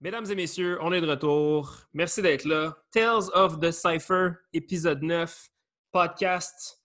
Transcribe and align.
Mesdames 0.00 0.26
et 0.30 0.34
messieurs, 0.34 0.78
on 0.82 0.92
est 0.92 1.00
de 1.00 1.08
retour. 1.08 1.76
Merci 1.94 2.20
d'être 2.20 2.44
là. 2.44 2.76
Tales 2.90 3.30
of 3.32 3.60
the 3.60 3.70
Cypher, 3.70 4.32
épisode 4.52 5.02
9, 5.02 5.48
podcast 5.92 6.82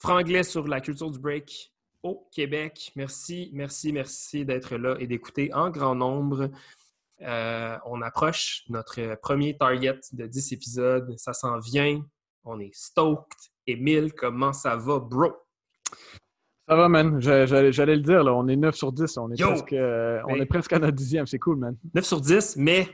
franglais 0.00 0.42
sur 0.42 0.66
la 0.66 0.80
culture 0.80 1.10
du 1.10 1.18
break 1.18 1.72
au 2.02 2.28
Québec. 2.32 2.92
Merci, 2.96 3.50
merci, 3.54 3.92
merci 3.92 4.44
d'être 4.44 4.76
là 4.76 4.96
et 4.98 5.06
d'écouter 5.06 5.54
en 5.54 5.70
grand 5.70 5.94
nombre. 5.94 6.50
Euh, 7.22 7.78
on 7.86 8.02
approche 8.02 8.64
notre 8.68 9.14
premier 9.22 9.56
target 9.56 10.00
de 10.12 10.26
10 10.26 10.52
épisodes. 10.52 11.14
Ça 11.18 11.32
s'en 11.32 11.58
vient. 11.58 12.04
On 12.44 12.58
est 12.58 12.74
stoked. 12.74 13.38
Émile, 13.66 14.12
comment 14.12 14.52
ça 14.52 14.76
va, 14.76 14.98
bro? 14.98 15.32
Ça 16.68 16.76
va, 16.76 16.88
man. 16.88 17.20
J'allais 17.20 17.96
le 17.96 18.02
dire, 18.02 18.22
là. 18.24 18.34
on 18.34 18.46
est 18.48 18.56
9 18.56 18.74
sur 18.74 18.92
10. 18.92 19.16
On 19.18 19.30
est, 19.32 19.40
presque, 19.42 19.72
euh, 19.72 20.20
on 20.28 20.36
est 20.36 20.46
presque 20.46 20.72
à 20.72 20.78
notre 20.78 20.94
dixième. 20.96 21.26
C'est 21.26 21.38
cool, 21.38 21.56
man. 21.58 21.76
9 21.94 22.04
sur 22.04 22.20
10, 22.20 22.56
mais 22.56 22.88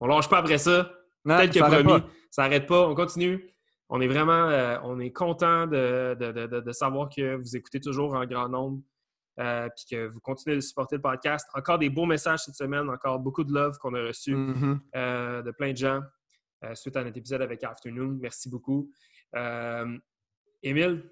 on 0.00 0.06
lâche 0.06 0.28
pas 0.28 0.38
après 0.38 0.58
ça. 0.58 0.90
Tel 1.26 1.50
que 1.50 1.58
ça 1.58 1.68
promis. 1.82 2.02
Ça 2.30 2.42
n'arrête 2.42 2.66
pas. 2.66 2.86
On 2.88 2.94
continue. 2.94 3.50
On 3.88 4.00
est 4.00 4.08
vraiment 4.08 4.48
euh, 4.48 4.78
on 4.84 4.98
est 5.00 5.12
content 5.12 5.66
de, 5.66 6.14
de- 6.18 6.32
de- 6.46 6.60
de- 6.60 6.72
savoir 6.72 7.08
que 7.08 7.36
vous 7.36 7.56
écoutez 7.56 7.78
toujours 7.80 8.14
en 8.14 8.24
grand 8.26 8.48
nombre 8.48 8.80
euh, 9.38 9.68
puis 9.76 9.84
que 9.96 10.06
vous 10.08 10.18
continuez 10.20 10.56
de 10.56 10.60
supporter 10.60 10.96
le 10.96 11.02
podcast. 11.02 11.46
Encore 11.54 11.78
des 11.78 11.88
beaux 11.90 12.04
messages 12.06 12.40
cette 12.40 12.56
semaine, 12.56 12.88
encore 12.90 13.20
beaucoup 13.20 13.44
de 13.44 13.52
love 13.52 13.76
qu'on 13.78 13.94
a 13.94 14.02
reçu 14.08 14.34
Mhm. 14.34 14.80
euh, 14.96 15.42
de 15.42 15.50
plein 15.52 15.70
de 15.72 15.76
gens 15.76 16.00
suite 16.74 16.96
à 16.96 17.04
notre 17.04 17.16
épisode 17.18 17.42
avec 17.42 17.62
Afternoon. 17.62 18.18
Merci 18.20 18.48
beaucoup. 18.50 18.90
Émile, 20.62 21.04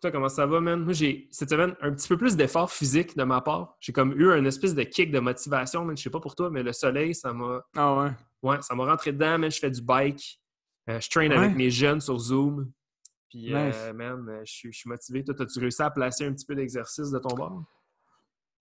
toi, 0.00 0.10
comment 0.10 0.28
ça 0.28 0.46
va, 0.46 0.60
man? 0.60 0.82
Moi, 0.84 0.92
j'ai 0.92 1.28
cette 1.30 1.50
semaine 1.50 1.74
un 1.80 1.92
petit 1.92 2.08
peu 2.08 2.16
plus 2.16 2.36
d'effort 2.36 2.70
physique 2.70 3.16
de 3.16 3.24
ma 3.24 3.40
part. 3.40 3.76
J'ai 3.80 3.92
comme 3.92 4.12
eu 4.20 4.30
un 4.32 4.44
espèce 4.44 4.74
de 4.74 4.82
kick 4.82 5.10
de 5.10 5.18
motivation, 5.20 5.84
man. 5.84 5.96
Je 5.96 6.02
sais 6.02 6.10
pas 6.10 6.20
pour 6.20 6.34
toi, 6.34 6.50
mais 6.50 6.62
le 6.62 6.72
soleil, 6.72 7.14
ça 7.14 7.32
m'a 7.32 7.62
Ah 7.76 7.94
ouais. 7.96 8.10
Ouais, 8.42 8.62
ça 8.62 8.74
m'a 8.74 8.84
rentré 8.84 9.12
dedans, 9.12 9.38
man. 9.38 9.50
Je 9.50 9.58
fais 9.58 9.70
du 9.70 9.82
bike. 9.82 10.40
Euh, 10.88 11.00
je 11.00 11.10
traîne 11.10 11.32
Ouais. 11.32 11.38
avec 11.38 11.56
mes 11.56 11.70
jeunes 11.70 12.00
sur 12.00 12.18
Zoom. 12.18 12.70
Puis, 13.28 13.52
euh, 13.54 13.66
Nice. 13.68 13.92
man, 13.94 14.26
euh, 14.28 14.40
je 14.44 14.52
suis, 14.52 14.72
je 14.72 14.78
suis 14.78 14.88
motivé. 14.88 15.22
Toi, 15.24 15.34
as-tu 15.38 15.58
réussi 15.58 15.82
à 15.82 15.90
placer 15.90 16.24
un 16.26 16.32
petit 16.32 16.46
peu 16.46 16.54
d'exercice 16.54 17.10
de 17.10 17.18
ton 17.18 17.34
bord? 17.36 17.62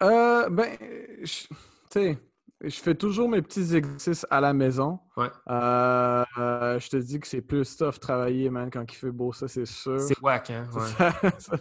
Euh, 0.04 0.50
ben, 0.50 0.78
tu 1.24 1.48
sais, 1.90 2.18
je 2.62 2.76
fais 2.80 2.96
toujours 2.96 3.30
mes 3.30 3.42
petits 3.42 3.76
exercices 3.76 4.26
à 4.30 4.42
la 4.42 4.54
maison. 4.54 5.00
Ouais. 5.16 5.30
Euh, 5.50 6.24
euh, 6.38 6.80
je 6.80 6.90
te 6.90 6.98
dis 6.98 7.20
que 7.20 7.28
c'est 7.28 7.42
plus 7.42 7.78
tough 7.78 8.00
travailler, 8.00 8.50
man, 8.50 8.70
quand 8.72 8.84
il 8.92 8.96
fait 8.96 9.12
beau, 9.12 9.32
ça, 9.34 9.48
c'est 9.48 9.66
sûr. 9.66 10.00
C'est 10.00 10.20
whack, 10.22 10.50
hein? 10.52 10.68
Ouais. 10.74 11.22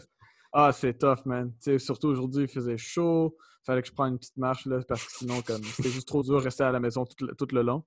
Ah, 0.58 0.72
c'est 0.72 0.96
tough, 0.96 1.26
man. 1.26 1.52
Surtout 1.76 2.08
aujourd'hui, 2.08 2.44
il 2.44 2.48
faisait 2.48 2.78
chaud. 2.78 3.36
Fallait 3.66 3.82
que 3.82 3.88
je 3.88 3.92
prenne 3.92 4.12
une 4.12 4.18
petite 4.18 4.38
marche, 4.38 4.64
là, 4.64 4.78
parce 4.88 5.04
que 5.04 5.12
sinon, 5.12 5.42
comme, 5.42 5.62
c'était 5.62 5.90
juste 5.90 6.08
trop 6.08 6.22
dur 6.22 6.38
de 6.38 6.44
rester 6.44 6.64
à 6.64 6.72
la 6.72 6.80
maison 6.80 7.04
tout 7.04 7.26
le, 7.26 7.34
tout 7.34 7.48
le 7.52 7.60
long. 7.60 7.84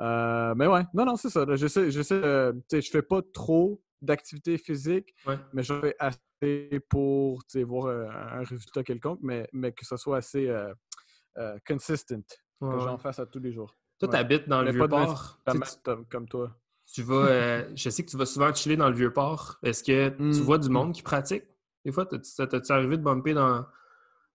Euh, 0.00 0.52
mais 0.56 0.66
ouais, 0.66 0.82
non, 0.92 1.04
non, 1.04 1.14
c'est 1.14 1.30
ça. 1.30 1.44
là. 1.44 1.54
J'essaie, 1.54 1.88
je 1.92 2.90
fais 2.90 3.02
pas 3.02 3.20
trop 3.32 3.80
d'activité 4.02 4.58
physique, 4.58 5.14
Ouais. 5.24 5.38
mais 5.52 5.62
je 5.62 5.78
fais 5.78 5.94
assez 6.00 6.80
pour, 6.88 7.42
voir 7.64 7.84
euh, 7.86 8.08
un 8.08 8.42
résultat 8.42 8.82
quelconque, 8.82 9.20
mais, 9.22 9.46
mais 9.52 9.70
que 9.70 9.86
ce 9.86 9.96
soit 9.96 10.16
assez 10.16 10.50
euh, 11.38 11.58
consistent, 11.66 12.14
Ouais, 12.60 12.74
que 12.74 12.80
j'en 12.80 12.98
fasse 12.98 13.18
à 13.18 13.26
tous 13.26 13.38
les 13.40 13.52
jours. 13.52 13.74
Toi, 13.98 14.08
Ouais. 14.08 14.12
t'habites 14.12 14.48
dans 14.48 14.62
le 14.62 14.70
Vieux-Port. 14.72 15.38
Comme, 16.10 16.28
toi. 16.28 16.56
tu 16.92 17.02
vas, 17.02 17.14
euh, 17.26 17.70
je 17.76 17.88
sais 17.90 18.04
que 18.04 18.10
tu 18.10 18.16
vas 18.16 18.26
souvent 18.26 18.52
chiller 18.54 18.76
dans 18.76 18.88
le 18.88 18.94
Vieux-Port. 18.96 19.58
Est-ce 19.62 19.82
que 19.84 20.08
tu 20.10 20.22
Mm. 20.22 20.32
vois 20.42 20.58
du 20.58 20.68
monde 20.68 20.92
qui 20.92 21.02
pratique? 21.02 21.44
Des 21.84 21.92
fois, 21.92 22.04
t'as- 22.06 22.46
t'as-tu 22.46 22.72
arrivé 22.72 22.96
de 22.98 23.02
bumper 23.02 23.32
dans 23.34 23.64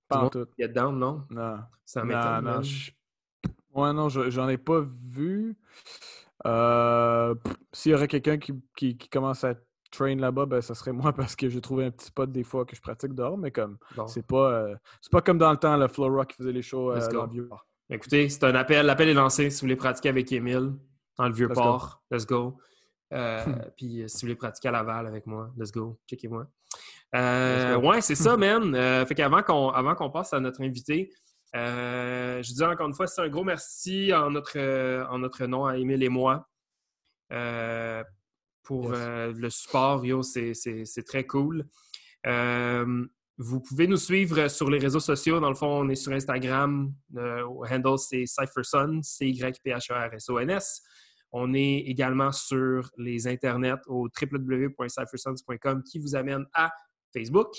Pas 0.08 0.18
en 0.20 0.30
tout. 0.30 0.48
est 0.58 0.68
down, 0.70 0.98
non? 0.98 1.26
Non. 1.30 1.60
Ça 1.86 2.02
Non, 2.02 2.08
m'étonne. 2.08 2.36
non, 2.36 2.42
man. 2.42 2.64
je- 2.64 2.92
Ouais, 3.74 3.92
non, 3.94 4.08
je- 4.10 4.30
j'en 4.30 4.48
ai 4.48 4.58
pas 4.58 4.82
vu. 5.04 5.58
Euh, 6.46 7.36
S'il 7.74 7.92
y 7.92 7.96
aurait 7.96 8.08
quelqu'un 8.08 8.38
qui, 8.38 8.54
qui- 8.76 8.98
qui 8.98 9.10
commence 9.10 9.44
à 9.44 9.56
train 9.96 10.16
là-bas, 10.16 10.46
ben, 10.46 10.62
ça 10.62 10.76
serait 10.76 10.92
moi 10.94 11.14
parce 11.14 11.36
que 11.36 11.50
j'ai 11.50 11.62
trouvé 11.62 11.86
un 11.86 11.92
petit 11.92 12.08
spot 12.08 12.32
des 12.32 12.44
fois 12.44 12.66
que 12.66 12.76
je 12.76 12.82
pratique 12.82 13.14
dehors, 13.14 13.38
mais 13.38 13.52
comme 13.52 13.78
Bon. 13.96 14.08
c'est 14.08 14.26
pas 14.26 14.52
euh, 14.52 14.76
c'est 15.02 15.12
pas 15.12 15.22
comme 15.22 15.38
dans 15.38 15.52
le 15.52 15.58
temps, 15.58 15.78
le 15.78 15.88
Flow 15.88 16.14
Rock 16.14 16.30
qui 16.30 16.38
faisait 16.38 16.52
les 16.52 16.62
shows 16.62 16.92
euh, 16.92 17.08
dans 17.12 17.26
le 17.26 17.32
vieux 17.32 17.48
port. 17.48 17.66
Écoutez, 17.90 18.30
c'est 18.30 18.44
un 18.44 18.56
appel. 18.56 18.86
L'appel 18.86 19.10
est 19.10 19.14
lancé. 19.14 19.50
Si 19.50 19.62
vous 19.62 19.66
voulez 19.66 19.76
pratiquer 19.76 20.10
avec 20.10 20.32
Émile 20.32 20.74
dans 21.18 21.26
le 21.26 21.30
Let's 21.30 21.38
Vieux-Port, 21.38 22.02
let's 22.10 22.26
go. 22.26 22.58
Euh, 23.14 23.46
puis 23.78 24.02
euh, 24.02 24.08
si 24.08 24.18
vous 24.18 24.22
voulez 24.22 24.36
pratiquer 24.36 24.70
à 24.70 24.72
Laval 24.72 25.06
avec 25.06 25.28
moi, 25.28 25.52
let's 25.56 25.72
go. 25.72 26.00
Checkez-moi. 26.10 26.48
Ouais, 27.14 28.02
c'est 28.02 28.16
ça, 28.16 28.36
man. 28.38 29.06
Fait 29.06 29.16
qu'avant 29.16 29.44
qu'on 29.44 29.70
avant 29.70 29.94
qu'on 29.94 30.10
passe 30.10 30.34
à 30.34 30.40
notre 30.40 30.62
invité, 30.64 31.12
je 31.54 32.54
dis 32.54 32.64
encore 32.64 32.88
une 32.88 32.96
fois, 32.96 33.06
c'est 33.06 33.22
un 33.22 33.30
gros 33.30 33.44
merci 33.44 34.12
en 34.14 34.32
notre, 34.32 34.58
en 35.10 35.20
notre 35.20 35.46
nom 35.46 35.66
à 35.68 35.78
Émile 35.78 36.02
et 36.02 36.10
moi 36.10 36.48
euh, 37.32 38.04
pour 38.66 38.92
Yes. 38.92 38.94
euh, 38.96 39.34
le 39.36 39.50
support. 39.50 40.06
Yo, 40.06 40.22
c'est 40.24 40.54
très 41.06 41.26
cool. 41.26 41.66
Euh, 42.26 43.06
vous 43.38 43.60
pouvez 43.62 43.86
nous 43.88 43.98
suivre 43.98 44.48
sur 44.48 44.70
les 44.70 44.80
réseaux 44.80 45.00
sociaux. 45.00 45.40
Dans 45.40 45.50
le 45.50 45.56
fond, 45.56 45.68
on 45.68 45.90
est 45.90 45.96
sur 45.96 46.12
Instagram. 46.14 46.94
Euh, 47.18 47.44
au 47.46 47.66
handle, 47.66 47.98
c'est 48.00 48.26
CypherSon, 48.26 49.02
C-Y-P-H-E-R-S-O-N-S. 49.02 50.82
On 51.32 51.54
est 51.54 51.80
également 51.86 52.32
sur 52.32 52.90
les 52.98 53.28
internets 53.28 53.82
au 53.88 54.08
www.cyphersons.com 54.22 55.84
qui 55.84 56.00
vous 56.00 56.16
amène 56.16 56.46
à 56.54 56.72
Facebook. 57.14 57.54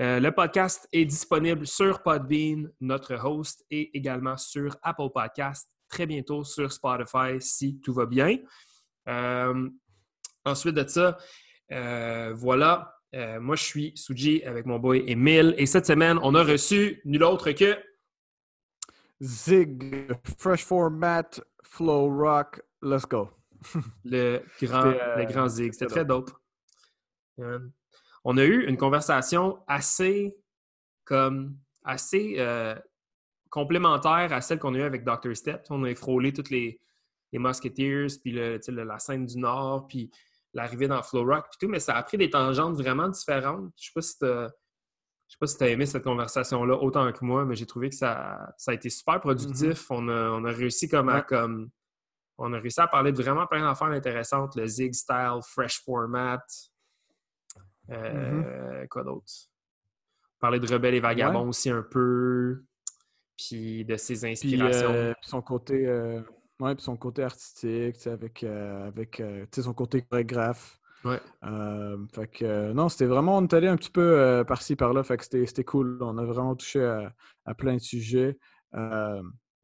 Euh, 0.00 0.20
le 0.20 0.32
podcast 0.32 0.88
est 0.92 1.04
disponible 1.04 1.66
sur 1.66 2.02
Podbean, 2.02 2.70
notre 2.80 3.14
host, 3.24 3.64
et 3.70 3.96
également 3.96 4.36
sur 4.36 4.76
Apple 4.82 5.10
Podcast. 5.14 5.68
Très 5.88 6.06
bientôt 6.06 6.44
sur 6.44 6.72
Spotify 6.72 7.40
si 7.40 7.80
tout 7.80 7.94
va 7.94 8.06
bien. 8.06 8.36
Euh, 9.08 9.68
ensuite 10.48 10.74
de 10.74 10.86
ça, 10.88 11.16
euh, 11.72 12.32
voilà. 12.34 12.94
Euh, 13.14 13.40
moi, 13.40 13.56
je 13.56 13.64
suis 13.64 13.92
Suji 13.96 14.42
avec 14.44 14.66
mon 14.66 14.78
boy 14.78 15.02
Emile. 15.06 15.54
Et 15.56 15.66
cette 15.66 15.86
semaine, 15.86 16.18
on 16.22 16.34
a 16.34 16.42
reçu 16.44 17.00
nul 17.04 17.22
autre 17.24 17.50
que 17.52 17.76
Zig, 19.22 20.08
Fresh 20.38 20.64
Format, 20.64 21.40
Flow 21.62 22.08
Rock, 22.16 22.60
let's 22.82 23.06
go. 23.06 23.30
le 24.04 24.40
grand, 24.62 24.82
C'était, 24.84 25.02
euh, 25.02 25.16
le 25.16 25.24
grand 25.24 25.48
Zig. 25.48 25.72
C'était 25.72 25.86
très 25.86 26.04
dope. 26.04 26.30
On 28.24 28.36
a 28.36 28.44
eu 28.44 28.66
une 28.66 28.76
conversation 28.76 29.58
assez 29.66 30.36
comme 31.04 31.56
assez 31.84 32.34
euh, 32.38 32.74
complémentaire 33.48 34.32
à 34.32 34.40
celle 34.40 34.58
qu'on 34.58 34.74
a 34.74 34.78
eue 34.78 34.82
avec 34.82 35.04
Dr. 35.04 35.34
Step. 35.34 35.64
On 35.70 35.84
a 35.84 35.94
frôlé 35.94 36.32
toutes 36.32 36.50
les, 36.50 36.80
les 37.32 37.38
Musketeers, 37.38 38.08
puis 38.22 38.32
le, 38.32 38.60
le- 38.68 38.84
la 38.84 38.98
scène 38.98 39.24
du 39.24 39.38
Nord, 39.38 39.86
puis 39.88 40.10
l'arrivée 40.58 40.88
dans 40.88 41.02
Flow 41.02 41.24
Rock, 41.24 41.46
puis 41.50 41.58
tout, 41.66 41.68
mais 41.70 41.80
ça 41.80 41.96
a 41.96 42.02
pris 42.02 42.18
des 42.18 42.28
tangentes 42.30 42.76
vraiment 42.76 43.08
différentes. 43.08 43.72
Je 43.80 43.86
sais 43.86 43.92
pas 43.94 44.02
si 44.02 44.18
t'as- 44.18 44.48
je 45.28 45.32
sais 45.34 45.38
pas 45.40 45.46
si 45.46 45.56
tu 45.58 45.64
as 45.64 45.68
aimé 45.68 45.84
cette 45.86 46.04
conversation-là 46.04 46.74
autant 46.76 47.10
que 47.12 47.24
moi, 47.24 47.44
mais 47.44 47.54
j'ai 47.54 47.66
trouvé 47.66 47.88
que 47.90 47.94
ça, 47.96 48.52
ça 48.56 48.70
a 48.70 48.74
été 48.74 48.88
super 48.90 49.20
productif. 49.20 49.90
on, 49.90 50.08
a, 50.08 50.30
on 50.30 50.44
a 50.44 50.50
réussi 50.52 50.88
comme 50.88 51.08
à 51.10 51.22
comme 51.22 51.70
on 52.38 52.52
a 52.52 52.58
réussi 52.58 52.80
à 52.80 52.86
parler 52.86 53.10
de 53.12 53.20
vraiment 53.20 53.46
plein 53.46 53.62
d'affaires 53.62 53.88
intéressantes, 53.88 54.54
le 54.56 54.66
Zig 54.66 54.94
Style, 54.94 55.40
Fresh 55.42 55.82
Format. 55.84 56.38
Euh, 57.90 58.86
Quoi 58.88 59.04
d'autre? 59.04 59.26
Parler 60.40 60.60
de 60.60 60.72
Rebelle 60.72 60.94
et 60.94 61.00
Vagabond 61.00 61.42
Ouais. 61.42 61.48
aussi 61.48 61.70
un 61.70 61.82
peu. 61.82 62.62
Puis 63.36 63.84
de 63.84 63.96
ses 63.96 64.14
Puis, 64.20 64.30
inspirations. 64.30 64.92
euh, 64.92 65.12
son 65.22 65.42
côté 65.42 65.86
euh, 65.86 66.20
ouais, 66.60 66.74
puis 66.74 66.84
son 66.84 66.96
côté 66.96 67.22
artistique, 67.22 68.06
avec, 68.06 68.42
euh, 68.44 68.88
avec 68.88 69.20
euh, 69.20 69.46
son 69.52 69.74
côté 69.74 70.02
chorégraphe. 70.02 70.78
Ouais. 71.04 71.20
Euh, 71.44 71.96
fait 72.12 72.26
que 72.26 72.72
non, 72.72 72.88
c'était 72.88 73.06
vraiment, 73.06 73.38
on 73.38 73.42
est 73.42 73.54
allé 73.54 73.68
un 73.68 73.76
petit 73.76 73.90
peu 73.90 74.44
par-ci, 74.46 74.76
par-là, 74.76 75.02
fait 75.02 75.16
que 75.16 75.24
c'était 75.24 75.64
cool. 75.64 75.98
On 76.02 76.18
a 76.18 76.24
vraiment 76.24 76.56
touché 76.56 76.84
à, 76.84 77.12
à 77.44 77.54
plein 77.54 77.74
de 77.74 77.80
sujets, 77.80 78.38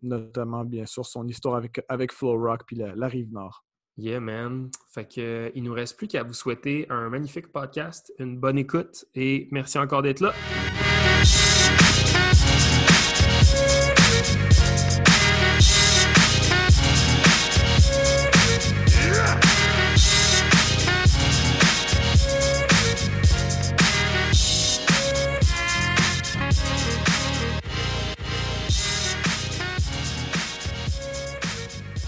notamment 0.02 0.64
bien 0.64 0.86
sûr 0.86 1.04
son 1.04 1.26
histoire 1.26 1.56
avec, 1.56 1.82
avec 1.88 2.12
Flow 2.12 2.38
Rock 2.40 2.62
puis 2.66 2.76
la, 2.76 2.94
la 2.94 3.08
rive 3.08 3.32
nord. 3.32 3.64
Yeah, 3.96 4.18
man. 4.18 4.70
Fait 4.88 5.04
que, 5.04 5.20
euh, 5.20 5.50
il 5.54 5.62
nous 5.62 5.72
reste 5.72 5.96
plus 5.96 6.08
qu'à 6.08 6.24
vous 6.24 6.34
souhaiter 6.34 6.86
un 6.90 7.08
magnifique 7.10 7.52
podcast, 7.52 8.12
une 8.18 8.38
bonne 8.38 8.58
écoute 8.58 9.04
et 9.14 9.48
merci 9.52 9.78
encore 9.78 10.02
d'être 10.02 10.20
là. 10.20 10.34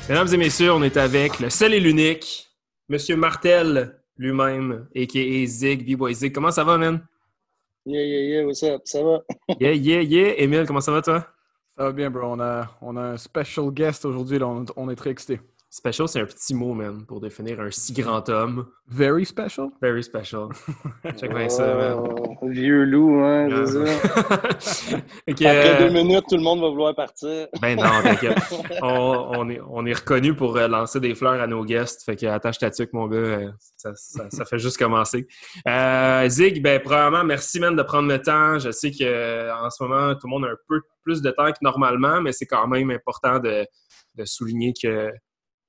Mesdames 0.09 0.29
et 0.33 0.37
messieurs, 0.37 0.73
on 0.73 0.83
est 0.85 0.97
avec 0.97 1.41
le 1.41 1.51
seul 1.51 1.75
et 1.75 1.81
l'unique, 1.81 2.49
Monsieur 2.89 3.17
Martel 3.17 3.99
lui-même, 4.17 4.87
a.k.a. 4.95 5.47
Zig, 5.47 5.85
B-Boy 5.85 6.15
Zig. 6.15 6.33
Comment 6.33 6.53
ça 6.53 6.63
va, 6.63 6.79
man? 6.79 7.05
Yeah, 7.85 8.03
yeah, 8.03 8.37
yeah, 8.37 8.47
what's 8.47 8.63
up? 8.63 8.83
Ça 8.85 9.03
va? 9.03 9.23
Yeah, 9.61 9.73
yeah, 9.73 10.03
yeah. 10.03 10.41
Émile, 10.41 10.65
comment 10.67 10.81
ça 10.81 10.93
va, 10.93 11.03
toi? 11.03 11.27
Ça 11.77 11.85
va 11.85 11.93
bien, 11.93 12.09
bro. 12.09 12.23
On 12.29 12.41
a, 12.41 12.71
on 12.81 12.97
a 12.97 13.01
un 13.01 13.17
special 13.17 13.71
guest 13.73 14.05
aujourd'hui. 14.05 14.41
On, 14.43 14.65
on 14.77 14.89
est 14.91 14.97
très 14.97 15.11
excités. 15.11 15.41
Special, 15.77 16.09
c'est 16.09 16.21
un 16.21 16.25
petit 16.25 16.55
mot, 16.55 16.73
man, 16.73 17.05
pour 17.05 17.21
définir 17.21 17.61
un 17.61 17.71
si 17.71 17.93
grand 17.93 18.27
homme. 18.31 18.67
Very 18.89 19.27
special? 19.27 19.69
Very 19.83 20.03
special. 20.03 20.49
Check 21.19 21.35
bien 21.35 21.51
ça, 21.51 21.75
man. 21.75 21.99
Vieux 22.45 22.85
loup, 22.85 23.21
hein, 23.23 23.47
c'est 23.67 23.87
ça. 24.57 24.97
Après 25.29 25.79
deux 25.79 25.91
minutes, 25.91 26.25
tout 26.31 26.37
le 26.37 26.43
monde 26.43 26.63
va 26.63 26.71
vouloir 26.71 26.95
partir. 26.95 27.49
ben 27.61 27.77
non, 27.77 27.91
t'inquiète. 28.03 28.39
On, 28.83 29.33
on, 29.37 29.51
est, 29.51 29.61
on 29.69 29.85
est 29.85 29.93
reconnu 29.93 30.35
pour 30.35 30.57
euh, 30.57 30.67
lancer 30.67 30.99
des 30.99 31.15
fleurs 31.15 31.43
à 31.43 31.47
nos 31.47 31.63
guests. 31.63 32.05
Fait 32.05 32.17
que 32.17 32.25
attache 32.25 32.57
ta 32.57 32.71
tuque, 32.71 32.95
mon 32.95 33.07
gars. 33.07 33.19
Euh, 33.19 33.51
ça, 33.77 33.93
ça, 33.97 34.31
ça, 34.31 34.47
fait 34.47 34.59
juste 34.59 34.79
commencer. 34.79 35.29
Euh, 35.69 36.27
Zig, 36.31 36.63
ben, 36.63 36.81
premièrement, 36.83 37.23
merci, 37.23 37.61
man, 37.61 37.77
de 37.77 37.83
prendre 37.83 38.09
le 38.09 38.23
temps. 38.23 38.59
Je 38.59 38.71
sais 38.71 38.93
qu'en 38.93 39.69
ce 39.69 39.83
moment, 39.83 40.15
tout 40.15 40.27
le 40.27 40.31
monde 40.31 40.47
a 40.47 40.49
un 40.53 40.57
peu 40.69 40.81
plus 41.03 41.21
de 41.21 41.31
temps 41.33 41.53
que 41.53 41.59
normalement, 41.61 42.23
mais 42.23 42.33
c'est 42.33 42.47
quand 42.47 42.67
même 42.67 42.91
important 42.91 43.41
de, 43.41 43.67
de 44.15 44.25
souligner 44.25 44.73
que 44.73 45.13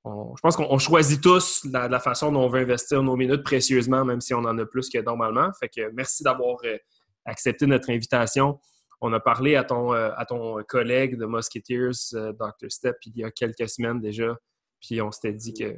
je 0.04 0.40
pense 0.40 0.56
qu'on 0.56 0.78
choisit 0.78 1.20
tous 1.20 1.64
la, 1.64 2.00
façon 2.00 2.32
dont 2.32 2.42
on 2.42 2.48
veut 2.48 2.60
investir 2.60 3.02
nos 3.02 3.16
minutes 3.16 3.42
précieusement, 3.42 4.04
même 4.04 4.20
si 4.20 4.34
on 4.34 4.38
en 4.38 4.56
a 4.58 4.66
plus 4.66 4.88
que 4.88 4.98
normalement. 4.98 5.50
Fait 5.58 5.68
que 5.68 5.90
merci 5.92 6.22
d'avoir 6.22 6.58
euh, 6.64 6.76
accepté 7.24 7.66
notre 7.66 7.90
invitation. 7.90 8.58
On 9.00 9.12
a 9.12 9.20
parlé 9.20 9.56
à 9.56 9.64
ton, 9.64 9.92
euh, 9.92 10.10
à 10.16 10.24
ton 10.24 10.62
collègue 10.66 11.16
de 11.18 11.26
Musketeers, 11.26 12.14
euh, 12.14 12.32
Dr. 12.32 12.70
Step, 12.70 12.96
il 13.06 13.16
y 13.16 13.24
a 13.24 13.30
quelques 13.30 13.68
semaines 13.68 14.00
déjà. 14.00 14.36
Puis 14.80 15.02
on 15.02 15.10
s'était 15.10 15.32
dit 15.32 15.52
qu'il 15.52 15.76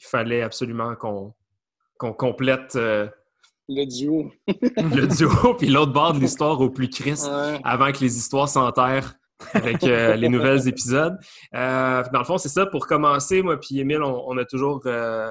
fallait 0.00 0.42
absolument 0.42 0.94
qu'on 0.96 1.34
complète 2.14 2.74
le 2.74 3.84
duo. 3.84 4.32
le 4.46 5.06
duo, 5.06 5.54
puis 5.54 5.68
l'autre 5.68 5.92
bord 5.92 6.14
de 6.14 6.20
l'histoire 6.20 6.58
au 6.60 6.70
plus 6.70 6.88
Christ, 6.90 7.28
avant 7.64 7.92
que 7.92 8.00
les 8.00 8.16
histoires 8.16 8.48
s'enterrent 8.48 9.17
avec 9.52 9.82
euh, 9.84 10.14
les 10.16 10.28
nouvelles 10.28 10.68
épisodes. 10.68 11.18
Euh, 11.54 12.02
dans 12.12 12.18
le 12.18 12.24
fond, 12.24 12.38
c'est 12.38 12.48
ça. 12.48 12.66
Pour 12.66 12.86
commencer, 12.86 13.42
moi 13.42 13.58
puis 13.58 13.80
Émile, 13.80 14.02
on, 14.02 14.36
a 14.36 14.44
toujours 14.44 14.82
euh, 14.86 15.30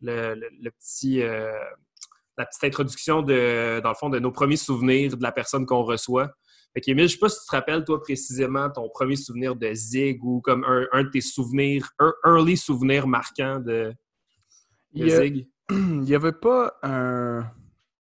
le, 0.00 0.70
petit, 0.70 1.18
la 1.18 2.46
petite 2.46 2.64
introduction 2.64 3.22
de, 3.22 3.80
dans 3.80 3.90
le 3.90 3.94
fond, 3.94 4.08
de 4.08 4.18
nos 4.18 4.32
premiers 4.32 4.56
souvenirs 4.56 5.16
de 5.16 5.22
la 5.22 5.32
personne 5.32 5.66
qu'on 5.66 5.82
reçoit. 5.82 6.30
Fait 6.74 6.90
Émile, 6.90 7.08
je 7.08 7.14
ne 7.14 7.16
sais 7.16 7.18
pas 7.18 7.28
si 7.28 7.40
tu 7.40 7.46
te 7.46 7.56
rappelles, 7.56 7.84
toi, 7.84 8.02
précisément, 8.02 8.68
ton 8.70 8.88
premier 8.90 9.16
souvenir 9.16 9.56
de 9.56 9.72
Zig 9.72 10.22
ou 10.22 10.40
comme 10.42 10.64
un, 10.64 11.02
de 11.02 11.08
tes 11.08 11.22
souvenirs, 11.22 11.88
un 11.98 12.12
early 12.26 12.56
souvenir 12.56 13.06
marquant 13.06 13.60
de, 13.60 13.94
Zig. 14.94 15.48
Il 15.70 16.00
n'y 16.00 16.14
avait 16.14 16.32
pas 16.32 16.74
un 16.82 17.50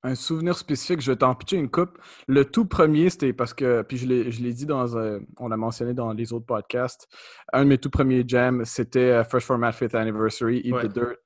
un 0.05 0.15
souvenir 0.15 0.57
spécifique, 0.57 1.01
je 1.01 1.11
vais 1.11 1.17
t'en 1.17 1.35
pitcher 1.35 1.57
une 1.57 1.71
coupe. 1.71 1.99
Le 2.29 2.45
tout 2.45 2.67
premier, 2.67 3.09
c'était 3.09 3.33
parce 3.33 3.55
que, 3.55 3.83
puis 3.83 3.97
je 3.97 4.07
l'ai 4.07 4.53
dit 4.53 4.67
dans, 4.67 4.97
un, 4.99 5.21
on 5.39 5.49
l'a 5.49 5.57
mentionné 5.57 5.95
dans 5.95 6.13
les 6.13 6.33
autres 6.33 6.45
podcasts, 6.45 7.09
un 7.53 7.65
de 7.65 7.71
mes 7.71 7.79
tout 7.79 7.91
premiers 7.91 8.23
jams, 8.27 8.65
c'était 8.67 9.11
euh, 9.11 9.25
Fresh 9.25 9.45
Format 9.45 9.71
5th 9.71 9.97
Anniversary, 9.97 10.61
Eat 10.63 10.75
the 10.83 10.93
Dirt. 10.93 11.17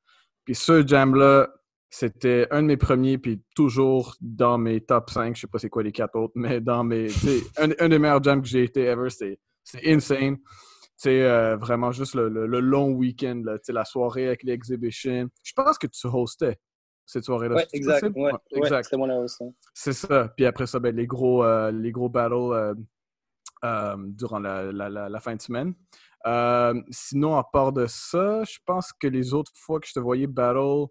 Puis 0.45 0.55
ce 0.55 0.87
jam-là, 0.87 1.49
c'était 1.91 2.47
un 2.53 2.63
de 2.63 2.69
mes 2.69 2.77
premiers, 2.77 3.19
puis 3.19 3.43
toujours 3.57 4.15
dans 4.21 4.59
mes 4.59 4.81
top 4.81 5.11
5, 5.11 5.35
je 5.35 5.41
sais 5.43 5.47
pas 5.49 5.59
c'est 5.59 5.69
quoi 5.69 5.83
les 5.83 5.93
quatre 5.93 6.17
autres, 6.17 6.35
mais 6.37 6.61
dans 6.61 6.85
mes, 6.85 7.09
un, 7.59 7.71
un 7.81 7.89
des 7.89 7.99
meilleurs 7.99 8.23
jams 8.23 8.41
que 8.41 8.49
j'ai 8.49 8.63
été 8.63 8.85
ever, 8.85 9.11
c'était 9.11 9.39
insane. 9.85 10.37
C'est 10.97 11.23
euh, 11.23 11.57
vraiment 11.57 11.93
juste 11.93 12.15
le, 12.15 12.47
long 12.61 12.91
week-end, 12.91 13.43
la 13.69 13.85
soirée 13.85 14.27
avec 14.27 14.43
les 14.43 14.53
exhibitions. 14.53 15.29
Je 15.43 15.53
pense 15.53 15.79
que 15.79 15.87
tu 15.87 16.07
hostais 16.09 16.59
cette 17.09 17.25
soirée-là. 17.25 17.57
Ouais, 17.57 17.67
exact. 17.73 18.15
Ouais, 18.15 18.33
exact. 18.53 18.95
C'est 19.73 19.95
ça. 19.95 20.29
Puis 20.37 20.45
après 20.45 20.67
ça, 20.67 20.79
ben, 20.79 20.95
les, 20.95 21.07
gros, 21.07 21.43
euh, 21.43 21.73
les 21.73 21.91
gros 21.91 22.11
battles 22.11 22.35
euh, 22.35 22.75
euh, 23.65 23.97
durant 23.99 24.39
la, 24.39 24.71
la, 24.71 25.09
la, 25.09 25.21
fin 25.21 25.35
de 25.35 25.41
semaine. 25.41 25.75
sinon, 26.91 27.39
à 27.39 27.45
part 27.45 27.73
de 27.73 27.87
ça, 27.87 28.45
je 28.45 28.59
pense 28.67 28.93
que 28.93 29.07
les 29.07 29.33
autres 29.33 29.53
fois 29.55 29.81
que 29.81 29.89
je 29.89 29.95
te 29.95 30.01
voyais 30.01 30.27
battle, 30.27 30.87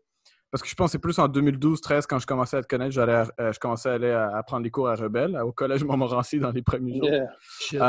parce 0.50 0.64
que 0.64 0.68
je 0.68 0.88
c'est 0.88 0.98
plus 0.98 1.20
en 1.20 1.28
2012-13 1.28 2.06
quand 2.10 2.18
je 2.18 2.26
commençais 2.26 2.58
à 2.58 2.64
te 2.64 2.68
connaître, 2.68 2.94
j'allais 2.94 3.24
je 3.38 3.60
commençais 3.60 3.90
à 3.90 3.94
aller 3.94 4.12
à, 4.12 4.42
prendre 4.42 4.64
des 4.64 4.72
cours 4.72 4.90
à 4.90 4.96
Rebelle, 4.96 5.38
au 5.38 5.52
collège 5.52 5.84
Montmorency 5.84 6.40
dans 6.40 6.52
les 6.52 6.64
premiers 6.64 6.98
jours. 6.98 7.80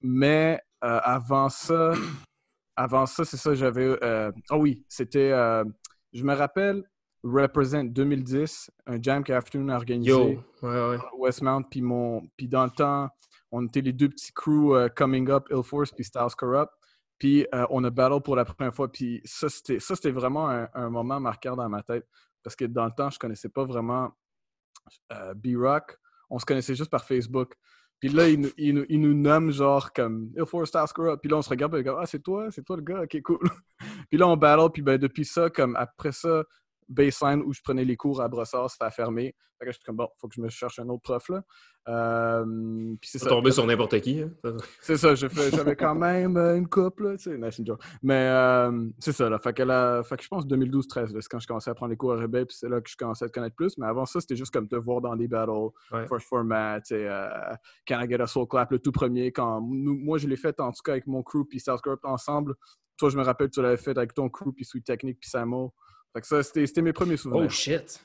mais 0.00 0.60
avant 0.80 1.48
ça, 1.48 1.92
avant 2.76 3.06
ça, 3.06 3.24
c'est 3.24 3.36
ça, 3.36 3.52
j'avais. 3.52 3.98
Ah 4.00 4.56
oui, 4.56 4.84
c'était. 4.88 5.30
je 6.12 6.22
me 6.22 6.34
rappelle, 6.34 6.84
Represent 7.22 7.84
2010, 7.84 8.70
un 8.86 9.00
Jam 9.00 9.22
Afternoon 9.28 9.72
organisé 9.72 10.10
Yo. 10.10 10.42
Ouais, 10.62 10.98
Westmount. 11.18 11.62
Puis, 11.70 11.80
mon, 11.80 12.22
puis 12.36 12.48
dans 12.48 12.64
le 12.64 12.70
temps, 12.70 13.08
on 13.52 13.66
était 13.66 13.80
les 13.80 13.92
deux 13.92 14.08
petits 14.08 14.32
crews 14.32 14.74
euh, 14.74 14.88
Coming 14.88 15.30
Up, 15.30 15.46
Ill 15.50 15.62
Force, 15.62 15.92
puis 15.92 16.04
Styles 16.04 16.34
Corrupt. 16.36 16.72
Puis 17.18 17.46
euh, 17.54 17.64
on 17.70 17.84
a 17.84 17.90
battle 17.90 18.20
pour 18.20 18.34
la 18.34 18.44
première 18.44 18.74
fois. 18.74 18.90
Puis 18.90 19.20
ça, 19.24 19.48
c'était 19.48 20.10
vraiment 20.10 20.48
un, 20.48 20.90
moment 20.90 21.20
marquant 21.20 21.54
dans 21.54 21.68
ma 21.68 21.82
tête. 21.82 22.04
Parce 22.42 22.56
que 22.56 22.64
dans 22.64 22.86
le 22.86 22.90
temps, 22.90 23.10
je 23.10 23.18
connaissais 23.18 23.48
pas 23.48 23.64
vraiment 23.64 24.10
euh, 25.12 25.32
B-Rock. 25.34 25.96
On 26.30 26.40
se 26.40 26.44
connaissait 26.44 26.74
juste 26.74 26.90
par 26.90 27.04
Facebook. 27.04 27.54
Puis 28.00 28.08
là, 28.08 28.28
il, 28.28 28.50
il, 28.56 28.84
il, 28.88 29.00
nous 29.00 29.14
nomme 29.14 29.52
genre 29.52 29.92
comme 29.92 30.32
Ill 30.36 30.46
Force 30.46 30.70
Styles 30.70 30.92
Corrupt. 30.92 31.20
Puis 31.20 31.30
là, 31.30 31.36
on 31.36 31.42
se 31.42 31.50
regarde 31.50 31.76
et 31.76 31.78
on 31.78 31.82
dit 31.82 31.88
Ah, 32.00 32.06
c'est 32.06 32.20
toi, 32.20 32.50
c'est 32.50 32.64
toi 32.64 32.76
le 32.76 32.82
gars, 32.82 33.02
ok, 33.02 33.22
cool. 33.22 33.38
puis 34.10 34.18
là, 34.18 34.26
on 34.26 34.36
battle. 34.36 34.72
Puis 34.72 34.82
ben, 34.82 34.98
depuis 34.98 35.24
ça, 35.24 35.48
comme 35.50 35.76
après 35.76 36.10
ça, 36.10 36.42
baseline 36.92 37.42
où 37.42 37.52
je 37.52 37.60
prenais 37.62 37.84
les 37.84 37.96
cours 37.96 38.20
à 38.20 38.28
Brossard, 38.28 38.70
c'était 38.70 38.90
fermé. 38.90 39.34
Fait 39.58 39.66
que 39.66 39.72
je 39.72 39.76
suis 39.76 39.84
comme, 39.84 39.96
bon, 39.96 40.08
faut 40.18 40.28
que 40.28 40.34
je 40.34 40.40
me 40.40 40.48
cherche 40.48 40.78
un 40.78 40.88
autre 40.88 41.02
prof, 41.02 41.28
là. 41.28 41.42
Euh, 41.88 42.94
puis 43.00 43.10
c'est 43.10 43.18
ça. 43.18 43.28
tombé 43.28 43.50
sur 43.50 43.66
n'importe 43.66 44.00
qui. 44.00 44.20
Hein? 44.20 44.30
c'est 44.80 44.96
ça, 44.96 45.14
j'avais 45.16 45.74
quand 45.74 45.96
même 45.96 46.36
euh, 46.36 46.56
une 46.56 46.68
couple, 46.68 47.16
tu 47.16 47.24
sais, 47.24 47.38
nice 47.38 47.60
Mais 48.02 48.28
euh, 48.28 48.88
c'est 49.00 49.12
ça, 49.12 49.28
là. 49.28 49.38
Fait 49.38 49.52
que, 49.52 49.62
là, 49.62 50.02
fait 50.04 50.16
que 50.16 50.22
je 50.22 50.28
pense 50.28 50.46
2012-13, 50.46 51.20
c'est 51.20 51.28
quand 51.28 51.40
je 51.40 51.46
commençais 51.46 51.70
à 51.70 51.74
prendre 51.74 51.90
les 51.90 51.96
cours 51.96 52.12
à 52.12 52.16
Rebelle, 52.16 52.46
puis 52.46 52.56
c'est 52.58 52.68
là 52.68 52.80
que 52.80 52.88
je 52.88 52.96
commençais 52.96 53.24
à 53.24 53.28
te 53.28 53.32
connaître 53.32 53.56
plus. 53.56 53.76
Mais 53.78 53.86
avant 53.86 54.06
ça, 54.06 54.20
c'était 54.20 54.36
juste 54.36 54.52
comme 54.52 54.68
te 54.68 54.76
voir 54.76 55.00
dans 55.00 55.16
des 55.16 55.26
battles, 55.26 55.70
first 56.08 56.26
format, 56.28 56.78
euh, 56.92 57.28
Can 57.86 58.00
I 58.00 58.08
Get 58.08 58.20
a 58.20 58.26
Soul 58.26 58.46
Clap, 58.46 58.70
le 58.70 58.78
tout 58.78 58.92
premier. 58.92 59.32
Quand 59.32 59.60
moi, 59.60 60.18
je 60.18 60.28
l'ai 60.28 60.36
fait 60.36 60.58
en 60.60 60.70
tout 60.70 60.82
cas 60.84 60.92
avec 60.92 61.06
mon 61.06 61.22
crew, 61.22 61.44
puis 61.48 61.58
South 61.58 61.80
Group 61.82 62.00
ensemble. 62.04 62.54
Toi, 62.96 63.10
je 63.10 63.18
me 63.18 63.24
rappelle 63.24 63.50
tu 63.50 63.60
l'avais 63.60 63.76
fait 63.76 63.96
avec 63.96 64.14
ton 64.14 64.28
crew, 64.28 64.52
puis 64.54 64.64
Sweet 64.64 64.84
Technique, 64.84 65.18
puis 65.20 65.30
Samo. 65.30 65.74
Fait 66.12 66.20
que 66.20 66.26
ça, 66.26 66.42
c'était 66.42 66.82
mes 66.82 66.92
premiers 66.92 67.16
souvenirs. 67.16 67.44
Oh 67.46 67.48
shit! 67.48 68.04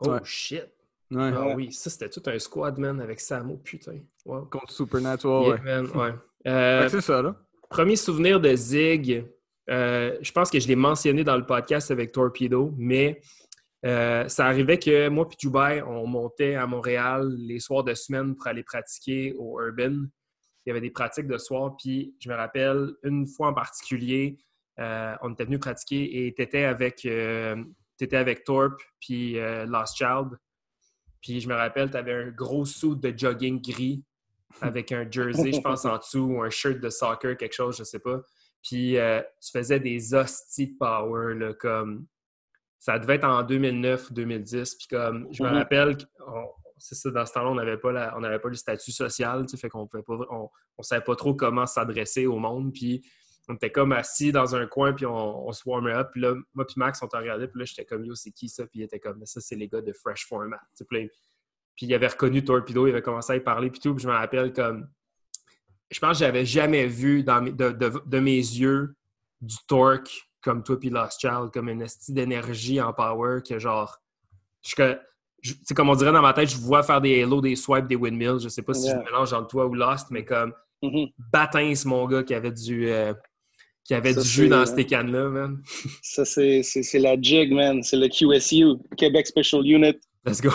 Oh 0.00 0.18
shit! 0.24 0.70
Ah 1.16 1.54
oui, 1.56 1.72
ça 1.72 1.90
c'était 1.90 2.08
tout 2.08 2.22
un 2.26 2.38
squad, 2.38 2.78
man, 2.78 3.00
avec 3.00 3.20
Samo, 3.20 3.56
putain. 3.56 3.98
Wow. 4.24 4.46
Contre 4.46 4.72
Supernatural, 4.72 5.60
ouais. 5.94 6.14
Euh, 6.46 6.88
c'est 6.88 7.02
ça, 7.02 7.20
là. 7.20 7.36
Premier 7.68 7.96
souvenir 7.96 8.40
de 8.40 8.56
Zig, 8.56 9.26
euh, 9.68 10.16
je 10.22 10.32
pense 10.32 10.50
que 10.50 10.58
je 10.58 10.66
l'ai 10.66 10.74
mentionné 10.74 11.22
dans 11.22 11.36
le 11.36 11.44
podcast 11.44 11.90
avec 11.90 12.12
Torpedo, 12.12 12.72
mais 12.78 13.20
euh, 13.84 14.26
ça 14.26 14.46
arrivait 14.46 14.78
que 14.78 15.08
moi 15.08 15.28
et 15.30 15.36
Dubai, 15.36 15.82
on 15.82 16.06
montait 16.06 16.54
à 16.54 16.66
Montréal 16.66 17.30
les 17.36 17.60
soirs 17.60 17.84
de 17.84 17.92
semaine 17.92 18.34
pour 18.34 18.46
aller 18.46 18.62
pratiquer 18.62 19.34
au 19.38 19.60
Urban. 19.60 20.06
Il 20.64 20.68
y 20.68 20.70
avait 20.70 20.80
des 20.80 20.90
pratiques 20.90 21.26
de 21.26 21.36
soir, 21.36 21.76
puis 21.76 22.14
je 22.20 22.30
me 22.30 22.34
rappelle 22.34 22.94
une 23.02 23.26
fois 23.26 23.48
en 23.48 23.54
particulier, 23.54 24.38
on 25.22 25.32
était 25.32 25.44
venu 25.44 25.58
pratiquer 25.58 26.26
et 26.26 26.34
tu 26.34 26.42
étais 26.42 26.64
avec, 26.64 27.04
euh, 27.04 27.62
avec 28.12 28.44
Torp 28.44 28.80
puis 29.00 29.38
euh, 29.38 29.66
Lost 29.66 29.96
Child. 29.96 30.38
Puis 31.20 31.40
je 31.40 31.48
me 31.48 31.54
rappelle, 31.54 31.90
tu 31.90 31.96
avais 31.96 32.14
un 32.14 32.30
gros 32.30 32.64
suit 32.64 32.96
de 32.96 33.16
jogging 33.16 33.60
gris 33.60 34.02
avec 34.60 34.90
un 34.90 35.08
jersey, 35.10 35.52
je 35.52 35.60
pense, 35.60 35.84
en 35.84 35.96
dessous, 35.98 36.20
ou 36.20 36.42
un 36.42 36.50
shirt 36.50 36.80
de 36.80 36.88
soccer, 36.88 37.36
quelque 37.36 37.52
chose, 37.52 37.76
je 37.76 37.84
sais 37.84 37.98
pas. 37.98 38.22
Puis 38.62 38.96
tu 39.40 39.50
faisais 39.52 39.80
des 39.80 40.14
hosties 40.14 40.72
de 40.72 40.78
power, 40.78 41.34
là, 41.34 41.54
comme. 41.54 42.06
Ça 42.78 42.98
devait 42.98 43.16
être 43.16 43.24
en 43.24 43.42
2009-2010. 43.44 44.78
Puis 44.78 44.86
comme, 44.88 45.28
je 45.30 45.42
me 45.42 45.50
rappelle, 45.50 45.98
c'est 46.78 46.94
ça, 46.94 47.10
dans 47.10 47.26
ce 47.26 47.32
temps-là, 47.34 47.50
on 47.50 47.54
n'avait 47.54 47.76
pas, 47.76 47.92
pas 47.92 48.48
le 48.48 48.54
statut 48.54 48.90
social, 48.90 49.44
tu 49.44 49.50
sais, 49.50 49.56
fait 49.58 49.68
qu'on 49.68 49.86
pouvait 49.86 50.02
pas, 50.02 50.16
on, 50.30 50.48
on 50.78 50.82
savait 50.82 51.04
pas 51.04 51.14
trop 51.14 51.34
comment 51.34 51.66
s'adresser 51.66 52.26
au 52.26 52.38
monde. 52.38 52.72
Puis 52.72 53.04
on 53.50 53.54
était 53.54 53.72
comme 53.72 53.92
assis 53.92 54.30
dans 54.30 54.54
un 54.54 54.66
coin, 54.66 54.92
puis 54.92 55.06
on, 55.06 55.50
se 55.52 55.62
warmait 55.66 55.92
up. 55.92 56.10
Puis 56.12 56.20
là, 56.20 56.34
moi 56.54 56.64
puis 56.64 56.74
Max, 56.76 57.02
on 57.02 57.08
t'a 57.08 57.18
regardé, 57.18 57.48
puis 57.48 57.58
là, 57.58 57.64
j'étais 57.64 57.84
comme, 57.84 58.04
yo, 58.04 58.14
c'est 58.14 58.30
qui 58.30 58.48
ça? 58.48 58.64
Puis 58.66 58.80
il 58.80 58.82
était 58.82 59.00
comme, 59.00 59.26
ça, 59.26 59.40
c'est 59.40 59.56
les 59.56 59.68
gars 59.68 59.80
de 59.80 59.92
Fresh 59.92 60.26
Format. 60.26 60.60
Puis, 60.88 61.10
puis 61.76 61.86
il 61.86 61.94
avait 61.94 62.06
reconnu 62.06 62.44
Torpedo, 62.44 62.86
il 62.86 62.90
avait 62.90 63.02
commencé 63.02 63.32
à 63.32 63.36
y 63.36 63.40
parler, 63.40 63.70
puis 63.70 63.80
tout. 63.80 63.94
Puis 63.94 64.04
je 64.04 64.08
me 64.08 64.12
rappelle 64.12 64.52
comme, 64.52 64.88
je 65.90 65.98
pense 65.98 66.18
que 66.18 66.24
j'avais 66.24 66.46
jamais 66.46 66.86
vu 66.86 67.24
dans 67.24 67.42
de, 67.42 68.18
mes 68.20 68.36
yeux 68.36 68.94
du 69.40 69.56
torque 69.66 70.28
comme 70.42 70.62
toi 70.62 70.78
puis 70.78 70.90
Lost 70.90 71.20
Child, 71.20 71.50
comme 71.52 71.68
une 71.68 71.82
estime 71.82 72.14
d'énergie 72.14 72.80
en 72.80 72.92
power 72.92 73.40
que 73.46 73.58
genre, 73.58 73.98
c'est 74.62 75.74
comme 75.74 75.88
on 75.88 75.96
dirait 75.96 76.12
dans 76.12 76.22
ma 76.22 76.32
tête, 76.32 76.50
je 76.50 76.56
vois 76.56 76.82
faire 76.82 77.00
des 77.00 77.22
halo, 77.22 77.40
des 77.40 77.56
swipes, 77.56 77.88
des 77.88 77.96
windmills. 77.96 78.38
Je 78.38 78.48
sais 78.48 78.62
pas 78.62 78.72
si 78.72 78.88
je 78.88 78.96
mélange 78.96 79.32
entre 79.32 79.48
toi 79.48 79.66
ou 79.66 79.74
Lost, 79.74 80.10
mais 80.10 80.24
comme 80.24 80.54
mm 80.82 81.06
mon 81.84 82.06
gars, 82.06 82.22
qui 82.22 82.34
avait 82.34 82.52
du, 82.52 82.88
euh, 82.88 83.12
qui 83.90 83.94
avait 83.94 84.14
du 84.14 84.22
jus 84.22 84.46
dans 84.46 84.64
ces 84.64 84.86
cannes-là, 84.86 85.28
man. 85.30 85.60
Ça, 86.00 86.24
c'est 86.24 86.62
la 86.94 87.20
jig, 87.20 87.52
man. 87.52 87.82
C'est 87.82 87.96
le 87.96 88.06
QSU, 88.06 88.76
Québec 88.96 89.26
Special 89.26 89.66
Unit. 89.66 89.98
Let's 90.24 90.40
go. 90.40 90.50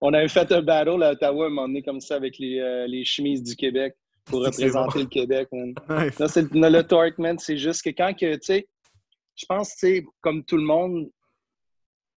on 0.00 0.14
avait 0.14 0.28
fait 0.28 0.50
un 0.50 0.62
battle 0.62 1.02
à 1.02 1.10
Ottawa 1.10 1.44
un 1.44 1.48
moment 1.50 1.68
donné 1.68 1.82
comme 1.82 2.00
ça 2.00 2.14
avec 2.14 2.38
les, 2.38 2.58
euh, 2.58 2.86
les 2.86 3.04
chemises 3.04 3.42
du 3.42 3.54
Québec 3.54 3.92
pour 4.24 4.40
représenter 4.46 5.00
le 5.00 5.08
Québec. 5.08 5.48
c'est 6.26 6.50
le 6.50 6.80
torque, 6.80 7.18
man. 7.18 7.38
C'est 7.38 7.58
juste 7.58 7.82
que 7.82 7.90
quand 7.90 8.14
que, 8.14 8.32
tu 8.36 8.40
sais, 8.44 8.66
je 9.36 9.44
pense, 9.44 9.76
tu 9.76 9.78
sais, 9.80 10.04
comme 10.22 10.42
tout 10.42 10.56
le 10.56 10.64
monde, 10.64 11.10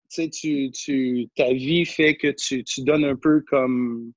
tu 0.10 0.30
sais, 0.32 0.72
tu, 0.72 1.30
ta 1.36 1.52
vie 1.52 1.84
fait 1.86 2.16
que 2.16 2.30
tu, 2.32 2.64
tu 2.64 2.84
donnes 2.84 3.04
un 3.04 3.18
peu 3.18 3.42
comme, 3.50 4.14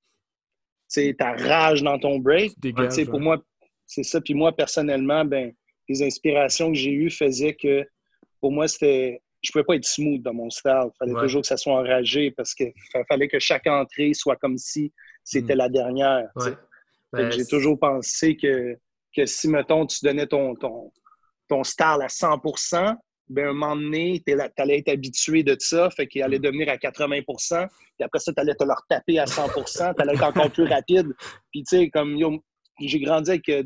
tu 0.89 1.01
sais, 1.01 1.13
ta 1.13 1.33
rage 1.33 1.83
dans 1.83 1.99
ton 1.99 2.19
break. 2.19 2.53
Tu 2.61 2.71
sais, 2.89 3.03
pour 3.03 3.19
moi, 3.19 3.43
c'est 3.87 4.03
ça. 4.03 4.21
Puis 4.21 4.33
moi, 4.33 4.55
personnellement, 4.55 5.25
ben, 5.25 5.53
les 5.89 6.03
inspirations 6.03 6.71
que 6.71 6.77
j'ai 6.77 6.91
eues 6.91 7.09
faisaient 7.09 7.55
que, 7.55 7.87
pour 8.39 8.51
moi, 8.51 8.67
c'était 8.67 9.21
je 9.41 9.51
pouvais 9.51 9.63
pas 9.63 9.75
être 9.75 9.85
smooth 9.85 10.21
dans 10.21 10.33
mon 10.33 10.49
style. 10.49 10.73
Il 10.85 10.97
fallait 10.97 11.21
toujours 11.21 11.41
que 11.41 11.47
ça 11.47 11.57
soit 11.57 11.73
enragé 11.73 12.31
parce 12.31 12.53
qu'il 12.53 12.73
fallait 13.07 13.27
que 13.27 13.39
chaque 13.39 13.67
entrée 13.67 14.13
soit 14.13 14.35
comme 14.35 14.57
si 14.57 14.91
c'était 15.23 15.53
mm. 15.53 15.59
la 15.59 15.69
dernière. 15.69 16.29
Ben, 17.13 17.31
j'ai 17.31 17.45
toujours 17.45 17.79
pensé 17.79 18.35
que, 18.35 18.75
que 19.15 19.25
si, 19.25 19.47
mettons, 19.47 19.85
tu 19.85 20.03
donnais 20.03 20.27
ton, 20.27 20.55
ton, 20.55 20.91
ton 21.47 21.63
style 21.63 21.85
à 21.85 22.07
100% 22.07 22.95
ben, 23.29 23.49
un 23.49 23.53
moment 23.53 23.75
donné, 23.75 24.21
tu 24.25 24.33
allais 24.57 24.79
être 24.79 24.89
habitué 24.89 25.43
de 25.43 25.55
ça, 25.59 25.89
fait 25.91 26.07
qu'il 26.07 26.23
allait 26.23 26.39
mm. 26.39 26.43
devenir 26.43 26.69
à 26.69 26.75
80% 26.75 27.67
puis 27.97 28.05
après 28.05 28.19
ça, 28.19 28.31
tu 28.31 28.39
allais 28.39 28.53
te 28.53 28.63
leur 28.63 28.81
taper 28.87 29.19
à 29.19 29.25
100% 29.25 29.95
tu 29.95 30.01
allais 30.01 30.13
être 30.13 30.23
encore 30.23 30.51
plus 30.51 30.65
rapide. 30.65 31.07
Puis, 31.51 31.63
tu 31.63 31.77
sais, 31.77 31.89
comme, 31.89 32.15
j'ai 32.79 32.99
grandi 32.99 33.31
avec 33.31 33.49
euh, 33.49 33.63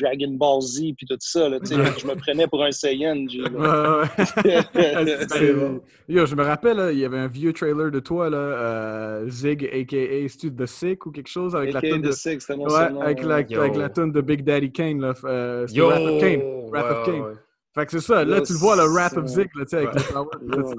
Dragon 0.00 0.32
Ball 0.32 0.60
Z 0.60 0.80
puis 0.96 1.06
tout 1.06 1.16
ça. 1.20 1.48
Là, 1.48 1.58
je 1.62 2.06
me 2.06 2.14
prenais 2.14 2.46
pour 2.46 2.62
un 2.64 2.72
Saiyan. 2.72 3.26
Yo, 6.08 6.26
je 6.26 6.34
me 6.34 6.42
rappelle, 6.42 6.90
il 6.92 6.98
y 6.98 7.04
avait 7.04 7.18
un 7.18 7.28
vieux 7.28 7.52
trailer 7.52 7.90
de 7.90 8.00
toi, 8.00 8.28
là, 8.28 8.36
euh, 8.36 9.28
Zig, 9.28 9.64
a.k.a. 9.64 10.28
Stu 10.28 10.52
The 10.54 10.66
Sick 10.66 11.06
ou 11.06 11.12
quelque 11.12 11.30
chose 11.30 11.54
avec 11.54 11.72
la 11.72 11.80
tune 11.80 12.02
de... 12.02 12.10
Sick, 12.10 12.40
mon 12.50 12.66
ouais, 12.66 13.00
avec, 13.00 13.22
la, 13.22 13.36
avec 13.36 13.76
la 13.76 13.88
tune 13.88 14.12
de 14.12 14.20
Big 14.20 14.42
Daddy 14.42 14.72
Kane. 14.72 15.00
Là, 15.00 15.14
euh, 15.24 15.66
Yo! 15.72 15.88
Wrath 15.88 16.02
of 16.02 16.20
Kane. 16.20 16.42
Wrath 16.70 16.90
of 16.90 17.06
Kane. 17.06 17.38
Fait 17.74 17.86
que 17.86 17.92
c'est 17.92 18.00
ça. 18.00 18.24
Là, 18.24 18.42
tu 18.42 18.52
le 18.52 18.58
vois, 18.58 18.76
le 18.76 18.84
Wrath 18.84 19.16
of 19.16 19.26
Zig, 19.26 19.48
là, 19.54 19.64
tu 19.64 19.70
sais, 19.70 19.76
avec 19.76 19.94
le 19.94 20.00
flower. 20.00 20.28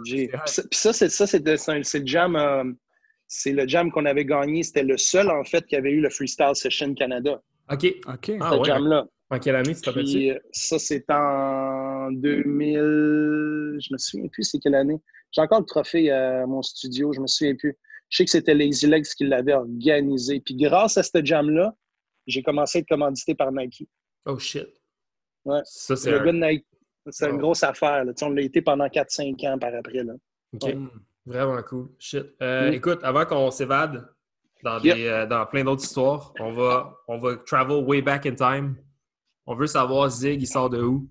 Puis 0.03 0.29
ça, 0.71 0.93
c'est 0.93 1.09
ça, 1.09 1.25
c'est 1.25 1.47
le 1.47 2.05
jam... 2.05 2.35
Euh, 2.35 2.65
c'est 3.25 3.51
le 3.51 3.67
jam 3.67 3.91
qu'on 3.91 4.05
avait 4.05 4.25
gagné. 4.25 4.61
C'était 4.61 4.83
le 4.83 4.97
seul, 4.97 5.31
en 5.31 5.43
fait, 5.43 5.65
qui 5.65 5.75
avait 5.75 5.91
eu 5.91 6.01
le 6.01 6.09
Freestyle 6.09 6.53
Session 6.53 6.93
Canada. 6.93 7.41
OK. 7.71 7.95
OK. 8.07 8.31
Ah, 8.39 8.57
ouais. 8.57 8.65
jam-là. 8.65 9.07
En 9.29 9.39
quelle 9.39 9.55
année, 9.55 9.73
tu 9.73 9.81
t'appelles 9.81 10.31
euh, 10.31 10.39
Ça, 10.51 10.77
c'est 10.77 11.09
en 11.09 12.11
2000. 12.11 13.79
Je 13.79 13.93
me 13.93 13.97
souviens 13.97 14.27
plus 14.27 14.43
c'est 14.43 14.59
quelle 14.59 14.75
année. 14.75 14.99
J'ai 15.31 15.41
encore 15.41 15.61
le 15.61 15.65
trophée 15.65 16.11
à 16.11 16.45
mon 16.45 16.61
studio, 16.61 17.11
je 17.13 17.19
me 17.19 17.27
souviens 17.27 17.55
plus. 17.55 17.75
Je 18.09 18.17
sais 18.17 18.25
que 18.25 18.31
c'était 18.31 18.53
Lazy 18.53 18.85
Legs 18.85 19.07
qui 19.17 19.25
l'avait 19.25 19.53
organisé. 19.53 20.39
Puis 20.39 20.55
grâce 20.55 20.97
à 20.97 21.03
ce 21.03 21.23
jam-là, 21.23 21.73
j'ai 22.27 22.43
commencé 22.43 22.77
à 22.77 22.81
être 22.81 22.87
commandité 22.87 23.33
par 23.33 23.51
Nike. 23.51 23.89
Oh 24.25 24.37
shit. 24.37 24.67
Ouais. 25.45 25.61
Ça, 25.63 25.95
c'est 25.95 26.13
un... 26.13 26.31
Nike. 26.31 26.67
C'est 27.09 27.27
une 27.27 27.37
oh. 27.37 27.39
grosse 27.39 27.63
affaire. 27.63 28.05
Là. 28.05 28.13
On 28.21 28.29
l'a 28.29 28.43
été 28.43 28.61
pendant 28.61 28.85
4-5 28.85 29.47
ans 29.51 29.57
par 29.57 29.73
après. 29.73 30.03
Là. 30.03 30.13
OK. 30.53 30.75
Vraiment 31.25 31.61
cool. 31.63 31.89
Shit. 31.97 32.25
Euh, 32.41 32.69
mm. 32.69 32.73
Écoute, 32.73 32.99
avant 33.03 33.25
qu'on 33.25 33.49
s'évade, 33.49 34.07
euh, 34.65 35.25
dans, 35.25 35.45
plein 35.45 35.63
d'autres 35.63 35.83
histoires. 35.83 36.33
On 36.39 36.51
va, 36.53 36.97
on 37.07 37.17
va 37.17 37.37
travel 37.37 37.83
way 37.83 38.01
back 38.01 38.25
in 38.25 38.35
time. 38.35 38.75
On 39.45 39.55
veut 39.55 39.67
savoir 39.67 40.09
Zig, 40.09 40.41
il 40.41 40.47
sort 40.47 40.69
de 40.69 40.81
où? 40.81 41.09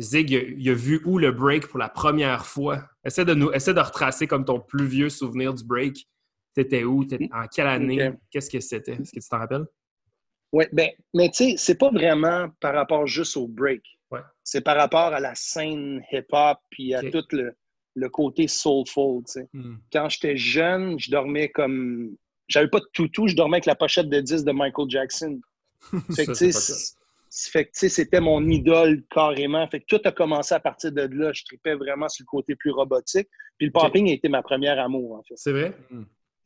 Zig, 0.00 0.30
il 0.30 0.70
a, 0.70 0.74
vu 0.74 1.00
où 1.04 1.18
le 1.18 1.32
break 1.32 1.68
pour 1.68 1.78
la 1.78 1.88
première 1.88 2.44
fois? 2.44 2.82
Essaie 3.04 3.24
de, 3.24 3.34
nous, 3.34 3.50
essaie 3.52 3.74
de 3.74 3.80
retracer 3.80 4.26
comme 4.26 4.44
ton 4.44 4.60
plus 4.60 4.86
vieux 4.86 5.08
souvenir 5.08 5.54
du 5.54 5.64
break. 5.64 6.06
T'étais 6.54 6.84
où? 6.84 7.02
en 7.32 7.46
quelle 7.46 7.66
année? 7.66 8.12
Qu'est-ce 8.30 8.50
que 8.50 8.60
c'était? 8.60 8.92
Est-ce 8.92 9.12
que 9.12 9.20
tu 9.20 9.28
t'en 9.28 9.38
rappelles? 9.38 9.66
Oui, 10.52 10.66
ben, 10.72 10.90
mais 11.14 11.30
tu 11.30 11.50
sais, 11.50 11.54
c'est 11.56 11.78
pas 11.78 11.90
vraiment 11.90 12.50
par 12.60 12.74
rapport 12.74 13.06
juste 13.06 13.36
au 13.36 13.48
break. 13.48 13.82
C'est 14.44 14.60
par 14.60 14.76
rapport 14.76 15.14
à 15.14 15.20
la 15.20 15.34
scène 15.34 16.02
hip-hop 16.12 16.58
puis 16.68 16.94
à 16.94 17.00
tout 17.10 17.24
le, 17.30 17.54
le 17.94 18.08
côté 18.08 18.48
soulful. 18.48 19.22
Hmm. 19.52 19.76
Quand 19.92 20.08
j'étais 20.08 20.36
jeune, 20.36 20.98
je 20.98 21.10
dormais 21.10 21.48
comme 21.48 22.16
j'avais 22.48 22.68
pas 22.68 22.80
de 22.80 22.88
toutou, 22.92 23.28
je 23.28 23.34
dormais 23.34 23.56
avec 23.56 23.66
la 23.66 23.74
pochette 23.74 24.08
de 24.08 24.20
10 24.20 24.44
de 24.44 24.52
Michael 24.52 24.88
Jackson. 24.88 25.40
Fait 26.14 26.26
que, 26.26 27.70
tu 27.70 27.78
sais, 27.78 27.88
c'était 27.88 28.20
mon 28.20 28.46
idole 28.46 29.04
carrément. 29.10 29.66
Fait 29.68 29.80
que 29.80 29.86
tout 29.86 30.00
a 30.04 30.12
commencé 30.12 30.54
à 30.54 30.60
partir 30.60 30.92
de 30.92 31.02
là. 31.02 31.32
Je 31.32 31.44
tripais 31.44 31.74
vraiment 31.74 32.08
sur 32.08 32.24
le 32.24 32.26
côté 32.26 32.54
plus 32.56 32.70
robotique. 32.70 33.28
Puis 33.56 33.68
le 33.68 33.72
popping 33.72 34.10
a 34.10 34.12
été 34.12 34.28
ma 34.28 34.42
première 34.42 34.78
amour, 34.78 35.14
en 35.14 35.22
fait. 35.22 35.34
C'est 35.36 35.52
vrai? 35.52 35.74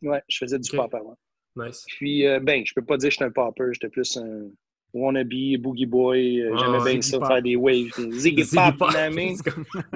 Ouais, 0.03 0.23
je 0.29 0.38
faisais 0.38 0.59
du 0.61 0.71
pop 0.71 0.95
avant. 0.95 1.19
Nice. 1.57 1.85
Puis, 1.88 2.26
euh, 2.26 2.38
ben, 2.38 2.65
je 2.65 2.73
peux 2.73 2.85
pas 2.85 2.97
dire 2.99 3.09
que 3.09 3.15
j'étais 3.15 3.25
un 3.25 3.31
popper. 3.33 3.65
J'étais 3.73 3.88
plus 3.88 4.17
un, 4.17 4.49
Wannabe, 4.97 5.59
Boogie 5.59 5.87
Boy, 5.87 6.41
euh, 6.41 6.57
j'aimais 6.57 6.93
bien 6.93 7.03
ça, 7.03 7.19
faire 7.26 7.43
des 7.43 7.55
waves. 7.55 7.91
Zig 8.12 8.38
Hip 8.38 8.59
Hop, 8.59 8.91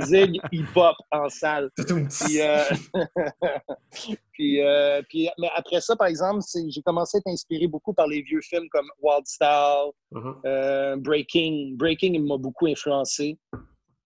Zig 0.03 0.41
Hip 0.53 0.67
Hop 0.77 0.97
en 1.11 1.29
salle. 1.29 1.71
puis, 1.77 2.41
euh, 2.41 2.63
puis, 4.33 4.61
euh, 4.61 5.03
puis, 5.09 5.29
mais 5.39 5.49
après 5.57 5.81
ça, 5.81 5.97
par 5.97 6.09
exemple, 6.09 6.45
j'ai 6.69 6.83
commencé 6.83 7.17
à 7.17 7.19
être 7.21 7.29
inspiré 7.29 7.67
beaucoup 7.67 7.95
par 7.95 8.07
les 8.07 8.23
vieux 8.23 8.43
films 8.43 8.69
comme 8.71 8.89
Wild 9.01 9.27
Style, 9.27 9.91
uh-huh. 10.13 10.97
Breaking. 10.97 11.77
Breaking, 11.77 12.13
il 12.15 12.25
m'a 12.25 12.37
beaucoup 12.37 12.67
influencé. 12.67 13.39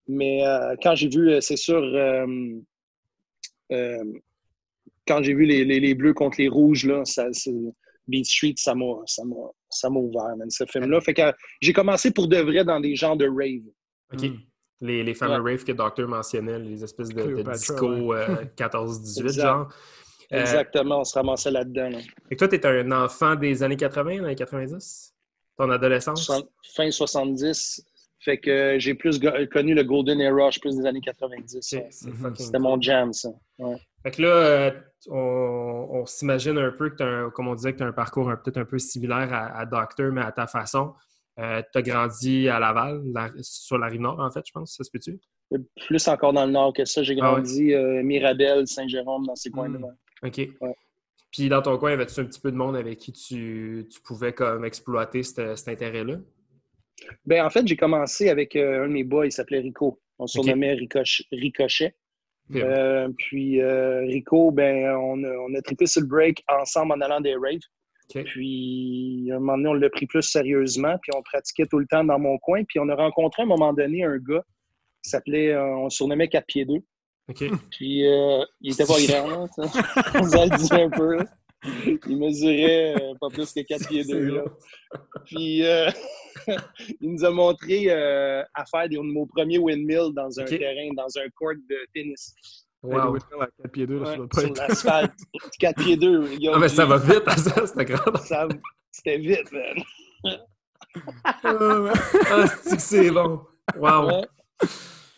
Mais 0.07 0.43
quand 0.81 0.95
j'ai 0.95 1.09
vu, 1.09 1.41
c'est 1.41 1.57
sûr, 1.57 1.81
quand 5.07 5.21
j'ai 5.21 5.33
vu 5.33 5.45
les, 5.45 5.65
les, 5.65 5.79
les, 5.79 5.93
bleus 5.93 6.13
contre 6.13 6.37
les 6.39 6.47
rouges, 6.47 6.85
là, 6.85 7.03
ça, 7.05 7.27
Beat 8.07 8.25
Street, 8.25 8.53
ça 8.57 8.75
m'a, 8.75 8.95
ça 9.75 9.89
m'a, 9.89 9.99
ouvert, 9.99 10.33
ce 10.49 10.65
film-là. 10.65 11.01
Fait 11.01 11.13
que 11.13 11.33
j'ai 11.61 11.73
commencé 11.73 12.11
pour 12.11 12.27
de 12.27 12.37
vrai 12.37 12.63
dans 12.63 12.79
des 12.79 12.95
genres 12.95 13.17
de 13.17 13.27
rave. 13.27 13.63
OK. 14.13 14.29
Hmm. 14.29 14.37
Les, 14.81 15.03
les 15.03 15.13
fameux 15.13 15.41
raves 15.41 15.63
que 15.63 15.71
Docteur 15.71 16.07
mentionnait, 16.07 16.59
les 16.59 16.83
espèces 16.83 17.09
de, 17.09 17.41
disco 17.53 18.13
14-18, 18.13 18.13
euh, 18.13 19.29
genre. 19.29 19.69
Euh, 20.33 20.41
Exactement, 20.41 20.99
on 20.99 21.03
se 21.03 21.13
ramassait 21.13 21.51
là-dedans. 21.51 21.89
Et 22.29 22.35
toi, 22.35 22.47
tu 22.47 22.55
es 22.55 22.65
un 22.65 22.91
enfant 22.91 23.35
des 23.35 23.63
années 23.63 23.77
80, 23.77 24.23
années 24.23 24.35
90? 24.35 25.13
Ton 25.57 25.69
adolescence? 25.69 26.29
Fin 26.75 26.91
70. 26.91 27.85
Fait 28.19 28.39
que 28.39 28.77
j'ai 28.79 28.95
plus 28.95 29.19
connu 29.51 29.75
le 29.75 29.83
Golden 29.83 30.19
Era, 30.19 30.49
plus 30.59 30.77
des 30.77 30.85
années 30.85 31.01
90. 31.01 31.75
C'était 32.33 32.59
mon 32.59 32.81
jam, 32.81 33.13
ça. 33.13 33.29
Fait 34.05 34.11
que 34.11 34.21
là, 34.21 34.27
euh, 34.27 34.71
on, 35.09 36.05
s'imagine 36.05 36.59
un 36.59 36.69
peu 36.69 36.91
que 36.91 36.97
tu 36.97 37.03
as, 37.03 37.31
comme 37.31 37.47
on 37.47 37.55
disait, 37.55 37.73
que 37.73 37.79
tu 37.79 37.83
as 37.83 37.87
un 37.87 37.91
parcours 37.91 38.31
peut-être 38.43 38.57
un 38.57 38.65
peu 38.65 38.77
similaire 38.77 39.33
à, 39.33 39.65
Doctor, 39.65 40.11
mais 40.11 40.21
à 40.21 40.31
ta 40.31 40.45
façon. 40.45 40.93
Euh, 41.39 41.63
tu 41.73 41.79
as 41.79 41.81
grandi 41.81 42.47
à 42.47 42.59
Laval, 42.59 43.01
sur 43.41 43.79
la 43.79 43.87
rive 43.87 44.01
nord, 44.01 44.19
en 44.19 44.29
fait, 44.29 44.43
je 44.45 44.51
pense. 44.51 44.75
Ça 44.75 44.83
se 44.83 44.91
peut-tu? 44.91 45.19
Plus 45.87 46.07
encore 46.07 46.33
dans 46.33 46.45
le 46.45 46.51
nord 46.51 46.71
que 46.71 46.85
ça. 46.85 47.01
J'ai 47.01 47.15
ah 47.19 47.33
grandi 47.33 47.73
euh, 47.73 48.03
Mirabel, 48.03 48.67
Saint-Jérôme, 48.67 49.25
dans 49.25 49.35
ces 49.35 49.49
coins-là. 49.49 49.79
Hmm. 49.79 50.27
OK. 50.27 50.49
Puis 51.31 51.49
dans 51.49 51.63
ton 51.63 51.75
coin, 51.79 51.89
y 51.89 51.93
avait-tu 51.93 52.19
un 52.19 52.25
petit 52.25 52.39
peu 52.39 52.51
de 52.51 52.57
monde 52.57 52.75
avec 52.75 52.99
qui 52.99 53.11
tu, 53.11 53.87
pouvais 54.03 54.33
comme 54.33 54.65
exploiter 54.65 55.23
cet, 55.23 55.67
intérêt-là? 55.67 56.17
Ben, 57.25 57.43
en 57.43 57.49
fait, 57.49 57.65
j'ai 57.65 57.75
commencé 57.75 58.29
avec 58.29 58.55
euh, 58.55 58.83
un 58.83 58.87
de 58.87 58.93
mes 58.93 59.03
boys, 59.03 59.25
il 59.25 59.31
s'appelait 59.31 59.61
Rico. 59.61 59.99
On 60.19 60.27
se 60.27 60.33
surnommait 60.33 60.75
Ricochet. 61.31 61.95
Euh, 62.53 63.09
puis 63.17 63.61
euh, 63.61 64.01
Rico, 64.01 64.51
ben, 64.51 64.95
on 64.95 65.23
a, 65.23 65.29
on 65.29 65.53
a 65.55 65.61
trippé 65.61 65.85
sur 65.87 66.01
le 66.01 66.07
break 66.07 66.43
ensemble 66.47 66.93
en 66.93 67.01
allant 67.01 67.21
des 67.21 67.35
raves. 67.35 67.59
Puis 68.23 69.29
à 69.31 69.35
un 69.35 69.39
moment 69.39 69.57
donné, 69.57 69.69
on 69.69 69.73
l'a 69.73 69.89
pris 69.89 70.05
plus 70.05 70.21
sérieusement, 70.21 70.95
puis 71.01 71.11
on 71.15 71.23
pratiquait 71.23 71.65
tout 71.65 71.79
le 71.79 71.87
temps 71.87 72.03
dans 72.03 72.19
mon 72.19 72.37
coin. 72.37 72.63
Puis 72.63 72.79
on 72.79 72.87
a 72.89 72.95
rencontré 72.95 73.41
à 73.41 73.45
un 73.45 73.47
moment 73.47 73.73
donné 73.73 74.03
un 74.03 74.17
gars 74.17 74.43
qui 75.03 75.09
s'appelait, 75.09 75.53
euh, 75.53 75.75
on 75.75 75.89
surnommait 75.89 76.27
4 76.27 76.45
pieds 76.45 76.65
2. 76.65 76.73
Puis 77.71 78.03
il 78.61 78.71
était 78.71 78.85
pas 78.85 78.93
grand, 79.07 79.49
on 79.57 80.21
vous 80.21 80.37
a 80.37 80.47
dit 80.47 80.69
un 80.71 80.89
peu. 80.89 81.17
Il 82.07 82.17
mesurait 82.17 82.95
pas 83.19 83.29
plus 83.29 83.51
que 83.53 83.61
4 83.61 83.87
pieds 83.87 84.03
2. 84.03 84.43
Puis 85.25 85.63
il 87.01 87.11
nous 87.11 87.25
a 87.25 87.31
montré 87.31 87.85
euh, 87.89 88.43
à 88.53 88.65
faire 88.65 88.89
des, 88.89 88.97
mon 88.97 89.25
premier 89.27 89.57
windmill 89.57 90.11
dans 90.13 90.39
un 90.39 90.45
terrain, 90.45 90.89
dans 90.95 91.07
un 91.17 91.29
court 91.35 91.53
de 91.69 91.77
tennis. 91.93 92.35
Wow. 92.83 93.17
4 93.17 93.71
pieds 93.71 93.87
2, 93.87 93.99
là, 93.99 94.17
ouais, 94.17 94.27
sur 94.39 94.53
l'asphalte. 94.53 95.13
4 95.59 95.83
pieds 95.83 95.97
2. 95.97 96.29
Ah, 96.53 96.59
mais 96.59 96.69
ça 96.69 96.85
va 96.85 96.97
vite, 96.97 97.29
ça, 97.37 97.65
c'était 97.65 97.85
grave. 97.85 98.53
C'était 98.91 99.17
vite, 99.17 99.51
man. 99.51 100.37
ah, 101.33 102.45
c'est 102.77 103.11
bon. 103.11 103.41
Wow. 103.77 104.25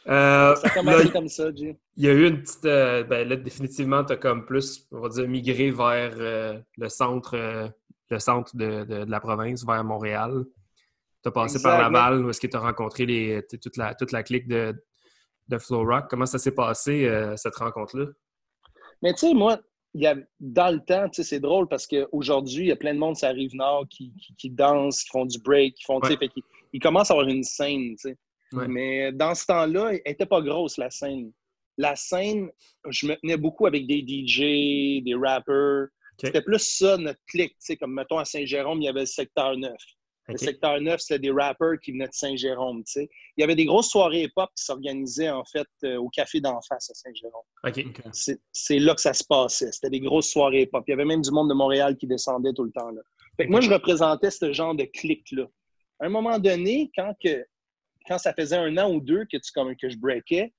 Euh, 0.07 0.55
ça 0.55 0.67
a 0.67 0.69
commencé 0.69 1.09
comme 1.11 1.27
ça, 1.27 1.53
Jay. 1.53 1.77
Il 1.97 2.05
y 2.05 2.09
a 2.09 2.13
eu 2.13 2.27
une 2.27 2.41
petite. 2.41 2.65
Euh, 2.65 3.03
ben 3.03 3.27
là, 3.27 3.35
définitivement, 3.35 4.03
tu 4.05 4.13
as 4.13 4.17
comme 4.17 4.45
plus, 4.45 4.87
on 4.91 5.01
va 5.01 5.09
dire, 5.09 5.27
migré 5.27 5.71
vers 5.71 6.15
euh, 6.17 6.59
le 6.77 6.89
centre, 6.89 7.37
le 8.09 8.19
centre 8.19 8.55
de, 8.55 8.85
de, 8.85 9.05
de, 9.05 9.11
la 9.11 9.19
province, 9.19 9.65
vers 9.65 9.83
Montréal. 9.83 10.45
Tu 11.23 11.29
as 11.29 11.31
passé 11.31 11.61
par 11.61 11.79
Laval, 11.79 12.25
où 12.25 12.29
est-ce 12.29 12.39
que 12.39 12.47
tu 12.47 12.55
as 12.55 12.61
rencontré 12.61 13.05
les, 13.05 13.45
toute, 13.61 13.75
la, 13.75 13.95
toute 13.95 14.11
la 14.11 14.23
clique 14.23 14.47
de, 14.47 14.73
de 15.49 15.57
Flow 15.57 15.83
Rock. 15.83 16.05
Comment 16.09 16.25
ça 16.25 16.37
s'est 16.37 16.55
passé, 16.55 17.09
cette 17.35 17.55
rencontre-là? 17.55 18.05
Mais 19.01 19.13
tu 19.13 19.19
sais, 19.27 19.33
moi, 19.33 19.59
il 19.93 20.03
y 20.03 20.07
a, 20.07 20.15
dans 20.39 20.73
le 20.73 20.79
temps, 20.79 21.09
c'est 21.11 21.39
drôle 21.39 21.67
parce 21.67 21.87
qu'aujourd'hui, 21.87 22.65
il 22.65 22.67
y 22.67 22.71
a 22.71 22.75
plein 22.75 22.93
de 22.93 22.99
monde, 22.99 23.15
ça 23.15 23.27
arrive 23.29 23.55
nord, 23.55 23.85
qui, 23.89 24.13
qui, 24.37 24.49
dansent, 24.49 25.03
qui 25.03 25.09
font 25.09 25.25
du 25.25 25.39
break, 25.39 25.75
qui 25.75 25.83
font, 25.83 25.99
fait 26.01 26.17
ils, 26.71 26.79
commencent 26.79 27.09
à 27.09 27.13
avoir 27.15 27.27
une 27.27 27.43
scène, 27.43 27.95
tu 27.95 28.09
sais. 28.09 28.17
Mais 28.53 29.11
dans 29.11 29.35
ce 29.35 29.45
temps-là, 29.45 29.91
elle 29.91 30.01
n'était 30.05 30.25
pas 30.25 30.41
grosse, 30.41 30.77
la 30.77 30.89
scène. 30.89 31.31
La 31.77 31.95
scène, 31.95 32.49
je 32.89 33.07
me 33.07 33.15
tenais 33.15 33.37
beaucoup 33.37 33.67
avec 33.67 33.85
des 33.85 33.99
DJ, 33.99 35.03
des 35.03 35.15
rappers. 35.15 35.87
C'était 36.19 36.41
plus 36.41 36.59
ça, 36.59 36.97
notre 36.97 37.19
sais, 37.59 37.77
comme 37.77 37.93
mettons 37.93 38.17
à 38.17 38.25
Saint-Jérôme, 38.25 38.81
il 38.81 38.85
y 38.85 38.87
avait 38.87 39.01
le 39.01 39.05
secteur 39.05 39.55
9. 39.55 39.71
Le 40.29 40.37
secteur 40.37 40.81
9, 40.81 40.99
c'était 40.99 41.19
des 41.19 41.31
rappers 41.31 41.79
qui 41.81 41.91
venaient 41.91 42.07
de 42.07 42.13
Saint-Jérôme. 42.13 42.83
Il 42.95 43.07
y 43.37 43.43
avait 43.43 43.55
des 43.55 43.65
grosses 43.65 43.89
soirées 43.89 44.23
hip-hop 44.23 44.49
qui 44.55 44.63
s'organisaient 44.63 45.29
en 45.29 45.45
fait 45.45 45.67
euh, 45.85 45.97
au 45.97 46.09
café 46.09 46.41
d'en 46.41 46.59
face 46.61 46.89
à 46.89 46.93
Saint-Jérôme. 46.93 47.45
C'est 48.51 48.79
là 48.79 48.93
que 48.93 49.01
ça 49.01 49.13
se 49.13 49.23
passait. 49.23 49.71
C'était 49.71 49.89
des 49.89 50.01
grosses 50.01 50.29
soirées 50.29 50.63
hip-hop. 50.63 50.83
Il 50.87 50.91
y 50.91 50.93
avait 50.93 51.05
même 51.05 51.21
du 51.21 51.31
monde 51.31 51.49
de 51.49 51.53
Montréal 51.53 51.95
qui 51.95 52.07
descendait 52.07 52.51
tout 52.51 52.63
le 52.63 52.71
temps. 52.71 52.89
Là. 52.89 53.01
moi, 53.47 53.61
je 53.61 53.69
représentais 53.69 54.31
ce 54.31 54.51
genre 54.51 54.75
de 54.75 54.83
clic-là. 54.83 55.45
À 55.99 56.07
un 56.07 56.09
moment 56.09 56.37
donné, 56.39 56.91
quand, 56.95 57.13
que, 57.23 57.45
quand 58.07 58.17
ça 58.17 58.33
faisait 58.33 58.57
un 58.57 58.77
an 58.77 58.91
ou 58.91 59.01
deux 59.01 59.25
que, 59.25 59.37
tu, 59.37 59.51
comme, 59.53 59.75
que 59.75 59.89
je 59.89 59.97
breakais, 59.97 60.53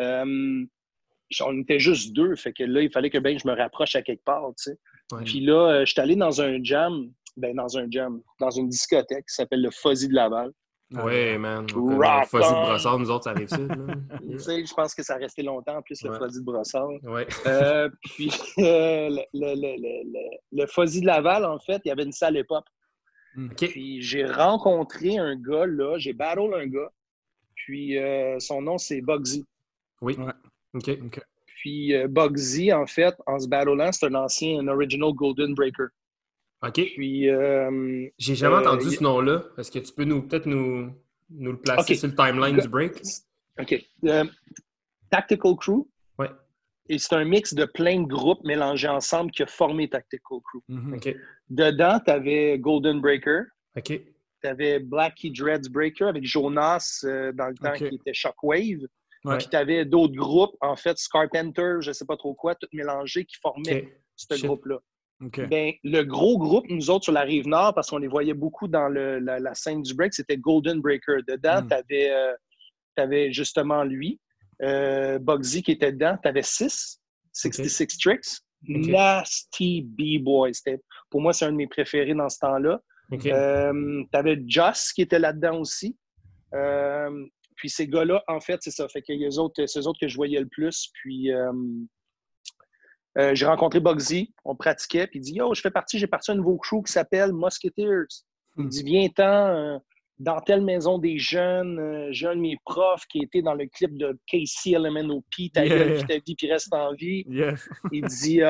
euh, 0.00 0.64
on 1.40 1.60
était 1.60 1.80
juste 1.80 2.12
deux. 2.12 2.34
Fait 2.36 2.52
que 2.52 2.64
là, 2.64 2.80
il 2.82 2.90
fallait 2.90 3.10
que 3.10 3.18
ben, 3.18 3.38
je 3.38 3.46
me 3.46 3.54
rapproche 3.54 3.96
à 3.96 4.02
quelque 4.02 4.24
part. 4.24 4.50
Puis 5.24 5.40
là, 5.40 5.70
euh, 5.70 5.84
je 5.84 5.92
suis 5.92 6.00
allé 6.00 6.16
dans 6.16 6.40
un 6.40 6.62
jam 6.62 7.10
ben, 7.36 7.54
dans 7.54 7.76
un 7.76 7.86
jam, 7.90 8.20
dans 8.40 8.50
une 8.50 8.68
discothèque 8.68 9.26
qui 9.26 9.34
s'appelle 9.34 9.62
le 9.62 9.70
Fuzzy 9.70 10.08
de 10.08 10.14
Laval. 10.14 10.52
Oui, 10.92 11.36
man. 11.36 11.66
Le 11.66 12.26
Fuzzy 12.26 12.48
de 12.48 12.66
Brossard, 12.66 12.98
nous 12.98 13.10
autres, 13.10 13.24
ça 13.24 13.30
arrive 13.30 13.48
ça. 13.48 13.58
tu 14.30 14.38
sais, 14.38 14.64
je 14.64 14.74
pense 14.74 14.94
que 14.94 15.02
ça 15.02 15.14
a 15.14 15.18
resté 15.18 15.42
longtemps, 15.42 15.76
en 15.76 15.82
plus, 15.82 16.00
le 16.02 16.14
Fuzzy 16.14 16.40
de 16.40 16.44
Brossard. 16.44 16.88
Ouais. 17.02 17.26
Euh, 17.46 17.90
puis, 18.02 18.30
euh, 18.58 19.10
le, 19.10 19.22
le, 19.34 19.54
le, 19.54 20.38
le, 20.52 20.66
Fuzzy 20.66 21.00
de 21.00 21.06
Laval, 21.06 21.44
en 21.44 21.58
fait, 21.58 21.82
il 21.84 21.88
y 21.88 21.90
avait 21.90 22.04
une 22.04 22.12
salle 22.12 22.36
hip-hop. 22.36 22.64
Hmm. 23.36 23.48
Puis, 23.50 24.02
j'ai 24.02 24.24
rencontré 24.24 25.18
un 25.18 25.36
gars, 25.36 25.66
là, 25.66 25.98
j'ai 25.98 26.12
battle 26.12 26.54
un 26.54 26.66
gars. 26.66 26.90
Puis, 27.54 27.98
euh, 27.98 28.38
son 28.40 28.62
nom, 28.62 28.78
c'est 28.78 29.00
Bugsy. 29.00 29.44
Oui. 30.00 30.16
OK. 30.74 30.98
Puis, 31.46 31.94
Bugsy, 32.08 32.72
en 32.72 32.86
fait, 32.86 33.14
en 33.26 33.38
se 33.38 33.48
battlant, 33.48 33.92
c'est 33.92 34.06
un 34.06 34.14
ancien, 34.14 34.60
un 34.60 34.68
original 34.68 35.12
Golden 35.12 35.54
Breaker. 35.54 35.86
OK. 36.62 36.74
Puis. 36.94 37.28
Euh, 37.28 38.08
J'ai 38.18 38.34
jamais 38.34 38.56
euh, 38.56 38.60
entendu 38.60 38.90
ce 38.90 39.02
nom-là. 39.02 39.44
Est-ce 39.58 39.70
que 39.70 39.78
tu 39.78 39.92
peux 39.92 40.04
nous 40.04 40.22
peut-être 40.22 40.46
nous, 40.46 40.92
nous, 41.30 41.52
le 41.52 41.58
placer 41.58 41.94
sur 41.94 42.08
le 42.08 42.14
timeline 42.14 42.56
du 42.56 42.68
break? 42.68 43.00
OK. 43.60 43.74
Euh, 44.04 44.24
Tactical 45.10 45.56
Crew. 45.56 45.86
Oui. 46.18 46.26
Et 46.88 46.98
c'est 46.98 47.14
un 47.14 47.24
mix 47.24 47.52
de 47.54 47.64
plein 47.64 48.02
de 48.02 48.06
groupes 48.06 48.44
mélangés 48.44 48.88
ensemble 48.88 49.30
qui 49.30 49.42
a 49.42 49.46
formé 49.46 49.88
Tactical 49.88 50.38
Crew. 50.44 50.62
OK. 50.94 51.14
Dedans, 51.48 52.00
tu 52.04 52.10
avais 52.10 52.58
Golden 52.58 53.00
Breaker. 53.00 53.42
OK. 53.76 54.00
Tu 54.42 54.48
avais 54.48 54.78
Blackie 54.78 55.30
Dreads 55.30 55.68
Breaker 55.70 56.06
avec 56.06 56.24
Jonas 56.24 57.00
dans 57.02 57.48
le 57.48 57.54
temps 57.54 57.72
qui 57.72 57.86
était 57.86 58.14
Shockwave. 58.14 58.86
Ouais. 59.24 59.38
Puis 59.38 59.48
tu 59.48 59.56
avais 59.56 59.84
d'autres 59.84 60.14
groupes, 60.14 60.56
en 60.60 60.76
fait, 60.76 60.96
Scarpenter, 60.98 61.78
je 61.80 61.88
ne 61.88 61.92
sais 61.92 62.04
pas 62.04 62.16
trop 62.16 62.34
quoi, 62.34 62.54
tout 62.54 62.68
mélangé, 62.72 63.24
qui 63.24 63.36
formaient 63.42 63.92
ce 64.14 64.46
groupe-là. 64.46 64.78
Ben, 65.20 65.72
le 65.82 66.02
gros 66.02 66.38
groupe, 66.38 66.66
nous 66.68 66.90
autres, 66.90 67.04
sur 67.04 67.12
la 67.12 67.22
rive 67.22 67.48
nord, 67.48 67.74
parce 67.74 67.88
qu'on 67.88 67.98
les 67.98 68.06
voyait 68.06 68.34
beaucoup 68.34 68.68
dans 68.68 68.88
la, 68.88 69.54
scène 69.54 69.82
du 69.82 69.94
break, 69.94 70.14
c'était 70.14 70.36
Golden 70.36 70.80
Breaker. 70.80 71.18
Dedans, 71.26 71.62
hmm. 71.62 71.68
tu 71.68 71.74
avais, 73.02 73.28
euh, 73.30 73.32
justement 73.32 73.82
lui, 73.82 74.20
euh, 74.62 75.18
Bugsy 75.18 75.62
qui 75.62 75.72
était 75.72 75.92
dedans. 75.92 76.16
Tu 76.22 76.28
avais 76.28 76.42
6, 76.42 77.00
66 77.32 77.98
Tricks. 77.98 78.26
Nasty 78.68 79.82
B-Boy. 79.82 80.52
Pour 81.10 81.20
moi, 81.20 81.32
c'est 81.32 81.44
un 81.44 81.52
de 81.52 81.56
mes 81.56 81.66
préférés 81.66 82.14
dans 82.14 82.28
ce 82.28 82.38
temps-là. 82.40 82.80
Euh, 83.12 84.02
tu 84.10 84.18
avais 84.18 84.42
Joss 84.46 84.92
qui 84.92 85.02
était 85.02 85.18
là-dedans 85.18 85.60
aussi. 85.60 85.96
puis 87.56 87.70
ces 87.70 87.88
gars-là, 87.88 88.22
en 88.28 88.40
fait, 88.40 88.58
c'est 88.60 88.70
ça. 88.70 88.88
Fait 88.88 89.02
que 89.02 89.12
les 89.12 89.38
autres, 89.38 89.64
c'est 89.66 89.78
eux 89.78 89.86
autres 89.86 90.00
que 90.00 90.08
je 90.08 90.16
voyais 90.16 90.40
le 90.40 90.48
plus. 90.48 90.90
Puis 90.94 91.30
euh, 93.18 93.34
j'ai 93.34 93.46
rencontré 93.46 93.80
Bugsy, 93.80 94.34
on 94.44 94.54
pratiquait, 94.54 95.06
puis 95.06 95.20
il 95.20 95.22
dit 95.22 95.34
Yo, 95.34 95.54
je 95.54 95.60
fais 95.60 95.70
partie, 95.70 95.98
j'ai 95.98 96.06
parti 96.06 96.30
à 96.30 96.34
un 96.34 96.36
nouveau 96.36 96.58
crew 96.58 96.82
qui 96.84 96.92
s'appelle 96.92 97.32
Musketeers. 97.32 98.06
Il 98.58 98.64
hmm. 98.64 98.68
dit 98.68 98.82
Viens-t'en 98.82 99.46
euh, 99.46 99.78
dans 100.18 100.40
telle 100.40 100.62
maison 100.62 100.98
des 100.98 101.18
jeunes. 101.18 101.78
Euh, 101.78 102.08
j'ai 102.10 102.26
un 102.26 102.36
de 102.36 102.40
mes 102.40 102.56
profs 102.64 103.06
qui 103.06 103.18
était 103.18 103.42
dans 103.42 103.54
le 103.54 103.66
clip 103.66 103.96
de 103.96 104.18
Casey 104.26 104.78
LMNOP, 104.78 105.24
ta 105.52 105.64
yeah. 105.64 106.02
ta 106.04 106.14
vie, 106.18 106.34
puis 106.36 106.50
reste 106.50 106.72
en 106.72 106.94
vie. 106.94 107.24
il 107.92 108.04
dit 108.04 108.40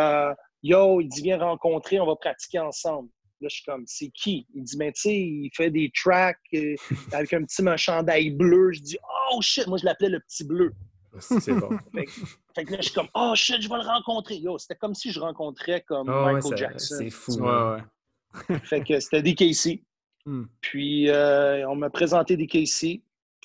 Yo, 0.62 1.00
il 1.00 1.08
dit 1.08 1.22
Viens 1.22 1.38
rencontrer, 1.38 2.00
on 2.00 2.06
va 2.06 2.16
pratiquer 2.16 2.60
ensemble. 2.60 3.08
Là, 3.40 3.48
je 3.50 3.56
suis 3.56 3.64
comme, 3.64 3.84
c'est 3.86 4.08
qui? 4.14 4.46
Il 4.54 4.62
dit, 4.62 4.78
mais 4.78 4.86
ben, 4.86 4.92
tu 4.94 5.00
sais, 5.02 5.14
il 5.14 5.50
fait 5.54 5.70
des 5.70 5.92
tracks 5.94 6.38
avec 7.12 7.32
un 7.34 7.44
petit 7.44 7.62
chandail 7.76 8.30
bleu. 8.30 8.72
Je 8.72 8.80
dis, 8.80 8.98
oh 9.30 9.42
shit, 9.42 9.66
moi 9.66 9.76
je 9.76 9.84
l'appelais 9.84 10.08
le 10.08 10.20
petit 10.20 10.44
bleu. 10.44 10.72
C'est 11.18 11.52
bon. 11.52 11.70
fait, 12.54 12.64
que 12.64 12.72
là, 12.72 12.78
je 12.78 12.86
suis 12.86 12.94
comme, 12.94 13.08
oh 13.14 13.32
shit, 13.34 13.60
je 13.60 13.68
vais 13.68 13.76
le 13.76 13.86
rencontrer. 13.86 14.36
Yo, 14.36 14.56
c'était 14.58 14.76
comme 14.76 14.94
si 14.94 15.12
je 15.12 15.20
rencontrais 15.20 15.82
comme 15.82 16.08
oh, 16.08 16.24
Michael 16.24 16.56
Jackson. 16.56 16.96
C'est 16.98 17.10
fou. 17.10 17.32
Ouais, 17.32 17.82
ouais. 18.48 18.58
fait 18.60 18.82
que 18.82 18.98
c'était 19.00 19.22
DKC. 19.22 19.82
Hmm. 20.26 20.44
Puis, 20.60 21.08
euh, 21.08 21.66
on 21.68 21.76
m'a 21.76 21.90
présenté 21.90 22.36
DKC. 22.36 23.02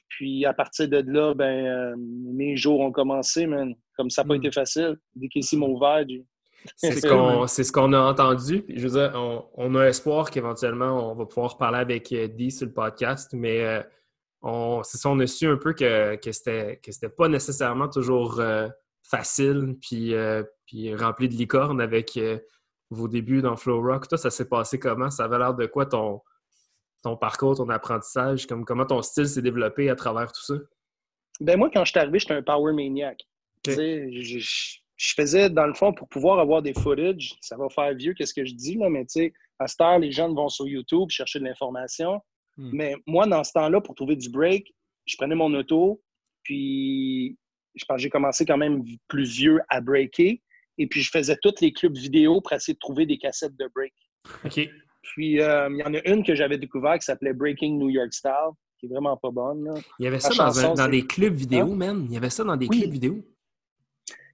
Puis, 0.09 0.45
à 0.45 0.53
partir 0.53 0.89
de 0.89 1.03
là, 1.07 1.33
ben, 1.33 1.65
euh, 1.65 1.95
mes 1.97 2.57
jours 2.57 2.81
ont 2.81 2.91
commencé, 2.91 3.45
man. 3.45 3.73
Comme 3.95 4.09
ça 4.09 4.23
n'a 4.23 4.27
pas 4.27 4.33
hmm. 4.33 4.43
été 4.43 4.51
facile. 4.51 4.97
DKC 5.15 5.57
m'a 5.57 5.67
ouvert. 5.67 6.03
C'est 6.75 7.63
ce 7.63 7.71
qu'on 7.71 7.93
a 7.93 7.99
entendu. 7.99 8.65
Je 8.67 8.87
veux 8.87 8.99
dire, 8.99 9.13
on, 9.15 9.45
on 9.55 9.75
a 9.75 9.85
espoir 9.85 10.29
qu'éventuellement, 10.29 11.11
on 11.11 11.15
va 11.15 11.25
pouvoir 11.25 11.57
parler 11.57 11.79
avec 11.79 12.11
euh, 12.11 12.27
Dee 12.27 12.51
sur 12.51 12.67
le 12.67 12.73
podcast, 12.73 13.33
mais 13.33 13.83
on, 14.41 14.81
c'est 14.83 14.97
ça, 14.97 15.09
on 15.09 15.19
a 15.19 15.27
su 15.27 15.47
un 15.47 15.57
peu 15.57 15.73
que, 15.73 16.15
que 16.15 16.31
c'était, 16.31 17.09
pas 17.09 17.27
nécessairement 17.27 17.87
toujours 17.87 18.39
euh, 18.39 18.67
facile 19.03 19.77
puis, 19.79 20.15
euh, 20.15 20.43
puis 20.65 20.95
rempli 20.95 21.29
de 21.29 21.35
licorne 21.35 21.81
avec 21.81 22.17
euh, 22.17 22.39
vos 22.89 23.07
débuts 23.07 23.41
dans 23.41 23.55
Flow 23.55 23.81
Rock. 23.81 24.07
Toi, 24.07 24.17
ça 24.17 24.29
s'est 24.29 24.49
passé 24.49 24.79
comment? 24.79 25.11
Ça 25.11 25.25
avait 25.25 25.37
l'air 25.37 25.53
de 25.53 25.65
quoi 25.67 25.85
ton, 25.85 26.21
ton 27.01 27.17
parcours, 27.17 27.57
ton 27.57 27.69
apprentissage? 27.69 28.45
Comme, 28.47 28.65
comment 28.65 28.85
ton 28.85 29.01
style 29.01 29.27
s'est 29.27 29.41
développé 29.41 29.89
à 29.89 29.95
travers 29.95 30.31
tout 30.31 30.43
ça? 30.43 30.55
Ben 31.39 31.57
moi, 31.57 31.69
quand 31.73 31.83
je 31.85 31.91
suis 31.91 31.99
arrivé, 31.99 32.19
j'étais 32.19 32.33
un 32.33 32.43
power 32.43 32.73
maniac. 32.73 33.19
Je, 33.65 34.39
je, 34.39 35.13
faisais, 35.15 35.49
dans 35.49 35.67
le 35.67 35.73
fond, 35.73 35.93
pour 35.93 36.07
pouvoir 36.07 36.39
avoir 36.39 36.61
des 36.61 36.73
footage, 36.73 37.35
ça 37.41 37.57
va 37.57 37.69
faire 37.69 37.93
vieux 37.95 38.13
qu'est-ce 38.13 38.33
que 38.33 38.45
je 38.45 38.53
dis, 38.53 38.75
là, 38.75 38.89
mais 38.89 39.05
tu 39.05 39.19
sais, 39.19 39.33
à 39.59 39.67
cette 39.67 39.81
heure, 39.81 39.99
les 39.99 40.11
jeunes 40.11 40.35
vont 40.35 40.49
sur 40.49 40.67
YouTube 40.67 41.09
chercher 41.09 41.39
de 41.39 41.45
l'information. 41.45 42.21
Hmm. 42.57 42.69
Mais 42.73 42.95
moi, 43.05 43.27
dans 43.27 43.43
ce 43.43 43.51
temps-là, 43.53 43.81
pour 43.81 43.95
trouver 43.95 44.15
du 44.15 44.29
break, 44.29 44.73
je 45.05 45.15
prenais 45.17 45.35
mon 45.35 45.53
auto, 45.53 46.01
puis 46.43 47.37
je 47.75 47.85
pense 47.85 48.01
j'ai 48.01 48.09
commencé 48.09 48.45
quand 48.45 48.57
même 48.57 48.83
plus 49.07 49.29
vieux 49.29 49.59
à 49.69 49.81
breaker. 49.81 50.41
Et 50.77 50.87
puis, 50.87 51.01
je 51.01 51.11
faisais 51.11 51.37
tous 51.41 51.61
les 51.61 51.73
clubs 51.73 51.95
vidéo 51.95 52.41
pour 52.41 52.53
essayer 52.53 52.73
de 52.73 52.79
trouver 52.79 53.05
des 53.05 53.17
cassettes 53.17 53.55
de 53.57 53.69
break. 53.75 53.93
OK. 54.45 54.69
Puis, 55.01 55.41
euh, 55.41 55.69
il 55.71 55.77
y 55.77 55.83
en 55.83 55.93
a 55.93 56.07
une 56.07 56.23
que 56.23 56.35
j'avais 56.35 56.57
découvert 56.57 56.97
qui 56.99 57.05
s'appelait 57.05 57.33
Breaking 57.33 57.77
New 57.77 57.89
York 57.89 58.13
Style, 58.13 58.51
qui 58.79 58.85
est 58.85 58.89
vraiment 58.89 59.17
pas 59.17 59.31
bonne. 59.31 59.73
Il 59.99 60.05
y 60.05 60.07
avait 60.07 60.19
ça 60.19 60.33
dans, 60.75 60.87
des 60.87 61.05
clubs 61.05 61.33
vidéo, 61.33 61.71
hein? 61.71 61.75
man. 61.75 62.05
Il 62.07 62.13
y 62.13 62.17
avait 62.17 62.29
ça 62.29 62.43
dans 62.43 62.55
des 62.55 62.67
clubs 62.67 62.91
vidéo. 62.91 63.23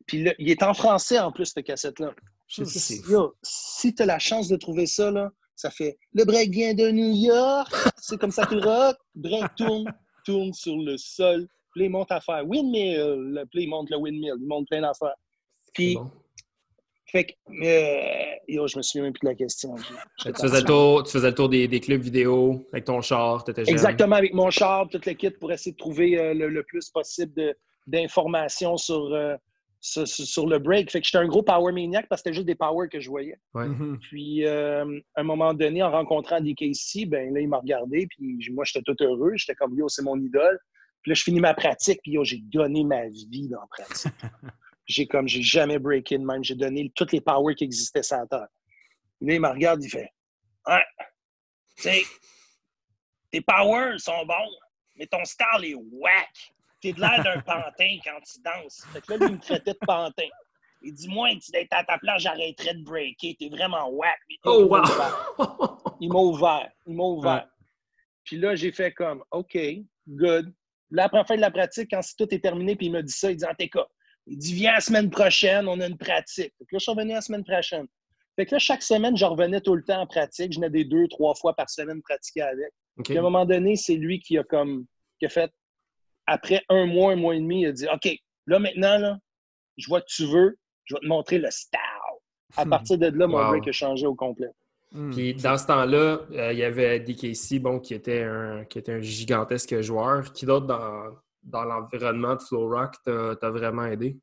Puis, 0.06 0.28
il 0.40 0.50
est 0.50 0.64
en 0.64 0.74
français 0.74 1.20
en 1.20 1.32
plus, 1.32 1.46
cette 1.46 1.66
cassette-là. 1.66 2.14
si 2.48 3.96
tu 3.96 4.04
as 4.04 4.06
la 4.06 4.20
chance 4.20 4.48
de 4.48 4.56
trouver 4.56 4.86
ça, 4.86 5.12
là, 5.12 5.32
ça 5.56 5.72
fait 5.72 5.98
le 6.14 6.24
break 6.24 6.52
vient 6.52 6.74
de 6.74 6.90
New 6.92 7.14
York, 7.14 7.74
c'est 7.98 8.18
comme 8.20 8.32
ça 8.32 8.46
qu'il 8.46 8.64
rock. 8.64 8.96
Break 9.16 9.56
tourne, 9.56 9.92
tourne 10.24 10.54
sur 10.54 10.78
le 10.78 10.98
sol. 10.98 11.48
Puis 11.74 11.86
il 11.86 11.90
monte 11.90 12.12
à 12.12 12.22
faire 12.22 12.48
windmill. 12.48 13.46
Puis 13.52 13.64
il 13.64 13.68
monte 13.70 13.90
le 13.90 13.98
windmill. 13.98 14.36
Il 14.40 14.48
monte 14.48 14.68
plein 14.68 14.82
d'affaires. 14.82 15.16
Puis, 15.74 15.98
fait 17.08 17.26
que, 17.26 17.34
euh, 17.64 18.36
yo, 18.48 18.68
je 18.68 18.78
me 18.78 18.82
souviens 18.82 19.04
même 19.04 19.14
plus 19.14 19.26
de 19.26 19.32
la 19.32 19.36
question. 19.36 19.76
Tu 19.76 20.32
faisais, 20.34 20.60
le 20.60 20.66
tour, 20.66 21.04
tu 21.04 21.12
faisais 21.12 21.30
le 21.30 21.36
tour 21.36 21.50
des, 21.50 21.80
clubs 21.80 22.02
vidéo 22.02 22.68
avec 22.72 22.86
ton 22.86 23.02
char, 23.02 23.44
Exactement, 23.68 24.16
avec 24.16 24.34
mon 24.34 24.50
char, 24.50 24.88
toute 24.90 25.06
l'équipe 25.06 25.38
pour 25.40 25.52
essayer 25.52 25.74
de 25.74 25.78
trouver 25.78 26.20
euh, 26.20 26.34
le, 26.34 26.64
plus 26.64 26.90
possible 26.90 27.56
d'informations 27.86 28.78
sur, 28.78 29.14
euh, 29.14 29.36
sur, 29.80 30.48
le 30.48 30.60
break. 30.60 30.92
Fait 30.92 31.02
que 31.02 31.06
j'étais 31.06 31.18
un 31.18 31.28
gros 31.28 31.44
power 31.44 31.72
maniac 31.72 32.08
parce 32.10 32.22
que 32.22 32.30
c'était 32.30 32.36
juste 32.36 32.48
des 32.48 32.56
powers 32.56 32.90
que 32.90 33.00
je 33.00 33.10
voyais. 33.10 33.40
Mm-hmm. 33.54 33.98
Puis, 34.00 34.46
euh, 34.46 35.00
à 35.16 35.22
un 35.22 35.24
moment 35.24 35.54
donné, 35.54 35.84
en 35.84 35.92
rencontrant 35.92 36.40
DKC, 36.40 37.06
ben 37.08 37.34
là, 37.34 37.42
il 37.42 37.50
m'a 37.50 37.60
regardé, 37.60 38.08
puis 38.08 38.40
moi, 38.52 38.64
j'étais 38.66 38.84
tout 38.86 38.96
heureux. 39.04 39.34
J'étais 39.36 39.56
comme, 39.56 39.76
yo, 39.76 39.88
c'est 39.90 40.04
mon 40.04 40.20
idole. 40.20 40.60
Puis 41.02 41.12
là, 41.12 41.16
je 41.16 41.24
finis 41.24 41.40
ma 41.40 41.54
pratique, 41.54 42.00
puis 42.02 42.14
yo, 42.14 42.24
j'ai 42.24 42.40
donné 42.42 42.84
ma 42.84 43.08
vie 43.08 43.48
dans 43.50 43.60
la 43.60 43.68
pratique. 43.68 44.12
j'ai 44.88 45.06
comme, 45.06 45.28
j'ai 45.28 45.41
jamais 45.41 45.80
breaké 45.80 46.17
de 46.17 46.23
même. 46.23 46.43
J'ai 46.43 46.56
donné 46.56 46.91
toutes 46.95 47.12
les 47.12 47.21
powers 47.21 47.56
qui 47.56 47.65
existaient 47.65 48.04
sur 48.04 48.17
la 48.17 48.26
terre. 48.26 48.47
Là, 49.21 49.34
il 49.34 49.41
me 49.41 49.50
regarde, 49.50 49.84
il 49.84 49.89
fait, 49.89 50.10
ouais, 50.67 50.86
tu 51.76 51.84
sais, 51.84 52.04
tes 53.32 53.41
powers 53.41 54.00
sont 54.00 54.26
bons, 54.26 54.56
mais 54.95 55.08
ton 55.08 55.23
style 55.26 55.65
est 55.65 55.76
whack. 55.76 56.30
T'es 56.82 56.93
de 56.93 57.02
l'air 57.02 57.23
d'un 57.23 57.41
pantin 57.45 57.97
quand 58.04 58.19
tu 58.21 58.41
danses. 58.41 58.86
Fait 58.93 59.02
que 59.02 59.13
là, 59.13 59.17
lui, 59.17 59.26
il 59.28 59.34
me 59.34 59.41
traitait 59.41 59.73
de 59.73 59.80
pantin. 59.86 60.28
Il 60.84 60.93
dit, 60.93 61.08
moi, 61.08 61.30
tu 61.43 61.52
d'être 61.52 61.73
à 61.73 61.84
ta 61.84 61.97
place, 61.97 62.21
j'arrêterais 62.21 62.76
de 62.76 62.84
breaker. 62.84 63.36
T'es 63.39 63.50
vraiment 63.50 63.89
whack. 63.89 64.19
Oh, 64.45 64.65
wow! 64.65 65.80
Il 66.00 66.10
m'a 66.10 66.19
ouvert. 66.19 66.71
Il 66.86 66.95
m'a 66.95 67.04
ouvert. 67.04 67.50
Puis 68.23 68.38
là, 68.38 68.56
j'ai 68.56 68.71
fait 68.71 68.93
comme, 68.93 69.23
OK, 69.32 69.58
good. 70.08 70.54
Là, 70.91 71.06
après 71.06 71.17
la 71.17 71.26
fin 71.26 71.36
de 71.36 71.41
la 71.41 71.52
pratique, 71.52 71.89
quand 71.91 72.02
tout 72.15 72.34
est 72.34 72.39
terminé, 72.39 72.76
puis 72.76 72.86
il 72.86 72.91
m'a 72.91 73.02
dit 73.02 73.12
ça, 73.12 73.32
il 73.32 73.38
dit, 73.38 73.45
en 73.45 73.54
cas, 73.54 73.88
il 74.28 74.38
dit, 74.38 74.54
viens 74.54 74.74
la 74.74 74.82
semaine 74.82 75.10
prochaine, 75.10 75.68
on 75.68 75.80
a 75.80 75.88
une 75.88 75.98
pratique. 75.98 76.54
Donc 76.60 76.72
là, 76.72 76.78
je 76.78 76.84
suis 76.84 76.92
revenu 76.92 77.13
la 77.13 77.22
semaine 77.22 77.44
prochaine. 77.44 77.88
Fait 78.36 78.46
que 78.46 78.56
là, 78.56 78.60
chaque 78.60 78.84
semaine, 78.84 79.18
je 79.18 79.26
revenais 79.26 79.62
tout 79.62 79.76
le 79.76 79.84
temps 79.84 80.02
en 80.02 80.08
pratique. 80.08 80.54
Je 80.54 80.60
venais 80.60 80.70
des 80.70 80.84
deux, 80.84 81.08
trois 81.08 81.34
fois 81.34 81.56
par 81.56 81.70
semaine 81.70 82.02
pratiquer 82.02 82.42
avec. 82.42 82.72
Puis 83.04 83.16
à 83.16 83.20
un 83.20 83.24
moment 83.24 83.46
donné, 83.46 83.76
c'est 83.76 83.96
lui 83.96 84.20
qui 84.20 84.38
a 84.38 84.44
comme 84.44 84.86
qui 85.20 85.26
a 85.26 85.30
fait 85.30 85.52
après 86.28 86.63
un 86.70 86.86
mois, 86.86 87.13
un 87.13 87.16
mois 87.16 87.36
et 87.36 87.40
demi, 87.40 87.62
il 87.62 87.68
a 87.68 87.72
dit 87.72 87.88
OK, 87.92 88.10
là 88.48 88.60
maintenant, 88.60 88.98
là, 88.98 89.18
je 89.78 89.88
vois 89.88 90.02
que 90.02 90.08
tu 90.08 90.26
veux, 90.26 90.58
je 90.86 90.96
vais 90.96 91.02
te 91.02 91.08
montrer 91.08 91.38
le 91.40 91.50
style. 91.52 91.80
À 92.56 92.66
hmm. 92.66 92.70
partir 92.70 92.98
de 92.98 93.08
là, 93.08 93.28
mon 93.28 93.48
break 93.50 93.68
a 93.68 93.72
changé 93.72 94.06
au 94.06 94.16
complet. 94.16 94.50
Hmm. 94.92 95.12
Puis 95.12 95.34
dans 95.36 95.58
ce 95.58 95.68
temps-là, 95.68 96.22
euh, 96.32 96.54
il 96.54 96.60
y 96.60 96.63
avait 96.63 97.00
DKC, 97.00 97.60
bon, 97.60 97.80
qui 97.80 97.94
était 97.94 98.24
un, 98.24 98.66
qui 98.66 98.80
était 98.80 98.94
un 98.94 99.02
gigantesque 99.02 99.82
joueur. 99.82 100.32
Qui 100.34 100.46
d'autre 100.46 100.66
dans, 100.66 101.16
dans 101.48 101.64
l'environnement 101.64 102.36
de 102.36 102.42
Flow 102.42 102.70
Rock 102.70 102.96
t'a 103.04 103.50
vraiment 103.50 103.86
aidé? 103.86 104.18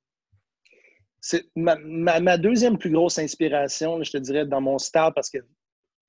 C'est 1.20 1.46
ma, 1.56 1.76
ma, 1.78 2.36
deuxième 2.36 2.76
plus 2.76 2.90
grosse 2.90 3.18
inspiration, 3.18 4.02
je 4.02 4.12
te 4.12 4.18
dirais, 4.18 4.44
dans 4.44 4.60
mon 4.60 4.78
style, 4.78 5.10
parce 5.14 5.30
que 5.30 5.38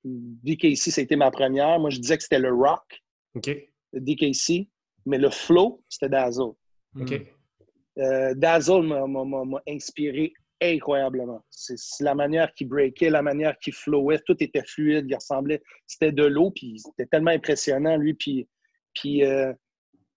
DKC, 0.04 0.90
c'était 0.90 1.16
ma 1.16 1.30
première. 1.30 1.78
Moi, 1.80 1.90
je 1.90 1.98
disais 1.98 2.18
que 2.18 2.22
c'était 2.22 2.38
le 2.38 2.52
rock. 2.52 3.02
OK. 3.34 3.50
DKC. 3.94 4.68
Mais 5.06 5.18
le 5.18 5.30
flow, 5.30 5.82
c'était 5.88 6.10
Dazzle. 6.10 6.52
OK. 7.00 7.12
Euh, 7.98 8.34
Dazzle 8.34 8.82
m'a 8.82 9.62
inspiré 9.68 10.34
incroyablement. 10.60 11.44
C'est 11.50 11.76
la 12.00 12.14
manière 12.14 12.52
qu'il 12.54 12.68
breakait, 12.68 13.10
la 13.10 13.22
manière 13.22 13.58
qu'il 13.58 13.72
flowait, 13.72 14.20
tout 14.26 14.36
était 14.40 14.64
fluide, 14.64 15.06
il 15.08 15.14
ressemblait, 15.14 15.62
c'était 15.86 16.12
de 16.12 16.24
l'eau, 16.24 16.50
puis 16.50 16.78
c'était 16.78 17.06
tellement 17.06 17.30
impressionnant, 17.30 17.96
lui, 17.96 18.14
puis, 18.14 18.48
puis, 18.94 19.24
euh, 19.24 19.52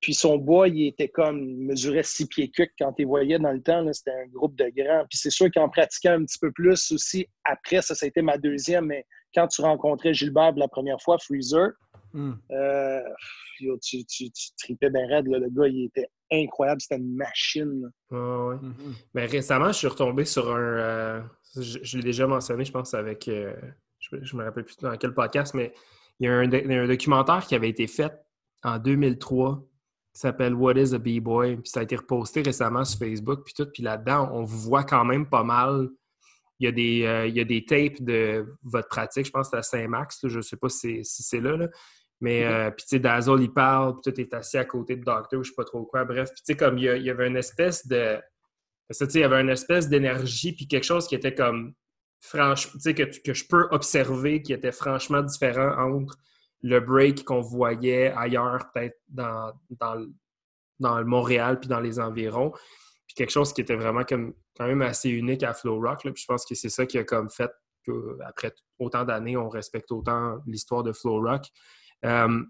puis 0.02 0.14
son 0.14 0.38
bois, 0.38 0.68
il 0.68 0.88
était 0.88 1.10
comme, 1.10 1.44
il 1.44 1.58
mesurait 1.60 2.04
six 2.04 2.26
pieds 2.26 2.50
cucs 2.50 2.72
quand 2.80 2.94
il 2.98 3.06
voyait 3.06 3.40
dans 3.40 3.52
le 3.52 3.62
temps, 3.62 3.86
c'était 3.92 4.12
un 4.12 4.28
groupe 4.28 4.56
de 4.56 4.72
grands. 4.76 5.06
Puis 5.10 5.20
c'est 5.20 5.30
sûr 5.30 5.48
qu'en 5.54 5.70
pratiquant 5.70 6.14
un 6.14 6.26
petit 6.26 6.40
peu 6.40 6.52
plus 6.52 6.92
aussi, 6.92 7.28
après, 7.44 7.82
ça, 7.82 7.96
ça 7.96 8.06
a 8.06 8.08
été 8.08 8.22
ma 8.22 8.38
deuxième, 8.38 8.86
mais 8.86 9.06
quand 9.36 9.48
tu 9.48 9.62
rencontrais 9.62 10.14
Gilbert 10.14 10.54
la 10.56 10.68
première 10.68 11.02
fois, 11.02 11.18
Freezer, 11.20 11.72
hmm. 12.14 12.34
euh, 12.52 13.02
tu, 13.82 14.06
tu, 14.06 14.32
tu, 14.32 14.50
tripais 14.58 14.90
bien 14.90 15.08
raide. 15.08 15.28
Le 15.28 15.50
gars, 15.50 15.68
il 15.68 15.86
était 15.86 16.08
incroyable. 16.32 16.82
C'était 16.82 16.98
une 16.98 17.16
machine. 17.16 17.92
Mhm. 18.12 18.96
Mais 19.14 19.26
récemment, 19.26 19.68
je 19.68 19.78
suis 19.78 19.88
retombé 19.88 20.26
sur 20.26 20.50
un. 20.52 20.60
Euh, 20.60 21.22
je, 21.56 21.98
l'ai 21.98 22.04
déjà 22.04 22.28
mentionné, 22.28 22.66
je 22.66 22.72
pense, 22.72 22.94
avec. 22.94 23.28
Euh, 23.28 23.54
je, 24.00 24.16
ne 24.16 24.40
me 24.40 24.46
rappelle 24.46 24.64
plus 24.64 24.78
dans 24.78 24.96
quel 24.98 25.14
podcast, 25.14 25.54
mais 25.54 25.74
il 26.20 26.28
y 26.28 26.30
a 26.30 26.34
un, 26.34 26.88
documentaire 26.88 27.46
qui 27.46 27.56
avait 27.56 27.70
été 27.70 27.88
fait 27.88 28.14
en 28.64 28.78
2003 28.78 29.62
qui 30.20 30.28
s'appelle 30.28 30.54
What 30.54 30.74
is 30.74 30.94
a 30.94 30.98
B-Boy? 30.98 31.58
Puis 31.58 31.70
ça 31.70 31.80
a 31.80 31.84
été 31.84 31.96
reposté 31.96 32.42
récemment 32.42 32.84
sur 32.84 33.00
Facebook. 33.00 33.44
Puis 33.46 33.54
tout. 33.54 33.70
Puis 33.72 33.84
là-dedans, 33.84 34.30
on 34.34 34.44
vous 34.44 34.60
voit 34.60 34.84
quand 34.84 35.06
même 35.06 35.30
pas 35.30 35.44
mal. 35.44 35.88
Il 36.60 36.66
y, 36.66 36.68
a 36.68 36.72
des, 36.74 37.06
euh, 37.06 37.26
il 37.26 37.38
y 37.38 37.40
a 37.40 37.46
des 37.46 37.64
tapes 37.64 38.02
de 38.02 38.46
votre 38.64 38.90
pratique, 38.90 39.26
je 39.26 39.32
pense 39.32 39.48
que 39.48 39.52
c'est 39.52 39.78
à 39.78 39.82
Saint-Max, 39.82 40.20
je 40.28 40.36
ne 40.36 40.42
sais 40.42 40.58
pas 40.58 40.68
si, 40.68 41.00
c'est 41.06 41.40
là, 41.40 41.56
là, 41.56 41.70
mais, 42.20 42.44
euh, 42.44 42.70
puis, 42.72 42.84
tu 42.84 42.90
sais, 42.90 43.00
Dazzle, 43.00 43.42
il 43.42 43.54
parle, 43.54 43.96
puis 44.02 44.14
tu 44.14 44.22
es 44.22 44.36
assis 44.36 44.58
à 44.58 44.66
côté 44.66 44.98
de 44.98 45.04
Doctor, 45.06 45.42
je 45.42 45.52
sais 45.52 45.56
pas 45.56 45.64
trop 45.64 45.86
quoi. 45.86 46.04
Bref, 46.04 46.30
puis, 46.34 46.42
tu 46.42 46.44
sais, 46.48 46.58
comme 46.58 46.78
il 46.78 46.84
y, 46.84 47.10
avait 47.10 47.28
une 47.28 47.38
espèce 47.38 47.88
de. 47.88 48.20
Ça, 48.90 49.06
tu 49.06 49.14
sais, 49.14 49.20
il 49.20 49.22
y 49.22 49.26
avait 49.26 49.40
une 49.40 49.50
espèce 49.50 49.88
d'énergie, 49.88 50.52
puis 50.52 50.68
quelque 50.68 50.84
chose 50.84 51.08
qui 51.08 51.16
était 51.16 51.34
comme. 51.34 51.74
Franchement, 52.20 52.74
tu 52.74 52.82
sais, 52.82 52.94
que, 52.94 53.04
que 53.22 53.34
je 53.34 53.48
peux 53.48 53.70
observer 53.72 54.42
qui 54.42 54.52
était 54.52 54.74
franchement 54.74 55.22
différent 55.22 55.78
entre 55.78 56.18
le 56.62 56.80
break 56.80 57.24
qu'on 57.24 57.41
voyait 57.41 58.12
ailleurs, 58.12 58.72
peut-être 58.74 58.98
dans, 59.08 59.54
dans, 60.80 61.06
Montréal, 61.06 61.60
puis 61.60 61.69
dans 61.69 61.80
les 61.80 62.00
environs. 62.00 62.52
Puis 63.08 63.15
quelque 63.15 63.32
chose 63.32 63.54
qui 63.54 63.62
était 63.62 63.76
vraiment 63.76 64.04
comme 64.04 64.34
quand 64.58 64.67
même 64.67 64.82
assez 64.82 65.10
unique 65.10 65.43
à 65.43 65.54
Flow 65.54 65.80
Rock. 65.80 66.02
Puis 66.04 66.13
je 66.17 66.26
pense 66.26 66.45
que 66.45 66.56
c'est 66.56 66.69
ça 66.69 66.86
qui 66.86 66.98
a 66.98 67.04
comme 67.04 67.30
fait 67.30 67.52
qu'après 67.86 68.54
autant 68.78 69.04
d'années, 69.04 69.38
on 69.38 69.50
respecte 69.50 69.91
autant 69.91 70.39
l'histoire 70.45 70.84
de 70.84 70.91
Flow 70.91 71.22
Rock. 71.22 71.45
Euh, 72.06 72.43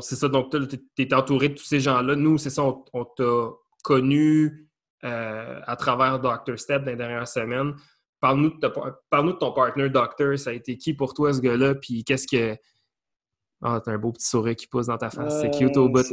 c'est 0.00 0.16
ça, 0.16 0.28
donc 0.28 0.50
tu 0.50 1.02
es 1.02 1.14
entouré 1.14 1.50
de 1.50 1.54
tous 1.54 1.64
ces 1.64 1.80
gens-là. 1.80 2.16
Nous, 2.16 2.38
c'est 2.38 2.50
ça, 2.50 2.64
on, 2.92 3.04
t'a 3.04 3.50
connu 3.82 4.68
euh, 5.04 5.60
à 5.64 5.76
travers 5.76 6.18
Dr. 6.18 6.58
Step 6.58 6.82
dans 6.82 6.90
les 6.90 6.96
dernières 6.96 7.28
semaines. 7.28 7.74
Parle-nous 8.24 8.58
de, 8.58 8.72
parle 9.10 9.26
de, 9.26 9.32
ton 9.32 9.52
partner 9.52 9.90
Doctor. 9.90 10.38
Ça 10.38 10.48
a 10.48 10.52
été 10.54 10.78
qui 10.78 10.94
pour 10.94 11.12
toi, 11.12 11.34
ce 11.34 11.42
gars-là? 11.42 11.74
Puis 11.74 12.04
qu'est-ce 12.04 12.26
que. 12.26 12.56
Ah, 13.62 13.82
t'as 13.84 13.92
un 13.92 13.98
beau 13.98 14.12
petit 14.12 14.26
sourire 14.26 14.56
qui 14.56 14.66
pousse 14.66 14.86
dans 14.86 14.96
ta 14.96 15.10
face. 15.10 15.42
c'est 15.42 15.50
cute 15.50 15.76
au 15.76 15.90
bout. 15.90 16.06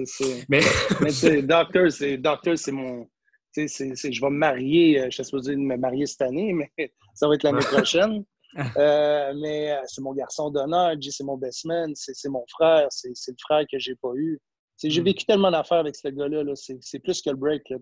Mais, 0.50 0.60
Mais 1.00 1.42
Doctor, 1.42 1.90
c'est 1.90 2.72
mon. 2.74 3.08
je 3.56 4.22
vais 4.22 4.30
me 4.30 4.38
marier. 4.38 5.00
Euh, 5.00 5.06
je 5.06 5.12
suis 5.12 5.24
supposé 5.24 5.56
me 5.56 5.78
marier 5.78 6.06
cette 6.06 6.24
année, 6.24 6.52
mais 6.78 6.92
ça 7.14 7.30
va 7.30 7.36
être 7.36 7.44
l'année 7.44 7.60
prochaine. 7.72 8.26
Euh, 8.58 9.34
mais 9.42 9.72
euh, 9.72 9.82
c'est 9.86 10.02
mon 10.02 10.14
garçon 10.14 10.50
d'honneur, 10.50 10.96
c'est 11.02 11.24
mon 11.24 11.38
best 11.38 11.64
man, 11.64 11.94
c'est 11.96 12.28
mon 12.28 12.44
frère, 12.50 12.88
c'est 12.90 13.08
le 13.08 13.36
frère 13.40 13.64
que 13.72 13.80
j'ai 13.80 13.96
pas 13.96 14.12
eu. 14.16 14.38
J'ai 14.84 15.00
mm. 15.00 15.06
vécu 15.06 15.26
tellement 15.26 15.52
d'affaires 15.52 15.78
avec 15.78 15.96
ce 15.96 16.10
gars-là, 16.10 16.44
c'est 16.56 17.00
plus 17.00 17.22
que 17.22 17.30
le 17.30 17.38
break. 17.38 17.70
Là, 17.70 17.78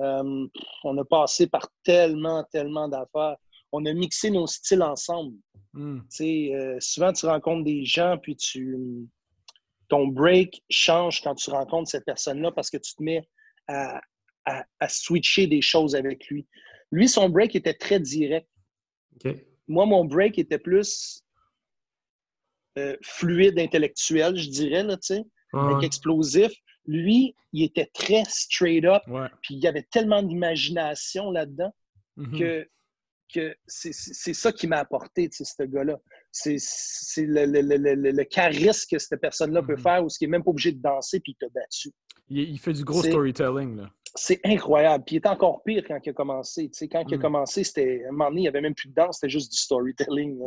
euh, 0.00 0.46
on 0.84 0.98
a 0.98 1.04
passé 1.04 1.46
par 1.48 1.66
tellement, 1.82 2.44
tellement 2.52 2.88
d'affaires. 2.88 3.36
On 3.72 3.84
a 3.86 3.92
mixé 3.92 4.30
nos 4.30 4.46
styles 4.46 4.82
ensemble. 4.82 5.36
Mm. 5.74 6.00
souvent, 6.80 7.12
tu 7.12 7.26
rencontres 7.26 7.64
des 7.64 7.84
gens, 7.84 8.18
puis 8.20 8.36
tu 8.36 8.76
ton 9.88 10.06
break 10.06 10.62
change 10.68 11.22
quand 11.22 11.34
tu 11.34 11.50
rencontres 11.50 11.90
cette 11.90 12.04
personne-là 12.04 12.52
parce 12.52 12.70
que 12.70 12.76
tu 12.76 12.94
te 12.94 13.02
mets 13.02 13.26
à, 13.68 14.00
à, 14.44 14.88
switcher 14.88 15.46
des 15.46 15.60
choses 15.60 15.94
avec 15.94 16.26
lui. 16.28 16.46
Lui, 16.90 17.08
son 17.08 17.28
break 17.28 17.54
était 17.54 17.74
très 17.74 18.00
direct. 18.00 18.48
Moi, 19.66 19.86
mon 19.86 20.04
break 20.04 20.38
était 20.38 20.58
plus 20.58 21.22
euh, 22.78 22.96
fluide, 23.02 23.58
intellectuel, 23.58 24.36
je 24.36 24.48
dirais, 24.48 24.82
là, 24.82 24.96
tu 24.96 25.14
sais, 25.14 25.24
avec 25.52 25.84
explosif. 25.84 26.52
Lui, 26.86 27.34
il 27.52 27.64
était 27.64 27.90
très 27.92 28.22
straight 28.28 28.84
up, 28.84 29.02
puis 29.42 29.56
il 29.56 29.60
y 29.60 29.66
avait 29.66 29.86
tellement 29.90 30.22
d'imagination 30.22 31.30
là-dedans 31.30 31.74
mm-hmm. 32.16 32.38
que, 32.38 32.68
que 33.32 33.54
c'est 33.66 33.92
ça 33.92 34.52
qui 34.52 34.66
m'a 34.66 34.78
apporté, 34.78 35.28
tu 35.28 35.44
sais, 35.44 35.44
ce 35.44 35.62
gars-là. 35.64 35.98
C'est 36.30 36.56
le, 37.18 37.46
le, 37.46 37.60
le, 37.60 38.10
le, 38.12 38.24
charisme 38.24 38.86
que 38.90 38.98
cette 38.98 39.20
personne-là 39.20 39.62
peut 39.62 39.74
mm-hmm. 39.74 39.82
faire 39.82 40.04
ou 40.04 40.08
ce 40.08 40.18
qui 40.18 40.24
n'est 40.24 40.32
même 40.32 40.44
pas 40.44 40.50
obligé 40.50 40.72
de 40.72 40.80
danser 40.80 41.20
puis 41.20 41.32
il 41.32 41.36
t'a 41.36 41.48
battu. 41.52 41.90
Il, 42.28 42.58
fait 42.58 42.74
du 42.74 42.84
gros 42.84 43.02
storytelling, 43.02 43.76
là 43.76 43.90
c'est 44.14 44.40
incroyable. 44.44 45.04
Puis 45.04 45.16
il 45.16 45.18
est 45.18 45.26
encore 45.26 45.62
pire 45.62 45.84
quand 45.86 45.98
il 46.04 46.10
a 46.10 46.12
commencé. 46.12 46.70
quand 46.90 47.04
il 47.08 47.14
a 47.14 47.16
mm. 47.16 47.20
commencé, 47.20 47.64
c'était. 47.64 48.04
À 48.04 48.08
un 48.08 48.12
moment 48.12 48.28
donné, 48.28 48.40
il 48.40 48.44
n'y 48.44 48.48
avait 48.48 48.60
même 48.60 48.74
plus 48.74 48.88
de 48.88 48.94
danse, 48.94 49.16
c'était 49.16 49.30
juste 49.30 49.52
du 49.52 49.58
storytelling. 49.58 50.38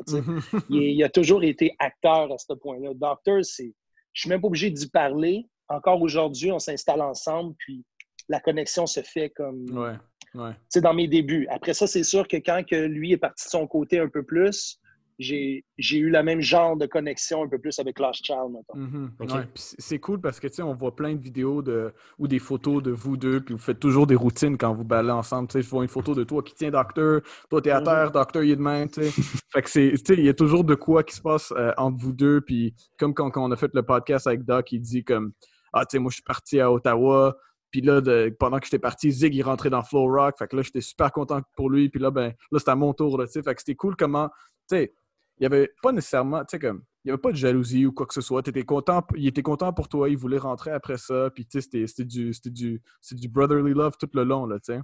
il, 0.70 1.04
a 1.04 1.10
toujours 1.10 1.44
été 1.44 1.76
acteur 1.80 2.32
à 2.32 2.38
ce 2.38 2.54
point-là. 2.54 2.94
Doctor, 2.96 3.44
c'est. 3.44 3.74
Je 4.14 4.22
suis 4.22 4.30
même 4.30 4.42
pas 4.42 4.48
obligé 4.48 4.70
d'y 4.70 4.90
parler. 4.90 5.48
Encore 5.70 6.02
aujourd'hui, 6.02 6.52
on 6.52 6.60
s'installe 6.60 7.02
ensemble, 7.02 7.56
puis 7.58 7.84
la 8.28 8.40
connexion 8.40 8.86
se 8.86 9.02
fait 9.02 9.30
comme. 9.30 9.66
Ouais. 9.72 9.96
Ouais. 10.34 10.52
dans 10.82 10.94
mes 10.94 11.08
débuts. 11.08 11.48
Après 11.50 11.74
ça, 11.74 11.88
c'est 11.88 12.04
sûr 12.04 12.28
que 12.28 12.38
quand 12.38 12.64
que 12.66 12.76
lui 12.76 13.12
est 13.12 13.18
parti 13.18 13.46
de 13.46 13.50
son 13.50 13.68
côté 13.68 14.00
un 14.00 14.08
peu 14.08 14.24
plus, 14.24 14.80
j'ai 15.22 15.64
eu 15.98 16.10
le 16.10 16.24
même 16.24 16.42
genre 16.42 16.76
de 16.76 16.86
connexion 16.86 17.44
un 17.44 17.48
peu 17.48 17.60
plus 17.60 17.80
avec 17.80 18.00
Lost 18.00 18.26
Child, 18.26 18.58
mm-hmm. 18.74 19.46
c'est 19.56 20.00
cool 20.00 20.20
parce 20.20 20.40
que, 20.40 20.48
tu 20.48 20.56
sais, 20.56 20.62
on 20.62 20.74
voit 20.74 20.96
plein 20.96 21.14
de 21.14 21.22
vidéos 21.22 21.62
de, 21.62 21.94
ou 22.18 22.28
des 22.28 22.40
photos 22.40 22.82
de 22.82 22.92
vous 22.92 23.18
deux, 23.18 23.42
puis 23.42 23.54
vous 23.54 23.60
faites 23.60 23.80
toujours 23.80 24.08
des 24.08 24.16
routines 24.16 24.58
quand 24.58 24.74
vous 24.74 24.84
ballez 24.84 25.12
ensemble. 25.12 25.48
Tu 25.48 25.54
sais, 25.54 25.62
je 25.62 25.70
vois 25.70 25.84
une 25.84 25.90
photo 25.90 26.16
de 26.16 26.24
toi 26.24 26.42
qui 26.42 26.54
tient 26.54 26.72
Docteur, 26.72 27.22
toi, 27.50 27.62
t'es 27.62 27.72
à 27.72 27.80
mm-hmm. 27.80 27.84
terre, 27.84 28.12
Docteur, 28.12 28.44
il 28.44 28.52
est 28.52 28.56
de 28.56 28.62
main, 28.62 28.88
tu 28.88 29.04
sais. 29.04 29.22
fait 29.54 29.62
que 29.62 29.70
c'est, 29.70 29.92
tu 29.92 30.16
sais, 30.16 30.20
il 30.20 30.26
y 30.26 30.30
a 30.30 30.34
toujours 30.34 30.64
de 30.64 30.76
quoi 30.76 31.04
qui 31.04 31.16
se 31.16 31.22
passe 31.22 31.54
euh, 31.56 31.72
entre 31.78 31.98
vous 31.98 32.14
deux, 32.14 32.42
puis 32.42 32.74
comme 32.98 33.14
quand, 33.14 33.32
on 33.36 33.52
a 33.52 33.56
fait 33.56 33.72
le 33.74 33.84
podcast 33.84 34.28
avec 34.28 34.44
Doc, 34.44 34.72
il 34.72 34.82
dit 34.82 35.04
comme, 35.04 35.34
ah, 35.74 35.86
tu 35.86 35.92
sais, 35.92 36.00
moi, 36.00 36.10
je 36.10 36.16
suis 36.16 36.24
parti 36.24 36.60
à 36.60 36.72
Ottawa, 36.72 37.38
puis 37.72 37.82
là, 37.82 38.02
pendant 38.38 38.60
que 38.60 38.66
j'étais 38.66 38.80
parti, 38.80 39.12
Zig, 39.12 39.34
il 39.34 39.42
rentrait 39.44 39.70
dans 39.70 39.82
Flow 39.82 40.06
Rock. 40.06 40.38
Fait 40.38 40.48
que 40.48 40.58
là, 40.58 40.62
j'étais 40.62 40.82
super 40.82 41.12
content 41.12 41.42
pour 41.56 41.70
lui. 41.70 41.90
Puis 41.90 42.02
là, 42.02 42.12
ben, 42.12 42.34
là, 42.52 42.60
c'était 42.60 42.72
à 42.72 42.76
mon 42.76 42.94
tour, 42.94 43.18
tu 43.20 43.32
sais. 43.32 43.42
Fait 43.42 43.56
que 43.56 43.62
c'était 43.62 43.76
cool 43.76 43.96
comment, 43.96 44.28
tu 44.70 44.76
sais, 44.76 44.94
il 45.38 45.42
n'y 45.42 45.46
avait 45.46 45.72
pas 45.82 45.94
nécessairement, 45.94 46.42
tu 46.42 46.52
sais, 46.52 46.60
comme, 46.60 46.84
il 47.04 47.08
n'y 47.08 47.12
avait 47.12 47.22
pas 47.22 47.32
de 47.32 47.38
jalousie 47.38 47.86
ou 47.86 47.94
quoi 47.94 48.06
que 48.06 48.14
ce 48.14 48.22
soit. 48.22 48.46
Étais 48.46 48.64
content, 48.64 49.06
il 49.16 49.26
était 49.26 49.42
content 49.42 49.72
pour 49.72 49.88
toi, 49.88 50.10
il 50.10 50.18
voulait 50.18 50.38
rentrer 50.38 50.72
après 50.72 50.98
ça, 50.98 51.32
puis 51.34 51.46
tu 51.46 51.62
sais, 51.62 51.86
c'était 51.88 52.06
du, 52.06 52.32
du, 52.46 52.82
du 53.12 53.28
brotherly 53.30 53.74
love 53.74 53.96
tout 53.98 54.10
le 54.14 54.24
long, 54.24 54.46
là, 54.46 54.60
tu 54.60 54.74
sais. 54.74 54.80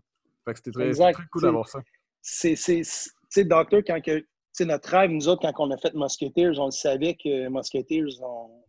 Fait 0.45 0.53
que 0.53 0.59
c'était 0.59 0.71
très, 0.71 1.11
très, 1.13 1.23
cool 1.31 1.41
d'avoir 1.41 1.67
ça. 1.67 1.79
C'est, 2.21 2.55
tu 2.55 2.83
sais, 2.83 3.43
Docteur, 3.43 3.81
quand 3.85 4.01
que, 4.01 4.23
notre 4.61 4.89
rêve, 4.89 5.11
nous 5.11 5.27
autres, 5.27 5.41
quand 5.41 5.67
on 5.67 5.71
a 5.71 5.77
fait 5.77 5.93
Musketeers, 5.93 6.57
on 6.57 6.71
savait 6.71 7.15
que 7.15 7.49
Musketeers, 7.49 8.17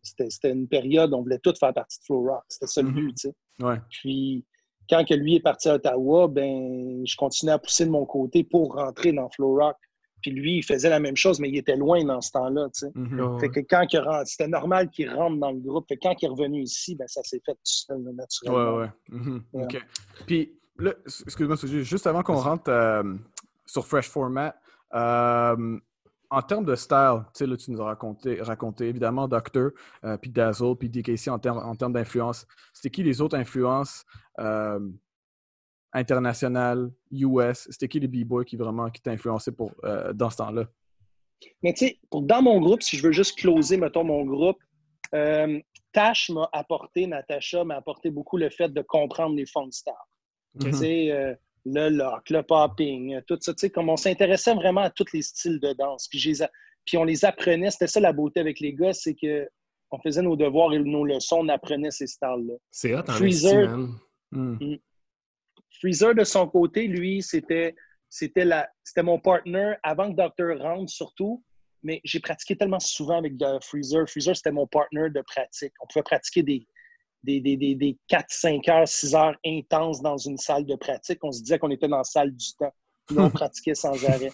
c'était 0.02 0.50
une 0.50 0.68
période, 0.68 1.12
on 1.14 1.22
voulait 1.22 1.38
tout 1.38 1.54
faire 1.58 1.74
partie 1.74 1.98
de 2.00 2.04
Flow 2.04 2.22
Rock. 2.22 2.44
C'était 2.48 2.66
ça 2.66 2.82
le 2.82 2.88
mm-hmm. 2.88 2.94
but, 2.94 3.14
tu 3.16 3.28
sais. 3.28 3.34
Ouais. 3.64 3.76
Puis, 3.90 4.44
quand 4.88 5.04
que 5.04 5.14
lui 5.14 5.36
est 5.36 5.40
parti 5.40 5.68
à 5.68 5.74
Ottawa, 5.74 6.28
ben, 6.28 7.06
je 7.06 7.16
continuais 7.16 7.52
à 7.52 7.58
pousser 7.58 7.84
de 7.84 7.90
mon 7.90 8.06
côté 8.06 8.44
pour 8.44 8.74
rentrer 8.74 9.12
dans 9.12 9.28
Flow 9.30 9.54
Rock. 9.54 9.76
Puis 10.22 10.32
lui, 10.32 10.56
il 10.58 10.62
faisait 10.64 10.90
la 10.90 10.98
même 10.98 11.16
chose, 11.16 11.38
mais 11.38 11.48
il 11.48 11.56
était 11.56 11.76
loin 11.76 12.02
dans 12.04 12.20
ce 12.20 12.32
temps-là. 12.32 12.66
Mm-hmm. 12.66 13.40
Fait 13.40 13.48
que 13.50 13.60
quand 13.60 13.86
il 13.92 13.98
rentre, 14.00 14.26
c'était 14.26 14.48
normal 14.48 14.90
qu'il 14.90 15.08
rentre 15.10 15.38
dans 15.38 15.52
le 15.52 15.60
groupe. 15.60 15.86
Fait 15.88 15.96
quand 15.96 16.14
il 16.20 16.24
est 16.24 16.28
revenu 16.28 16.62
ici, 16.62 16.96
ben, 16.96 17.06
ça 17.06 17.22
s'est 17.22 17.40
fait 17.44 17.52
tout 17.52 17.60
seul, 17.62 17.98
naturellement. 18.14 18.78
Ouais, 18.78 18.82
ouais. 18.82 19.16
Mm-hmm. 19.16 19.64
OK. 19.64 19.86
Puis, 20.26 20.58
excuse-moi, 21.26 21.56
juste 21.82 22.06
avant 22.06 22.22
qu'on 22.22 22.36
rentre 22.36 22.70
euh, 22.70 23.14
sur 23.66 23.86
Fresh 23.86 24.08
Format, 24.08 24.56
euh, 24.94 25.78
en 26.30 26.42
termes 26.42 26.64
de 26.64 26.74
style, 26.74 27.22
tu 27.34 27.38
sais, 27.38 27.46
là, 27.46 27.56
tu 27.56 27.70
nous 27.70 27.80
as 27.80 27.86
raconté, 27.86 28.40
raconté 28.42 28.88
évidemment 28.88 29.28
Doctor, 29.28 29.70
euh, 30.04 30.16
puis 30.16 30.30
Dazzle, 30.30 30.76
puis 30.76 30.88
DKC 30.88 31.28
en 31.28 31.38
termes, 31.38 31.58
en 31.58 31.74
termes 31.74 31.92
d'influence. 31.92 32.46
C'était 32.72 32.90
qui 32.90 33.02
les 33.02 33.20
autres 33.20 33.36
influences 33.36 34.04
euh, 34.38 34.78
internationales, 35.92 36.90
US? 37.10 37.66
C'était 37.70 37.88
qui 37.88 38.00
les 38.00 38.08
B-boys 38.08 38.44
qui 38.44 38.56
vraiment 38.56 38.90
qui 38.90 39.00
t'ont 39.00 39.10
influencé 39.10 39.52
pour, 39.52 39.72
euh, 39.84 40.12
dans 40.12 40.28
ce 40.28 40.36
temps-là? 40.36 40.66
Mais 41.62 41.72
tu 41.72 41.86
sais, 41.86 41.98
dans 42.12 42.42
mon 42.42 42.60
groupe, 42.60 42.82
si 42.82 42.96
je 42.96 43.02
veux 43.02 43.12
juste 43.12 43.38
closer, 43.38 43.76
mettons, 43.76 44.04
mon 44.04 44.24
groupe, 44.24 44.58
Tash 45.92 46.28
m'a 46.30 46.48
apporté, 46.52 47.06
Natacha 47.06 47.64
m'a 47.64 47.76
apporté 47.76 48.10
beaucoup 48.10 48.36
le 48.36 48.50
fait 48.50 48.68
de 48.68 48.82
comprendre 48.82 49.34
les 49.34 49.46
funk 49.46 49.70
stars. 49.70 50.08
Sais, 50.72 51.38
le 51.74 51.88
lock, 51.90 52.30
le 52.30 52.42
popping, 52.42 53.20
tout 53.26 53.38
ça. 53.40 53.52
Tu 53.52 53.60
sais, 53.60 53.70
comme 53.70 53.88
on 53.88 53.96
s'intéressait 53.96 54.54
vraiment 54.54 54.82
à 54.82 54.90
tous 54.90 55.12
les 55.12 55.22
styles 55.22 55.60
de 55.60 55.72
danse. 55.72 56.08
Puis, 56.08 56.40
puis 56.84 56.96
on 56.96 57.04
les 57.04 57.24
apprenait. 57.24 57.70
C'était 57.70 57.86
ça 57.86 58.00
la 58.00 58.12
beauté 58.12 58.40
avec 58.40 58.60
les 58.60 58.74
gars, 58.74 58.92
c'est 58.92 59.14
que 59.14 59.48
on 59.90 59.98
faisait 60.00 60.22
nos 60.22 60.36
devoirs 60.36 60.72
et 60.74 60.78
nos 60.78 61.04
leçons, 61.04 61.38
on 61.40 61.48
apprenait 61.48 61.90
ces 61.90 62.06
styles-là. 62.06 62.54
C'est 62.70 62.94
hot, 62.94 63.04
Freezer, 63.06 63.68
hmm. 63.68 63.98
Hmm. 64.32 64.76
Freezer, 65.80 66.14
de 66.14 66.24
son 66.24 66.46
côté, 66.48 66.86
lui, 66.86 67.22
c'était 67.22 67.74
c'était 68.10 69.02
mon 69.02 69.18
partner 69.18 69.74
avant 69.82 70.10
que 70.10 70.16
Doctor 70.16 70.58
rentre, 70.58 70.90
surtout. 70.90 71.44
Mais 71.82 72.00
j'ai 72.04 72.20
pratiqué 72.20 72.56
tellement 72.56 72.80
souvent 72.80 73.18
avec 73.18 73.34
Freezer. 73.62 74.08
Freezer, 74.08 74.34
c'était 74.34 74.50
mon 74.50 74.66
partner 74.66 75.10
de 75.10 75.20
pratique. 75.22 75.72
On 75.80 75.86
pouvait 75.86 76.02
pratiquer 76.02 76.42
des, 76.42 76.66
des, 77.22 77.40
des, 77.40 77.56
des, 77.56 77.98
4, 78.08 78.26
5 78.28 78.68
heures, 78.68 78.88
6 78.88 79.14
heures 79.14 79.36
intenses 79.44 80.00
dans 80.00 80.16
une 80.16 80.38
salle 80.38 80.64
de 80.64 80.76
pratique. 80.76 81.22
On 81.22 81.32
se 81.32 81.42
disait 81.42 81.58
qu'on 81.58 81.70
était 81.70 81.88
dans 81.88 81.98
la 81.98 82.04
salle 82.04 82.34
du 82.34 82.54
temps. 82.58 82.72
Puis 83.06 83.18
on 83.18 83.30
pratiquait 83.30 83.74
sans 83.74 84.04
arrêt. 84.04 84.30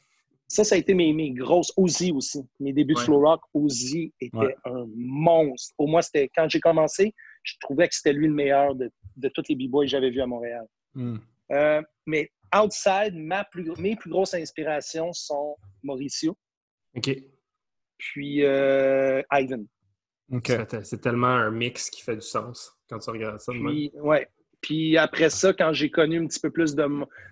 Ça, 0.47 0.62
ça 0.62 0.75
a 0.75 0.79
été 0.79 0.94
mes, 0.94 1.12
mes 1.12 1.31
grosses. 1.31 1.73
Ozzy 1.77 2.12
aussi. 2.12 2.47
Mes 2.61 2.73
débuts 2.73 2.94
de 2.94 2.99
flow 2.99 3.20
rock, 3.20 3.40
Ozzy 3.55 4.12
était 4.20 4.57
un 4.64 4.87
monstre. 4.94 5.75
Au 5.79 5.87
moins, 5.87 6.03
c'était 6.03 6.31
quand 6.35 6.49
j'ai 6.49 6.61
commencé, 6.61 7.14
je 7.42 7.55
trouvais 7.61 7.88
que 7.88 7.94
c'était 7.94 8.12
lui 8.12 8.27
le 8.27 8.35
meilleur 8.35 8.75
de, 8.75 8.90
de 9.16 9.29
tous 9.29 9.44
les 9.49 9.57
b-boys 9.57 9.85
que 9.85 9.90
j'avais 9.90 10.11
vus 10.11 10.20
à 10.20 10.27
Montréal. 10.27 10.66
Hmm. 10.94 11.16
Euh, 11.53 11.83
mais 12.07 12.31
outside, 12.55 13.14
ma 13.14 13.44
plus, 13.44 13.70
mes 13.79 13.97
plus 13.97 14.11
grosses 14.11 14.35
inspirations 14.35 15.12
sont 15.12 15.57
Mauricio. 15.83 16.37
OK. 16.94 17.11
Puis 17.99 18.44
euh, 18.44 19.23
Ivan. 19.33 19.64
C'est 20.42 21.01
tellement 21.01 21.27
un 21.29 21.51
mix 21.51 21.90
qui 21.90 22.03
fait 22.03 22.16
du 22.16 22.23
sens 22.23 22.73
quand 22.88 22.99
tu 22.99 23.11
regardes 23.11 23.40
ça. 23.40 23.53
Puis, 23.53 23.90
ouais. 23.94 24.29
Puis 24.61 24.97
après 24.97 25.31
ça, 25.31 25.53
quand 25.53 25.73
j'ai 25.73 25.90
connu 25.90 26.18
un 26.18 26.27
petit 26.27 26.40
peu 26.40 26.51
plus 26.51 26.75
de. 26.75 26.87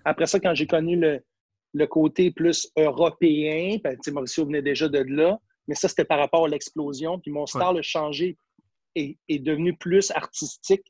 Après 0.05 0.27
ça, 0.27 0.39
quand 0.39 0.53
j'ai 0.53 0.67
connu 0.67 0.99
le, 0.99 1.87
côté 1.87 2.31
plus 2.31 2.69
européen, 2.77 3.77
ben, 3.83 3.97
Mauricio 4.11 4.45
venait 4.45 4.61
déjà 4.61 4.87
de 4.87 4.99
là, 4.99 5.39
mais 5.67 5.75
ça, 5.75 5.87
c'était 5.87 6.05
par 6.05 6.19
rapport 6.19 6.45
à 6.45 6.47
l'explosion. 6.47 7.19
Puis 7.19 7.31
mon 7.31 7.47
style 7.47 7.61
a 7.61 7.81
changé 7.81 8.37
et 8.95 9.17
est 9.27 9.39
devenu 9.39 9.75
plus 9.75 10.11
artistique 10.11 10.85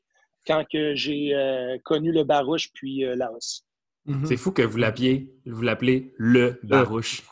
quand 0.46 0.64
que 0.70 0.94
j'ai 0.94 1.34
euh, 1.34 1.78
connu 1.84 2.12
le 2.12 2.24
barouche 2.24 2.70
puis 2.74 3.04
euh, 3.04 3.16
Laos. 3.16 3.64
Mm-hmm. 4.06 4.26
C'est 4.26 4.36
fou 4.36 4.52
que 4.52 4.60
vous 4.60 4.76
l'appeliez, 4.76 5.32
vous 5.46 5.62
l'appelez 5.62 6.12
le 6.18 6.60
barouche. 6.62 7.22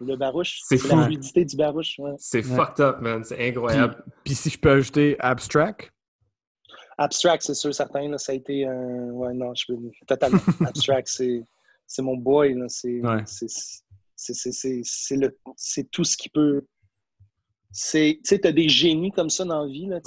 Le 0.00 0.16
barouche? 0.16 0.60
C'est 0.64 0.82
la 0.84 1.04
fluidité 1.04 1.44
du 1.44 1.56
barouche. 1.56 2.00
C'est 2.18 2.42
fucked 2.42 2.80
up, 2.80 3.00
man. 3.00 3.22
C'est 3.24 3.48
incroyable. 3.48 4.04
Puis, 4.24 4.34
si 4.34 4.50
je 4.50 4.58
peux 4.58 4.70
ajouter 4.70 5.16
abstract? 5.20 5.93
Abstract, 6.98 7.42
c'est 7.42 7.54
sûr, 7.54 7.74
certain. 7.74 8.08
Là, 8.08 8.18
ça 8.18 8.32
a 8.32 8.34
été 8.34 8.66
un. 8.66 9.10
Ouais, 9.10 9.32
non, 9.34 9.54
je 9.54 9.64
peux. 9.68 9.78
Totalement. 10.06 10.38
abstract, 10.66 11.08
c'est 11.08 12.02
mon 12.02 12.16
boy. 12.16 12.56
C'est 12.68 13.00
c'est 14.16 15.90
tout 15.90 16.04
ce 16.04 16.16
qui 16.16 16.28
peut. 16.28 16.64
Tu 17.72 17.80
sais, 17.80 18.20
tu 18.22 18.40
as 18.46 18.52
des 18.52 18.68
génies 18.68 19.10
comme 19.10 19.30
ça 19.30 19.44
dans 19.44 19.64
la 19.64 19.68
vie. 19.70 19.86
Là, 19.86 20.00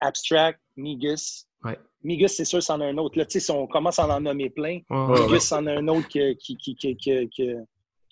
Abstract, 0.00 0.60
Migus. 0.76 1.46
Ouais. 1.64 1.78
Migus, 2.02 2.32
c'est 2.36 2.44
sûr, 2.44 2.62
c'en 2.62 2.80
a 2.80 2.84
un 2.84 2.98
autre. 2.98 3.18
Là, 3.18 3.24
si 3.26 3.50
on 3.50 3.66
commence 3.66 3.98
à 3.98 4.06
en 4.06 4.20
nommer 4.20 4.50
plein, 4.50 4.80
Migus, 4.90 5.44
c'en 5.44 5.66
a 5.66 5.72
un 5.72 5.88
autre 5.88 6.08
qui, 6.08 6.36
qui, 6.36 6.56
qui, 6.56 6.96
qui 6.96 7.30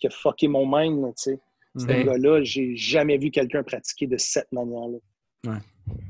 qui 0.02 0.08
a 0.08 0.10
fucké 0.10 0.48
mon 0.48 0.66
mind, 0.66 1.14
tu 1.14 1.22
sais. 1.22 1.40
Ce 1.76 1.86
gars-là, 1.86 2.42
j'ai 2.42 2.76
jamais 2.76 3.16
vu 3.16 3.30
quelqu'un 3.30 3.62
pratiquer 3.62 4.06
de 4.06 4.18
cette 4.18 4.50
manière-là. 4.52 4.98
Ouais. 5.46 5.60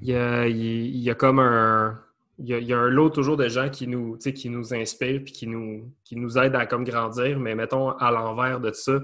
Il, 0.00 0.08
y 0.08 0.14
a, 0.14 0.48
il, 0.48 0.96
y 0.96 1.10
a, 1.10 1.14
comme 1.14 1.38
un... 1.38 2.02
Il 2.44 2.48
y 2.48 2.72
a, 2.72 2.78
un 2.78 2.88
lot 2.88 3.10
toujours 3.10 3.36
de 3.36 3.48
gens 3.48 3.68
qui 3.70 3.86
nous, 3.86 4.16
qui 4.16 4.48
nous 4.48 4.74
inspirent 4.74 5.22
puis 5.22 5.32
qui 5.32 5.46
nous, 5.46 5.92
qui 6.02 6.16
nous 6.16 6.38
aident 6.38 6.56
à 6.56 6.66
comme 6.66 6.82
grandir, 6.82 7.38
mais 7.38 7.54
mettons 7.54 7.90
à 7.90 8.10
l'envers 8.10 8.58
de 8.58 8.72
ça, 8.72 8.98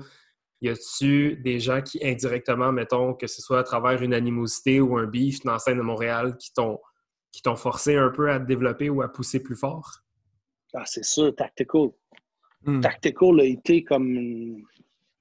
y 0.61 0.69
a-tu 0.69 1.37
des 1.37 1.61
gens 1.61 1.81
qui 1.81 2.05
indirectement, 2.05 2.73
mettons, 2.73 3.15
que 3.15 3.29
ce 3.29 3.41
soit 3.41 3.61
à 3.61 3.63
travers 3.63 4.03
une 4.03 4.13
animosité 4.13 4.81
ou 4.81 4.99
un 4.99 5.07
beef 5.07 5.41
dans 5.45 5.53
la 5.53 5.59
scène 5.61 5.79
de 5.79 5.83
Montréal, 5.83 6.37
qui 6.37 6.53
t'ont 6.53 6.81
qui 7.33 7.43
t'ont 7.43 7.57
forcé 7.57 7.97
un 7.97 8.11
peu 8.11 8.31
à 8.31 8.41
te 8.41 8.47
développer 8.47 8.91
ou 8.91 9.03
à 9.03 9.13
pousser 9.13 9.41
plus 9.41 9.57
fort? 9.57 10.01
Ah, 10.75 10.85
c'est 10.87 11.05
sûr, 11.05 11.35
Tactical. 11.35 11.91
Hmm. 12.65 12.81
Tactical 12.81 13.41
a 13.41 13.45
été 13.45 13.85
comme 13.85 14.63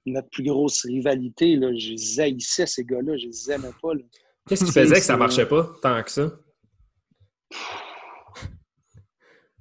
notre 0.06 0.30
plus 0.30 0.43
grosse 0.43 0.84
rivalité. 0.84 1.56
Là. 1.56 1.71
Je 1.77 1.91
les 1.91 2.19
haïssais, 2.19 2.65
ces 2.65 2.84
gars-là. 2.84 3.17
Je 3.17 3.27
les 3.27 3.51
aimais 3.51 3.71
pas. 3.82 3.91
Qu'est-ce 4.47 4.65
qui 4.65 4.71
faisait 4.71 4.95
que 4.95 5.06
ça 5.06 5.17
marchait 5.17 5.45
pas 5.45 5.69
tant 5.82 6.01
que 6.01 6.12
ça? 6.12 6.32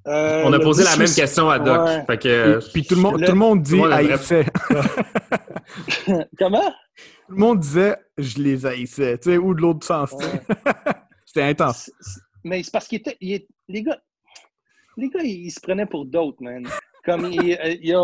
Euh, 0.07 0.43
On 0.45 0.53
a 0.53 0.61
posé 0.61 0.85
la 0.85 0.97
même 0.97 1.13
question 1.13 1.51
à 1.51 1.59
Doc. 1.59 2.07
Fait 2.07 2.19
que, 2.19 2.73
puis, 2.73 2.87
tout 2.87 2.95
le 2.95 3.01
monde, 3.01 3.25
tout 3.25 3.33
le 3.33 3.39
monde 3.39 3.63
dit 3.63 3.83
haïssait. 3.83 4.47
Comment? 6.39 6.71
Tout 7.27 7.33
le 7.33 7.37
monde 7.37 7.61
disait 7.61 7.97
je 8.17 8.39
les 8.39 8.65
haïssais, 8.67 9.19
tu 9.19 9.31
sais, 9.31 9.39
ou 9.39 9.55
de 9.55 9.61
l'autre 9.61 9.85
sens. 9.87 10.15
C'était 11.27 11.43
intense. 11.43 11.91
Mais 12.45 12.63
c'est 12.63 12.71
parce 12.71 12.87
qu'ils 12.87 12.99
étaient. 12.99 13.17
les 13.21 13.83
gars, 13.83 13.99
les 14.97 15.09
gars, 15.09 15.23
ils, 15.23 15.51
se 15.51 15.61
prenaient 15.61 15.87
pour 15.87 16.07
d'autres, 16.07 16.43
man. 16.43 16.67
Comme 17.05 17.31
il, 17.33 17.59
il, 17.83 17.97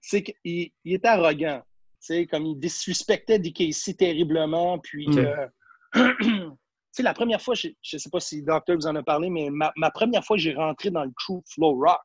c'est 0.00 0.22
qu'il 0.22 0.70
il 0.84 0.94
était 0.94 1.08
arrogant 1.08 1.62
sais, 2.02 2.26
comme 2.26 2.46
il 2.46 2.58
disrespectait 2.58 3.38
DKC 3.38 3.96
terriblement. 3.96 4.78
Puis, 4.78 5.06
euh, 5.16 5.46
sais, 6.92 7.02
la 7.02 7.14
première 7.14 7.40
fois, 7.40 7.54
je 7.54 7.68
ne 7.68 7.98
sais 7.98 8.10
pas 8.10 8.20
si 8.20 8.42
Docteur 8.42 8.76
vous 8.76 8.86
en 8.86 8.96
a 8.96 9.02
parlé, 9.02 9.30
mais 9.30 9.48
ma, 9.50 9.90
première 9.90 10.24
fois 10.24 10.36
j'ai 10.36 10.54
rentré 10.54 10.90
dans 10.90 11.04
le 11.04 11.10
crew 11.16 11.42
Flow 11.46 11.74
Rock, 11.74 12.02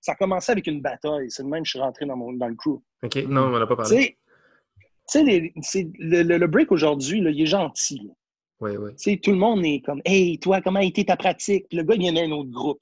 ça 0.00 0.12
a 0.12 0.14
commencé 0.14 0.52
avec 0.52 0.66
une 0.66 0.80
bataille. 0.80 1.30
C'est 1.30 1.42
le 1.42 1.48
même 1.48 1.62
que 1.62 1.66
je 1.66 1.70
suis 1.72 1.80
rentré 1.80 2.06
dans, 2.06 2.16
mon, 2.16 2.32
dans 2.32 2.48
le 2.48 2.54
crew. 2.54 2.80
OK, 3.02 3.16
non, 3.28 3.42
on 3.42 3.50
n'en 3.50 3.60
a 3.60 3.66
pas 3.66 3.76
parlé. 3.76 4.18
Tu 5.10 5.18
sais, 5.62 5.90
le, 5.98 6.22
le, 6.22 6.46
break 6.46 6.72
aujourd'hui, 6.72 7.18
il 7.18 7.42
est 7.42 7.46
gentil. 7.46 8.10
Oui, 8.60 8.76
oui. 8.76 8.92
sais, 8.96 9.18
tout 9.22 9.32
le 9.32 9.36
monde 9.36 9.64
est 9.64 9.80
comme 9.80 10.00
Hey, 10.04 10.38
toi, 10.38 10.60
comment 10.60 10.80
a 10.80 10.84
été 10.84 11.04
ta 11.04 11.16
pratique? 11.16 11.66
Puis 11.68 11.78
le 11.78 11.84
gars, 11.84 11.94
il 11.94 12.00
vient 12.00 12.12
d'un 12.12 12.30
autre 12.30 12.50
groupe. 12.50 12.80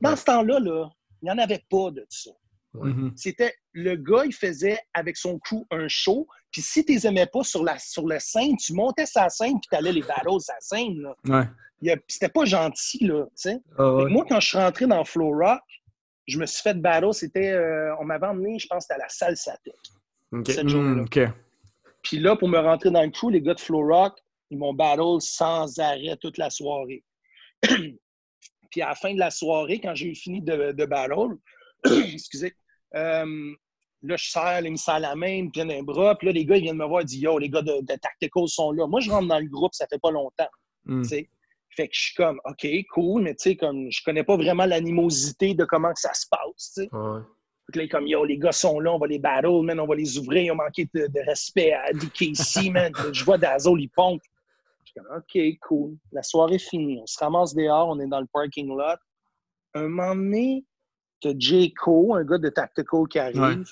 Dans 0.00 0.16
ce 0.16 0.24
temps-là, 0.24 0.58
là, 0.58 0.90
il 1.22 1.26
n'y 1.26 1.30
en 1.30 1.38
avait 1.38 1.64
pas 1.70 1.90
de 1.90 2.04
ça. 2.08 2.30
Mm-hmm. 2.74 3.12
C'était 3.16 3.54
le 3.72 3.96
gars, 3.96 4.24
il 4.24 4.34
faisait 4.34 4.78
avec 4.94 5.16
son 5.16 5.38
crew 5.38 5.64
un 5.70 5.88
show. 5.88 6.26
Puis 6.50 6.62
si 6.62 6.84
tu 6.84 6.92
les 6.92 7.06
aimais 7.06 7.26
pas 7.26 7.44
sur 7.44 7.62
la, 7.62 7.78
sur 7.78 8.06
la 8.06 8.20
scène, 8.20 8.56
tu 8.56 8.74
montais 8.74 9.06
sa 9.06 9.28
scène 9.28 9.54
puis 9.60 9.68
tu 9.70 9.76
allais 9.76 9.92
les 9.92 10.02
battles 10.02 10.40
sa 10.40 10.54
scène. 10.60 11.00
Là. 11.00 11.14
Ouais. 11.24 11.46
C'était 12.08 12.28
pas 12.28 12.44
gentil, 12.44 13.06
là. 13.06 13.26
Ah 13.78 14.04
moi, 14.08 14.24
quand 14.28 14.40
je 14.40 14.48
suis 14.48 14.58
rentré 14.58 14.86
dans 14.86 15.04
Flow 15.04 15.30
Rock, 15.36 15.62
je 16.26 16.38
me 16.38 16.46
suis 16.46 16.62
fait 16.62 16.80
battle. 16.80 17.12
C'était. 17.12 17.50
Euh, 17.50 17.94
on 18.00 18.04
m'avait 18.04 18.26
emmené, 18.26 18.58
je 18.58 18.66
pense, 18.66 18.90
à 18.90 18.96
la 18.96 19.08
salle 19.08 19.36
Satec. 19.36 19.74
Cette 20.46 20.68
journée-là. 20.68 21.02
Mm, 21.02 21.32
puis 22.02 22.18
là, 22.18 22.36
pour 22.36 22.48
me 22.48 22.58
rentrer 22.58 22.90
dans 22.90 23.02
le 23.02 23.10
crew, 23.10 23.30
les 23.30 23.40
gars 23.40 23.54
de 23.54 23.60
Flow 23.60 23.86
Rock, 23.86 24.18
ils 24.50 24.58
m'ont 24.58 24.74
battle 24.74 25.20
sans 25.20 25.78
arrêt 25.78 26.16
toute 26.20 26.38
la 26.38 26.50
soirée. 26.50 27.04
puis 27.62 28.82
à 28.82 28.88
la 28.88 28.94
fin 28.94 29.14
de 29.14 29.18
la 29.18 29.30
soirée, 29.30 29.80
quand 29.80 29.94
j'ai 29.94 30.08
eu 30.08 30.14
fini 30.14 30.42
de, 30.42 30.72
de 30.72 30.84
battle, 30.84 31.36
excusez, 31.84 32.54
euh, 32.94 33.54
là, 34.02 34.16
je 34.16 34.30
sers, 34.30 34.60
ils 34.64 34.72
me 34.72 34.76
serrent 34.76 34.98
la 34.98 35.14
main, 35.14 35.48
prennent 35.50 35.70
un 35.70 35.82
bras. 35.82 36.14
Puis 36.16 36.26
là, 36.26 36.32
les 36.32 36.44
gars, 36.44 36.56
ils 36.56 36.62
viennent 36.62 36.76
me 36.76 36.86
voir 36.86 37.02
et 37.02 37.04
disent 37.04 37.20
Yo, 37.20 37.38
les 37.38 37.48
gars 37.48 37.62
de, 37.62 37.80
de 37.80 37.94
Tactical 38.00 38.48
sont 38.48 38.72
là. 38.72 38.86
Moi, 38.86 39.00
je 39.00 39.10
rentre 39.10 39.28
dans 39.28 39.38
le 39.38 39.48
groupe, 39.48 39.74
ça 39.74 39.86
fait 39.88 40.00
pas 40.00 40.10
longtemps. 40.10 40.48
Mm. 40.84 41.04
Fait 41.76 41.88
que 41.88 41.94
je 41.94 42.00
suis 42.00 42.14
comme, 42.14 42.40
OK, 42.44 42.66
cool, 42.92 43.22
mais 43.22 43.34
tu 43.34 43.50
sais, 43.50 43.56
comme, 43.56 43.90
je 43.90 44.00
connais 44.04 44.22
pas 44.22 44.36
vraiment 44.36 44.64
l'animosité 44.64 45.54
de 45.54 45.64
comment 45.64 45.92
que 45.92 46.00
ça 46.00 46.14
se 46.14 46.26
passe, 46.30 46.74
tu 46.74 46.88
là, 46.92 47.82
est 47.82 47.88
comme, 47.88 48.06
yo, 48.06 48.24
les 48.24 48.38
gars 48.38 48.52
sont 48.52 48.78
là, 48.78 48.92
on 48.92 48.98
va 48.98 49.06
les 49.06 49.18
battle, 49.18 49.62
man, 49.62 49.80
on 49.80 49.86
va 49.86 49.94
les 49.96 50.18
ouvrir, 50.18 50.42
ils 50.42 50.50
ont 50.52 50.56
manqué 50.56 50.88
de, 50.94 51.26
respect 51.26 51.72
à 51.72 51.92
DKC, 51.92 52.70
man. 52.72 52.92
je 53.12 53.24
vois 53.24 53.38
Dazzle, 53.38 53.80
ils 53.80 53.88
pompe. 53.88 54.22
Je 54.84 54.90
suis 54.90 55.00
comme, 55.00 55.16
OK, 55.16 55.58
cool. 55.66 55.96
La 56.12 56.22
soirée 56.22 56.56
est 56.56 56.58
finie. 56.58 57.00
On 57.02 57.06
se 57.06 57.18
ramasse 57.18 57.54
dehors, 57.54 57.88
on 57.88 57.98
est 57.98 58.06
dans 58.06 58.20
le 58.20 58.28
parking 58.32 58.68
lot. 58.68 58.98
un 59.74 59.88
moment 59.88 60.14
donné, 60.14 60.64
tu 61.24 61.28
as 61.28 61.34
J. 61.38 61.72
Cole, 61.72 62.20
un 62.20 62.24
gars 62.24 62.38
de 62.38 62.48
Tactical 62.48 63.08
qui 63.08 63.18
arrive. 63.18 63.64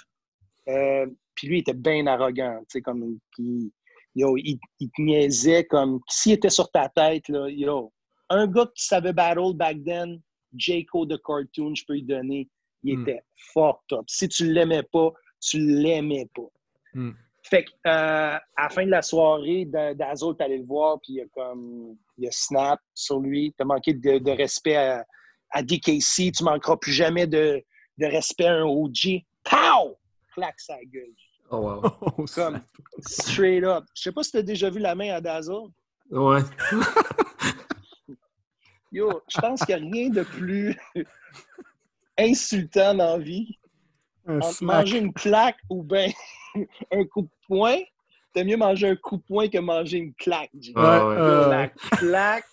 Euh, 0.68 1.06
puis 1.34 1.48
lui, 1.48 1.58
il 1.58 1.60
était 1.60 1.74
bien 1.74 2.06
arrogant. 2.06 2.62
Comme, 2.84 3.18
il, 3.38 3.70
il, 4.14 4.90
te 4.90 5.02
niaisait 5.02 5.64
comme 5.64 6.00
s'il 6.08 6.32
était 6.32 6.50
sur 6.50 6.70
ta 6.70 6.88
tête. 6.88 7.28
Là, 7.28 7.48
yo, 7.48 7.92
un 8.30 8.46
gars 8.46 8.66
qui 8.74 8.84
savait 8.84 9.12
battle 9.12 9.54
back 9.54 9.78
then, 9.84 10.20
J. 10.56 10.84
Cole 10.86 11.08
de 11.08 11.16
cartoon, 11.16 11.74
je 11.74 11.84
peux 11.86 11.94
lui 11.94 12.02
donner. 12.02 12.48
Il 12.82 12.98
hmm. 12.98 13.02
était 13.02 13.22
fort 13.52 13.82
top. 13.88 14.04
Si 14.08 14.28
tu 14.28 14.52
l'aimais 14.52 14.82
pas, 14.82 15.12
tu 15.40 15.58
l'aimais 15.58 16.28
pas. 16.34 16.50
Hmm. 16.94 17.12
Fait 17.44 17.64
que, 17.64 17.70
euh, 17.86 18.36
à 18.36 18.40
la 18.56 18.68
fin 18.68 18.84
de 18.84 18.90
la 18.90 19.02
soirée, 19.02 19.64
Dazzle, 19.64 20.36
t'allais 20.38 20.58
le 20.58 20.64
voir, 20.64 21.00
puis 21.00 21.14
il 21.14 21.20
a 21.22 21.24
comme, 21.34 21.96
il 22.16 22.28
a 22.28 22.30
snap 22.30 22.80
sur 22.94 23.18
lui. 23.18 23.52
T'as 23.58 23.64
manqué 23.64 23.94
de, 23.94 24.30
respect 24.30 24.76
à, 24.76 25.04
à, 25.52 25.62
DKC. 25.62 26.32
Tu 26.32 26.44
manqueras 26.44 26.76
plus 26.76 26.92
jamais 26.92 27.26
de, 27.26 27.62
de 27.98 28.06
respect 28.06 28.46
à 28.46 28.54
un 28.54 28.64
OG. 28.64 29.24
Pow! 29.44 29.96
Claque 30.34 30.60
sa 30.60 30.76
gueule. 30.84 31.14
Oh, 31.50 31.58
wow. 31.58 31.82
Oh, 32.00 32.24
comme, 32.34 32.62
straight 33.06 33.64
up. 33.64 33.84
Je 33.94 34.02
sais 34.02 34.12
pas 34.12 34.22
si 34.22 34.32
t'as 34.32 34.42
déjà 34.42 34.70
vu 34.70 34.78
la 34.78 34.94
main 34.94 35.12
à 35.12 35.20
Dazzle. 35.20 35.68
Ouais. 36.10 36.40
Yo, 38.92 39.22
je 39.28 39.40
pense 39.40 39.64
qu'il 39.64 39.76
n'y 39.76 39.82
a 39.82 39.92
rien 39.92 40.10
de 40.10 40.22
plus 40.22 40.78
insultant 42.18 42.94
dans 42.94 43.16
la 43.16 43.22
vie. 43.22 43.58
manger 44.60 44.98
une 44.98 45.12
claque 45.12 45.58
ou 45.68 45.82
bien 45.82 46.08
un 46.90 47.04
coup 47.04 47.22
de 47.22 47.30
poing, 47.46 47.78
c'est 48.34 48.44
mieux 48.44 48.56
manger 48.56 48.88
un 48.90 48.96
coup 48.96 49.16
de 49.16 49.22
poing 49.22 49.48
que 49.48 49.58
manger 49.58 49.98
une 49.98 50.14
claque. 50.14 50.50
Ah, 50.76 51.48
La 51.50 51.68
claque 51.68 52.44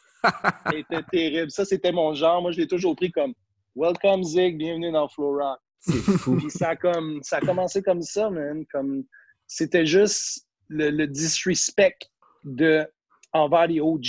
était 0.74 1.04
terrible. 1.12 1.52
Ça, 1.52 1.66
c'était 1.66 1.92
mon 1.92 2.14
genre. 2.14 2.42
Moi, 2.42 2.52
je 2.52 2.58
l'ai 2.60 2.68
toujours 2.68 2.96
pris 2.96 3.12
comme 3.12 3.34
Welcome 3.76 4.24
Zig, 4.24 4.58
bienvenue 4.58 4.92
dans 4.92 5.08
Flora. 5.08 5.60
C'est 5.80 5.94
fou. 5.94 6.38
Puis 6.38 6.50
ça 6.50 6.70
a, 6.70 6.76
comme, 6.76 7.20
ça 7.24 7.38
a 7.38 7.42
commencé 7.42 7.82
comme 7.82 8.02
ça, 8.02 8.30
man. 8.30 8.66
Comme, 8.72 9.06
c'était 9.48 9.86
juste 9.86 10.46
le, 10.68 11.06
disrespect 11.06 12.10
de, 12.44 12.88
envers 13.34 13.68
les 13.68 13.80
OG 13.80 14.02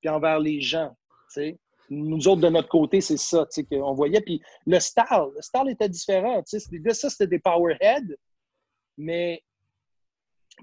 puis 0.00 0.08
envers 0.08 0.38
les 0.38 0.60
gens. 0.60 0.96
nous 1.90 2.28
autres, 2.28 2.40
de 2.40 2.48
notre 2.48 2.68
côté, 2.68 3.00
c'est 3.00 3.18
ça 3.18 3.46
qu'on 3.70 3.94
voyait. 3.94 4.20
Puis 4.20 4.40
le 4.66 4.78
style, 4.78 5.04
le 5.34 5.42
style 5.42 5.68
était 5.70 5.88
différent. 5.88 6.42
Ça, 6.46 6.58
c'était 6.60 7.26
des 7.26 7.38
powerheads. 7.38 8.14
Mais 8.96 9.42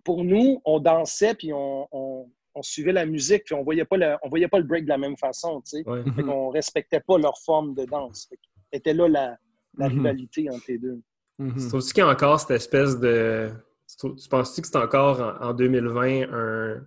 pour 0.03 0.23
nous, 0.23 0.61
on 0.65 0.79
dansait, 0.79 1.35
puis 1.35 1.51
on, 1.53 2.29
suivait 2.61 2.93
la 2.93 3.05
musique, 3.05 3.43
puis 3.45 3.55
on 3.55 3.63
voyait 3.63 3.85
pas 3.85 3.97
le, 3.97 4.15
on 4.23 4.29
voyait 4.29 4.47
pas 4.47 4.59
le 4.59 4.65
break 4.65 4.85
de 4.85 4.89
la 4.89 4.97
même 4.97 5.17
façon. 5.17 5.61
Tu 5.61 5.83
sais. 5.83 5.85
on 6.27 6.49
respectait 6.49 7.01
pas 7.01 7.17
leur 7.17 7.37
forme 7.39 7.75
de 7.75 7.85
danse. 7.85 8.29
C'était 8.71 8.93
là 8.93 9.07
la, 9.07 9.37
la 9.77 9.89
mhm. 9.89 9.97
rivalité 9.97 10.49
entre 10.49 10.65
les 10.67 10.77
deux. 10.77 11.01
Mm 11.37 11.53
Tu 11.57 11.67
trouves 11.67 11.83
qu'il 11.83 11.97
y 11.97 12.01
a 12.01 12.09
encore 12.09 12.39
cette 12.39 12.51
espèce 12.51 12.99
de... 12.99 13.51
Tu, 13.99 14.29
penses-tu 14.29 14.61
que 14.61 14.67
c'est 14.67 14.77
encore 14.77 15.37
en, 15.41 15.53
2020 15.53 16.33
un, 16.33 16.85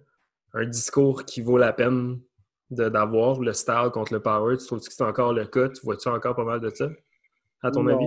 un 0.54 0.66
discours 0.66 1.24
qui 1.24 1.42
vaut 1.42 1.58
la 1.58 1.72
peine 1.72 2.20
d'avoir 2.70 3.40
le 3.40 3.52
style 3.52 3.90
contre 3.92 4.12
le 4.12 4.20
power? 4.20 4.56
Tu 4.56 4.66
trouves 4.66 4.80
que 4.80 4.92
c'est 4.92 5.04
encore 5.04 5.32
le 5.32 5.46
cas? 5.46 5.68
Tu 5.68 5.80
vois-tu 5.84 6.08
encore 6.08 6.34
pas 6.34 6.44
mal 6.44 6.60
de 6.60 6.70
ça, 6.70 6.88
à 7.62 7.70
ton 7.70 7.86
avis? 7.86 8.06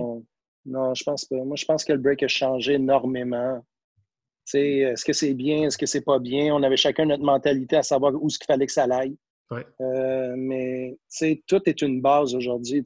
Non, 0.64 0.94
je 0.94 1.02
pense 1.04 1.24
pas. 1.24 1.36
Moi, 1.36 1.56
je 1.56 1.64
pense 1.64 1.84
que 1.84 1.92
le 1.92 1.98
break 1.98 2.22
a 2.22 2.28
changé 2.28 2.74
énormément. 2.74 3.64
Est-ce 4.52 5.04
que 5.04 5.12
c'est 5.12 5.34
bien? 5.34 5.66
Est-ce 5.66 5.78
que 5.78 5.86
c'est 5.86 6.04
pas 6.04 6.18
bien? 6.18 6.54
On 6.54 6.62
avait 6.62 6.76
chacun 6.76 7.06
notre 7.06 7.22
mentalité 7.22 7.76
à 7.76 7.82
savoir 7.82 8.12
où 8.14 8.28
ce 8.28 8.38
qu'il 8.38 8.46
fallait 8.46 8.66
que 8.66 8.72
ça 8.72 8.84
aille. 8.84 9.16
Ouais. 9.50 9.66
Euh, 9.80 10.34
mais 10.36 10.96
tout 11.46 11.60
est 11.66 11.82
une 11.82 12.00
base 12.00 12.34
aujourd'hui. 12.34 12.82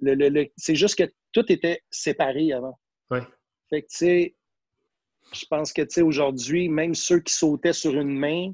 Le, 0.00 0.14
le, 0.14 0.46
c'est 0.56 0.74
juste 0.74 0.96
que 0.96 1.10
tout 1.32 1.50
était 1.52 1.82
séparé 1.90 2.52
avant. 2.52 2.78
Ouais. 3.10 3.22
Fait 3.70 3.82
que, 3.82 3.88
tu 3.88 3.96
sais, 3.96 4.34
je 5.32 5.44
pense 5.50 5.72
que, 5.72 6.00
aujourd'hui, 6.02 6.68
même 6.68 6.94
ceux 6.94 7.20
qui 7.20 7.32
sautaient 7.32 7.72
sur 7.72 7.98
une 7.98 8.16
main, 8.18 8.52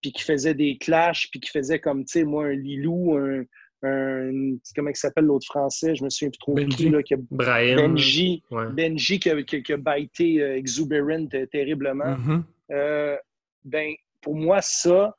puis 0.00 0.12
qui 0.12 0.22
faisaient 0.22 0.54
des 0.54 0.78
clashs, 0.78 1.28
puis 1.30 1.40
qui 1.40 1.50
faisaient 1.50 1.80
comme, 1.80 2.04
tu 2.04 2.12
sais, 2.12 2.24
moi, 2.24 2.46
un 2.46 2.54
Lilou, 2.54 3.16
un, 3.16 3.44
comment 3.82 4.90
il 4.90 4.96
s'appelle 4.96 5.24
l'autre 5.24 5.46
français, 5.46 5.94
je 5.94 6.04
me 6.04 6.10
souviens 6.10 6.30
plus 6.30 6.38
trop 6.38 6.54
Benji. 6.54 6.76
qui, 6.76 6.88
là, 6.88 7.02
qui 7.02 7.14
Benji, 7.30 8.42
Benji 8.50 9.18
qui 9.18 9.30
a, 9.30 9.42
qui, 9.42 9.72
a 9.72 9.76
baité 9.76 10.42
euh, 10.42 10.56
exuberant 10.56 11.26
euh, 11.34 11.46
terriblement. 11.46 12.16
Mm-hmm. 12.16 12.42
Euh, 12.72 13.16
ben, 13.64 13.94
pour 14.22 14.34
moi, 14.34 14.60
ça, 14.62 15.14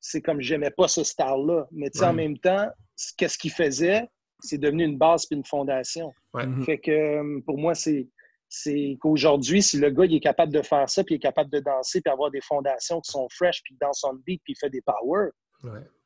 c'est 0.00 0.20
comme 0.20 0.40
j'aimais 0.40 0.70
pas 0.70 0.88
ce 0.88 1.02
style-là. 1.02 1.66
Mais 1.72 1.90
tu 1.90 2.00
sais, 2.00 2.04
en 2.04 2.12
même 2.12 2.38
temps, 2.38 2.68
qu'est-ce 3.16 3.38
qu'il 3.38 3.52
faisait? 3.52 4.08
C'est 4.40 4.58
devenu 4.58 4.84
une 4.84 4.98
base 4.98 5.26
puis 5.26 5.36
une 5.36 5.44
fondation. 5.44 6.12
Mm-hmm. 6.34 6.64
Fait 6.64 6.78
que 6.78 7.40
pour 7.40 7.58
moi, 7.58 7.74
c'est 7.74 8.08
c'est 8.54 8.98
qu'aujourd'hui, 9.00 9.62
si 9.62 9.78
le 9.78 9.88
gars 9.88 10.04
il 10.04 10.14
est 10.14 10.20
capable 10.20 10.52
de 10.52 10.60
faire 10.60 10.86
ça, 10.86 11.02
puis 11.02 11.14
il 11.14 11.16
est 11.16 11.20
capable 11.20 11.48
de 11.48 11.60
danser, 11.60 12.02
puis 12.02 12.12
avoir 12.12 12.30
des 12.30 12.42
fondations 12.42 13.00
qui 13.00 13.10
sont 13.10 13.26
fresh, 13.30 13.62
puis 13.62 13.72
il 13.72 13.78
danse 13.78 14.04
on 14.04 14.12
beat, 14.26 14.42
puis 14.44 14.52
il 14.52 14.58
fait 14.58 14.68
des 14.68 14.82
power, 14.82 15.30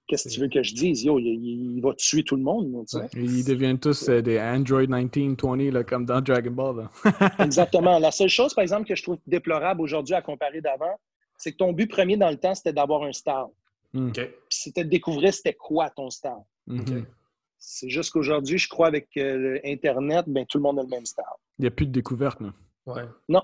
qu'est-ce 0.07 0.29
que 0.29 0.35
tu 0.35 0.41
veux 0.41 0.49
que 0.49 0.63
je 0.63 0.75
dise? 0.75 1.05
Yo, 1.05 1.19
il, 1.19 1.81
va 1.81 1.95
tuer 1.95 2.23
tout 2.23 2.37
le 2.37 2.43
monde. 2.43 2.85
Ils 3.15 3.45
deviennent 3.45 3.79
tous 3.79 4.09
euh, 4.09 4.23
des 4.23 4.39
Android 4.39 4.81
1920, 4.81 5.73
là, 5.73 5.85
comme 5.85 6.07
dans 6.07 6.21
Dragon 6.21 6.51
Ball. 6.51 6.89
Exactement. 7.39 7.99
La 7.99 8.11
seule 8.11 8.29
chose, 8.29 8.55
par 8.55 8.63
exemple, 8.63 8.87
que 8.87 8.95
je 8.95 9.03
trouve 9.03 9.19
déplorable 9.27 9.81
aujourd'hui 9.81 10.15
à 10.15 10.23
comparer 10.23 10.61
d'avant, 10.61 10.99
c'est 11.37 11.53
que 11.53 11.57
ton 11.57 11.73
but 11.73 11.91
premier 11.91 12.17
dans 12.17 12.31
le 12.31 12.37
temps, 12.37 12.55
c'était 12.55 12.73
d'avoir 12.73 13.03
un 13.03 13.13
style. 13.13 13.47
Hmm. 13.93 14.11
Puis 14.13 14.29
c'était 14.51 14.85
de 14.85 14.91
découvrir 14.91 15.33
c'était 15.35 15.55
quoi 15.55 15.91
ton 15.91 16.11
style. 16.11 16.31
Hmm. 16.67 17.03
C'est 17.59 17.89
juste 17.89 18.13
qu'aujourd'hui, 18.13 18.59
je 18.59 18.69
crois 18.69 18.87
avec 18.87 19.09
euh, 19.17 19.59
Internet, 19.65 20.25
ben, 20.29 20.47
tout 20.47 20.59
le 20.59 20.63
monde 20.63 20.79
a 20.79 20.83
le 20.83 20.89
même 20.89 21.07
style. 21.07 21.25
Il 21.59 21.63
n'y 21.63 21.69
a 21.69 21.71
plus 21.71 21.87
de 21.87 21.93
découverte. 21.93 22.41
Non. 22.41 22.53
Ouais. 22.87 23.03
Non. 23.29 23.43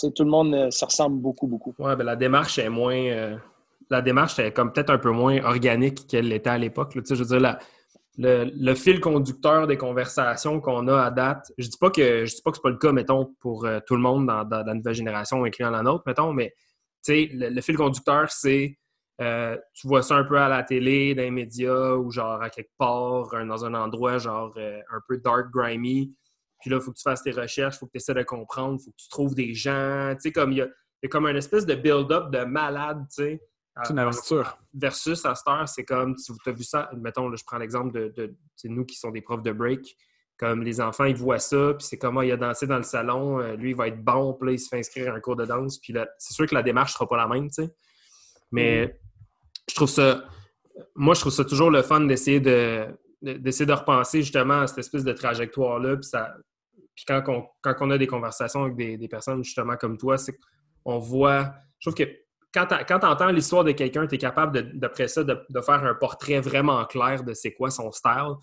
tout 0.00 0.24
le 0.24 0.30
monde 0.30 0.54
euh, 0.54 0.70
se 0.70 0.84
ressemble 0.84 1.20
beaucoup, 1.20 1.46
beaucoup. 1.46 1.74
Ouais, 1.78 1.96
ben, 1.96 2.04
la 2.04 2.16
démarche 2.16 2.58
est 2.58 2.68
moins 2.68 3.38
la 3.90 4.02
démarche 4.02 4.38
est 4.38 4.52
comme 4.52 4.72
peut-être 4.72 4.90
un 4.90 4.98
peu 4.98 5.10
moins 5.10 5.42
organique 5.44 6.06
qu'elle 6.06 6.28
l'était 6.28 6.50
à 6.50 6.58
l'époque. 6.58 6.92
Je 6.94 7.14
veux 7.14 7.38
dire, 7.38 7.58
le, 8.16 8.74
fil 8.74 9.00
conducteur 9.00 9.66
des 9.66 9.76
conversations 9.76 10.60
qu'on 10.60 10.88
a 10.88 11.02
à 11.02 11.10
date, 11.10 11.52
je 11.58 11.68
dis 11.68 11.78
pas 11.78 11.90
que 11.90 12.24
je 12.24 12.34
dis 12.34 12.42
pas 12.42 12.50
que 12.50 12.56
c'est 12.56 12.62
pas 12.62 12.70
le 12.70 12.76
cas, 12.76 12.92
mettons, 12.92 13.34
pour 13.40 13.66
euh, 13.66 13.80
tout 13.86 13.96
le 13.96 14.02
monde 14.02 14.26
dans, 14.26 14.48
la 14.48 14.74
nouvelle 14.74 14.94
génération, 14.94 15.44
incluant 15.44 15.70
la 15.70 15.82
nôtre, 15.82 16.04
mettons, 16.06 16.32
mais 16.32 16.54
le, 17.08 17.50
le 17.50 17.60
fil 17.60 17.76
conducteur, 17.76 18.30
c'est 18.30 18.78
euh, 19.20 19.56
tu 19.74 19.86
vois 19.86 20.02
ça 20.02 20.16
un 20.16 20.24
peu 20.24 20.38
à 20.38 20.48
la 20.48 20.62
télé, 20.64 21.14
dans 21.14 21.22
les 21.22 21.30
médias 21.30 21.94
ou 21.94 22.10
genre 22.10 22.42
à 22.42 22.50
quelque 22.50 22.72
part, 22.78 23.30
dans 23.46 23.64
un 23.64 23.74
endroit 23.74 24.18
genre 24.18 24.52
euh, 24.56 24.80
un 24.90 25.00
peu 25.08 25.18
dark, 25.18 25.50
grimy. 25.52 26.14
Puis 26.60 26.70
là, 26.70 26.78
il 26.78 26.82
faut 26.82 26.90
que 26.90 26.96
tu 26.96 27.02
fasses 27.02 27.22
tes 27.22 27.30
recherches, 27.30 27.76
il 27.76 27.78
faut 27.78 27.86
que 27.86 27.92
tu 27.92 27.98
essaies 27.98 28.14
de 28.14 28.22
comprendre, 28.22 28.78
il 28.80 28.84
faut 28.84 28.90
que 28.90 28.96
tu 28.96 29.08
trouves 29.08 29.34
des 29.34 29.54
gens. 29.54 30.14
Tu 30.14 30.20
sais, 30.20 30.32
comme 30.32 30.52
il 30.52 30.58
y 30.58 30.62
a, 30.62 30.66
y 30.66 31.06
a, 31.06 31.08
comme 31.08 31.26
une 31.26 31.36
espèce 31.36 31.66
de 31.66 31.74
build-up 31.74 32.30
de 32.30 32.44
malade, 32.44 33.04
tu 33.08 33.22
sais. 33.22 33.40
C'est 33.82 33.92
une 33.92 33.98
aventure. 33.98 34.58
Versus 34.72 35.24
à 35.26 35.34
cette 35.34 35.48
heure, 35.48 35.68
c'est 35.68 35.84
comme, 35.84 36.16
si 36.16 36.32
tu 36.32 36.48
as 36.48 36.52
vu 36.52 36.62
ça, 36.62 36.90
mettons, 36.96 37.28
là, 37.28 37.36
je 37.36 37.44
prends 37.44 37.58
l'exemple 37.58 37.92
de, 37.92 38.12
de 38.16 38.34
nous 38.68 38.84
qui 38.84 38.96
sont 38.96 39.10
des 39.10 39.20
profs 39.20 39.42
de 39.42 39.52
break. 39.52 39.96
Comme 40.36 40.62
les 40.62 40.80
enfants, 40.80 41.04
ils 41.04 41.16
voient 41.16 41.38
ça, 41.38 41.74
puis 41.78 41.86
c'est 41.86 41.96
comme, 41.96 42.18
ah, 42.18 42.24
il 42.24 42.32
a 42.32 42.36
dansé 42.36 42.66
dans 42.66 42.76
le 42.76 42.82
salon, 42.82 43.40
euh, 43.40 43.54
lui, 43.54 43.70
il 43.70 43.76
va 43.76 43.86
être 43.88 44.02
bon, 44.02 44.34
puis 44.34 44.46
là, 44.48 44.52
il 44.52 44.58
se 44.58 44.68
fait 44.68 44.78
inscrire 44.78 45.12
à 45.12 45.16
un 45.16 45.20
cours 45.20 45.36
de 45.36 45.44
danse. 45.44 45.78
Puis 45.78 45.94
c'est 46.18 46.34
sûr 46.34 46.46
que 46.46 46.54
la 46.54 46.62
démarche 46.62 46.92
ne 46.92 46.94
sera 46.94 47.08
pas 47.08 47.16
la 47.16 47.28
même, 47.28 47.48
tu 47.48 47.64
sais. 47.64 47.74
Mais 48.50 48.86
mm. 48.86 48.90
je 49.70 49.74
trouve 49.74 49.88
ça, 49.88 50.24
moi, 50.94 51.14
je 51.14 51.20
trouve 51.20 51.32
ça 51.32 51.44
toujours 51.44 51.70
le 51.70 51.82
fun 51.82 52.00
d'essayer 52.00 52.40
de, 52.40 52.86
d'essayer 53.22 53.66
de 53.66 53.72
repenser 53.72 54.22
justement 54.22 54.60
à 54.60 54.66
cette 54.66 54.78
espèce 54.78 55.04
de 55.04 55.12
trajectoire-là. 55.12 55.96
Puis, 55.96 56.04
ça, 56.04 56.34
puis 56.94 57.04
quand, 57.06 57.22
on, 57.28 57.46
quand 57.60 57.74
on 57.80 57.90
a 57.90 57.98
des 57.98 58.06
conversations 58.06 58.64
avec 58.64 58.76
des, 58.76 58.96
des 58.96 59.08
personnes 59.08 59.42
justement 59.42 59.76
comme 59.76 59.98
toi, 59.98 60.18
c'est 60.18 60.36
qu'on 60.84 60.98
voit, 60.98 61.54
je 61.78 61.90
trouve 61.90 62.04
que 62.04 62.10
quand 62.54 62.66
tu 62.66 63.06
entends 63.06 63.30
l'histoire 63.30 63.64
de 63.64 63.72
quelqu'un, 63.72 64.06
tu 64.06 64.14
es 64.14 64.18
capable, 64.18 64.78
d'après 64.78 65.08
ça, 65.08 65.24
de, 65.24 65.36
faire 65.60 65.84
un 65.84 65.94
portrait 65.94 66.40
vraiment 66.40 66.84
clair 66.84 67.24
de 67.24 67.34
c'est 67.34 67.52
quoi 67.52 67.70
son 67.70 67.90
style. 67.90 68.34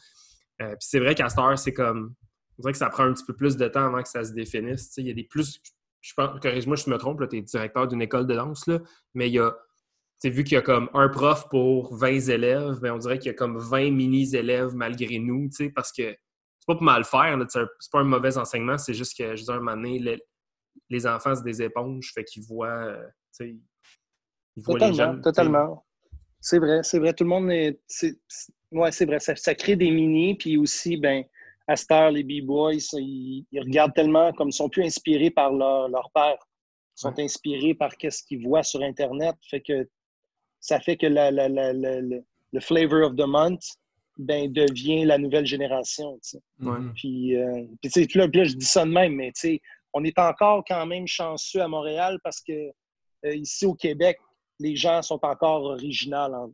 Euh, 0.62 0.70
puis 0.72 0.80
c'est 0.82 1.00
vrai 1.00 1.16
qu'à 1.16 1.30
cette 1.30 1.40
heure, 1.40 1.58
c'est 1.58 1.74
comme. 1.74 2.14
On 2.58 2.62
dirait 2.62 2.74
que 2.74 2.78
ça 2.78 2.90
prend 2.90 3.04
un 3.04 3.14
petit 3.14 3.26
peu 3.26 3.34
plus 3.34 3.58
de 3.58 3.68
temps 3.68 3.86
avant 3.86 4.04
que 4.04 4.10
ça 4.10 4.24
se 4.24 4.34
définisse. 4.34 4.94
Il 4.98 5.08
y 5.08 5.12
a 5.12 5.14
des 5.14 5.24
plus. 5.24 5.60
Je 6.02 6.14
pense, 6.14 6.40
corrige-moi, 6.42 6.76
je 6.76 6.90
me 6.90 6.98
trompe, 6.98 7.28
tu 7.30 7.38
es 7.38 7.42
directeur 7.42 7.88
d'une 7.88 8.02
école 8.02 8.28
de 8.28 8.36
danse, 8.36 8.68
là, 8.68 8.80
mais 9.14 9.30
il 9.30 9.34
y 9.34 9.40
a. 9.40 9.56
Vu 10.24 10.44
qu'il 10.44 10.54
y 10.54 10.58
a 10.58 10.62
comme 10.62 10.88
un 10.94 11.10
prof 11.10 11.50
pour 11.50 11.96
20 11.96 12.30
élèves, 12.30 12.76
mais 12.84 12.90
ben, 12.90 12.94
on 12.94 12.98
dirait 13.00 13.18
qu'il 13.18 13.32
y 13.32 13.34
a 13.34 13.34
comme 13.34 13.58
20 13.58 13.90
mini-élèves 13.90 14.76
malgré 14.76 15.18
nous, 15.18 15.50
parce 15.74 15.92
que 15.92 16.16
c'est 16.62 16.68
pas 16.68 16.76
pour 16.76 16.84
mal 16.84 17.04
faire, 17.06 17.44
c'est 17.50 17.92
pas 17.92 18.02
un 18.02 18.04
mauvais 18.04 18.38
enseignement, 18.38 18.78
c'est 18.78 18.94
juste 18.94 19.18
que, 19.18 19.36
je 19.36 19.42
veux 19.42 19.46
dire, 19.46 19.56
un 19.56 19.60
moment 19.62 19.76
donné, 19.76 20.20
les, 20.92 21.08
enfants, 21.08 21.34
c'est 21.34 21.44
des 21.44 21.64
éponges, 21.64 22.12
fait 22.14 22.24
qu'ils 22.24 22.44
voient, 22.44 22.68
euh, 22.68 23.04
totalement, 24.66 25.22
totalement. 25.22 25.86
C'est 26.40 26.60
vrai, 26.60 26.82
c'est 26.84 27.00
vrai. 27.00 27.14
Tout 27.14 27.24
le 27.24 27.30
monde 27.30 27.52
est. 27.52 27.80
ouais, 28.72 28.92
c'est 28.92 29.06
vrai. 29.06 29.20
Ça, 29.20 29.56
crée 29.56 29.76
des 29.76 29.92
mini, 29.92 30.36
puis 30.36 30.58
aussi, 30.58 30.98
ben, 30.98 31.24
à 31.68 31.76
cette 31.76 31.92
heure, 31.92 32.12
les 32.12 32.24
B-Boys, 32.24 32.74
ils, 32.94 33.46
regardent 33.54 33.94
tellement 33.94 34.32
comme 34.34 34.50
ils 34.50 34.54
sont 34.54 34.70
plus 34.70 34.84
inspirés 34.84 35.30
par 35.30 35.54
leur, 35.54 35.88
leur 35.90 36.10
père. 36.14 36.38
Ils 36.98 37.02
sont 37.02 37.20
inspirés 37.20 37.74
par 37.74 37.92
ce 37.92 38.24
qu'ils 38.24 38.44
voient 38.44 38.64
sur 38.64 38.82
Internet. 38.82 39.36
Fait 39.50 39.62
que 39.62 39.88
ça 40.60 40.80
fait 40.80 40.98
que 40.98 41.08
la, 41.08 41.32
la, 41.32 41.72
le 41.72 42.60
flavor 42.60 43.06
of 43.06 43.16
the 43.16 43.26
month, 43.28 43.62
ben, 44.18 44.52
devient 44.52 45.06
la 45.06 45.18
nouvelle 45.18 45.46
génération. 45.46 46.20
Puis, 46.96 47.36
euh, 47.36 47.66
puis, 47.82 48.08
là, 48.16 48.28
je 48.34 48.56
dis 48.56 48.66
ça 48.66 48.86
de 48.86 48.92
même, 48.92 49.16
mais 49.16 49.32
on 49.94 50.04
est 50.04 50.18
encore 50.20 50.64
quand 50.68 50.86
même 50.86 51.08
chanceux 51.08 51.62
à 51.62 51.68
Montréal 51.68 52.20
parce 52.24 52.42
que 52.42 52.72
euh, 53.26 53.36
ici 53.36 53.66
au 53.66 53.74
Québec, 53.74 54.18
les 54.62 54.76
gens 54.76 55.02
sont 55.02 55.20
encore 55.24 55.64
originaux. 55.64 56.54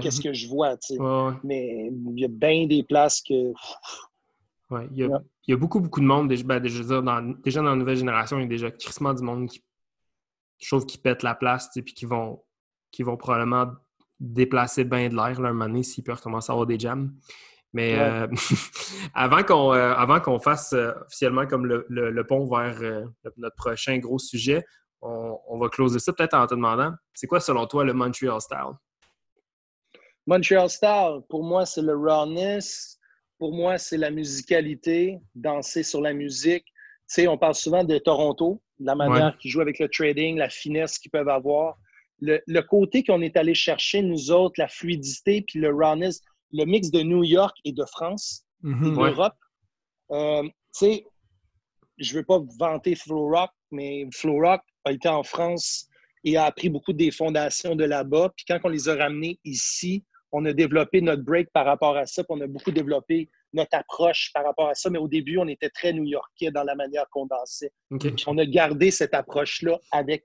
Qu'est-ce 0.00 0.20
que 0.20 0.32
je 0.32 0.46
vois, 0.46 0.76
Mais 1.42 1.90
il 1.90 2.20
y 2.20 2.24
a 2.24 2.28
bien 2.28 2.66
des 2.66 2.82
places 2.82 3.20
que. 3.22 3.52
Il, 4.92 5.10
y 5.48 5.52
a, 5.52 5.56
beaucoup, 5.56 5.80
beaucoup 5.80 6.00
de 6.00 6.06
monde. 6.06 6.28
Déjà, 6.28 6.44
ben, 6.44 6.60
déjà, 6.60 7.00
dans, 7.00 7.34
déjà 7.42 7.60
dans 7.60 7.70
la 7.70 7.76
nouvelle 7.76 7.96
génération, 7.96 8.38
il 8.38 8.42
y 8.42 8.44
a 8.44 8.48
déjà 8.48 8.70
crissement 8.70 9.12
du 9.12 9.22
monde 9.22 9.48
qui. 9.48 9.60
Je 10.58 10.68
trouve 10.68 10.86
qui 10.86 10.98
pètent 10.98 11.22
la 11.22 11.34
place, 11.34 11.70
puis 11.72 11.94
qui 11.94 12.04
vont, 12.04 12.42
qui 12.92 13.02
vont 13.02 13.16
probablement 13.16 13.72
déplacer 14.20 14.84
bien 14.84 15.08
de 15.08 15.16
l'air, 15.16 15.40
un 15.40 15.52
moment 15.52 15.64
donné, 15.64 15.82
s'ils 15.82 16.04
peuvent 16.04 16.20
commencer 16.20 16.50
à 16.50 16.52
avoir 16.52 16.66
des 16.66 16.78
jams. 16.78 17.12
Mais 17.72 17.98
euh, 17.98 18.26
avant 19.14 19.42
qu'on 19.42 19.72
euh, 19.72 19.94
avant 19.94 20.20
qu'on 20.20 20.38
fasse 20.38 20.72
euh, 20.72 20.92
officiellement 21.06 21.46
comme 21.46 21.66
le, 21.66 22.22
pont 22.24 22.46
vers 22.46 23.06
notre 23.36 23.56
prochain 23.56 23.98
gros 23.98 24.18
sujet, 24.18 24.64
on, 25.02 25.58
va 25.58 25.68
closer 25.68 25.98
ça 25.98 26.12
peut-être 26.12 26.34
en 26.34 26.46
te 26.46 26.54
demandant, 26.54 26.92
c'est 27.14 27.26
quoi 27.26 27.40
selon 27.40 27.66
toi 27.66 27.84
le 27.84 27.92
Montreal 27.92 28.40
Style? 28.40 28.76
Montreal 30.26 30.68
Style, 30.68 31.20
pour 31.28 31.42
moi, 31.42 31.66
c'est 31.66 31.82
le 31.82 31.96
rawness. 31.96 32.98
Pour 33.38 33.54
moi, 33.54 33.78
c'est 33.78 33.96
la 33.96 34.10
musicalité, 34.10 35.18
danser 35.34 35.82
sur 35.82 36.02
la 36.02 36.12
musique. 36.12 36.66
Tu 36.66 37.22
sais, 37.22 37.28
on 37.28 37.38
parle 37.38 37.54
souvent 37.54 37.84
de 37.84 37.96
Toronto, 37.96 38.62
la 38.78 38.94
manière 38.94 39.36
qu'ils 39.38 39.50
jouent 39.50 39.62
avec 39.62 39.78
le 39.78 39.88
trading, 39.88 40.36
la 40.36 40.50
finesse 40.50 40.98
qu'ils 40.98 41.10
peuvent 41.10 41.28
avoir 41.28 41.78
le, 42.20 42.60
côté 42.60 43.02
qu'on 43.02 43.22
est 43.22 43.36
allé 43.36 43.54
chercher, 43.54 44.02
nous 44.02 44.30
autres, 44.30 44.54
la 44.58 44.68
fluidité, 44.68 45.42
puis 45.42 45.58
le 45.58 45.74
rawness, 45.74 46.20
le 46.52 46.64
mix 46.64 46.90
de 46.90 47.00
New 47.00 47.24
York 47.24 47.56
et 47.64 47.72
de 47.72 47.84
France, 47.84 48.44
et 48.64 48.68
d'Europe. 48.68 49.34
Euh, 50.10 50.42
tu 50.42 50.50
sais, 50.72 51.06
je 51.98 52.12
ne 52.12 52.18
veux 52.18 52.24
pas 52.24 52.40
vanter 52.58 52.94
Flow 52.94 53.28
Rock, 53.28 53.50
mais 53.70 54.06
Flow 54.12 54.40
Rock 54.40 54.62
a 54.84 54.92
été 54.92 55.08
en 55.08 55.22
France 55.22 55.88
et 56.24 56.36
a 56.36 56.44
appris 56.44 56.68
beaucoup 56.68 56.92
des 56.92 57.10
fondations 57.10 57.74
de 57.74 57.84
là-bas. 57.84 58.32
Puis 58.36 58.44
quand 58.46 58.58
on 58.64 58.68
les 58.68 58.88
a 58.88 58.96
ramenés 58.96 59.38
ici, 59.44 60.04
on 60.32 60.44
a 60.44 60.52
développé 60.52 61.00
notre 61.00 61.22
break 61.22 61.50
par 61.52 61.66
rapport 61.66 61.96
à 61.96 62.06
ça, 62.06 62.22
puis 62.22 62.36
on 62.38 62.40
a 62.40 62.46
beaucoup 62.46 62.70
développé 62.70 63.28
notre 63.52 63.76
approche 63.76 64.30
par 64.32 64.44
rapport 64.44 64.68
à 64.68 64.74
ça. 64.74 64.90
Mais 64.90 64.98
au 64.98 65.08
début, 65.08 65.38
on 65.38 65.48
était 65.48 65.70
très 65.70 65.92
new-yorkais 65.92 66.50
dans 66.50 66.64
la 66.64 66.74
manière 66.74 67.06
qu'on 67.10 67.26
dansait. 67.26 67.72
On 68.26 68.38
a 68.38 68.46
gardé 68.46 68.90
cette 68.90 69.14
approche-là 69.14 69.78
avec 69.90 70.24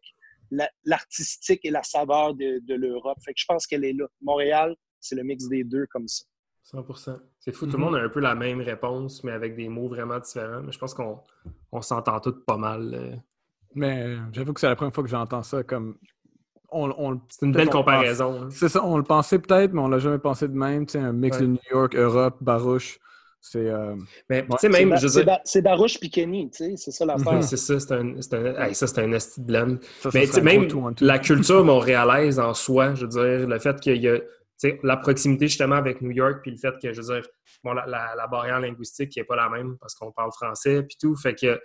l'artistique 0.84 1.62
et 1.64 1.72
la 1.72 1.84
saveur 1.84 2.36
de, 2.36 2.62
l'Europe. 2.76 3.18
Fait 3.24 3.34
que 3.34 3.39
je 3.39 3.46
pense 3.48 3.66
qu'elle 3.66 3.86
est 3.86 3.93
là. 3.93 4.06
Montréal, 4.22 4.76
c'est 5.00 5.16
le 5.16 5.24
mix 5.24 5.48
des 5.48 5.64
deux 5.64 5.86
comme 5.88 6.08
ça. 6.08 6.26
100% 6.72 7.20
C'est 7.39 7.52
fou. 7.52 7.66
Tout 7.66 7.74
le 7.74 7.78
mhm. 7.78 7.84
monde 7.84 7.96
a 7.96 8.00
un 8.00 8.10
peu 8.10 8.20
la 8.20 8.34
même 8.34 8.62
réponse, 8.62 9.24
mais 9.24 9.32
avec 9.32 9.56
des 9.56 9.70
mots 9.70 9.88
vraiment 9.88 10.20
différents. 10.20 10.62
Mais 10.62 10.72
je 10.72 10.80
pense 10.80 10.93
qu'on 10.93 11.22
on, 11.72 11.82
s'entend 11.82 12.20
tous 12.20 12.43
pas 12.46 12.58
mal. 12.58 13.22
Mais 13.76 14.03
euh, 14.03 14.17
j'avoue 14.32 14.53
que 14.53 14.59
c'est 14.59 14.69
la 14.69 14.76
première 14.76 14.93
fois 14.93 15.03
que 15.03 15.09
j'entends 15.09 15.43
ça 15.43 15.63
comme. 15.63 15.97
On, 16.71 17.21
c'est 17.30 17.45
une 17.45 17.53
belle 17.53 17.69
comparaison. 17.69 18.43
Hein. 18.43 18.47
C'est 18.49 18.67
ça, 18.67 18.84
on 18.84 18.97
le 18.97 19.03
pensait 19.03 19.39
peut-être, 19.39 19.71
mais 19.71 19.80
on 19.80 19.88
l'a 19.88 19.99
jamais 19.99 20.17
pensé 20.17 20.47
de 20.47 20.53
même. 20.53 20.86
un 20.95 21.13
mix 21.13 21.38
de 21.38 21.45
New 21.45 21.59
York, 21.71 21.95
Europe, 21.95 22.38
Barouche. 22.41 22.99
C'est. 23.39 23.69
Euh... 23.69 23.95
Mais 24.30 24.45
même, 24.63 24.95
C'est 25.43 25.61
Barouche 25.61 25.99
puis 25.99 26.09
Kenny, 26.09 26.49
c'est 26.51 26.76
ça 26.78 27.05
l'affaire. 27.05 27.43
c'est 27.43 27.57
ça, 27.57 27.80
c'est 27.80 27.93
un, 27.93 28.17
un, 28.17 28.73
ça, 28.73 28.88
c'est 28.88 28.99
un 28.99 29.11
esti 29.11 29.39
de 29.41 29.45
blend. 29.45 29.76
Mais 30.13 30.26
même 30.41 30.67
la 30.99 31.19
culture 31.19 31.63
montréalaise 31.63 32.39
en 32.39 32.53
soi, 32.53 32.95
je 32.95 33.05
veux 33.05 33.09
dire, 33.09 33.47
le 33.47 33.59
fait 33.59 33.80
qu'il 33.80 34.01
y 34.01 34.09
a 34.09 34.19
la 34.84 34.97
proximité 34.97 35.47
justement 35.47 35.76
avec 35.76 36.01
New 36.01 36.11
York, 36.11 36.39
puis 36.41 36.51
le 36.51 36.57
fait 36.57 36.73
que, 36.82 36.91
je 36.91 37.01
veux 37.01 37.13
dire, 37.13 37.28
bon, 37.63 37.73
la, 37.73 37.86
la, 37.86 38.28
barrière 38.28 38.59
linguistique 38.59 39.09
qui 39.09 39.19
n'est 39.19 39.26
pas 39.26 39.36
la 39.36 39.49
même 39.49 39.78
parce 39.78 39.93
qu'on 39.93 40.11
parle 40.11 40.32
français, 40.32 40.82
puis 40.84 40.97
tout. 40.99 41.15
Fait 41.15 41.36
que 41.36 41.59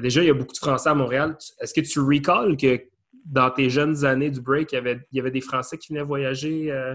déjà, 0.00 0.22
il 0.22 0.26
y 0.26 0.30
a 0.30 0.34
beaucoup 0.34 0.52
de 0.52 0.58
Français 0.58 0.88
à 0.88 0.94
Montréal. 0.94 1.36
Est-ce 1.60 1.74
que 1.74 1.80
tu 1.80 2.00
recalles 2.00 2.56
que 2.56 2.88
dans 3.24 3.50
tes 3.50 3.70
jeunes 3.70 4.04
années 4.04 4.30
du 4.30 4.40
break, 4.40 4.72
il 4.72 4.76
y 4.76 4.78
avait, 4.78 5.00
il 5.12 5.16
y 5.16 5.20
avait 5.20 5.30
des 5.30 5.40
Français 5.40 5.78
qui 5.78 5.92
venaient 5.92 6.04
voyager? 6.04 6.70
Euh, 6.70 6.94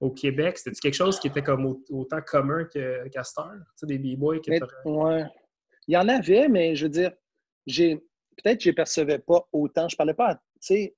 au 0.00 0.10
Québec? 0.10 0.58
C'était 0.58 0.72
quelque 0.72 0.94
chose 0.94 1.20
qui 1.20 1.28
était 1.28 1.42
comme 1.42 1.76
autant 1.90 2.20
commun 2.22 2.64
que? 2.64 3.04
Tu 3.04 3.20
sais, 3.20 3.86
des 3.86 3.98
b-boys 3.98 4.40
qui 4.40 4.52
étaient... 4.52 4.64
Ouais. 4.84 5.24
Il 5.86 5.94
y 5.94 5.96
en 5.96 6.08
avait, 6.08 6.48
mais 6.48 6.74
je 6.74 6.86
veux 6.86 6.90
dire, 6.90 7.12
j'ai 7.66 7.96
peut-être 8.36 8.58
que 8.58 8.64
je 8.64 8.70
ne 8.70 8.74
percevais 8.74 9.18
pas 9.18 9.46
autant. 9.52 9.88
Je 9.88 9.94
ne 9.94 9.98
parlais 9.98 10.14
pas, 10.14 10.34
tu 10.36 10.40
sais, 10.60 10.96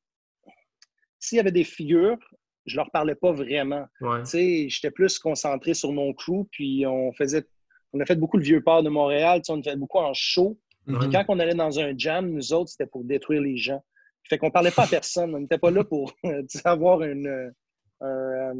s'il 1.18 1.36
y 1.36 1.40
avait 1.40 1.52
des 1.52 1.64
figures, 1.64 2.18
je 2.66 2.74
ne 2.74 2.76
leur 2.78 2.90
parlais 2.90 3.14
pas 3.14 3.32
vraiment. 3.32 3.86
Tu 4.00 4.06
sais, 4.24 4.68
j'étais 4.68 4.90
plus 4.90 5.18
concentré 5.18 5.74
sur 5.74 5.92
mon 5.92 6.12
crew, 6.12 6.46
puis 6.50 6.86
on 6.86 7.12
faisait, 7.12 7.44
on 7.92 8.00
a 8.00 8.06
fait 8.06 8.16
beaucoup 8.16 8.36
le 8.36 8.44
vieux 8.44 8.62
port 8.62 8.82
de 8.82 8.88
Montréal, 8.88 9.40
tu 9.40 9.46
sais, 9.46 9.52
on 9.52 9.62
fait 9.62 9.76
beaucoup 9.76 9.98
en 9.98 10.12
show. 10.14 10.58
Mm-hmm. 10.86 11.12
quand 11.12 11.24
on 11.28 11.38
allait 11.38 11.54
dans 11.54 11.78
un 11.78 11.96
jam, 11.96 12.28
nous 12.30 12.52
autres, 12.52 12.70
c'était 12.70 12.86
pour 12.86 13.04
détruire 13.04 13.40
les 13.40 13.56
gens. 13.56 13.82
Fait 14.28 14.38
qu'on 14.38 14.50
parlait 14.50 14.70
pas 14.70 14.84
à 14.84 14.86
personne. 14.86 15.34
On 15.34 15.40
n'était 15.40 15.58
pas 15.58 15.70
là 15.70 15.84
pour 15.84 16.12
avoir 16.64 17.02
une, 17.02 17.52
un, 18.00 18.52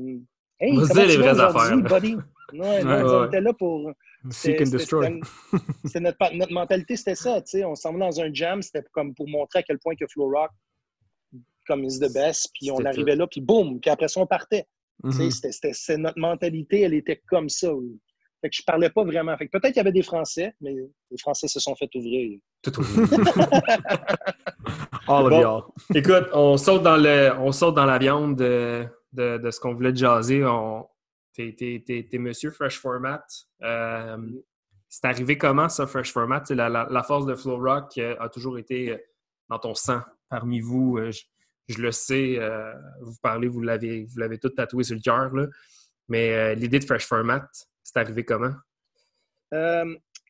Hey, 0.63 0.79
on 0.79 0.95
les 0.95 1.17
vraies 1.17 1.41
affaires. 1.41 1.77
Buddy? 1.77 2.17
Ouais, 2.53 2.85
on 2.85 3.27
était 3.27 3.41
là 3.41 3.53
pour. 3.53 3.91
Seek 4.31 4.61
and 4.61 4.71
destroy. 4.71 5.21
notre, 5.97 6.37
notre, 6.37 6.53
mentalité, 6.53 6.97
c'était 6.97 7.17
ça. 7.17 7.43
On 7.67 7.75
s'en 7.75 7.93
va 7.93 7.99
dans 7.99 8.21
un 8.21 8.33
jam, 8.33 8.63
c'était 8.63 8.85
comme 8.93 9.13
pour 9.15 9.29
montrer 9.29 9.61
à 9.61 9.63
quel 9.65 9.81
point 9.81 9.97
que 9.97 10.07
Flow 10.07 10.31
Rock, 10.31 10.51
comme 11.67 11.83
is 11.83 11.99
the 11.99 12.13
best, 12.13 12.51
puis 12.55 12.71
on 12.71 12.85
arrivait 12.85 13.17
là, 13.17 13.27
puis 13.27 13.41
boum, 13.41 13.81
puis 13.81 13.91
après 13.91 14.07
ça, 14.07 14.21
on 14.21 14.27
partait. 14.27 14.67
Mm 15.03 15.31
c'était, 15.31 15.97
notre 15.97 16.19
mentalité, 16.19 16.83
elle 16.83 16.95
était 16.95 17.21
comme 17.27 17.49
ça. 17.49 17.73
Fait 18.43 18.51
que 18.51 18.57
je 18.57 18.63
parlais 18.67 18.91
pas 18.91 19.05
vraiment. 19.05 19.35
Fait 19.39 19.47
que 19.47 19.53
peut-être 19.53 19.73
qu'il 19.73 19.77
y 19.77 19.81
avait 19.81 19.93
des 19.93 20.03
Français, 20.03 20.55
mais 20.61 20.75
les 21.11 21.19
Français 21.19 21.49
se 21.49 21.61
sont 21.61 21.75
fait 21.75 21.89
ouvrir. 21.95 22.39
Tout 22.61 22.79
ouvrir. 22.81 23.09
All 25.09 25.33
of 25.33 25.33
y'all. 25.33 25.63
Écoute, 25.95 26.29
on 26.35 26.59
saute 26.59 26.83
dans 26.83 26.97
le, 26.97 27.33
on 27.39 27.53
saute 27.53 27.75
dans 27.75 27.87
la 27.87 27.99
viande. 27.99 28.37
De 28.37 28.87
de, 29.13 29.51
ce 29.51 29.61
qu'on 29.61 29.75
voulait 29.75 29.95
jaser. 29.95 30.45
T'es, 31.35 31.55
t'es, 31.57 32.19
monsieur 32.19 32.51
Fresh 32.51 32.79
Format. 32.79 33.25
Euh, 33.63 34.19
c'est 34.89 35.07
arrivé 35.07 35.39
comment 35.39 35.69
ça, 35.69 35.87
Fresh 35.87 36.13
Format? 36.13 36.45
La, 36.51 37.03
force 37.03 37.27
de 37.27 37.35
Flow 37.35 37.59
Rock 37.59 37.97
euh, 37.99 38.17
a 38.21 38.29
toujours 38.29 38.59
été 38.59 38.91
euh, 38.91 38.99
dans 39.49 39.59
ton 39.59 39.75
sang 39.75 40.01
parmi 40.29 40.61
vous. 40.61 40.99
Je, 41.69 41.81
le 41.81 41.93
sais, 41.93 42.39
vous 43.01 43.17
parlez, 43.23 43.49
vous 43.49 43.63
l'avez, 43.63 44.05
vous 44.05 44.19
l'avez 44.19 44.39
tout 44.39 44.51
tatoué 44.51 44.85
sur 44.85 44.97
le 44.97 45.01
cœur. 45.01 45.31
Mais 46.09 46.55
l'idée 46.55 46.79
de 46.79 46.85
Fresh 46.85 47.07
Format, 47.07 47.49
c'est 47.83 47.99
arrivé 47.99 48.25
comment? 48.25 48.53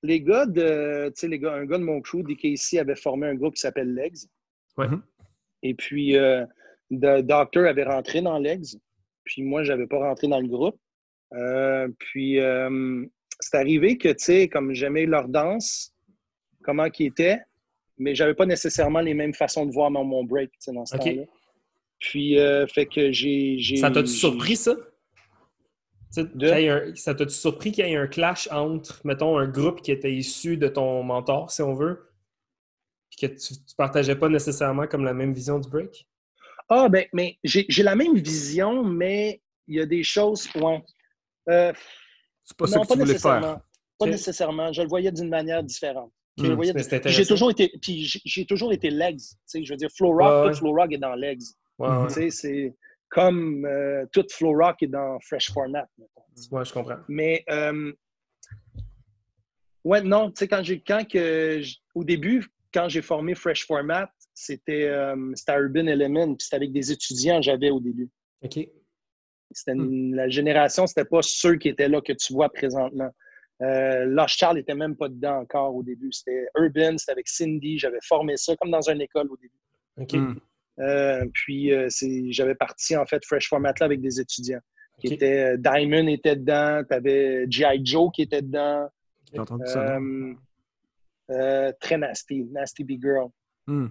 les 0.05 0.21
gars 0.21 0.47
de, 0.47 1.11
tu 1.11 1.13
sais, 1.15 1.29
les 1.29 1.39
gars, 1.39 1.53
un 1.53 1.65
gars 1.65 1.79
de 1.79 1.85
mon 1.85 2.01
crew, 2.01 2.25
DKC, 2.25 2.79
avait 2.81 2.97
formé 2.97 3.29
un 3.29 3.37
groupe 3.37 3.55
qui 3.55 3.61
s'appelle 3.61 3.95
Legs. 3.95 4.27
Ouais. 4.77 4.89
Et 5.63 5.75
puis, 5.75 6.17
The 6.93 7.23
Doctor 7.23 7.67
avait 7.67 7.85
rentré 7.85 8.21
dans 8.21 8.39
l'Egs, 8.39 8.77
puis 9.25 9.43
moi, 9.43 9.63
je 9.63 9.73
n'avais 9.73 9.87
pas 9.87 9.99
rentré 9.99 10.29
dans 10.29 10.41
le 10.41 10.49
groupe. 10.49 10.79
Euh, 11.35 11.89
puis, 11.99 12.39
euh, 12.39 13.05
c'est 13.41 13.57
arrivé 13.57 13.97
que, 13.97 14.09
tu 14.09 14.25
sais, 14.25 14.49
comme 14.49 14.75
j'aimais 14.75 15.07
leur 15.07 15.29
danse, 15.29 15.95
comment 16.63 16.91
qu'ils 16.91 17.07
étaient, 17.07 17.41
mais 17.99 18.15
j'avais 18.15 18.35
pas 18.35 18.47
nécessairement 18.47 19.01
les 19.01 19.15
mêmes 19.15 19.35
façons 19.35 19.65
de 19.65 19.73
voir 19.73 19.91
mon, 19.91 20.05
mon 20.05 20.25
break, 20.25 20.51
tu 20.53 20.57
sais, 20.61 20.73
dans 20.73 20.85
ce 20.85 20.97
temps-là. 20.97 21.23
Puis, 21.99 22.39
euh, 22.39 22.67
fait 22.67 22.87
que 22.87 23.13
j'ai... 23.13 23.59
Ça 23.77 23.91
t'a-tu 23.91 24.09
surpris, 24.09 24.57
ça? 24.57 24.75
Ça 26.13 27.15
t'a-tu 27.15 27.35
surpris 27.35 27.73
qu'il 27.73 27.87
y 27.87 27.93
ait 27.93 27.97
un 27.97 28.07
clash 28.07 28.49
entre, 28.53 29.01
mettons, 29.05 29.39
un 29.39 29.49
groupe 29.49 29.81
qui 29.81 29.91
était 29.91 30.13
issu 30.13 30.57
de 30.57 30.69
ton 30.69 31.03
mentor, 31.03 31.51
si 31.51 31.63
on 31.63 31.75
veut, 31.75 32.11
puis 33.11 33.29
que 33.29 33.35
tu, 33.35 33.55
ne 33.55 33.75
partageais 33.77 34.17
pas 34.17 34.29
nécessairement 34.29 34.87
comme 34.87 35.05
la 35.05 35.15
même 35.15 35.33
vision 35.33 35.59
du 35.59 35.69
break? 35.69 36.07
Ah, 36.69 36.89
ben, 36.89 37.07
mais 37.13 37.39
j'ai 37.45 37.83
la 37.83 37.95
même 37.95 38.17
vision, 38.17 38.85
mais 38.85 39.41
il 39.67 39.77
y 39.77 39.81
a 39.81 39.87
des 39.87 40.03
choses. 40.03 40.49
Ouais. 40.55 40.83
Euh, 41.49 41.73
c'est 42.45 42.57
pas 42.57 42.67
ça 42.67 42.81
que 42.81 42.93
tu 42.93 42.99
voulais 42.99 43.19
faire. 43.19 43.61
Pas 43.99 44.07
nécessairement. 44.07 44.73
Je 44.73 44.83
le 44.83 44.89
voyais 44.89 45.13
d'une 45.13 45.29
manière 45.29 45.63
différente. 45.63 46.13
Hmm, 46.39 46.57
j'ai 47.05 47.27
toujours 47.27 47.51
été, 47.51 47.71
j'ai 48.25 48.47
toujours 48.47 48.73
été 48.73 48.91
legs. 48.91 49.21
Je 49.55 49.71
veux 49.71 49.77
dire, 49.77 49.91
Flow 49.95 50.17
Rock, 50.17 50.53
tout 50.53 50.59
Flow 50.59 50.73
Rock 50.73 50.93
est 50.93 50.99
dans 50.99 51.15
legs. 51.15 51.43
C'est 52.09 52.75
comme 53.13 53.67
euh, 53.67 54.07
tout 54.11 54.25
Flow 54.31 54.55
Rock 54.57 54.83
est 54.83 54.89
dans 54.89 55.19
Fresh 55.21 55.53
Format. 55.53 55.87
Ouais, 56.51 56.65
je 56.65 56.73
comprends. 56.73 56.97
Mais 57.09 57.45
euh, 57.51 57.93
ouais, 59.85 60.01
non, 60.01 60.31
tu 60.31 60.39
sais, 60.39 60.49
quand 60.49 60.63
j'ai 60.63 60.81
quand 60.81 61.07
que 61.07 61.61
au 61.95 62.05
début, 62.05 62.47
quand 62.73 62.89
j'ai 62.89 63.03
formé 63.03 63.35
Fresh 63.35 63.67
Format, 63.67 64.11
c'était 64.35 64.89
euh, 64.89 65.35
Urban 65.49 65.87
Element, 65.87 66.35
puis 66.35 66.45
c'était 66.45 66.57
avec 66.57 66.73
des 66.73 66.91
étudiants 66.91 67.43
j'avais 67.43 67.71
au 67.71 67.81
début. 67.81 68.09
OK. 68.43 68.67
C'était 69.51 69.75
hmm. 69.75 70.15
La 70.15 70.31
génération, 70.31 70.87
c'était 70.87 71.05
pas 71.05 71.21
ceux 71.21 71.57
qui 71.57 71.69
étaient 71.69 71.89
là 71.89 72.01
que 72.01 72.15
tu 72.15 72.33
vois 72.33 72.51
présentement. 72.51 73.11
Euh, 73.61 74.07
Lost 74.07 74.39
Charles 74.39 74.57
n'était 74.57 74.75
même 74.75 74.97
pas 74.97 75.11
dedans 75.11 75.41
encore 75.41 75.77
au 75.77 75.83
début. 75.83 76.11
C'était 76.11 76.47
Urban, 76.57 76.97
c'était 76.97 77.13
avec 77.13 77.29
Cindy. 77.29 77.79
J'avais 77.79 78.01
formé 78.03 78.39
ça 78.39 78.57
comme 78.57 78.71
dans 78.71 78.89
une 78.89 79.03
école 79.03 79.29
au 79.31 79.37
début. 79.37 79.61
OK. 79.99 80.15
Hmm. 80.15 80.39
Euh, 80.79 81.25
puis 81.35 81.73
euh, 81.73 81.89
j'avais 82.31 82.55
parti 82.55 82.97
en 82.97 83.05
fait 83.05 83.25
Fresh 83.27 83.49
Format 83.49 83.75
là 83.79 83.87
avec 83.87 84.01
des 84.01 84.21
étudiants. 84.21 84.61
qui 84.99 85.15
était 85.15 85.59
Diamond 85.59 86.07
était 86.07 86.37
dedans, 86.37 86.83
tu 86.89 86.95
avais 86.95 87.47
G.I. 87.51 87.85
Joe 87.85 88.11
qui 88.15 88.23
était 88.23 88.43
dedans. 88.43 88.89
très 91.81 91.99
nasty, 91.99 92.45
nasty 92.51 92.85
big 92.85 93.03
girl. 93.03 93.29
Hmm. 93.67 93.89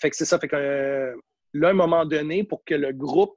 fait 0.00 0.10
que 0.10 0.16
c'est 0.16 0.24
ça, 0.24 0.38
fait 0.38 0.48
que 0.48 1.14
là, 1.52 1.68
à 1.68 1.70
un 1.70 1.74
moment 1.74 2.06
donné, 2.06 2.42
pour 2.44 2.64
que 2.64 2.74
le 2.74 2.92
groupe 2.92 3.36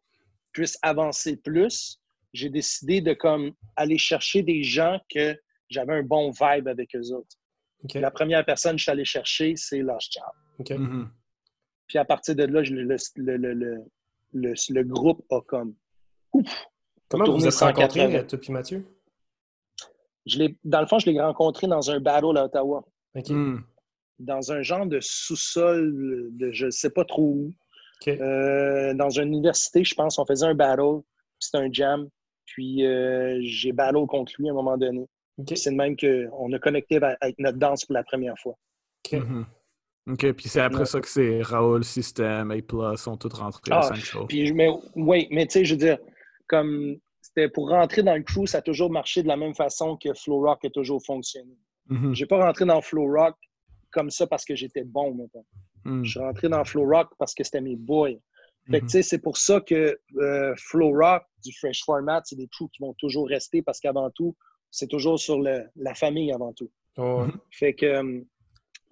puisse 0.54 0.78
avancer 0.82 1.38
plus, 1.38 2.00
j'ai 2.34 2.50
décidé 2.50 3.02
de 3.02 3.14
comme 3.14 3.52
aller 3.76 3.98
chercher 3.98 4.44
des 4.44 4.64
gens 4.64 5.00
que 5.14 5.36
j'avais 5.70 5.94
un 5.94 6.04
bon 6.04 6.32
vibe 6.32 6.68
avec 6.68 6.96
eux 6.96 7.12
autres. 7.14 7.36
La 7.96 8.12
première 8.12 8.44
personne 8.46 8.74
que 8.74 8.78
je 8.80 8.84
suis 8.84 8.92
allé 8.92 9.06
chercher, 9.06 9.54
c'est 9.56 9.80
Lost 9.80 10.14
Child. 10.14 10.80
Mm-hmm. 10.80 11.08
Puis 11.88 11.98
à 11.98 12.06
partir 12.06 12.36
de 12.36 12.44
là, 12.44 12.62
le, 12.62 13.84
le, 14.34 14.84
groupe 14.84 15.26
a 15.30 15.42
comme. 15.42 15.74
Comment 17.10 17.26
vous 17.26 17.38
vous 17.38 17.48
êtes 17.48 17.56
rencontrés, 17.56 18.28
toi 18.28 18.40
et 18.42 18.52
Mathieu? 18.52 18.86
Je 20.26 20.44
dans 20.66 20.82
le 20.82 20.88
fond, 20.88 21.00
je 21.00 21.10
l'ai 21.10 21.22
rencontré 21.22 21.68
dans 21.68 21.90
un 21.90 22.00
battle 22.00 22.38
à 22.38 22.46
Ottawa. 22.46 22.84
Mm. 23.16 23.60
Dans 24.20 24.52
un 24.52 24.62
genre 24.62 24.86
de 24.86 25.00
sous-sol 25.00 26.30
de 26.32 26.52
je 26.52 26.66
ne 26.66 26.72
sais 26.72 26.90
pas 26.90 27.06
trop 27.06 27.24
où. 27.24 27.54
Euh, 28.08 28.94
dans 28.94 29.10
une 29.10 29.30
université, 29.30 29.84
je 29.84 29.96
pense, 29.96 30.20
on 30.20 30.26
faisait 30.26 30.46
un 30.46 30.54
battle. 30.54 31.02
C'était 31.40 31.60
un 31.60 31.72
jam. 31.72 32.10
Puis 32.46 32.86
euh, 32.86 33.40
j'ai 33.42 33.72
battle 33.72 34.06
contre 34.08 34.34
lui 34.38 34.50
à 34.50 34.52
un 34.52 34.56
moment 34.56 34.78
donné. 34.78 35.06
C'est 35.56 35.72
de 35.72 35.76
même 35.76 35.96
qu'on 35.96 36.52
a 36.52 36.60
connecté 36.60 37.00
avec 37.22 37.38
notre 37.40 37.58
danse 37.58 37.86
pour 37.86 37.94
la 37.94 38.04
première 38.04 38.38
fois. 38.38 38.58
OK. 39.06 39.20
Mm-hmm. 39.20 39.46
OK, 40.10 40.32
puis 40.34 40.48
c'est 40.48 40.62
après 40.62 40.86
ça 40.86 41.02
que 41.02 41.08
c'est 41.08 41.42
Raoul, 41.42 41.84
System, 41.84 42.52
A+, 42.52 42.98
sont 42.98 43.18
tous 43.18 43.34
rentrés 43.34 43.72
ah, 43.72 43.92
Puis, 44.30 44.54
mais, 44.54 44.70
oui, 44.96 45.28
mais 45.32 45.46
tu 45.48 45.54
sais, 45.54 45.66
je 45.66 45.74
veux 45.74 45.80
dire, 45.80 45.98
comme 46.48 46.98
c'était 47.22 47.50
pour 47.50 47.70
rentrer 47.70 48.04
dans 48.04 48.16
le 48.16 48.24
crew, 48.24 48.46
ça 48.46 48.60
a 48.60 48.62
toujours 48.62 48.90
marché 48.90 49.22
de 49.22 49.28
la 49.28 49.36
même 49.36 49.54
façon 49.54 49.98
que 49.98 50.14
Flow 50.14 50.40
Rock 50.42 50.64
a 50.64 50.70
toujours 50.70 51.04
fonctionné. 51.06 51.58
Mm-hmm. 51.90 52.14
J'ai 52.14 52.26
pas 52.26 52.44
rentré 52.46 52.66
dans 52.66 52.82
Flow 52.82 53.06
Rock 53.06 53.36
comme 53.92 54.10
ça 54.10 54.28
parce 54.28 54.46
que 54.46 54.56
j'étais 54.56 54.84
bon, 54.84 55.14
maintenant. 55.14 55.46
Mm. 55.84 56.04
Je 56.04 56.10
suis 56.10 56.20
rentré 56.20 56.48
dans 56.48 56.64
Flow 56.64 56.86
Rock 56.86 57.10
parce 57.20 57.34
que 57.34 57.44
c'était 57.44 57.62
mes 57.62 57.76
boys. 57.76 58.12
Fait 58.70 58.80
que, 58.80 58.86
mm-hmm. 58.86 58.88
tu 58.88 58.90
sais, 58.90 59.02
c'est 59.02 59.20
pour 59.20 59.38
ça 59.38 59.60
que 59.60 59.98
euh, 60.18 60.54
Flow 60.58 60.92
Rock, 60.92 61.24
du 61.44 61.54
Fresh 61.58 61.84
Format, 61.84 62.22
c'est 62.24 62.36
des 62.38 62.48
crews 62.48 62.70
qui 62.70 62.82
vont 62.82 62.94
toujours 62.98 63.28
rester 63.28 63.62
parce 63.62 63.80
qu'avant 63.80 64.10
tout, 64.12 64.36
c'est 64.72 64.88
toujours 64.88 65.20
sur 65.20 65.40
la 65.40 65.96
famille 65.96 66.32
avant 66.32 66.54
tout. 66.54 66.70
Fait 67.52 67.74
que 67.74 67.86
euh, 67.86 68.22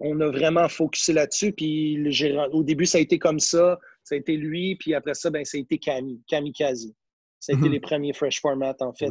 on 0.00 0.20
a 0.20 0.28
vraiment 0.28 0.68
focusé 0.68 1.12
là-dessus. 1.12 1.52
Puis 1.52 1.98
au 2.52 2.62
début, 2.62 2.86
ça 2.86 2.98
a 2.98 3.00
été 3.00 3.18
comme 3.18 3.40
ça. 3.40 3.78
Ça 4.04 4.14
a 4.14 4.18
été 4.18 4.36
lui. 4.36 4.76
Puis 4.76 4.94
après 4.94 5.14
ça, 5.14 5.30
ben, 5.30 5.44
ça 5.44 5.56
a 5.56 5.60
été 5.60 5.78
Camille, 5.78 6.20
Kamikaze. 6.28 6.92
Ça 7.40 7.52
a 7.52 7.56
été 7.56 7.66
mhm. 7.66 7.72
les 7.72 7.80
premiers 7.80 8.12
fresh 8.12 8.40
formats, 8.40 8.76
en 8.80 8.92
fait. 8.92 9.08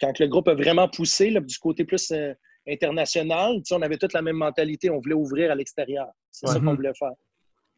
quand 0.00 0.18
le 0.18 0.26
groupe 0.26 0.48
a 0.48 0.54
vraiment 0.54 0.88
poussé 0.88 1.30
du 1.30 1.58
côté 1.58 1.84
plus 1.84 2.10
euh, 2.12 2.32
international, 2.68 3.60
on 3.70 3.82
avait 3.82 3.98
toute 3.98 4.12
la 4.12 4.22
même 4.22 4.36
mentalité. 4.36 4.90
On 4.90 4.98
voulait 4.98 5.14
ouvrir 5.14 5.50
à 5.50 5.54
l'extérieur. 5.54 6.08
C'est 6.30 6.46
ça 6.46 6.60
qu'on 6.60 6.74
voulait 6.74 6.94
faire. 6.98 7.12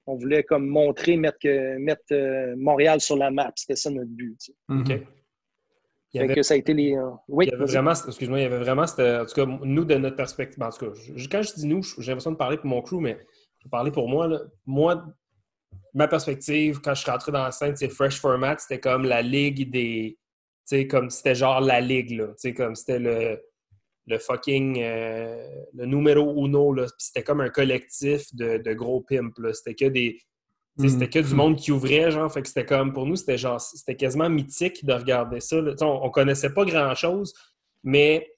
On 0.06 0.16
voulait 0.16 0.42
comme 0.42 0.66
montrer, 0.66 1.16
mettre, 1.16 1.46
mettre 1.78 2.12
euh, 2.12 2.54
Montréal 2.56 3.00
sur 3.00 3.16
la 3.16 3.30
map. 3.30 3.52
C'était 3.56 3.76
ça 3.76 3.90
notre 3.90 4.10
but. 4.10 4.38
Il 6.14 6.20
y 6.20 6.24
avait, 6.24 6.34
que 6.34 6.42
ça 6.42 6.54
a 6.54 6.56
été 6.56 6.72
les. 6.72 6.96
Euh, 6.96 7.10
oui, 7.28 7.46
il 7.46 7.50
y 7.50 7.54
avait 7.54 7.66
vraiment, 7.66 7.90
excuse-moi, 7.90 8.38
il 8.38 8.42
y 8.42 8.46
avait 8.46 8.58
vraiment, 8.58 8.82
en 8.82 9.26
tout 9.26 9.34
cas, 9.34 9.46
nous, 9.46 9.84
de 9.84 9.94
notre 9.96 10.16
perspective, 10.16 10.62
en 10.62 10.70
tout 10.70 10.86
cas, 10.86 10.92
quand 11.30 11.42
je 11.42 11.54
dis 11.54 11.66
nous, 11.66 11.82
j'ai 11.82 12.12
l'impression 12.12 12.32
de 12.32 12.36
parler 12.36 12.56
pour 12.56 12.66
mon 12.66 12.80
crew, 12.80 13.00
mais 13.00 13.18
je 13.58 13.66
vais 13.66 13.70
parler 13.70 13.90
pour 13.90 14.08
moi. 14.08 14.26
Là. 14.26 14.40
Moi, 14.64 15.04
ma 15.92 16.08
perspective, 16.08 16.80
quand 16.80 16.94
je 16.94 17.02
suis 17.02 17.10
rentré 17.10 17.30
dans 17.30 17.44
la 17.44 17.50
scène, 17.50 17.76
c'est 17.76 17.90
Fresh 17.90 18.20
Format, 18.20 18.56
c'était 18.58 18.80
comme 18.80 19.04
la 19.04 19.20
ligue 19.20 19.70
des. 19.70 20.18
Tu 20.66 20.76
sais, 20.76 20.86
comme 20.86 21.10
c'était 21.10 21.34
genre 21.34 21.60
la 21.60 21.80
ligue, 21.80 22.12
là. 22.12 22.28
Tu 22.28 22.34
sais, 22.38 22.54
comme 22.54 22.74
c'était 22.74 22.98
le, 22.98 23.42
le 24.06 24.18
fucking. 24.18 24.80
Euh, 24.80 25.46
le 25.74 25.84
numéro 25.84 26.42
uno, 26.46 26.72
là. 26.72 26.84
Puis 26.84 26.92
c'était 26.98 27.22
comme 27.22 27.42
un 27.42 27.50
collectif 27.50 28.34
de, 28.34 28.56
de 28.56 28.72
gros 28.72 29.02
pimps, 29.02 29.38
là. 29.38 29.52
C'était 29.52 29.74
que 29.74 29.90
des 29.90 30.18
c'était 30.78 31.06
mm. 31.06 31.10
que 31.10 31.28
du 31.28 31.34
monde 31.34 31.56
qui 31.56 31.72
ouvrait, 31.72 32.10
genre. 32.10 32.32
Fait 32.32 32.42
que 32.42 32.48
c'était 32.48 32.64
comme, 32.64 32.92
pour 32.92 33.06
nous, 33.06 33.16
c'était 33.16 33.38
genre, 33.38 33.60
c'était 33.60 33.96
quasiment 33.96 34.28
mythique 34.28 34.84
de 34.84 34.92
regarder 34.92 35.40
ça. 35.40 35.56
On, 35.80 36.04
on, 36.04 36.10
connaissait 36.10 36.54
pas 36.54 36.64
grand-chose, 36.64 37.34
mais 37.82 38.30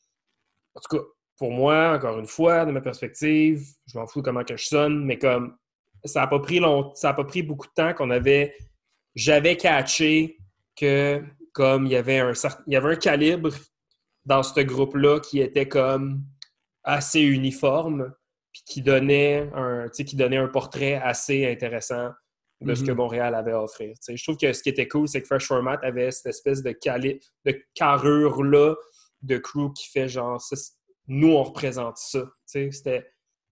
en 0.74 0.80
tout 0.80 0.96
cas, 0.96 1.02
pour 1.36 1.52
moi, 1.52 1.94
encore 1.96 2.18
une 2.18 2.26
fois, 2.26 2.64
de 2.64 2.70
ma 2.70 2.80
perspective, 2.80 3.62
je 3.86 3.98
m'en 3.98 4.06
fous 4.06 4.22
comment 4.22 4.44
que 4.44 4.56
je 4.56 4.66
sonne, 4.66 5.04
mais 5.04 5.18
comme 5.18 5.56
ça 6.04 6.22
a 6.22 6.26
pas 6.26 6.38
pris 6.38 6.60
long, 6.60 6.94
ça 6.94 7.10
a 7.10 7.14
pas 7.14 7.24
pris 7.24 7.42
beaucoup 7.42 7.66
de 7.66 7.72
temps 7.74 7.94
qu'on 7.94 8.10
avait. 8.10 8.54
J'avais 9.14 9.56
catché 9.56 10.38
que 10.76 11.22
comme 11.52 11.86
il 11.86 11.92
y 11.92 11.96
avait 11.96 12.20
un 12.20 12.32
il 12.66 12.72
y 12.72 12.76
avait 12.76 12.92
un 12.92 12.96
calibre 12.96 13.50
dans 14.24 14.42
ce 14.42 14.60
groupe-là 14.60 15.20
qui 15.20 15.40
était 15.40 15.68
comme 15.68 16.24
assez 16.84 17.20
uniforme 17.20 18.12
puis 18.52 18.62
qui 18.66 18.82
donnait 18.82 19.50
un 19.54 19.88
qui 19.88 20.16
donnait 20.16 20.36
un 20.36 20.48
portrait 20.48 20.94
assez 20.94 21.50
intéressant 21.50 22.10
de 22.60 22.74
ce 22.74 22.82
que 22.82 22.90
mm-hmm. 22.90 22.94
Montréal 22.94 23.34
avait 23.34 23.52
à 23.52 23.62
offrir. 23.62 23.94
je 24.06 24.22
trouve 24.22 24.36
que 24.36 24.52
ce 24.52 24.62
qui 24.62 24.68
était 24.68 24.88
cool, 24.88 25.08
c'est 25.08 25.22
que 25.22 25.26
Fresh 25.26 25.46
Format 25.46 25.78
avait 25.82 26.10
cette 26.10 26.26
espèce 26.26 26.62
de, 26.62 26.70
de 26.70 27.64
carrure-là 27.74 28.74
de 29.22 29.38
crew 29.38 29.72
qui 29.74 29.88
fait 29.88 30.08
genre, 30.08 30.42
nous, 31.08 31.32
on 31.32 31.42
représente 31.42 31.96
ça. 31.96 32.24
C'était 32.46 33.06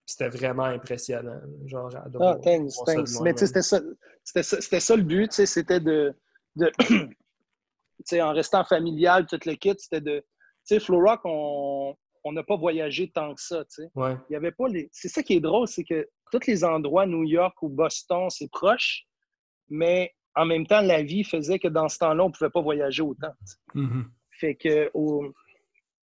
c'était 0.09 0.29
vraiment 0.31 0.65
impressionnant. 0.65 1.39
Genre, 1.67 1.91
ah, 1.95 2.37
thanks, 2.43 2.73
thanks. 2.87 3.21
Mais 3.23 3.37
c'était 3.37 3.61
ça, 3.61 3.81
c'était 4.25 4.81
ça, 4.81 4.97
le 4.97 5.03
but, 5.03 5.31
c'était 5.33 5.81
de, 5.81 6.15
de 6.57 6.73
en 8.23 8.33
restant 8.33 8.65
familial, 8.65 9.27
toute 9.27 9.45
le 9.45 9.55
kit, 9.55 9.75
c'était 9.77 10.01
de, 10.01 10.21
tu 10.21 10.27
sais, 10.65 10.81
Flow 10.81 11.01
Rock, 11.01 11.21
on 11.25 11.95
n'a 12.33 12.43
pas 12.43 12.57
voyagé 12.57 13.11
tant 13.11 13.35
que 13.35 13.43
ça, 13.43 13.65
tu 13.67 13.83
sais. 13.83 13.91
Il 14.31 14.33
y 14.33 14.37
avait 14.37 14.53
pas 14.53 14.69
les... 14.69 14.89
C'est 14.93 15.09
ça 15.09 15.23
qui 15.23 15.35
est 15.35 15.41
drôle, 15.41 15.69
c'est 15.69 15.85
que 15.85 16.09
tous 16.31 16.47
les 16.47 16.65
endroits, 16.65 17.07
New 17.07 17.25
York 17.25 17.55
ou 17.63 17.69
Boston, 17.69 18.29
c'est 18.31 18.51
proche, 18.51 19.05
mais 19.69 20.13
en 20.35 20.47
même 20.47 20.67
temps, 20.67 20.81
la 20.81 21.03
vie 21.03 21.25
faisait 21.25 21.59
que 21.59 21.69
dans 21.69 21.89
ce 21.89 21.99
temps-là, 21.99 22.25
on 22.25 22.29
ne 22.29 22.33
pouvait 22.33 22.51
pas 22.51 22.63
voyager 22.63 23.03
autant. 23.03 23.33
Mm-hmm. 23.75 24.05
Fait 24.39 24.55
que 24.55 24.91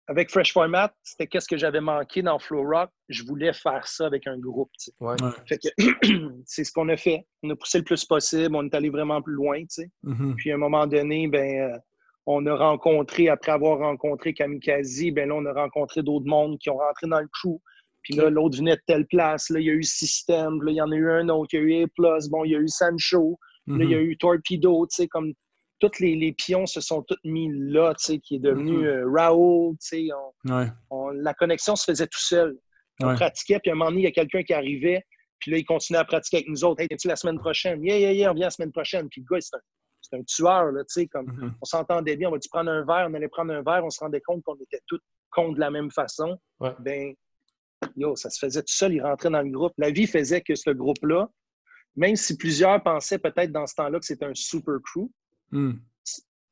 avec 0.09 0.31
Fresh 0.31 0.53
Format, 0.53 0.93
c'était 1.03 1.27
qu'est-ce 1.27 1.47
que 1.47 1.57
j'avais 1.57 1.81
manqué 1.81 2.21
dans 2.21 2.39
Flow 2.39 2.63
Rock? 2.63 2.89
Je 3.09 3.23
voulais 3.23 3.51
faire 3.51 3.85
ça 3.87 4.05
avec 4.05 4.25
un 4.25 4.37
groupe. 4.37 4.71
Fait 5.45 5.57
que 5.57 5.67
c'est 6.45 6.63
ce 6.63 6.71
qu'on 6.71 6.87
a 6.89 6.95
fait. 6.95 7.27
On 7.43 7.49
a 7.49 7.55
poussé 7.55 7.79
le 7.79 7.83
plus 7.83 8.05
possible. 8.05 8.55
On 8.55 8.63
est 8.63 8.73
allé 8.73 8.89
vraiment 8.89 9.21
plus 9.21 9.33
loin. 9.33 9.59
Mm-hmm. 9.59 10.35
Puis 10.35 10.51
à 10.51 10.55
un 10.55 10.59
moment 10.59 10.87
donné, 10.87 11.27
ben, 11.27 11.73
euh, 11.73 11.77
on 12.25 12.45
a 12.45 12.55
rencontré, 12.55 13.27
après 13.27 13.51
avoir 13.51 13.79
rencontré 13.79 14.33
Kamikaze, 14.33 15.03
ben 15.13 15.29
là, 15.29 15.35
on 15.35 15.45
a 15.45 15.53
rencontré 15.53 16.03
d'autres 16.03 16.25
mondes 16.25 16.57
qui 16.57 16.69
ont 16.69 16.77
rentré 16.77 17.07
dans 17.07 17.19
le 17.19 17.27
crew. 17.27 17.59
Puis 18.03 18.15
là, 18.15 18.29
l'autre 18.29 18.57
venait 18.57 18.75
de 18.75 18.81
telle 18.87 19.05
place. 19.07 19.49
Là, 19.49 19.59
il 19.59 19.65
y 19.65 19.69
a 19.69 19.73
eu 19.73 19.83
System. 19.83 20.61
Là, 20.61 20.71
il 20.71 20.75
y 20.75 20.81
en 20.81 20.91
a 20.91 20.95
eu 20.95 21.11
un 21.11 21.29
autre. 21.29 21.49
Il 21.53 21.59
y 21.59 21.59
a 21.59 21.81
eu 21.81 21.83
A+. 21.83 22.19
Bon, 22.29 22.45
il 22.45 22.51
y 22.51 22.55
a 22.55 22.59
eu 22.59 22.67
Sancho. 22.67 23.37
Là, 23.67 23.83
il 23.83 23.89
y 23.89 23.95
a 23.95 23.97
mhm. 23.97 24.03
eu 24.03 24.17
Torpedo. 24.17 24.87
Tu 24.87 24.95
sais, 24.95 25.07
comme 25.07 25.33
tous 25.79 25.99
les, 25.99 26.15
les, 26.15 26.31
pions 26.31 26.65
se 26.65 26.81
sont 26.81 27.03
tous 27.03 27.17
mis 27.23 27.49
là, 27.53 27.93
tu 27.95 28.05
sais, 28.05 28.19
qui 28.19 28.35
est 28.35 28.39
devenu 28.39 28.77
mhm. 28.77 28.85
euh, 28.85 29.11
Raoul. 29.11 29.75
Tu 29.81 30.07
sais, 30.07 30.07
la 31.13 31.33
connexion 31.33 31.75
se 31.75 31.83
faisait 31.83 32.07
tout 32.07 32.21
seul. 32.21 32.57
On 33.01 33.13
pratiquait. 33.13 33.59
Puis 33.59 33.69
à 33.69 33.73
un 33.73 33.77
moment 33.77 33.89
donné, 33.91 34.01
il 34.01 34.05
y 34.05 34.07
a 34.07 34.11
quelqu'un 34.11 34.41
qui 34.41 34.53
arrivait. 34.53 35.03
Puis 35.39 35.51
là, 35.51 35.57
il 35.57 35.65
continuait 35.65 35.99
à 35.99 36.05
pratiquer 36.05 36.37
avec 36.37 36.49
nous 36.49 36.63
autres. 36.63 36.81
Hey, 36.81 36.87
tu 36.97 37.07
la 37.07 37.15
semaine 37.15 37.37
prochaine? 37.37 37.83
Yeah, 37.83 37.99
yeah, 37.99 38.11
yeah, 38.11 38.31
on 38.31 38.33
vient 38.33 38.47
la 38.47 38.51
semaine 38.51 38.71
prochaine. 38.71 39.07
Puis 39.09 39.21
le 39.21 39.35
gars, 39.35 39.41
c'est 39.41 40.15
un, 40.15 40.19
un, 40.19 40.23
tueur, 40.23 40.71
là, 40.71 40.83
tu 40.83 41.01
sais, 41.01 41.07
comme 41.07 41.27
mhm. 41.27 41.53
on 41.61 41.65
s'entendait 41.65 42.15
bien. 42.15 42.29
On 42.29 42.31
va-tu 42.31 42.49
prendre 42.49 42.71
un 42.71 42.83
verre? 42.85 43.07
On 43.09 43.13
allait 43.13 43.27
prendre 43.27 43.53
un 43.53 43.61
verre. 43.61 43.83
On 43.83 43.89
se 43.89 43.99
rendait 43.99 44.21
compte 44.21 44.41
qu'on 44.43 44.55
était 44.55 44.81
tous 44.87 44.99
contre 45.29 45.55
de 45.55 45.59
la 45.59 45.69
même 45.69 45.91
façon. 45.91 46.39
Ben, 46.79 47.13
yo, 47.97 48.15
ça 48.15 48.29
se 48.29 48.39
faisait 48.39 48.61
tout 48.61 48.73
seul, 48.73 48.93
il 48.93 49.01
rentrait 49.01 49.29
dans 49.29 49.41
le 49.41 49.49
groupe. 49.49 49.73
La 49.77 49.91
vie 49.91 50.07
faisait 50.07 50.41
que 50.41 50.55
ce 50.55 50.69
groupe-là, 50.69 51.29
même 51.95 52.15
si 52.15 52.37
plusieurs 52.37 52.81
pensaient 52.81 53.17
peut-être 53.17 53.51
dans 53.51 53.65
ce 53.65 53.75
temps-là 53.75 53.99
que 53.99 54.05
c'était 54.05 54.25
un 54.25 54.35
super 54.35 54.75
crew, 54.83 55.09
hmm. 55.51 55.73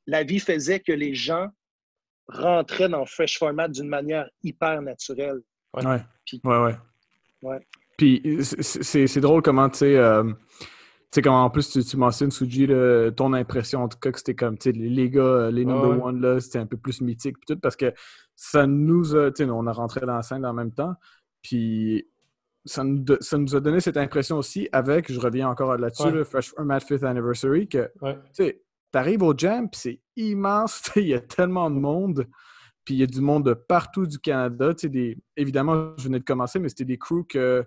la 0.08 0.24
vie 0.24 0.40
faisait 0.40 0.80
que 0.80 0.92
les 0.92 1.14
gens 1.14 1.48
rentraient 2.28 2.90
dans 2.90 3.06
Fresh 3.06 3.38
Format 3.38 3.68
d'une 3.68 3.88
manière 3.88 4.28
hyper 4.44 4.82
naturelle. 4.82 5.42
Ouais. 5.74 6.02
Puis, 6.26 6.42
ouais, 6.44 6.76
ouais. 7.44 7.68
Puis 7.98 8.22
c'est 8.42 9.20
drôle 9.20 9.42
comment, 9.42 9.70
tu 9.70 9.80
sais, 9.80 9.96
euh, 9.98 10.24
tu 10.24 10.32
sais, 11.12 11.22
comment 11.22 11.46
en 11.46 11.50
plus 11.50 11.70
tu, 11.70 11.84
tu 11.84 11.96
mentionnes, 11.96 12.32
Suji, 12.32 12.68
ton 13.16 13.34
impression 13.34 13.84
en 13.84 13.88
tout 13.88 14.00
cas 14.00 14.12
que 14.12 14.18
c'était 14.18 14.36
comme, 14.36 14.58
tu 14.58 14.72
sais, 14.72 14.78
les, 14.78 15.10
gars, 15.10 15.50
les 15.52 15.64
number 15.64 16.04
one, 16.04 16.20
là, 16.20 16.40
c'était 16.40 16.60
un 16.60 16.66
peu 16.66 16.78
plus 16.78 17.02
mythique, 17.02 17.38
puis 17.38 17.56
tout, 17.56 17.60
parce 17.60 17.76
que 17.76 17.94
ça 18.36 18.66
nous 18.66 19.16
a, 19.16 19.32
tu 19.32 19.46
sais, 19.46 19.50
on 19.50 19.68
a 19.68 19.72
rentré 19.72 20.02
dans 20.02 20.16
la 20.16 20.24
scène 20.24 20.46
en 20.46 20.54
même 20.54 20.74
temps, 20.74 20.96
puis 21.46 22.08
ça 22.66 22.84
nous, 22.84 23.06
ça 23.20 23.38
nous, 23.38 23.56
a 23.56 23.60
donné 23.60 23.80
cette 23.80 23.98
impression 23.98 24.38
aussi 24.38 24.68
avec, 24.72 25.12
je 25.12 25.20
reviens 25.20 25.48
encore 25.48 25.78
là-dessus, 25.78 26.10
le 26.10 26.24
Fresh 26.24 26.50
Format 26.50 26.80
Fifth 26.80 27.04
Anniversary, 27.04 27.68
que 27.68 27.92
tu 28.02 28.10
sais, 28.34 28.64
t'arrives 28.92 29.22
au 29.22 29.38
jam, 29.38 29.70
puis 29.70 29.80
c'est 29.80 30.02
immense, 30.16 30.90
il 30.96 31.08
y 31.08 31.14
a 31.14 31.20
tellement 31.20 31.70
de 31.70 31.76
monde, 31.76 32.26
puis 32.84 32.96
il 32.96 32.98
y 32.98 33.04
a 33.04 33.06
du 33.06 33.22
monde 33.22 33.46
de 33.46 33.54
partout 33.54 34.08
du 34.08 34.18
Canada. 34.18 34.74
Des, 34.74 35.20
évidemment, 35.38 35.94
je 36.00 36.06
venais 36.06 36.20
de 36.20 36.26
commencer, 36.26 36.58
mais 36.58 36.70
c'était 36.70 36.86
des 36.86 36.98
crews 36.98 37.26
que, 37.26 37.64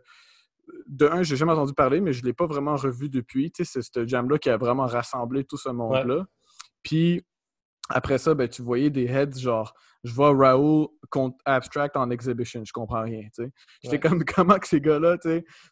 de 0.89 1.07
un, 1.07 1.22
j'ai 1.22 1.37
jamais 1.37 1.53
entendu 1.53 1.74
parler, 1.74 2.01
mais 2.01 2.12
je 2.12 2.22
ne 2.22 2.26
l'ai 2.26 2.33
pas 2.33 2.47
vraiment 2.47 2.74
revu 2.74 3.09
depuis. 3.09 3.53
C'est 3.55 3.64
ce 3.64 4.07
jam-là 4.07 4.39
qui 4.39 4.51
a 4.51 4.57
vraiment 4.57 4.87
rassemblé 4.87 5.45
tout 5.45 5.57
ce 5.57 5.68
monde-là. 5.68 6.26
Puis 6.83 7.24
après 7.89 8.18
ça, 8.18 8.34
ben, 8.34 8.49
tu 8.49 8.62
voyais 8.62 8.91
des 8.91 9.07
heads 9.07 9.39
genre, 9.39 9.74
je 10.05 10.12
vois 10.12 10.34
Raoul 10.36 10.89
contre 11.11 11.36
Abstract 11.45 11.97
en 11.97 12.11
exhibition, 12.11 12.62
je 12.64 12.72
comprends 12.72 13.03
rien. 13.03 13.22
J'étais 13.82 13.99
comme, 13.99 14.24
comment 14.24 14.59
que 14.59 14.68
ces 14.68 14.80
gars-là, 14.80 15.16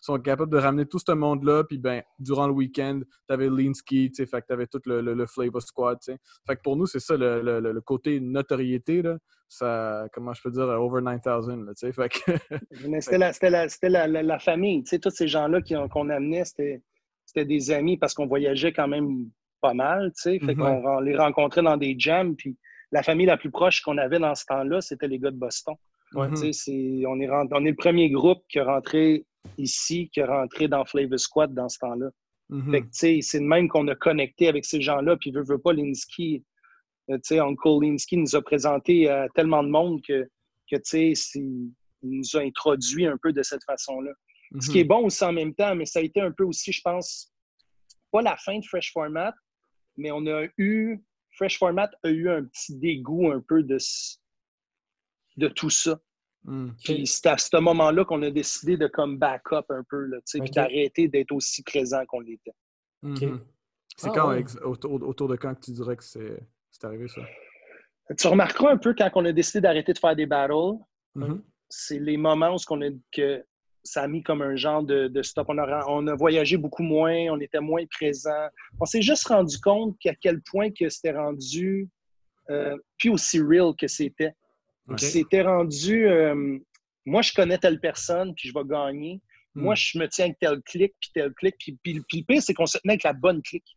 sont 0.01 0.19
capables 0.19 0.51
de 0.51 0.59
ramener 0.59 0.87
tout 0.87 0.99
ce 0.99 1.13
monde-là, 1.13 1.65
puis 1.65 1.79
ben, 1.79 2.03
durant 2.19 2.47
le 2.47 2.53
week-end, 2.53 3.01
t'avais 3.29 3.49
Linsky, 3.49 4.11
fait 4.15 4.27
que 4.27 4.47
t'avais 4.47 4.67
tout 4.67 4.81
le, 4.87 5.01
le, 5.01 5.27
Flavor 5.27 5.63
Squad. 5.63 5.99
Fait 6.03 6.57
que 6.57 6.61
pour 6.63 6.77
nous, 6.77 6.87
c'est 6.87 7.01
ça, 7.01 7.17
le, 7.17 7.41
le, 7.41 7.81
côté 7.81 8.19
notoriété, 8.21 9.03
là, 9.03 9.19
ça, 9.49 10.07
comment 10.13 10.33
je 10.33 10.43
peux 10.43 10.51
dire, 10.51 10.65
over 10.65 11.03
9000, 11.03 11.67
tu 11.69 11.75
sais, 11.77 11.93
fait 11.93 12.09
que... 12.09 12.33
c'était 13.01 13.19
la, 13.19 13.67
la, 13.83 14.07
la, 14.09 14.23
la, 14.23 14.39
famille, 14.39 14.83
tu 14.83 14.91
sais, 14.91 14.99
tous 14.99 15.11
ces 15.11 15.29
gens-là 15.29 15.61
qu'on 15.89 16.09
amenait, 16.09 16.45
c'était 16.45 17.45
des 17.45 17.71
amis 17.71 17.97
parce 17.97 18.15
qu'on 18.15 18.27
voyageait 18.27 18.73
quand 18.73 18.89
même 18.89 19.31
pas 19.61 19.75
mal, 19.75 20.13
tu 20.13 20.23
sais. 20.23 20.39
Fait 20.39 20.55
mm-hmm. 20.55 20.83
qu'on 20.83 21.01
les 21.01 21.17
rencontrait 21.17 21.63
dans 21.63 21.77
des 21.77 21.95
jams, 21.99 22.37
puis 22.37 22.57
la 22.93 23.03
famille 23.03 23.27
la 23.27 23.37
plus 23.37 23.51
proche 23.51 23.81
qu'on 23.81 23.99
avait 23.99 24.19
dans 24.19 24.35
ce 24.35 24.45
temps-là, 24.47 24.81
c'était 24.81 25.09
les 25.09 25.19
gars 25.19 25.31
de 25.31 25.37
Boston. 25.37 25.75
Mm-hmm. 26.13 26.53
c'est, 26.53 27.07
on, 27.07 27.21
est, 27.21 27.29
on 27.29 27.65
est 27.65 27.71
le 27.71 27.77
premier 27.77 28.11
groupe 28.11 28.43
qui 28.49 28.59
est 28.59 28.63
rentré 28.63 29.27
ici, 29.59 30.09
qui 30.13 30.21
est 30.21 30.25
rentré 30.25 30.69
dans 30.69 30.85
Flavor 30.85 31.19
Squad 31.19 31.53
dans 31.53 31.69
ce 31.69 31.79
temps-là. 31.79 32.11
Mm-hmm. 32.51 32.71
Fait 32.71 32.81
que, 32.81 32.87
tu 32.87 32.93
sais, 32.93 33.19
c'est 33.23 33.41
de 33.41 33.45
même 33.45 33.69
qu'on 33.69 33.89
a 33.89 33.95
connecté 33.95 34.49
avec 34.49 34.65
ces 34.65 34.81
gens-là, 34.81 35.17
puis 35.17 35.31
veut, 35.31 35.43
veut 35.43 35.59
pas, 35.59 35.73
Linsky, 35.73 36.45
euh, 37.11 37.17
tu 37.17 37.21
sais, 37.25 37.39
Uncle 37.39 37.81
Linsky 37.83 38.17
nous 38.17 38.37
a 38.37 38.43
présenté 38.43 39.09
à 39.09 39.29
tellement 39.35 39.63
de 39.63 39.69
monde 39.69 40.01
que, 40.07 40.29
que 40.71 40.77
tu 40.77 41.15
sais, 41.15 41.39
il 41.39 41.71
nous 42.03 42.37
a 42.37 42.41
introduit 42.41 43.07
un 43.07 43.17
peu 43.17 43.33
de 43.33 43.43
cette 43.43 43.65
façon-là. 43.65 44.13
Ce 44.61 44.71
qui 44.71 44.79
est 44.79 44.85
bon 44.85 45.07
aussi 45.07 45.25
en 45.25 45.33
même 45.33 45.55
temps, 45.55 45.75
mais 45.75 45.87
ça 45.87 45.99
a 45.99 46.03
été 46.03 46.21
un 46.21 46.31
peu 46.31 46.45
aussi, 46.45 46.73
je 46.73 46.81
pense, 46.83 47.33
pas 48.13 48.23
la 48.23 48.37
fin 48.37 48.59
de 48.59 48.65
Fresh 48.65 48.93
Format, 48.93 49.35
mais 49.97 50.11
on 50.11 50.27
a 50.27 50.47
eu, 50.59 51.03
Fresh 51.33 51.59
Format 51.59 51.91
a 52.03 52.09
eu 52.09 52.29
un 52.29 52.45
petit 52.45 52.77
dégoût 52.77 53.31
un 53.31 53.41
peu 53.41 53.63
de, 53.63 53.79
de 55.37 55.49
tout 55.49 55.71
ça. 55.71 55.99
Hmm. 56.45 56.71
Puis 56.85 57.07
c'est 57.07 57.27
à 57.27 57.37
ce 57.37 57.57
moment-là 57.57 58.05
qu'on 58.05 58.23
a 58.23 58.31
décidé 58.31 58.77
de 58.77 58.87
comme 58.87 59.19
back-up 59.19 59.67
un 59.71 59.83
peu, 59.89 60.05
là, 60.07 60.19
puis 60.25 60.51
d'arrêter 60.51 61.09
d'être 61.09 61.33
aussi 61.33 61.63
présent 61.63 62.05
qu'on 62.07 62.21
l'était. 62.21 62.55
Hmm. 63.03 63.39
C'est 63.97 64.09
ah 64.09 64.13
quand, 64.15 64.63
autour, 64.63 65.29
de 65.29 65.37
quand 65.37 65.55
que 65.55 65.61
tu 65.61 65.73
dirais 65.73 65.97
que 65.97 66.05
c'est 66.05 66.85
arrivé 66.85 67.09
ça? 67.09 67.23
Tu 68.17 68.27
remarqueras 68.27 68.73
un 68.73 68.77
peu 68.77 68.95
quand 68.95 69.11
on 69.15 69.25
a 69.25 69.33
décidé 69.33 69.63
d'arrêter 69.63 69.93
de 69.93 69.99
faire 69.99 70.15
des 70.15 70.27
battles, 70.27 70.79
mm-hmm. 71.17 71.41
c'est 71.69 71.99
les 71.99 72.17
moments 72.17 72.55
où 72.55 72.59
on 72.71 72.83
a, 72.83 72.91
que 73.11 73.45
ça 73.87 74.03
a 74.03 74.09
mis 74.09 74.23
comme 74.23 74.43
un 74.43 74.57
genre 74.57 74.83
de, 74.83 75.23
stop. 75.23 75.47
On 75.49 75.59
a, 75.59 75.85
on 75.89 76.07
a, 76.07 76.15
voyagé 76.15 76.57
beaucoup 76.57 76.83
moins, 76.83 77.15
on 77.31 77.41
était 77.41 77.61
moins 77.61 77.85
présent. 77.87 78.49
On 78.81 78.85
s'est 78.85 79.03
juste 79.03 79.27
rendu 79.29 79.59
compte 79.61 79.97
qu'à 79.99 80.15
quel 80.15 80.43
point 80.43 80.71
que 80.71 80.89
c'était 80.89 81.13
rendu, 81.13 81.89
euh, 82.51 82.77
puis 82.99 83.09
aussi 83.09 83.41
real 83.41 83.75
que 83.79 83.87
c'était. 83.87 84.33
C'était 84.99 85.43
rendu, 85.43 86.07
euh, 86.07 86.59
moi 87.05 87.23
je 87.23 87.33
connais 87.33 87.59
telle 87.59 87.81
personne, 87.81 88.35
puis 88.35 88.49
je 88.49 88.55
vais 88.55 88.65
gagner. 88.65 89.21
Hmm. 89.55 89.63
Moi 89.63 89.75
je 89.75 89.99
me 89.99 90.07
tiens 90.09 90.27
avec 90.27 90.39
tel 90.39 90.63
clic, 90.63 90.95
puis 91.01 91.11
tel 91.15 91.33
clic. 91.35 91.57
Puis, 91.59 91.79
puis, 91.83 91.93
le 91.95 92.03
pire, 92.03 92.43
c'est 92.43 92.55
qu'on 92.55 92.67
se 92.67 92.79
tenait 92.79 92.95
avec 92.95 93.03
la 93.03 93.13
bonne 93.13 93.43
clique. 93.43 93.77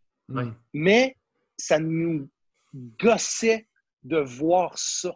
Mais 0.73 1.15
ça 1.57 1.79
nous 1.79 2.29
gossait 2.73 3.67
de 4.03 4.17
voir 4.17 4.77
ça. 4.77 5.15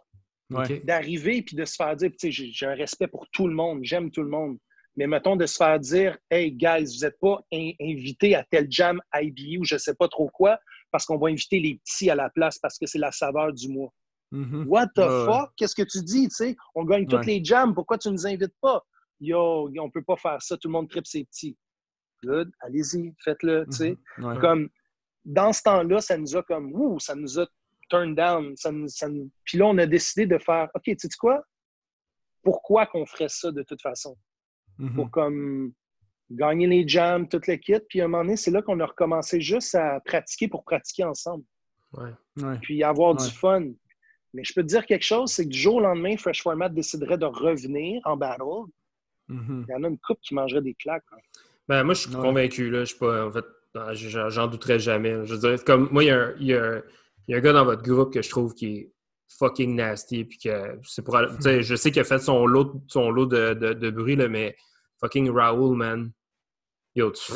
D'arriver 0.84 1.42
puis 1.42 1.56
de 1.56 1.64
se 1.64 1.74
faire 1.74 1.96
dire, 1.96 2.10
j'ai 2.22 2.66
un 2.66 2.74
respect 2.74 3.08
pour 3.08 3.28
tout 3.30 3.48
le 3.48 3.54
monde, 3.54 3.80
j'aime 3.82 4.10
tout 4.10 4.22
le 4.22 4.28
monde 4.28 4.58
mais 4.96 5.06
mettons 5.06 5.36
de 5.36 5.46
se 5.46 5.56
faire 5.56 5.78
dire 5.80 6.16
Hey, 6.30 6.52
guys, 6.52 6.84
vous 6.84 7.04
n'êtes 7.04 7.18
pas 7.20 7.40
invités 7.52 8.34
à 8.34 8.44
tel 8.44 8.66
jam 8.70 9.00
IBU 9.14 9.58
ou 9.58 9.64
je 9.64 9.74
ne 9.74 9.78
sais 9.78 9.94
pas 9.94 10.08
trop 10.08 10.28
quoi, 10.28 10.58
parce 10.90 11.04
qu'on 11.06 11.18
va 11.18 11.28
inviter 11.28 11.58
les 11.60 11.80
petits 11.84 12.10
à 12.10 12.14
la 12.14 12.30
place 12.30 12.58
parce 12.58 12.78
que 12.78 12.86
c'est 12.86 12.98
la 12.98 13.12
saveur 13.12 13.52
du 13.52 13.68
mois. 13.68 13.92
Mm-hmm. 14.32 14.64
What 14.66 14.88
the 14.94 15.26
fuck? 15.26 15.52
Qu'est-ce 15.56 15.74
que 15.74 15.82
tu 15.82 16.02
dis? 16.02 16.28
sais? 16.30 16.56
On 16.74 16.84
gagne 16.84 17.06
toutes 17.06 17.26
les 17.26 17.44
jams, 17.44 17.74
pourquoi 17.74 17.98
tu 17.98 18.08
ne 18.08 18.14
nous 18.14 18.26
invites 18.26 18.54
pas? 18.60 18.84
Yo, 19.20 19.68
on 19.68 19.86
ne 19.86 19.90
peut 19.90 20.02
pas 20.02 20.16
faire 20.16 20.42
ça, 20.42 20.56
tout 20.56 20.68
le 20.68 20.72
monde 20.72 20.88
tripe 20.88 21.06
ses 21.06 21.24
petits. 21.24 21.56
Good, 22.24 22.50
allez-y, 22.60 23.14
faites-le. 23.22 23.64
Mm-hmm. 23.64 24.40
Comme 24.40 24.68
dans 25.24 25.52
ce 25.52 25.62
temps-là, 25.62 26.00
ça 26.00 26.16
nous 26.16 26.36
a 26.36 26.42
comme 26.42 26.72
ouh, 26.74 26.98
ça 26.98 27.14
nous 27.14 27.38
a 27.38 27.46
turned 27.88 28.16
down. 28.16 28.56
Ça, 28.56 28.70
ça, 28.88 29.08
Puis 29.44 29.58
là, 29.58 29.66
on 29.66 29.78
a 29.78 29.86
décidé 29.86 30.26
de 30.26 30.38
faire 30.38 30.68
OK, 30.74 30.82
tu 30.84 30.96
sais 30.98 31.08
quoi? 31.18 31.42
Pourquoi 32.42 32.86
qu'on 32.86 33.06
ferait 33.06 33.28
ça 33.28 33.50
de 33.50 33.62
toute 33.62 33.80
façon? 33.80 34.16
Pour 34.94 35.04
mhm. 35.04 35.10
comme 35.10 35.72
gagner 36.30 36.66
les 36.66 36.86
jams, 36.86 37.28
toute 37.28 37.46
l'équipe. 37.46 37.82
Puis 37.88 38.00
à 38.00 38.04
un 38.04 38.08
moment 38.08 38.24
donné, 38.24 38.36
c'est 38.36 38.50
là 38.50 38.62
qu'on 38.62 38.80
a 38.80 38.86
recommencé 38.86 39.40
juste 39.40 39.74
à 39.74 40.00
pratiquer 40.00 40.48
pour 40.48 40.64
pratiquer 40.64 41.04
ensemble. 41.04 41.44
Puis 42.62 42.82
avoir 42.82 43.14
du 43.14 43.30
fun. 43.30 43.64
Mais 44.32 44.42
je 44.42 44.52
peux 44.52 44.62
te 44.62 44.66
dire 44.66 44.84
quelque 44.84 45.04
chose, 45.04 45.30
c'est 45.30 45.44
que 45.44 45.50
du 45.50 45.58
jour 45.58 45.76
au 45.76 45.80
lendemain, 45.80 46.16
Fresh 46.16 46.42
Format 46.42 46.68
déciderait 46.68 47.18
de 47.18 47.24
revenir 47.24 48.02
en 48.04 48.16
battle. 48.16 48.68
Mhm. 49.28 49.66
Il 49.68 49.72
y 49.72 49.76
en 49.76 49.84
a 49.84 49.88
une 49.88 49.98
coupe 49.98 50.18
qui 50.20 50.34
mangerait 50.34 50.60
des 50.60 50.74
claques. 50.74 51.04
Hein. 51.12 51.18
Ben, 51.68 51.84
moi, 51.84 51.94
je 51.94 52.00
suis 52.00 52.10
convaincu. 52.10 52.68
Là. 52.68 52.80
Je 52.80 52.86
suis 52.86 52.98
pas, 52.98 53.28
en 53.28 53.32
fait, 53.32 53.44
j'en 53.94 54.48
douterais 54.48 54.80
jamais. 54.80 55.24
Je 55.24 55.34
veux 55.34 55.38
dire, 55.38 55.64
comme 55.64 55.88
moi, 55.92 56.02
il 56.02 56.08
y, 56.08 56.10
a 56.10 56.20
un, 56.20 56.34
il, 56.40 56.46
y 56.46 56.54
a, 56.54 56.82
il 57.28 57.32
y, 57.32 57.34
a 57.34 57.38
un, 57.38 57.40
gars 57.40 57.52
dans 57.52 57.64
votre 57.64 57.82
groupe 57.82 58.12
que 58.12 58.22
je 58.22 58.28
trouve 58.28 58.54
qui 58.54 58.66
est 58.66 58.93
fucking 59.38 59.74
nasty. 59.74 60.24
Puis 60.24 60.38
que 60.38 60.78
c'est 60.84 61.02
pour. 61.02 61.18
je 61.40 61.74
sais 61.76 61.90
qu'il 61.90 62.00
a 62.00 62.04
fait 62.04 62.18
son 62.18 62.46
lot, 62.46 62.80
son 62.88 63.10
lot 63.10 63.26
de, 63.26 63.54
de, 63.54 63.72
de 63.72 63.90
bruit, 63.90 64.16
là, 64.16 64.28
mais 64.28 64.56
fucking 65.00 65.30
Raoul, 65.30 65.76
man. 65.76 66.12
Yo, 66.96 67.10
tu... 67.10 67.32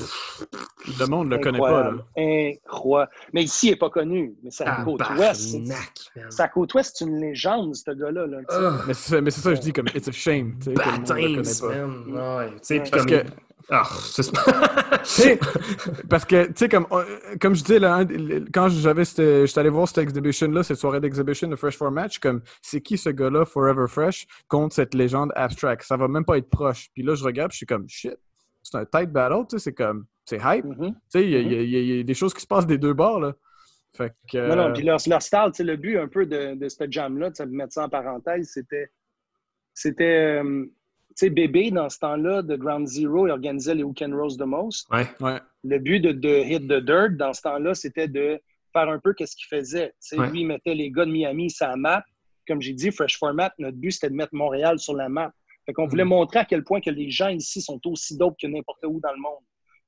Le 1.00 1.06
monde 1.06 1.28
ne 1.28 1.36
le 1.36 1.42
connaît 1.42 1.58
pas. 1.58 1.90
Là. 1.90 1.96
Incroyable. 2.16 3.10
Mais 3.32 3.42
ici, 3.42 3.66
il 3.66 3.70
n'est 3.70 3.76
pas 3.76 3.90
connu. 3.90 4.36
Mais 4.42 4.50
c'est 4.52 4.64
à 4.64 4.84
Côte-Ouest. 4.84 5.56
C'est 6.30 6.42
à 6.42 6.48
Côte-Ouest, 6.48 6.96
c'est 6.96 7.04
une 7.04 7.20
légende, 7.20 7.74
ce 7.74 7.90
gars-là. 7.90 8.26
Là, 8.26 8.38
uh, 8.40 8.86
mais 8.86 8.94
c'est 8.94 9.40
ça 9.40 9.50
que 9.50 9.56
je 9.56 9.60
dis, 9.60 9.72
comme, 9.72 9.88
it's 9.94 10.06
a 10.06 10.12
shame. 10.12 10.56
Man. 10.66 11.04
Ouais, 11.10 11.40
Parce 12.90 12.90
comme... 12.90 13.06
que 13.06 13.24
ah, 13.70 13.82
parce 16.08 16.24
que, 16.24 16.46
tu 16.46 16.52
sais, 16.56 16.70
comme, 16.70 16.86
comme 17.38 17.54
je 17.54 17.62
disais, 17.62 17.78
là, 17.78 18.02
quand 18.52 18.70
j'avais 18.70 19.04
j'étais 19.04 19.58
allé 19.58 19.68
voir 19.68 19.86
cette 19.86 19.98
exhibition-là, 19.98 20.62
cette 20.62 20.78
soirée 20.78 21.00
d'exhibition 21.00 21.48
de 21.48 21.56
Fresh 21.56 21.76
for 21.76 21.90
Match, 21.90 22.18
comme, 22.18 22.40
c'est 22.62 22.80
qui 22.80 22.96
ce 22.96 23.10
gars-là, 23.10 23.44
Forever 23.44 23.84
Fresh, 23.86 24.26
contre 24.48 24.74
cette 24.74 24.94
légende 24.94 25.32
abstract? 25.36 25.84
Ça 25.84 25.98
va 25.98 26.08
même 26.08 26.24
pas 26.24 26.38
être 26.38 26.48
proche. 26.48 26.88
Puis 26.94 27.02
là, 27.02 27.14
je 27.14 27.22
regarde, 27.22 27.52
je 27.52 27.58
suis 27.58 27.66
comme, 27.66 27.86
shit, 27.88 28.16
c'est 28.70 28.78
un 28.78 28.84
tight 28.84 29.10
battle, 29.10 29.46
tu 29.48 29.58
sais, 29.58 29.64
c'est 29.64 29.74
comme, 29.74 30.06
c'est 30.24 30.38
hype. 30.42 30.64
Tu 30.64 30.94
sais, 31.08 31.28
il 31.28 31.70
y, 31.70 32.00
a 32.00 32.02
des 32.02 32.14
choses 32.14 32.34
qui 32.34 32.40
se 32.40 32.46
passent 32.46 32.66
des 32.66 32.78
deux 32.78 32.94
bords, 32.94 33.20
là. 33.20 33.34
Fait 33.96 34.12
que, 34.30 34.48
Non, 34.48 34.56
non, 34.56 34.72
puis 34.72 34.84
leur, 34.84 35.00
style, 35.00 35.66
le 35.66 35.76
but 35.76 35.98
un 35.98 36.08
peu 36.08 36.26
de, 36.26 36.54
de 36.54 36.68
cette 36.68 36.92
jam-là, 36.92 37.30
de 37.30 37.44
mettre 37.46 37.72
ça 37.72 37.84
en 37.84 37.88
parenthèse, 37.88 38.50
c'était, 38.52 38.90
c'était, 39.74 40.40
euh, 40.42 40.66
sais, 41.18 41.30
Bébé, 41.30 41.70
dans 41.70 41.88
ce 41.88 41.98
temps-là, 41.98 42.42
de 42.42 42.56
Ground 42.56 42.86
Zero, 42.86 43.26
il 43.26 43.30
organisait 43.30 43.74
les 43.74 43.82
Weekend 43.82 44.14
Rose 44.14 44.36
the 44.36 44.42
Most. 44.42 44.88
Ouais. 44.90 45.40
Le 45.64 45.78
but 45.78 46.00
de, 46.00 46.44
Hit 46.44 46.68
the 46.68 46.84
Dirt, 46.84 47.16
dans 47.16 47.32
ce 47.32 47.42
temps-là, 47.42 47.74
c'était 47.74 48.08
de 48.08 48.40
faire 48.72 48.88
un 48.88 48.98
peu 48.98 49.14
ce 49.18 49.34
qu'il 49.34 49.48
faisait. 49.48 49.92
Ouais. 50.12 50.30
Lui, 50.30 50.40
il 50.42 50.46
mettait 50.46 50.74
les 50.74 50.90
gars 50.90 51.04
de 51.04 51.10
Miami 51.10 51.50
sur 51.50 51.66
la 51.66 51.76
map. 51.76 52.04
Comme 52.46 52.60
j'ai 52.60 52.72
dit, 52.72 52.90
Fresh 52.90 53.18
Format, 53.18 53.52
notre 53.58 53.76
but, 53.76 53.92
c'était 53.92 54.10
de 54.10 54.14
mettre 54.14 54.34
Montréal 54.34 54.78
sur 54.78 54.94
la 54.94 55.08
map. 55.08 55.32
Fait 55.68 55.74
qu'on 55.74 55.86
voulait 55.86 56.04
mm. 56.04 56.08
montrer 56.08 56.38
à 56.38 56.44
quel 56.46 56.64
point 56.64 56.80
que 56.80 56.88
les 56.88 57.10
gens 57.10 57.28
ici 57.28 57.60
sont 57.60 57.78
aussi 57.84 58.16
dope 58.16 58.36
que 58.40 58.46
n'importe 58.46 58.82
où 58.86 59.00
dans 59.00 59.12
le 59.12 59.20
monde. 59.20 59.44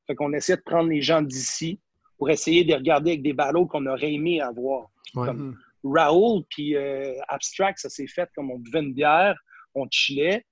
Fait 0.07 0.15
qu'on 0.15 0.31
essayait 0.35 0.59
de 0.59 0.63
prendre 0.63 0.91
les 0.91 1.01
gens 1.01 1.23
d'ici 1.23 1.81
pour 2.19 2.29
essayer 2.29 2.65
de 2.65 2.75
regarder 2.75 3.13
avec 3.13 3.23
des 3.23 3.33
ballots 3.33 3.67
qu'on 3.67 3.87
aurait 3.87 4.13
aimé 4.13 4.43
avoir. 4.43 4.89
Comme 5.15 5.53
mm. 5.53 5.59
Raoul 5.85 6.43
puis 6.51 6.77
euh, 6.77 7.15
Abstract, 7.29 7.79
ça 7.79 7.89
s'est 7.89 8.07
fait 8.07 8.29
comme 8.35 8.51
on 8.51 8.59
buvait 8.59 8.81
une 8.81 8.93
bière, 8.93 9.35
on 9.75 9.87
chillait. 9.91 10.45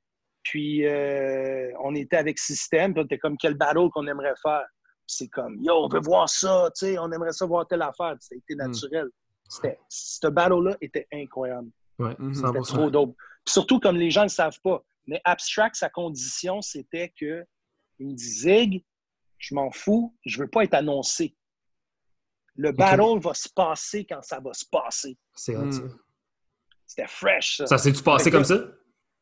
Puis 0.45 0.87
euh, 0.87 1.71
on 1.85 1.95
était 1.95 2.17
avec 2.17 2.39
Système, 2.39 2.95
puis 2.95 3.03
on 3.03 3.05
était 3.05 3.19
comme 3.19 3.37
quel 3.37 3.53
battle 3.53 3.91
qu'on 3.93 4.07
aimerait 4.07 4.33
faire? 4.43 4.65
C'est 5.07 5.29
comme 5.29 5.59
yo, 5.61 5.75
on 5.75 5.89
veut 5.89 6.01
voir 6.01 6.27
ça, 6.31 6.71
tu 6.75 6.87
sais, 6.87 6.99
on 6.99 7.13
aimerait 7.13 7.33
ça 7.33 7.45
voir 7.45 7.67
telle 7.67 7.83
affaire. 7.83 8.17
C'était 8.21 8.55
hmm. 8.55 8.67
naturel. 8.67 9.09
C'était, 9.47 9.79
ce 9.91 10.27
battle-là 10.27 10.75
était 10.81 11.07
incroyable. 11.13 11.69
Ouais, 11.99 12.17
c'était 12.33 12.61
trop 12.61 12.91
dope. 12.91 13.15
surtout 13.47 13.79
comme 13.79 13.97
les 13.97 14.11
gens 14.11 14.23
ne 14.23 14.27
le 14.27 14.31
savent 14.31 14.61
pas. 14.63 14.83
Mais 15.09 15.21
Abstract, 15.25 15.75
sa 15.75 15.89
condition, 15.89 16.61
c'était 16.61 17.13
que 17.19 17.45
il 17.99 18.09
me 18.09 18.15
dit 18.15 18.87
je 19.39 19.55
m'en 19.55 19.71
fous, 19.71 20.17
je 20.25 20.39
veux 20.39 20.49
pas 20.49 20.65
être 20.65 20.75
annoncé. 20.75 21.37
Le 22.55 22.73
battle 22.73 23.19
va 23.21 23.35
se 23.35 23.49
passer 23.49 24.05
quand 24.05 24.23
ça 24.23 24.41
va 24.41 24.53
se 24.53 24.65
passer. 24.71 25.17
C'est 25.35 25.55
hmm. 25.55 25.97
C'était 26.87 27.09
fresh, 27.09 27.59
ça. 27.59 27.67
Ça 27.67 27.79
s'est-tu 27.79 28.03
passé 28.03 28.31
comme 28.31 28.45
ça? 28.45 28.59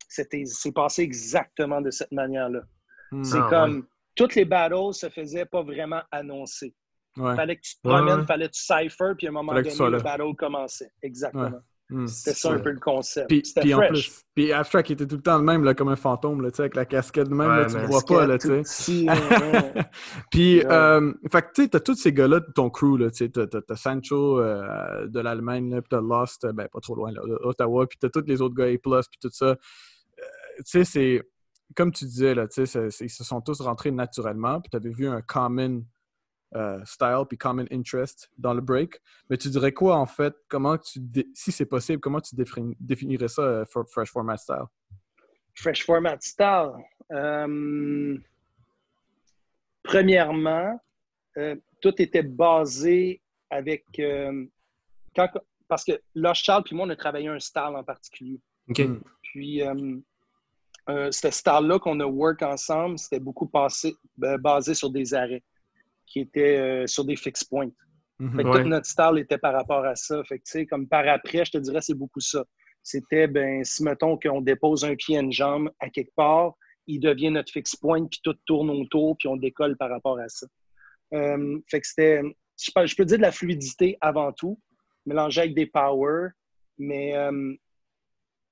c'est 0.08 0.72
passé 0.72 1.02
exactement 1.02 1.80
de 1.80 1.90
cette 1.90 2.12
manière-là. 2.12 2.62
Hmm. 3.10 3.24
C'est 3.24 3.38
ah, 3.38 3.48
comme 3.50 3.86
toutes 4.14 4.34
les 4.34 4.44
battles 4.44 4.92
se 4.92 5.08
faisaient 5.08 5.46
pas 5.46 5.62
vraiment 5.62 6.02
annoncer. 6.10 6.74
Il 7.16 7.34
fallait 7.34 7.56
que 7.56 7.62
tu 7.62 7.76
te 7.76 7.88
promènes, 7.88 8.20
il 8.20 8.26
fallait 8.26 8.48
que 8.48 8.52
tu 8.52 8.62
cypher, 8.62 9.12
puis 9.16 9.26
à 9.26 9.30
un 9.30 9.32
moment 9.32 9.54
donné, 9.54 9.70
le 9.70 10.02
battle 10.02 10.34
commençait. 10.36 10.92
Exactement. 11.02 11.60
Hmm. 11.88 12.06
C'était 12.08 12.36
ça 12.36 12.50
un 12.50 12.58
peu 12.58 12.72
le 12.72 12.80
concept. 12.80 13.28
Puis, 13.28 13.42
puis 13.60 13.72
en 13.72 13.86
plus, 13.86 14.24
puis 14.34 14.52
Abstract 14.52 14.90
était 14.90 15.06
tout 15.06 15.16
le 15.16 15.22
temps 15.22 15.38
le 15.38 15.44
même, 15.44 15.62
là, 15.62 15.72
comme 15.72 15.88
un 15.88 15.96
fantôme, 15.96 16.42
là, 16.42 16.50
avec 16.58 16.74
la 16.74 16.84
casquette 16.84 17.28
de 17.28 17.34
même, 17.34 17.48
là, 17.48 17.66
tu 17.66 17.76
le 17.78 17.86
vois 17.86 18.02
pas, 18.02 18.26
là, 18.26 18.38
tu 18.38 18.48
sais. 18.64 19.06
puis, 20.32 20.64
euh, 20.64 21.12
fait 21.30 21.42
que, 21.42 21.46
tu 21.54 21.62
sais, 21.62 21.68
t'as 21.68 21.80
tous 21.80 21.94
ces 21.94 22.12
gars-là 22.12 22.40
de 22.40 22.52
ton 22.52 22.70
crew, 22.70 22.98
là, 22.98 23.10
tu 23.12 23.26
sais, 23.26 23.28
t'as 23.28 23.76
Sancho 23.76 24.40
euh, 24.40 25.06
de 25.06 25.20
l'Allemagne, 25.20 25.80
puis 25.80 25.88
t'as 25.88 26.00
Lost, 26.00 26.44
euh, 26.44 26.52
ben, 26.52 26.66
pas 26.66 26.80
trop 26.80 26.96
loin, 26.96 27.12
là, 27.12 27.20
Ottawa, 27.42 27.86
puis 27.86 27.98
t'as 28.00 28.08
tous 28.08 28.26
les 28.26 28.42
autres 28.42 28.56
gars 28.56 28.64
A+, 28.64 28.76
puis 28.76 29.18
tout 29.20 29.30
ça. 29.30 29.46
Euh, 29.46 29.56
tu 30.58 30.64
sais, 30.64 30.84
c'est, 30.84 31.22
comme 31.76 31.92
tu 31.92 32.04
disais, 32.04 32.34
là, 32.34 32.48
tu 32.48 32.66
sais, 32.66 32.88
ils 33.00 33.10
se 33.10 33.22
sont 33.22 33.40
tous 33.40 33.60
rentrés 33.60 33.92
naturellement, 33.92 34.60
puis 34.60 34.70
t'avais 34.70 34.90
vu 34.90 35.06
un 35.06 35.22
common 35.22 35.84
euh, 36.54 36.80
style 36.84 37.24
puis 37.28 37.36
common 37.36 37.66
interest 37.72 38.30
dans 38.38 38.54
le 38.54 38.60
break. 38.60 39.00
Mais 39.28 39.36
tu 39.36 39.48
dirais 39.48 39.72
quoi 39.72 39.96
en 39.96 40.06
fait? 40.06 40.32
Comment 40.48 40.78
tu 40.78 41.00
si 41.34 41.50
c'est 41.50 41.66
possible, 41.66 42.00
comment 42.00 42.20
tu 42.20 42.36
définirais 42.78 43.28
ça 43.28 43.42
euh, 43.42 43.64
Fresh 43.64 44.10
Format 44.10 44.36
Style? 44.36 44.66
Fresh 45.56 45.84
Format 45.84 46.18
Style. 46.20 46.72
Euh, 47.10 48.16
premièrement, 49.82 50.80
tout 51.80 52.00
était 52.00 52.22
basé 52.22 53.20
avec 53.50 53.84
parce 55.68 55.84
que 55.84 56.00
là, 56.14 56.32
Charles 56.32 56.62
puis 56.62 56.76
moi, 56.76 56.86
on 56.86 56.90
a 56.90 56.96
travaillé 56.96 57.26
un 57.26 57.40
style 57.40 57.74
en 57.74 57.82
particulier. 57.82 58.40
Hmm. 58.68 59.00
Puis 59.22 59.62
ce 60.86 61.30
style-là 61.30 61.80
qu'on 61.80 61.98
a 61.98 62.06
work 62.06 62.42
ensemble, 62.42 63.00
c'était 63.00 63.20
beaucoup 63.20 63.50
basé 64.16 64.74
sur 64.74 64.90
des 64.90 65.12
arrêts 65.12 65.42
qui 66.06 66.20
était 66.20 66.56
euh, 66.58 66.86
sur 66.86 67.04
des 67.04 67.16
fixed 67.16 67.48
points. 67.48 67.70
Mhm. 68.18 68.42
Tout 68.42 68.68
notre 68.68 68.86
style 68.86 69.18
était 69.18 69.38
par 69.38 69.52
rapport 69.52 69.84
à 69.84 69.94
ça. 69.94 70.22
Fait 70.24 70.38
que, 70.38 70.64
comme 70.64 70.88
par 70.88 71.06
après, 71.08 71.44
je 71.44 71.52
te 71.52 71.58
dirais, 71.58 71.80
c'est 71.82 71.94
beaucoup 71.94 72.20
ça. 72.20 72.44
C'était, 72.82 73.26
ben, 73.26 73.64
si 73.64 73.82
mettons 73.82 74.16
qu'on 74.18 74.40
dépose 74.40 74.84
un 74.84 74.94
pied 74.94 75.16
et 75.16 75.20
une 75.20 75.32
jambe 75.32 75.70
à 75.80 75.90
quelque 75.90 76.14
part, 76.14 76.54
il 76.86 77.00
devient 77.00 77.30
notre 77.30 77.52
fixed 77.52 77.80
point, 77.80 78.06
puis 78.06 78.20
tout 78.22 78.34
tourne 78.46 78.70
autour, 78.70 79.16
puis 79.18 79.28
on 79.28 79.36
décolle 79.36 79.76
par 79.76 79.90
rapport 79.90 80.18
à 80.18 80.28
ça. 80.28 80.46
Euh, 81.14 81.58
fait 81.68 81.80
que 81.80 81.86
c'était, 81.86 82.22
je 82.62 82.70
peux, 82.74 82.86
je 82.86 82.96
peux, 82.96 83.04
dire 83.04 83.18
de 83.18 83.22
la 83.22 83.32
fluidité 83.32 83.98
avant 84.00 84.32
tout, 84.32 84.58
mélangé 85.04 85.42
avec 85.42 85.54
des 85.54 85.66
powers, 85.66 86.30
mais 86.78 87.16
euh, 87.16 87.54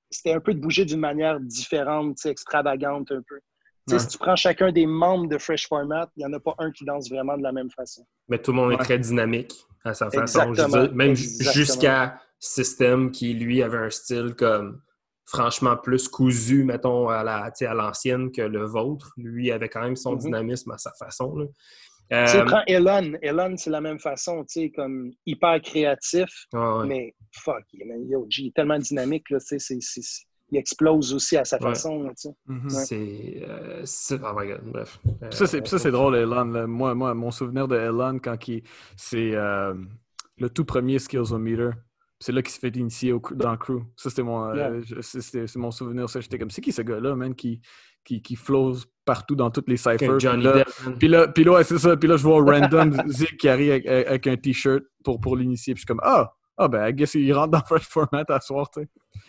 c'était 0.09 0.33
un 0.33 0.39
peu 0.39 0.53
de 0.53 0.59
bouger 0.59 0.85
d'une 0.85 0.99
manière 0.99 1.39
différente, 1.39 2.23
extravagante 2.25 3.11
un 3.11 3.21
peu. 3.27 3.39
Si 3.87 4.07
tu 4.07 4.17
prends 4.17 4.35
chacun 4.35 4.71
des 4.71 4.85
membres 4.85 5.27
de 5.27 5.37
Fresh 5.37 5.67
Format, 5.67 6.09
il 6.15 6.19
n'y 6.21 6.25
en 6.25 6.33
a 6.33 6.39
pas 6.39 6.55
un 6.57 6.71
qui 6.71 6.85
danse 6.85 7.09
vraiment 7.09 7.37
de 7.37 7.43
la 7.43 7.51
même 7.51 7.69
façon. 7.69 8.05
Mais 8.27 8.39
tout 8.39 8.51
le 8.51 8.57
monde 8.57 8.73
est 8.73 8.77
très 8.77 8.97
dynamique 8.97 9.53
à 9.83 9.93
sa 9.93 10.09
façon. 10.09 10.53
même 10.93 11.15
jusqu'à 11.15 12.19
System 12.39 13.11
qui, 13.11 13.33
lui, 13.33 13.63
avait 13.63 13.77
un 13.77 13.89
style 13.89 14.35
comme 14.35 14.81
franchement 15.25 15.77
plus 15.77 16.07
cousu, 16.07 16.63
mettons, 16.63 17.09
à 17.09 17.23
la 17.23 17.51
à 17.59 17.73
l'ancienne 17.73 18.31
que 18.31 18.41
le 18.41 18.65
vôtre. 18.65 19.13
Lui 19.17 19.51
avait 19.51 19.69
quand 19.69 19.81
même 19.81 19.95
son 19.95 20.15
mm-hmm. 20.15 20.19
dynamisme 20.19 20.71
à 20.71 20.77
sa 20.77 20.91
façon. 20.99 21.35
Là. 21.35 21.45
Tu 22.09 22.37
euh, 22.37 22.45
prends 22.45 22.61
Elon. 22.67 23.17
Elon, 23.21 23.55
c'est 23.57 23.71
la 23.71 23.81
même 23.81 23.99
façon, 23.99 24.43
tu 24.43 24.61
sais, 24.61 24.71
comme 24.71 25.11
hyper 25.25 25.59
créatif. 25.61 26.29
Mais 26.85 27.15
fuck, 27.31 27.63
il 27.73 28.47
est 28.47 28.55
tellement 28.55 28.77
dynamique, 28.77 29.29
là, 29.31 29.39
tu 29.39 29.59
sais, 29.59 29.79
c'est 29.79 30.01
il 30.51 30.57
explose 30.57 31.13
aussi 31.13 31.37
à 31.37 31.45
sa 31.45 31.59
façon. 31.59 32.11
Mhm. 32.47 32.69
C'est. 32.69 33.41
oh 34.23 34.33
my 34.37 34.47
God, 34.47 34.61
bref. 34.65 34.99
ça, 35.31 35.47
c'est 35.47 35.91
drôle, 35.91 36.15
Elon. 36.15 36.67
Moi, 36.67 36.93
moi, 36.95 37.13
mon 37.13 37.31
souvenir 37.31 37.67
de 37.67 37.75
Elon, 37.75 38.19
quand 38.19 38.37
c'est 38.95 39.31
euh, 39.35 39.73
le 40.37 40.49
tout 40.49 40.65
premier 40.65 40.99
Skillsometer. 40.99 41.71
C'est 42.17 42.31
là 42.31 42.41
qu'il 42.41 42.51
s'est 42.51 42.61
fait 42.61 42.75
initier 42.77 43.13
dans 43.31 43.51
le 43.51 43.57
crew. 43.57 43.83
Ça, 43.97 44.09
c'était 44.09 44.23
mon, 44.23 44.45
euh, 44.55 44.81
c'est 45.01 45.55
mon 45.57 45.69
souvenir. 45.69 46.09
Ça, 46.09 46.21
j'étais 46.21 46.39
comme, 46.39 46.49
c'est 46.49 46.61
qui 46.61 46.71
ce 46.71 46.81
gars-là, 46.81 47.13
man, 47.13 47.35
qui, 47.35 47.59
qui, 48.05 48.21
qui 48.21 48.37
flows 48.37 48.75
partout 49.03 49.35
dans 49.35 49.51
toutes 49.51 49.67
les 49.67 49.75
cyphers. 49.75 50.17
Puis 50.97 51.09
là, 51.09 51.27
puis 51.27 51.43
là, 51.43 51.63
c'est 51.63 51.77
ça. 51.77 51.97
Puis 51.97 52.07
là, 52.07 52.15
je 52.15 52.23
vois 52.23 52.41
random 52.41 52.95
Zig 53.07 53.35
qui 53.35 53.49
arrive 53.49 53.71
avec, 53.71 54.27
un 54.27 54.37
t-shirt 54.37 54.83
pour, 55.03 55.19
pour 55.19 55.35
l'initier. 55.35 55.73
Puis 55.73 55.81
je 55.81 55.81
suis 55.81 55.87
comme, 55.87 56.01
ah, 56.03 56.31
ah, 56.57 56.69
ben, 56.69 56.87
I 56.87 56.93
guess 56.93 57.15
il 57.15 57.33
rentre 57.33 57.51
dans 57.51 57.65
Fresh 57.65 57.87
Format 57.87 58.23
à 58.29 58.39
soir, 58.39 58.69
tu 58.69 58.81
sais. 58.81 58.87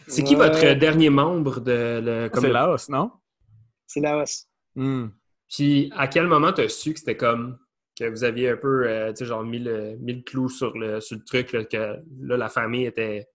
C'est 0.08 0.22
qui 0.22 0.34
votre 0.34 0.74
dernier 0.74 1.10
membre 1.10 1.60
de 1.60 2.00
le. 2.02 2.30
C'est 2.32 2.48
Laos, 2.48 2.88
non? 2.88 3.10
C'est 3.86 4.00
Laos. 4.00 4.46
Hmm. 4.74 5.08
Puis, 5.48 5.90
à 5.96 6.08
quel 6.08 6.26
moment 6.26 6.52
tu 6.52 6.62
as 6.62 6.68
su 6.68 6.92
que 6.92 6.98
c'était 6.98 7.16
comme 7.16 7.58
que 7.98 8.04
vous 8.04 8.24
aviez 8.24 8.50
un 8.50 8.56
peu, 8.56 8.86
euh, 8.86 9.10
tu 9.10 9.18
sais, 9.18 9.24
genre, 9.24 9.42
mis 9.42 9.58
le, 9.58 9.96
mis 10.00 10.14
le, 10.14 10.22
clou 10.22 10.48
sur 10.48 10.76
le, 10.76 11.00
sur 11.00 11.16
le 11.16 11.24
truc, 11.24 11.48
que 11.68 11.96
là, 12.20 12.36
la 12.36 12.48
famille 12.48 12.84
était 12.84 13.26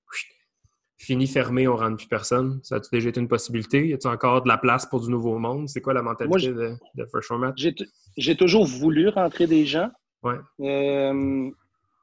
finie, 1.01 1.25
fermée, 1.25 1.67
on 1.67 1.75
rentre 1.75 1.97
plus 1.97 2.07
personne? 2.07 2.59
Ça 2.63 2.75
a-tu 2.75 2.89
déjà 2.91 3.09
été 3.09 3.19
une 3.19 3.27
possibilité? 3.27 3.87
Y 3.87 3.93
a-tu 3.93 4.07
encore 4.07 4.43
de 4.43 4.47
la 4.47 4.57
place 4.57 4.85
pour 4.85 5.01
du 5.01 5.09
nouveau 5.09 5.39
monde? 5.39 5.67
C'est 5.67 5.81
quoi 5.81 5.93
la 5.93 6.03
mentalité 6.03 6.49
de, 6.49 6.75
de, 6.95 7.05
Fresh 7.05 7.25
Format? 7.25 7.53
J'ai 8.17 8.35
toujours 8.35 8.65
voulu 8.65 9.09
rentrer 9.09 9.47
des 9.47 9.65
gens. 9.65 9.89
Ouais. 10.21 10.37
Euh, 10.59 11.49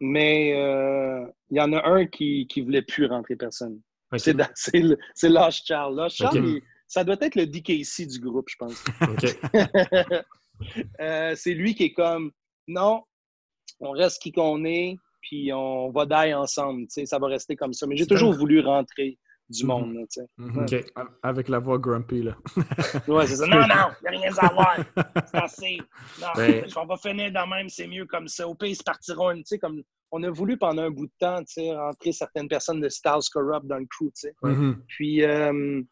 mais 0.00 0.52
euh, 0.56 1.26
il 1.50 1.58
y 1.58 1.60
en 1.60 1.72
a 1.72 1.88
un 1.88 2.06
qui 2.06 2.48
ne 2.56 2.62
voulait 2.62 2.82
plus 2.82 3.06
rentrer 3.06 3.36
personne. 3.36 3.80
C'est 4.16 5.28
Lost 5.28 5.66
Charles. 5.66 6.08
Charles, 6.10 6.60
ça 6.86 7.04
doit 7.04 7.16
être 7.20 7.34
le 7.34 7.46
DKC 7.46 8.06
du 8.06 8.20
groupe, 8.20 8.48
je 8.48 8.56
pense. 8.58 8.84
Euh, 11.00 11.36
c'est 11.36 11.54
lui 11.54 11.76
qui 11.76 11.84
est 11.84 11.92
comme 11.92 12.32
non, 12.66 13.04
on 13.78 13.92
reste 13.92 14.20
qui 14.20 14.32
qu'on 14.32 14.64
est, 14.64 14.96
puis 15.20 15.52
on 15.52 15.92
va 15.92 16.04
die 16.04 16.34
ensemble. 16.34 16.86
Ça 16.88 17.20
va 17.20 17.28
rester 17.28 17.54
comme 17.54 17.72
ça. 17.72 17.86
Mais 17.86 17.96
j'ai 17.96 18.08
toujours 18.08 18.32
voulu 18.32 18.58
rentrer 18.58 19.20
du 19.48 19.64
mhm. 19.64 19.68
monde. 19.68 20.06
Mhm. 20.36 20.66
Avec 21.22 21.48
la 21.48 21.58
voix 21.58 21.78
grumpy. 21.78 22.22
Là. 22.22 22.36
ouais, 23.08 23.26
c'est 23.26 23.36
ça. 23.36 23.46
Non, 23.48 23.60
non, 23.60 23.90
il 24.02 24.10
n'y 24.10 24.16
a 24.16 24.20
rien 24.20 24.32
à 24.36 24.52
voir. 24.52 24.76
C'est 25.30 25.36
assez. 25.36 25.78
Non, 26.20 26.28
ben... 26.36 26.64
on 26.76 26.86
va 26.86 26.96
finir 26.96 27.32
dans 27.32 27.46
même, 27.46 27.68
c'est 27.68 27.86
mieux 27.86 28.04
comme 28.06 28.28
ça. 28.28 28.46
Au 28.46 28.54
pays, 28.54 28.72
ils 28.72 28.76
se 28.76 28.82
partiront. 28.82 29.32
Comme, 29.60 29.82
on 30.10 30.22
a 30.22 30.30
voulu 30.30 30.56
pendant 30.56 30.82
un 30.82 30.90
bout 30.90 31.06
de 31.06 31.12
temps 31.18 31.42
rentrer 31.76 32.12
certaines 32.12 32.48
personnes 32.48 32.80
de 32.80 32.88
Styles 32.88 33.28
Corrupt 33.32 33.66
dans 33.66 33.78
le 33.78 33.86
crew. 33.86 34.10
Mhm. 34.42 34.82
Puis 34.86 35.24
euh, 35.24 35.82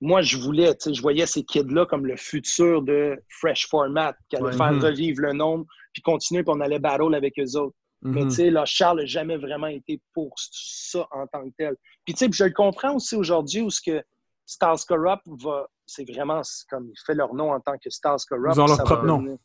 moi, 0.00 0.22
je 0.22 0.36
voulais, 0.36 0.74
je 0.84 1.00
voyais 1.00 1.26
ces 1.26 1.44
kids-là 1.44 1.86
comme 1.86 2.06
le 2.06 2.16
futur 2.16 2.82
de 2.82 3.16
Fresh 3.28 3.68
Format, 3.68 4.14
qui 4.28 4.36
allait 4.36 4.56
faire 4.56 4.80
revivre 4.80 5.22
le 5.22 5.32
nombre, 5.32 5.66
puis 5.92 6.02
continuer, 6.02 6.42
puis 6.42 6.52
on 6.54 6.60
allait 6.60 6.78
battle 6.78 7.14
avec 7.14 7.38
eux 7.38 7.58
autres. 7.58 7.76
Mais 8.04 8.22
mhm. 8.22 8.28
tu 8.28 8.34
sais, 8.36 8.50
là, 8.50 8.64
Charles 8.66 8.98
n'a 9.00 9.06
jamais 9.06 9.38
vraiment 9.38 9.66
été 9.66 10.00
pour 10.12 10.34
ça 10.36 11.08
en 11.10 11.26
tant 11.26 11.42
que 11.44 11.54
tel. 11.56 11.74
Puis 12.04 12.14
tu 12.14 12.26
sais, 12.26 12.30
je 12.30 12.44
le 12.44 12.50
comprends 12.50 12.94
aussi 12.94 13.16
aujourd'hui 13.16 13.62
où 13.62 13.70
ce 13.70 13.80
que 13.80 14.02
Stars 14.44 14.84
Corrupt 14.86 15.22
va, 15.26 15.66
c'est 15.86 16.04
vraiment 16.10 16.42
comme 16.68 16.90
il 16.90 17.00
fait 17.06 17.14
leur 17.14 17.34
nom 17.34 17.52
en 17.52 17.60
tant 17.60 17.78
que 17.78 17.88
Stars 17.88 18.20
Corrupt. 18.28 18.56
Ils 18.56 18.60
ont 18.60 18.66
leur 18.66 18.84
propre 18.84 19.06
nom. 19.06 19.38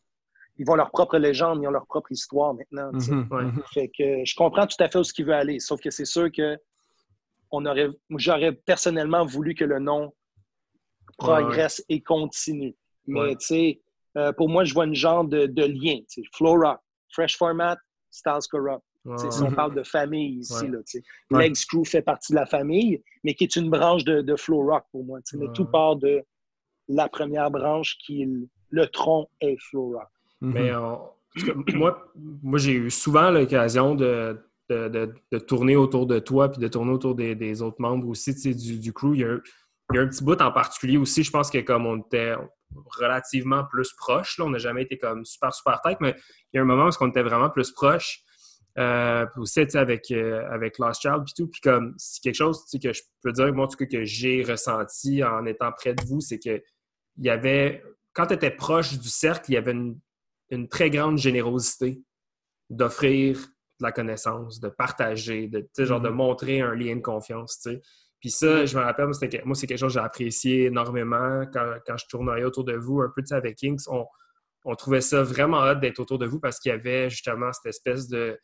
Ils 0.58 0.66
vont 0.66 0.76
leur 0.76 0.92
propre 0.92 1.18
légende, 1.18 1.62
ils 1.64 1.68
ont 1.68 1.72
leur 1.72 1.88
propre 1.88 2.12
histoire 2.12 2.54
maintenant. 2.54 2.92
Mhm, 2.92 3.28
mhm. 3.32 3.64
Fait 3.74 3.88
que 3.88 4.26
je 4.26 4.36
comprends 4.36 4.68
tout 4.68 4.82
à 4.84 4.90
fait 4.90 5.00
où 5.00 5.04
ce 5.06 5.14
qu'il 5.14 5.26
veut 5.26 5.34
aller. 5.34 5.60
Sauf 5.62 5.80
que 5.80 5.90
c'est 5.90 6.06
sûr 6.06 6.30
que 6.30 6.58
on 7.52 7.66
aurait, 7.66 7.88
j'aurais 8.18 8.52
personnellement 8.52 9.26
voulu 9.26 9.56
que 9.56 9.64
le 9.64 9.80
nom 9.80 10.14
progresse 11.18 11.84
et 11.90 12.02
continue. 12.02 12.76
Mais 13.08 13.36
tu 13.38 13.46
sais, 13.46 13.82
euh, 14.18 14.32
pour 14.34 14.50
moi, 14.50 14.66
je 14.66 14.74
vois 14.74 14.86
une 14.86 14.96
genre 14.96 15.24
de, 15.24 15.46
de 15.46 15.64
lien. 15.64 16.00
Flow 16.36 16.60
Rock, 16.60 16.80
Fresh 17.12 17.38
Format, 17.38 17.78
Styles 18.12 18.48
Corrupt. 18.50 18.84
Si 19.18 19.42
on 19.42 19.52
parle 19.52 19.76
de 19.76 19.84
famille 19.84 20.40
ici, 20.40 20.66
ouais. 21.32 21.48
Legs 21.48 21.66
Crew 21.68 21.84
fait 21.86 22.02
partie 22.02 22.34
de 22.34 22.38
la 22.38 22.46
famille, 22.46 23.02
mais 23.24 23.34
qui 23.34 23.46
est 23.46 23.56
une 23.56 23.70
branche 23.70 24.04
de, 24.04 24.22
de 24.22 24.36
Flow 24.36 24.66
Rock 24.66 24.84
pour 24.92 25.04
moi. 25.04 25.20
Mais 25.34 25.48
tout 25.54 25.66
part 25.66 25.96
de 25.96 26.22
la 26.88 27.08
première 27.08 27.50
branche 27.50 27.98
qui 28.06 28.24
est 28.24 28.30
le, 28.70 28.88
tronc 28.88 29.30
est 29.42 29.58
Flow 29.70 29.94
Rock. 29.94 30.10
Mhm. 30.42 30.54
Mais 30.54 30.72
moi, 31.76 32.12
moi 32.44 32.60
j'ai 32.60 32.74
eu 32.74 32.90
souvent 32.90 33.32
l'occasion 33.32 33.96
de, 33.96 34.38
de, 34.70 35.40
tourner 35.40 35.76
autour 35.76 36.06
de 36.06 36.20
toi 36.20 36.50
puis 36.50 36.60
de 36.60 36.68
tourner 36.68 36.92
autour 36.92 37.16
des, 37.16 37.62
autres 37.62 37.80
membres 37.80 38.08
aussi 38.08 38.34
du, 38.54 38.80
du 38.80 38.94
crew. 38.94 39.14
Il 39.14 39.22
y, 39.22 39.24
a, 39.24 39.40
il 39.92 39.96
y, 39.96 40.00
a, 40.00 40.02
un 40.02 40.08
petit 40.08 40.24
bout 40.24 40.40
en 40.42 40.52
particulier 40.52 40.98
aussi, 40.98 41.24
je 41.24 41.32
pense 41.32 41.50
que 41.50 41.60
comme 41.60 41.86
on 41.86 41.98
était 41.98 42.36
relativement 42.98 43.66
plus 43.66 43.94
proche. 43.94 44.38
Là. 44.38 44.46
On 44.46 44.50
n'a 44.50 44.58
jamais 44.58 44.84
été 44.84 44.98
comme 44.98 45.26
super, 45.26 45.54
super 45.54 45.82
tête, 45.82 45.98
mais 46.02 46.16
il 46.54 46.58
y 46.58 46.60
a 46.60 46.62
un 46.62 46.66
moment 46.66 46.88
où 46.88 46.92
on 47.02 47.10
était 47.10 47.24
vraiment 47.24 47.50
plus 47.50 47.72
proche. 47.72 48.24
Euh, 48.78 49.26
aussi 49.36 49.66
avec, 49.74 50.10
euh, 50.12 50.48
avec 50.52 50.78
Lost 50.78 51.02
Child 51.02 51.24
puis 51.26 51.34
tout. 51.36 51.48
Puis 51.48 51.60
comme 51.60 51.96
c'est 51.98 52.22
quelque 52.22 52.36
chose 52.36 52.64
que 52.72 52.94
je 52.94 53.02
peux 53.22 53.34
dire, 53.34 53.54
moi, 53.54 53.66
en 53.66 53.68
tout 53.68 53.76
cas, 53.76 53.86
que 53.86 54.06
j'ai 54.06 54.44
ressenti 54.44 55.24
en 55.24 55.46
étant 55.46 55.72
près 55.74 55.94
de 55.94 56.04
vous, 56.06 56.22
c'est 56.22 56.40
que 56.40 56.62
il 57.18 57.26
y 57.26 57.30
avait, 57.30 57.84
quand 58.14 58.28
tu 58.28 58.36
étais 58.36 58.52
proche 58.52 58.98
du 58.98 59.10
cercle, 59.10 59.52
il 59.52 59.56
y 59.56 59.58
avait 59.58 59.74
une, 59.74 60.68
très 60.70 60.90
grande 60.90 61.18
générosité 61.18 62.02
d'offrir 62.70 63.38
de 63.38 63.86
la 63.86 63.92
connaissance, 63.92 64.60
de 64.62 64.70
partager, 64.70 65.48
de, 65.48 65.68
genre 65.78 66.00
de 66.00 66.08
mm-hmm. 66.08 66.14
montrer 66.14 66.62
un 66.62 66.74
lien 66.74 66.96
de 66.96 67.02
confiance. 67.02 67.58
sais. 67.62 67.82
Puis 68.20 68.32
ça, 68.32 68.66
je 68.66 68.78
me 68.78 68.84
rappelle, 68.84 69.06
moi, 69.46 69.56
c'est 69.56 69.68
quelque 69.68 69.78
chose 69.78 69.94
que 69.94 70.00
j'ai 70.00 70.06
apprécié 70.06 70.66
énormément 70.66 71.46
quand, 71.54 71.76
quand, 71.86 71.98
je 71.98 72.06
tournais 72.08 72.44
autour 72.44 72.66
de 72.66 72.74
vous, 72.74 73.02
un 73.02 73.12
peu 73.16 73.24
avec 73.32 73.58
Kings. 73.58 73.82
On, 73.88 74.06
on 74.66 74.76
trouvait 74.76 75.02
ça 75.02 75.24
vraiment 75.24 75.62
hâte 75.62 75.80
d'être 75.80 76.00
autour 76.00 76.20
de 76.20 76.26
vous 76.26 76.40
parce 76.40 76.60
qu'il 76.60 76.70
y 76.70 76.74
avait 76.74 77.10
justement 77.10 77.54
cette 77.54 77.68
espèce 77.68 78.10
de, 78.10 78.38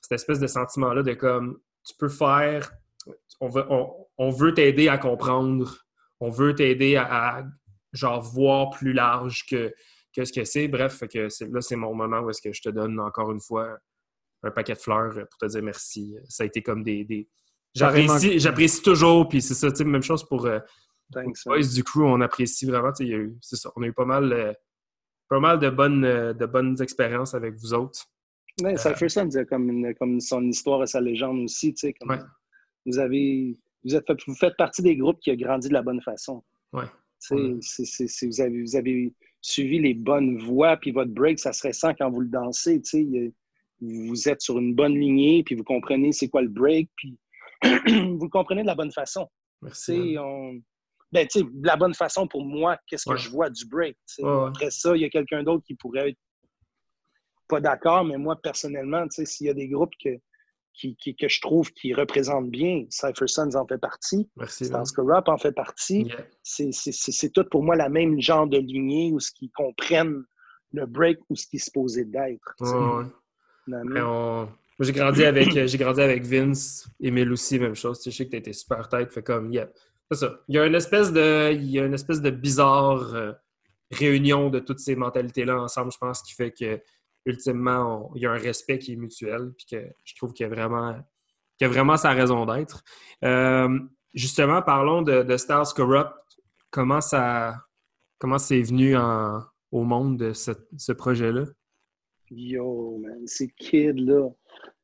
cette 0.00 0.12
espèce 0.12 0.40
de 0.40 0.46
sentiment-là 0.48 1.02
de 1.02 1.14
comme 1.14 1.60
tu 1.84 1.94
peux 1.98 2.08
faire 2.08 2.72
on 3.40 3.48
veut, 3.48 3.64
on, 4.18 4.30
veut 4.30 4.54
t'aider 4.54 4.88
à 4.88 4.98
comprendre, 4.98 5.78
on 6.20 6.30
veut 6.30 6.54
t'aider 6.54 6.96
à, 6.96 7.44
genre 7.92 8.22
voir 8.22 8.70
plus 8.70 8.92
large 8.92 9.44
que, 9.48 9.72
que 10.14 10.24
ce 10.24 10.32
que 10.32 10.44
c'est. 10.44 10.68
Bref, 10.68 11.02
que 11.08 11.28
là, 11.52 11.60
c'est 11.60 11.76
mon 11.76 11.94
moment 11.94 12.20
où 12.20 12.30
est-ce 12.30 12.42
que 12.42 12.52
je 12.52 12.62
te 12.62 12.68
donne 12.68 13.00
encore 13.00 13.32
une 13.32 13.40
fois 13.40 13.76
un 14.42 14.50
paquet 14.50 14.74
de 14.74 14.78
fleurs 14.78 15.14
pour 15.14 15.38
te 15.38 15.46
dire 15.46 15.62
merci. 15.62 16.16
Ça 16.28 16.44
a 16.44 16.46
été 16.46 16.62
comme 16.62 16.82
des. 16.82 17.28
J'apprécie 17.74 18.82
toujours, 18.82 19.28
puis 19.28 19.40
c'est 19.40 19.54
ça, 19.54 19.84
même 19.84 20.02
chose 20.02 20.24
pour 20.24 20.46
euh, 20.46 20.58
les 21.16 21.32
boys 21.46 21.62
du 21.62 21.82
crew, 21.82 22.02
on 22.02 22.20
apprécie 22.20 22.66
vraiment. 22.66 22.92
C'est 22.94 23.56
ça, 23.56 23.70
on 23.76 23.82
a 23.82 23.86
eu 23.86 23.92
pas 23.92 24.04
mal, 24.04 24.32
euh, 24.32 24.52
pas 25.28 25.40
mal 25.40 25.58
de, 25.58 25.70
bonnes, 25.70 26.04
euh, 26.04 26.32
de 26.32 26.46
bonnes 26.46 26.80
expériences 26.82 27.34
avec 27.34 27.54
vous 27.54 27.72
autres. 27.72 28.06
Ça 28.76 28.94
fait 28.94 29.08
ça, 29.08 29.24
comme, 29.46 29.94
comme 29.94 30.20
son 30.20 30.46
histoire 30.48 30.82
et 30.82 30.86
sa 30.86 31.00
légende 31.00 31.44
aussi. 31.44 31.74
Comme 31.98 32.18
vous, 32.84 32.98
avez, 32.98 33.56
vous, 33.84 33.96
êtes, 33.96 34.04
vous 34.26 34.34
faites 34.34 34.56
partie 34.58 34.82
des 34.82 34.96
groupes 34.96 35.20
qui 35.20 35.30
ont 35.30 35.36
grandi 35.36 35.68
de 35.68 35.72
la 35.72 35.82
bonne 35.82 36.02
façon. 36.02 36.44
Ouais. 36.74 36.84
vous, 37.30 38.40
avez, 38.40 38.62
vous 38.62 38.76
avez 38.76 39.14
suivi 39.40 39.78
les 39.78 39.94
bonnes 39.94 40.38
voies, 40.38 40.76
puis 40.76 40.92
votre 40.92 41.10
break, 41.10 41.38
ça 41.38 41.54
se 41.54 41.66
ressent 41.66 41.94
quand 41.94 42.10
vous 42.10 42.20
le 42.20 42.28
dansez. 42.28 42.82
Vous 43.80 44.28
êtes 44.28 44.42
sur 44.42 44.58
une 44.58 44.74
bonne 44.74 44.94
lignée, 44.94 45.42
puis 45.42 45.54
vous 45.54 45.64
comprenez 45.64 46.12
c'est 46.12 46.28
quoi 46.28 46.42
le 46.42 46.48
break, 46.48 46.90
puis 46.94 47.18
vous 47.86 48.24
le 48.24 48.28
comprenez 48.28 48.62
de 48.62 48.66
la 48.66 48.74
bonne 48.74 48.92
façon. 48.92 49.28
Merci. 49.60 50.16
On... 50.18 50.60
Ben, 51.12 51.26
de 51.34 51.66
la 51.66 51.76
bonne 51.76 51.94
façon 51.94 52.26
pour 52.26 52.44
moi, 52.44 52.78
qu'est-ce 52.86 53.08
que 53.08 53.16
je 53.16 53.28
vois 53.28 53.50
du 53.50 53.66
break. 53.66 53.96
Après 54.24 54.70
ça, 54.70 54.96
il 54.96 55.02
y 55.02 55.04
a 55.04 55.10
quelqu'un 55.10 55.42
d'autre 55.42 55.62
qui 55.64 55.74
pourrait 55.74 56.10
être 56.10 56.18
pas 57.48 57.60
d'accord, 57.60 58.04
mais 58.04 58.16
moi, 58.16 58.36
personnellement, 58.40 59.04
s'il 59.10 59.46
y 59.46 59.50
a 59.50 59.54
des 59.54 59.68
groupes 59.68 59.92
que, 60.02 60.08
qui, 60.72 60.96
que 60.96 61.28
je 61.28 61.40
trouve 61.42 61.70
qui 61.72 61.92
représentent 61.92 62.50
bien, 62.50 62.86
Cypher 62.88 63.26
Sons 63.26 63.54
en 63.54 63.66
fait 63.66 63.76
partie, 63.76 64.30
Corrupt 64.92 65.28
en 65.28 65.36
fait 65.36 65.52
partie. 65.52 66.10
C'est 66.42 67.32
tout 67.32 67.44
pour 67.50 67.62
moi 67.62 67.76
la 67.76 67.90
même 67.90 68.18
genre 68.18 68.46
de 68.46 68.58
lignée 68.58 69.12
où 69.12 69.20
ce 69.20 69.30
qu'ils 69.32 69.50
comprennent 69.50 70.24
le 70.72 70.86
break 70.86 71.18
ou 71.28 71.36
ce 71.36 71.46
qui 71.46 71.56
est 71.56 71.64
supposé 71.64 72.06
d'être. 72.06 72.54
J'ai 74.82 74.92
grandi 74.92 75.24
avec 75.24 75.66
j'ai 75.66 75.78
grandi 75.78 76.00
avec 76.00 76.24
Vince, 76.24 76.88
Emile 77.00 77.32
aussi, 77.32 77.58
même 77.58 77.74
chose. 77.74 78.00
Tu 78.00 78.10
sais 78.12 78.26
que 78.26 78.30
tu 78.30 78.36
étais 78.36 78.52
super 78.52 78.88
tête. 78.88 79.12
Fait 79.12 79.22
comme. 79.22 79.52
C'est 80.10 80.18
ça. 80.18 80.40
Il 80.48 80.56
y 80.56 80.58
a 80.58 80.66
une 80.66 80.74
espèce 80.74 81.12
de. 81.12 81.52
Il 81.52 81.70
y 81.70 81.80
a 81.80 81.84
une 81.84 81.94
espèce 81.94 82.20
de 82.20 82.30
bizarre 82.30 83.14
euh, 83.14 83.32
réunion 83.90 84.50
de 84.50 84.58
toutes 84.58 84.80
ces 84.80 84.96
mentalités-là 84.96 85.60
ensemble, 85.60 85.92
je 85.92 85.98
pense, 85.98 86.22
qui 86.22 86.34
fait 86.34 86.50
que 86.50 86.80
ultimement, 87.24 88.10
il 88.16 88.22
y 88.22 88.26
a 88.26 88.32
un 88.32 88.38
respect 88.38 88.78
qui 88.78 88.94
est 88.94 88.96
mutuel, 88.96 89.52
puis 89.56 89.66
que 89.70 89.86
je 90.04 90.16
trouve 90.16 90.32
qu'il 90.32 90.44
y 90.44 90.46
a 90.46 90.52
vraiment, 90.52 90.94
qu'il 91.56 91.66
a 91.66 91.70
vraiment 91.70 91.96
sa 91.96 92.10
raison 92.10 92.44
d'être. 92.46 92.82
Euh, 93.24 93.78
justement, 94.14 94.62
parlons 94.62 95.02
de, 95.02 95.36
Stars 95.36 95.72
Corrupt. 95.74 96.12
Comment 96.70 97.00
ça, 97.00 97.54
comment 98.18 98.38
c'est 98.38 98.62
venu 98.62 98.96
au 99.70 99.84
monde 99.84 100.18
de 100.18 100.32
ce, 100.32 100.92
projet-là? 100.92 101.44
Yo, 102.30 102.98
man, 102.98 103.26
ces 103.26 103.48
kids-là. 103.48 104.30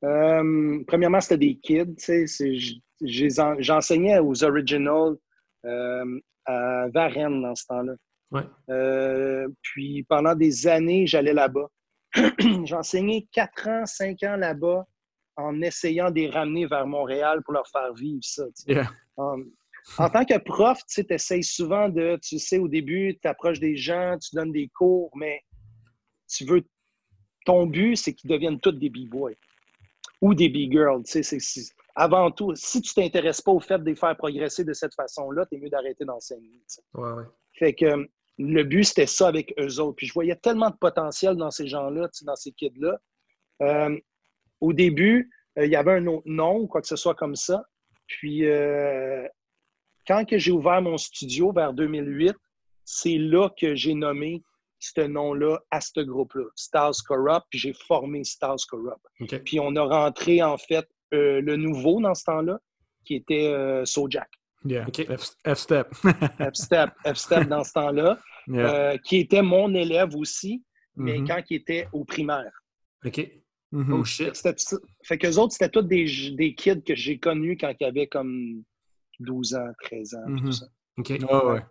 Euh, 0.05 0.83
premièrement, 0.87 1.21
c'était 1.21 1.39
des 1.39 1.57
kids. 1.57 1.97
J'enseignais 3.01 4.19
aux 4.19 4.45
Originals 4.45 5.17
euh, 5.65 6.21
à 6.47 6.89
Varennes 6.93 7.43
dans 7.43 7.55
ce 7.55 7.67
temps-là. 7.67 7.93
Ouais. 8.31 8.43
puis 9.63 10.03
pendant 10.03 10.35
des 10.35 10.67
années, 10.67 11.07
j'allais 11.07 11.33
là-bas. 11.33 11.67
J'ai 12.65 12.75
enseigné 12.75 13.27
4 13.33 13.69
ans, 13.69 13.87
5 13.87 14.23
ans 14.25 14.37
là-bas 14.37 14.85
en 15.37 15.63
essayant 15.63 16.11
de 16.11 16.17
les 16.17 16.31
ramener 16.31 16.67
vers 16.67 16.87
Montréal 16.87 17.41
pour 17.45 17.55
leur 17.55 17.67
faire 17.69 17.95
vivre 17.95 18.21
ça. 18.23 18.45
en 19.17 20.11
tant 20.11 20.25
que 20.25 20.37
prof, 20.39 20.81
tu 20.93 21.05
essayes 21.09 21.45
souvent 21.45 21.89
de, 21.89 22.19
tu 22.23 22.39
sais, 22.39 22.59
au 22.59 22.69
début, 22.69 23.17
tu 23.23 23.29
approches 23.29 23.61
des 23.61 23.77
gens, 23.77 24.19
tu 24.19 24.35
donnes 24.35 24.53
des 24.53 24.69
cours, 24.69 25.11
mais 25.17 25.41
tu 26.29 26.45
veux, 26.45 26.63
ton 27.47 27.67
but, 27.67 27.97
c'est 27.97 28.13
qu'ils 28.13 28.29
deviennent 28.31 28.61
tous 28.61 28.73
des 28.73 28.91
b-boys 28.91 29.33
ou 30.21 30.35
des 30.35 30.49
b-girls. 30.49 31.03
avant 31.95 32.31
tout, 32.31 32.55
si 32.55 32.81
tu 32.81 32.95
t'intéresses 32.95 33.41
pas 33.41 33.53
au 33.53 33.61
fait 33.61 33.79
de 33.79 33.85
les 33.85 33.95
faire 33.95 34.17
progresser 34.17 34.65
de 34.65 34.73
cette 34.73 34.95
façon-là, 34.95 35.47
tu 35.47 35.57
es 35.57 35.61
mieux 35.61 35.71
d'arrêter 35.71 36.05
d'enseigner. 36.05 36.61
Ouais, 36.95 37.13
ouais. 37.13 37.25
Fait 37.55 37.75
que 37.75 38.09
le 38.39 38.63
but, 38.63 38.85
c'était 38.85 39.07
ça 39.07 39.29
avec 39.29 39.53
eux 39.59 39.81
autres. 39.81 39.97
Puis 39.97 40.07
je 40.07 40.13
voyais 40.13 40.37
tellement 40.37 40.71
de 40.71 40.77
potentiel 40.77 41.37
dans 41.37 41.51
ces 41.51 41.67
gens-là, 41.67 42.09
dans 42.23 42.37
ces 42.37 42.53
kids-là. 42.53 42.99
Euh, 43.63 43.99
au 44.61 44.73
début, 44.73 45.31
euh, 45.59 45.67
il 45.67 45.73
y 45.73 45.77
avait 45.77 45.93
un 45.93 46.07
autre 46.07 46.27
nom, 46.27 46.67
quoi 46.67 46.81
que 46.81 46.87
ce 46.87 46.97
soit 46.97 47.15
comme 47.15 47.35
ça. 47.35 47.65
Puis 48.07 48.47
euh, 48.47 49.27
quand 50.07 50.25
que 50.25 50.39
j'ai 50.39 50.53
ouvert 50.53 50.81
mon 50.81 50.97
studio 50.97 51.53
vers 51.53 51.73
2008, 51.73 52.35
c'est 52.85 53.19
là 53.19 53.51
que 53.59 53.75
j'ai 53.75 53.95
nommé 53.95 54.43
ce 54.79 55.01
nom-là 55.01 55.59
à 55.71 55.81
ce 55.81 56.01
groupe-là, 56.01 56.45
Stars 56.55 56.95
Corrupt, 57.07 57.47
puis 57.51 57.59
j'ai 57.59 57.73
formé 57.73 58.25
Stars 58.25 58.59
Corrupt. 58.69 59.05
Puis 59.45 59.61
on 59.61 59.75
a 59.77 59.83
rentré, 59.83 60.43
en 60.43 60.57
fait, 60.57 60.89
le 61.11 61.57
nouveau 61.57 62.01
dans 62.01 62.15
ce 62.15 62.25
temps-là, 62.25 62.61
qui 63.05 63.17
était 63.17 63.83
Sojak. 63.85 64.29
Yeah. 64.65 64.87
F-Step. 64.87 65.95
F-Step. 65.95 66.91
F-Step 67.07 67.49
dans 67.49 67.65
ce 67.65 67.73
temps-là. 67.73 68.19
Euh, 68.51 68.97
qui 68.99 69.19
était 69.19 69.43
mon 69.43 69.75
élève 69.75 70.15
aussi, 70.17 70.65
mais 70.97 71.19
mm-hmm. 71.19 71.27
quand 71.27 71.43
il 71.51 71.57
était 71.57 71.89
au 71.93 72.05
primaire. 72.05 72.51
OK. 73.05 73.31
Mm-hmm. 73.73 73.93
Oh 73.93 74.05
shit. 74.05 74.43
Fait 75.05 75.19
qu'eux 75.19 75.37
autres, 75.37 75.53
c'était 75.53 75.69
tous 75.69 75.83
des, 75.83 76.07
des 76.35 76.55
kids 76.55 76.83
que 76.83 76.95
j'ai 76.95 77.19
connus 77.19 77.59
quand 77.59 77.75
ils 77.79 77.85
avaient 77.85 78.07
comme 78.07 78.63
12 79.21 79.55
ans, 79.55 79.71
13 79.83 80.15
ans, 80.15 80.19
tout 80.27 80.33
mm-hmm. 80.33 80.53
ça. 80.53 80.67
OK. 80.97 81.09
ouais. 81.11 81.63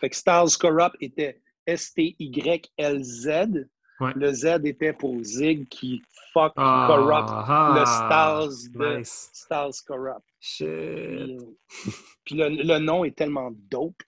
Fait 0.00 0.10
que 0.10 0.16
Styles 0.16 0.58
Corrupt 0.58 0.96
était 1.00 1.40
S-T-Y-L-Z. 1.66 3.28
Le 4.16 4.32
Z 4.32 4.46
était 4.64 4.92
pour 4.92 5.22
Zig 5.22 5.68
qui 5.68 6.02
fuck 6.32 6.52
ah, 6.56 6.86
corrupt 6.88 7.30
ah, 7.30 7.74
le 7.78 8.48
Styles 8.50 8.72
de 8.72 8.98
nice. 8.98 9.46
Corrupt. 9.86 10.24
Shit. 10.40 11.40
Puis, 12.24 12.34
le, 12.34 12.48
le, 12.48 12.78
nom 12.80 13.04
est 13.04 13.16
tellement 13.16 13.50
dope. 13.70 14.02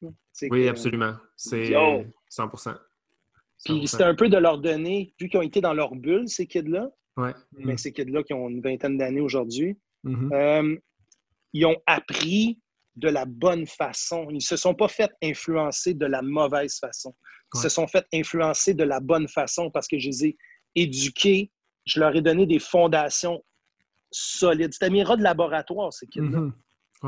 Oui, 0.50 0.68
absolument. 0.68 1.14
C'est 1.36 1.70
100%. 1.70 2.76
Puis 3.64 3.88
c'était 3.88 4.04
un 4.04 4.14
peu 4.14 4.28
de 4.28 4.36
leur 4.36 4.58
donner, 4.58 5.14
vu 5.20 5.28
qu'ils 5.28 5.38
ont 5.38 5.42
été 5.42 5.60
dans 5.60 5.74
leur 5.74 5.94
bulle, 5.94 6.28
ces 6.28 6.46
kids-là, 6.46 6.88
ouais. 7.16 7.34
mais 7.52 7.74
mm. 7.74 7.78
ces 7.78 7.92
kids-là 7.92 8.22
qui 8.22 8.32
ont 8.32 8.48
une 8.48 8.60
vingtaine 8.60 8.96
d'années 8.96 9.20
aujourd'hui, 9.20 9.76
mm-hmm. 10.04 10.32
euh, 10.34 10.76
ils 11.52 11.66
ont 11.66 11.76
appris 11.86 12.60
de 12.96 13.08
la 13.08 13.24
bonne 13.24 13.66
façon. 13.66 14.26
Ils 14.30 14.36
ne 14.36 14.40
se 14.40 14.56
sont 14.56 14.74
pas 14.74 14.88
fait 14.88 15.10
influencer 15.22 15.94
de 15.94 16.06
la 16.06 16.22
mauvaise 16.22 16.78
façon. 16.78 17.14
Ils 17.54 17.60
se 17.60 17.68
sont 17.68 17.86
fait 17.86 18.06
influencer 18.12 18.74
de 18.74 18.84
la 18.84 19.00
bonne 19.00 19.28
façon 19.28 19.70
parce 19.70 19.86
que 19.86 19.98
je 19.98 20.08
les 20.08 20.26
ai 20.26 20.36
éduqués, 20.74 21.50
je 21.84 22.00
leur 22.00 22.14
ai 22.14 22.20
donné 22.20 22.46
des 22.46 22.58
fondations 22.58 23.42
solides. 24.10 24.72
C'était 24.72 24.90
mes 24.90 25.02
rats 25.02 25.16
de 25.16 25.22
laboratoire, 25.22 25.92
ces 25.92 26.06
kids-là. 26.06 26.38
Mm-hmm. 26.38 26.52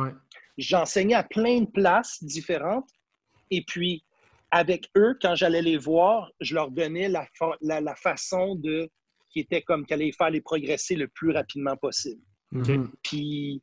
ouais. 0.05 0.11
J'enseignais 0.57 1.15
à 1.15 1.25
plein 1.25 1.61
de 1.61 1.71
places 1.71 2.23
différentes 2.23 2.89
et 3.51 3.65
puis, 3.67 4.05
avec 4.51 4.89
eux, 4.97 5.17
quand 5.21 5.35
j'allais 5.35 5.63
les 5.63 5.77
voir, 5.77 6.31
je 6.41 6.55
leur 6.55 6.71
donnais 6.71 7.09
la, 7.09 7.27
la, 7.61 7.95
façon 7.97 8.55
de 8.55 8.89
qui 9.31 9.41
était 9.41 9.63
comme 9.63 9.85
qu'elle 9.85 10.01
allait 10.03 10.13
faire 10.13 10.31
les 10.31 10.41
progresser 10.41 10.97
le 10.97 11.09
plus 11.09 11.33
rapidement 11.33 11.77
possible. 11.77 12.23
Puis 13.03 13.63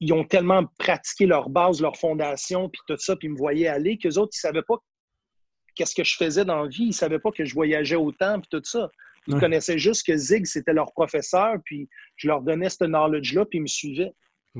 ils 0.00 0.12
ont 0.12 0.24
tellement 0.24 0.64
pratiqué 0.78 1.26
leur 1.26 1.48
base, 1.48 1.80
leur 1.80 1.96
fondation, 1.96 2.68
puis 2.68 2.80
tout 2.86 2.96
ça, 2.98 3.16
puis 3.16 3.28
ils 3.28 3.32
me 3.32 3.38
voyaient 3.38 3.68
aller, 3.68 3.98
qu'eux 3.98 4.18
autres, 4.18 4.32
ils 4.34 4.46
ne 4.46 4.48
savaient 4.52 4.62
pas 4.66 4.76
qu'est-ce 5.74 5.94
que 5.94 6.04
je 6.04 6.16
faisais 6.16 6.44
dans 6.44 6.62
la 6.62 6.68
vie. 6.68 6.84
Ils 6.84 6.88
ne 6.88 6.92
savaient 6.92 7.18
pas 7.18 7.30
que 7.30 7.44
je 7.44 7.54
voyageais 7.54 7.96
autant, 7.96 8.40
puis 8.40 8.48
tout 8.50 8.62
ça. 8.64 8.90
Ils 9.26 9.38
connaissaient 9.38 9.78
juste 9.78 10.06
que 10.06 10.14
Zig, 10.16 10.44
c'était 10.44 10.74
leur 10.74 10.92
professeur, 10.92 11.56
puis 11.64 11.88
je 12.16 12.28
leur 12.28 12.42
donnais 12.42 12.68
ce 12.68 12.84
knowledge-là, 12.84 13.46
puis 13.46 13.58
ils 13.58 13.62
me 13.62 13.66
suivaient. 13.66 14.12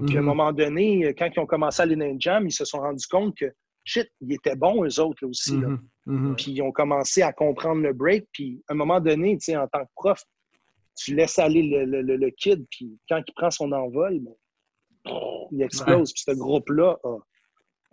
Puis 0.07 0.17
à 0.17 0.21
un 0.21 0.23
moment 0.23 0.53
donné, 0.53 1.15
quand 1.17 1.29
ils 1.35 1.39
ont 1.39 1.47
commencé 1.47 1.81
à 1.81 1.85
aller 1.85 1.97
dans 1.97 2.19
jam, 2.19 2.47
ils 2.47 2.53
se 2.53 2.65
sont 2.65 2.81
rendus 2.81 3.07
compte 3.07 3.37
que 3.37 3.53
shit, 3.85 4.09
ils 4.21 4.33
étaient 4.33 4.57
bons, 4.57 4.85
eux 4.85 5.01
autres, 5.01 5.19
là, 5.23 5.29
aussi. 5.29 5.61
Là. 5.61 5.69
Mm-hmm. 5.69 5.79
Mm-hmm. 6.07 6.35
Puis 6.37 6.53
ils 6.53 6.63
ont 6.63 6.73
commencé 6.73 7.23
à 7.23 7.33
comprendre 7.33 7.83
le 7.83 7.93
break. 7.93 8.27
Puis 8.33 8.63
à 8.69 8.73
un 8.73 8.77
moment 8.77 9.01
donné, 9.01 9.37
tu 9.39 9.45
sais, 9.45 9.57
en 9.57 9.69
tant 9.69 9.85
que 9.85 9.91
prof, 9.95 10.21
tu 10.97 11.15
laisses 11.15 11.39
aller 11.39 11.63
le, 11.63 12.03
le, 12.03 12.17
le, 12.17 12.31
kid, 12.31 12.65
puis 12.71 12.99
quand 13.09 13.21
il 13.27 13.35
prend 13.35 13.51
son 13.51 13.73
envol, 13.73 14.21
ben, 14.21 14.33
il 15.53 15.63
explose. 15.63 16.13
Puis 16.13 16.23
ce 16.27 16.33
groupe-là 16.33 16.99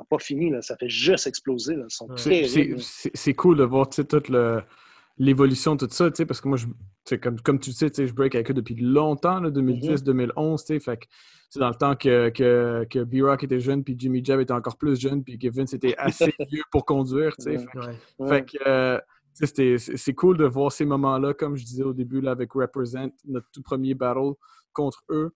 n'a 0.01 0.07
pas 0.09 0.19
fini, 0.19 0.49
là. 0.49 0.61
ça 0.61 0.75
fait 0.77 0.89
juste 0.89 1.27
exploser. 1.27 1.75
C'est 2.15 3.33
cool 3.33 3.57
de 3.57 3.63
voir 3.63 3.89
toute 3.89 4.31
l'évolution 5.17 5.75
de 5.75 5.85
tout 5.85 5.93
ça, 5.93 6.09
parce 6.25 6.41
que 6.41 6.47
moi, 6.47 6.57
je, 6.57 7.15
comme, 7.15 7.39
comme 7.41 7.59
tu 7.59 7.71
sais, 7.71 7.89
je 7.95 8.13
break 8.13 8.35
avec 8.35 8.51
eux 8.51 8.53
depuis 8.53 8.75
longtemps, 8.75 9.41
2010, 9.41 10.03
2011, 10.03 10.63
mm-hmm. 10.63 10.79
fait 10.79 10.97
que 10.97 11.05
c'est 11.51 11.59
dans 11.59 11.69
le 11.69 11.75
temps 11.75 11.95
que, 11.97 12.29
que, 12.29 12.87
que 12.89 13.03
B-Rock 13.03 13.43
était 13.43 13.59
jeune, 13.59 13.83
puis 13.83 13.95
Jimmy 13.97 14.23
Jab 14.23 14.39
était 14.39 14.53
encore 14.53 14.77
plus 14.77 14.97
jeune, 14.97 15.21
puis 15.21 15.37
que 15.37 15.49
Vince 15.49 15.73
était 15.73 15.95
assez 15.97 16.33
vieux 16.49 16.63
pour 16.71 16.85
conduire. 16.85 17.35
tu 17.35 17.43
sais. 17.43 17.65
Fait, 18.27 18.45
que 18.45 18.57
euh, 18.65 18.99
c'est 19.33 20.13
cool 20.13 20.37
de 20.37 20.45
voir 20.45 20.71
ces 20.71 20.85
moments-là, 20.85 21.33
comme 21.33 21.57
je 21.57 21.65
disais 21.65 21.83
au 21.83 21.91
début, 21.91 22.21
là, 22.21 22.31
avec 22.31 22.53
Represent, 22.53 23.11
notre 23.25 23.47
tout 23.51 23.61
premier 23.61 23.93
battle 23.95 24.33
contre 24.71 25.03
eux. 25.09 25.33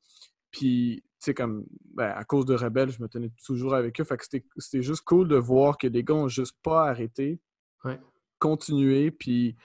Puis, 0.51 1.03
tu 1.19 1.25
sais, 1.25 1.33
comme, 1.33 1.65
ben, 1.93 2.11
à 2.15 2.23
cause 2.23 2.45
de 2.45 2.55
Rebelle, 2.55 2.91
je 2.91 3.01
me 3.01 3.07
tenais 3.07 3.31
toujours 3.45 3.73
avec 3.73 3.99
eux. 3.99 4.03
Fait 4.03 4.17
que 4.17 4.25
c'était 4.57 4.81
juste 4.81 5.03
cool 5.03 5.27
de 5.27 5.37
voir 5.37 5.77
que 5.77 5.87
les 5.87 6.03
gars 6.03 6.13
ont 6.13 6.27
juste 6.27 6.57
pas 6.61 6.89
arrêté, 6.89 7.39
ouais. 7.83 7.99
continué. 8.39 9.11
Puis, 9.11 9.55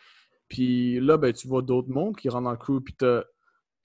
puis 0.48 1.00
là, 1.00 1.16
ben, 1.16 1.32
tu 1.32 1.48
vois 1.48 1.62
d'autres 1.62 1.90
mondes 1.90 2.16
qui 2.16 2.28
rentrent 2.28 2.44
dans 2.44 2.52
le 2.52 2.56
crew. 2.56 2.80
Puis 2.84 2.94
t'as 2.96 3.24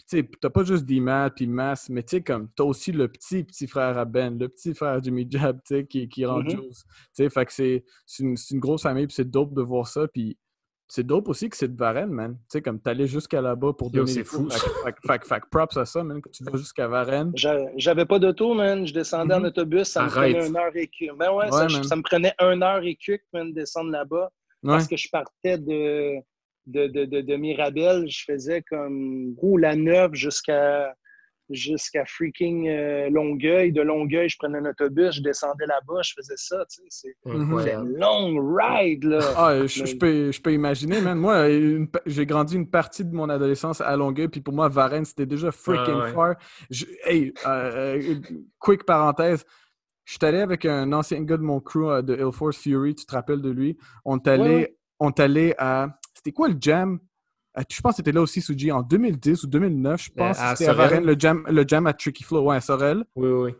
tu 0.07 0.29
n'as 0.43 0.49
pas 0.49 0.63
juste 0.63 0.85
D-Mat 0.85 1.31
puis 1.31 1.47
Mass, 1.47 1.89
mais 1.89 2.03
tu 2.03 2.21
comme, 2.21 2.49
t'as 2.55 2.63
aussi 2.63 2.91
le 2.91 3.07
petit 3.07 3.43
petit 3.43 3.67
frère 3.67 3.97
à 3.97 4.05
Ben, 4.05 4.37
le 4.37 4.47
petit 4.49 4.73
frère 4.73 5.01
Jimmy 5.01 5.27
Jab, 5.29 5.59
qui, 5.89 6.07
qui 6.07 6.25
rend 6.25 6.41
mm 6.41 7.29
fait 7.29 7.45
que 7.45 7.53
c'est 7.53 7.83
une, 8.19 8.35
une, 8.51 8.59
grosse 8.59 8.83
famille, 8.83 9.07
puis 9.07 9.15
c'est 9.15 9.29
dope 9.29 9.53
de 9.53 9.61
voir 9.61 9.87
ça, 9.87 10.07
puis 10.07 10.37
c'est 10.87 11.05
dope 11.05 11.27
aussi 11.29 11.49
que 11.49 11.57
c'est 11.57 11.73
de 11.73 11.77
Varennes, 11.77 12.11
man. 12.11 12.33
Tu 12.33 12.43
sais, 12.49 12.61
comme 12.61 12.79
t'allais 12.79 13.07
jusqu'à 13.07 13.41
là-bas 13.41 13.73
pour 13.73 13.89
donner 13.89 14.11
C'est 14.11 14.23
fou. 14.23 14.47
Fait, 14.49 15.23
fait, 15.25 15.41
props 15.49 15.77
à 15.77 15.85
ça, 15.85 16.03
man, 16.03 16.21
que 16.21 16.29
tu 16.29 16.43
vas 16.43 16.57
jusqu'à 16.57 16.87
Varennes. 16.87 17.31
J'avais 17.77 18.05
pas 18.05 18.19
d'auto, 18.19 18.53
man. 18.53 18.85
Je 18.85 18.93
descendais 18.93 19.33
en 19.33 19.41
mm-hmm. 19.41 19.47
autobus, 19.47 19.87
ça 19.87 20.03
me 20.03 20.09
prenait 20.09 20.47
une 20.47 20.57
heure 20.57 20.75
et 20.75 20.87
quelques. 20.87 21.17
Ben 21.17 21.31
ouais, 21.33 21.51
ça, 21.51 21.67
ça, 21.83 21.95
me 21.95 22.03
prenait 22.03 22.33
une 22.39 22.63
heure 22.63 22.83
et 22.83 22.95
quelques, 22.95 23.23
man, 23.33 23.51
descendre 23.53 23.91
là-bas. 23.91 24.31
Parce 24.63 24.87
que 24.87 24.97
je 24.97 25.09
partais 25.11 25.57
de 25.57 26.19
de, 26.67 26.87
de, 26.87 27.05
de, 27.05 27.21
de, 27.21 27.35
Mirabel, 27.35 28.09
je 28.09 28.23
faisais 28.25 28.63
comme 28.63 29.35
roule 29.37 29.61
la 29.61 29.75
neuve 29.75 30.13
jusqu'à 30.13 30.95
jusqu'à 31.49 32.05
freaking 32.05 32.67
euh, 32.67 33.09
Longueuil. 33.09 33.71
De 33.71 33.81
Longueuil, 33.81 34.29
je 34.29 34.37
prenais 34.37 34.57
un 34.57 34.65
autobus, 34.65 35.15
je 35.15 35.21
descendais 35.21 35.65
là-bas, 35.65 36.01
je 36.03 36.13
faisais 36.15 36.37
ça. 36.37 36.65
Tu 36.69 36.81
sais, 36.89 37.15
c'est 37.23 37.31
une 37.31 37.97
long 37.97 38.55
ride. 38.55 39.03
Là. 39.03 39.19
Ah, 39.35 39.65
je, 39.65 39.95
peux, 39.95 40.31
je 40.31 40.41
peux 40.41 40.53
imaginer, 40.53 41.01
man. 41.01 41.17
Moi, 41.17 41.47
j'ai 42.05 42.25
grandi 42.25 42.55
une 42.55 42.69
partie 42.69 43.05
de 43.05 43.13
mon 43.13 43.29
adolescence 43.29 43.81
à 43.81 43.95
Longueuil, 43.95 44.27
puis 44.27 44.41
pour 44.41 44.53
moi, 44.53 44.67
Varennes, 44.69 45.05
c'était 45.05 45.25
déjà 45.25 45.51
freaking 45.51 46.01
ah, 46.01 46.07
far. 46.13 46.35
hey, 47.05 47.33
euh, 47.45 47.99
euh, 48.01 48.15
quick 48.59 48.85
parenthèse. 48.85 49.45
Je 50.03 50.13
suis 50.13 50.25
allé 50.25 50.39
avec 50.39 50.65
un 50.65 50.93
ancien 50.93 51.21
gars 51.23 51.37
de 51.37 51.41
mon 51.41 51.59
crew 51.59 52.03
de 52.03 52.15
Hill 52.15 52.31
Force 52.31 52.57
Fury, 52.57 52.93
tu 52.93 53.05
te 53.05 53.13
rappelles 53.13 53.41
de 53.41 53.49
lui? 53.49 53.75
On 54.03 54.17
est 54.17 54.27
allé, 54.27 54.77
on 54.99 55.09
est 55.09 55.19
allé 55.19 55.55
à 55.57 55.97
c'était 56.13 56.31
quoi 56.31 56.47
le 56.47 56.55
jam? 56.59 56.99
Euh, 57.57 57.61
je 57.69 57.81
pense 57.81 57.93
que 57.93 57.97
c'était 57.97 58.11
là 58.11 58.21
aussi, 58.21 58.41
Suji, 58.41 58.71
en 58.71 58.81
2010 58.81 59.43
ou 59.43 59.47
2009. 59.47 60.03
Je 60.03 60.11
pense 60.11 60.37
que 60.37 60.45
c'était 60.57 60.69
à 60.69 60.73
Varennes, 60.73 61.05
le 61.05 61.15
jam, 61.17 61.45
le 61.47 61.65
jam 61.67 61.87
à 61.87 61.93
Tricky 61.93 62.23
Flow. 62.23 62.43
Ouais, 62.43 62.57
à 62.57 62.61
Sorel. 62.61 63.03
Oui, 63.15 63.29
oui. 63.29 63.51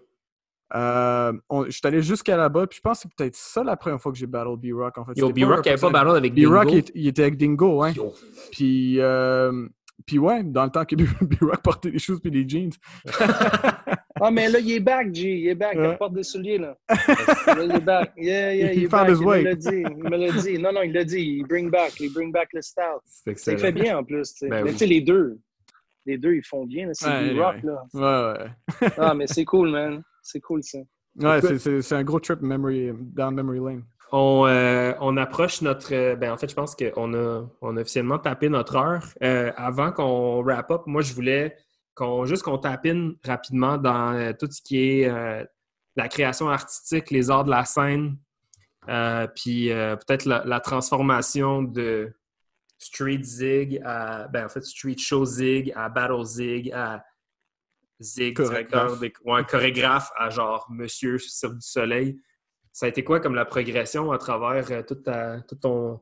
Euh, 0.74 1.32
je 1.68 1.72
suis 1.72 1.82
allé 1.86 2.02
jusqu'à 2.02 2.36
là-bas, 2.36 2.68
puis 2.68 2.78
je 2.78 2.82
pense 2.82 2.98
que 2.98 3.04
c'est 3.04 3.16
peut-être 3.16 3.36
ça 3.36 3.64
la 3.64 3.78
première 3.78 4.02
fois 4.02 4.12
que 4.12 4.18
j'ai 4.18 4.26
battle 4.26 4.58
B-Rock. 4.58 4.98
En 4.98 5.06
fait. 5.06 5.14
Yo, 5.16 5.30
B-Rock 5.30 5.66
n'avait 5.66 5.80
pas 5.80 5.90
battle 5.90 6.18
avec 6.18 6.34
Dingo. 6.34 6.52
B-Rock, 6.52 6.92
il, 6.96 7.08
était 7.08 7.22
avec 7.22 7.38
Dingo, 7.38 7.82
ouais. 7.82 7.94
Puis, 8.52 9.00
euh, 9.00 9.68
puis 10.06 10.18
ouais, 10.18 10.44
dans 10.44 10.66
le 10.66 10.72
temps 10.72 10.86
que 10.86 10.96
B-Rock 11.24 11.62
portait 11.62 11.92
des 11.92 12.00
choses 12.00 12.20
puis 12.20 12.32
des 12.32 12.48
jeans. 12.48 12.72
Ah, 14.22 14.32
mais 14.32 14.48
là, 14.48 14.60
il 14.60 14.72
est 14.72 14.80
back, 14.80 15.14
G. 15.14 15.40
Il 15.40 15.48
est 15.48 15.56
back. 15.56 15.78
Il 15.78 15.98
porte 15.98 16.14
des 16.14 16.24
souliers, 16.24 16.58
là. 16.58 16.78
là. 16.90 17.64
Il 17.64 17.76
est 17.76 17.80
back. 17.80 18.14
Yeah, 18.18 18.54
yeah, 18.54 18.74
il, 18.74 18.80
il 18.80 18.84
est 18.86 18.88
back. 18.88 19.10
Il 19.10 19.26
me 19.26 19.44
l'a 19.44 19.56
dit. 19.56 19.68
Il 19.72 20.04
me 20.04 20.18
l'a 20.18 20.42
dit. 20.42 20.58
Non, 20.60 20.72
non, 20.72 20.82
il 20.84 20.94
l'a 20.94 21.04
dit. 21.04 21.20
Il 21.20 21.48
bring 21.48 21.70
back. 21.70 22.00
Il 22.00 22.14
bring 22.14 22.32
back 22.32 22.50
le 22.54 22.62
style. 22.62 22.84
C'est 23.36 23.54
Il 23.54 23.60
fait 23.60 23.72
bien, 23.74 23.98
en 23.98 24.04
plus. 24.04 24.34
Ben 24.42 24.64
mais 24.64 24.72
tu 24.72 24.78
sais, 24.78 24.86
les 24.86 25.02
deux. 25.02 25.38
Les 26.06 26.18
deux, 26.18 26.36
ils 26.36 26.46
font 26.46 26.66
bien. 26.66 26.90
C'est 26.94 27.30
du 27.34 27.40
rock, 27.40 27.58
là. 27.64 27.84
Ouais, 27.94 28.40
ouais. 28.40 28.90
ah, 28.98 29.14
mais 29.14 29.28
c'est 29.28 29.46
cool, 29.46 29.72
man. 29.72 30.02
C'est 30.22 30.40
cool, 30.40 30.64
ça. 30.64 30.80
Ouais, 31.18 31.40
c'est 31.60 31.96
un 31.96 32.04
gros 32.04 32.20
trip 32.20 32.42
memory, 32.42 32.92
down 32.94 33.34
memory 33.34 33.60
lane. 33.60 33.84
On, 34.12 34.46
euh, 34.48 34.94
on, 35.02 35.18
approche 35.18 35.62
notre. 35.62 36.16
Ben, 36.16 36.32
en 36.32 36.38
fait, 36.38 36.50
je 36.50 36.56
pense 36.56 36.76
qu'on 36.76 37.14
a, 37.14 37.46
on 37.62 37.78
a 37.78 37.82
officiellement 37.82 38.20
tapé 38.20 38.50
notre 38.50 38.76
heure. 38.76 39.04
Euh, 39.24 39.52
avant 39.58 39.92
qu'on 39.92 40.42
wrap 40.44 40.72
up, 40.72 40.82
moi, 40.86 41.02
je 41.02 41.14
voulais 41.14 41.56
juste 42.26 42.44
qu'on 42.44 42.58
tapine 42.58 43.16
rapidement 43.24 43.78
dans 43.78 44.14
euh, 44.14 44.34
tout 44.38 44.50
ce 44.52 44.62
qui 44.62 44.80
est 44.80 45.10
euh, 45.10 45.44
la 45.96 46.08
création 46.08 46.50
artistique, 46.50 47.12
les 47.12 47.30
arts 47.30 47.46
de 47.46 47.52
la 47.52 47.66
scène, 47.66 48.18
euh, 48.90 49.28
puis 49.28 49.70
peut-être 49.70 50.26
la, 50.26 50.60
transformation 50.60 51.64
de 51.64 52.14
Street 52.78 53.24
Zig 53.24 53.82
à, 53.84 54.28
ben, 54.28 54.46
en 54.46 54.50
fait, 54.50 54.62
Street 54.62 54.98
Show 54.98 55.26
Zig 55.26 55.72
à 55.76 55.90
Battle 55.90 56.24
Zig 56.24 56.72
à 56.72 57.04
Zig, 58.02 58.36
chorégraphe. 58.36 59.00
chorégraphe 59.50 60.12
à 60.18 60.30
genre 60.30 60.68
Monsieur 60.70 61.18
sur 61.18 61.54
du 61.54 61.62
Soleil. 61.62 62.20
Ça 62.74 62.88
a 62.88 62.90
été 62.90 63.06
quoi 63.06 63.22
comme 63.22 63.36
la 63.36 63.46
progression 63.46 64.12
à 64.12 64.18
travers 64.18 64.86
tout, 64.86 64.96
ton, 65.62 66.02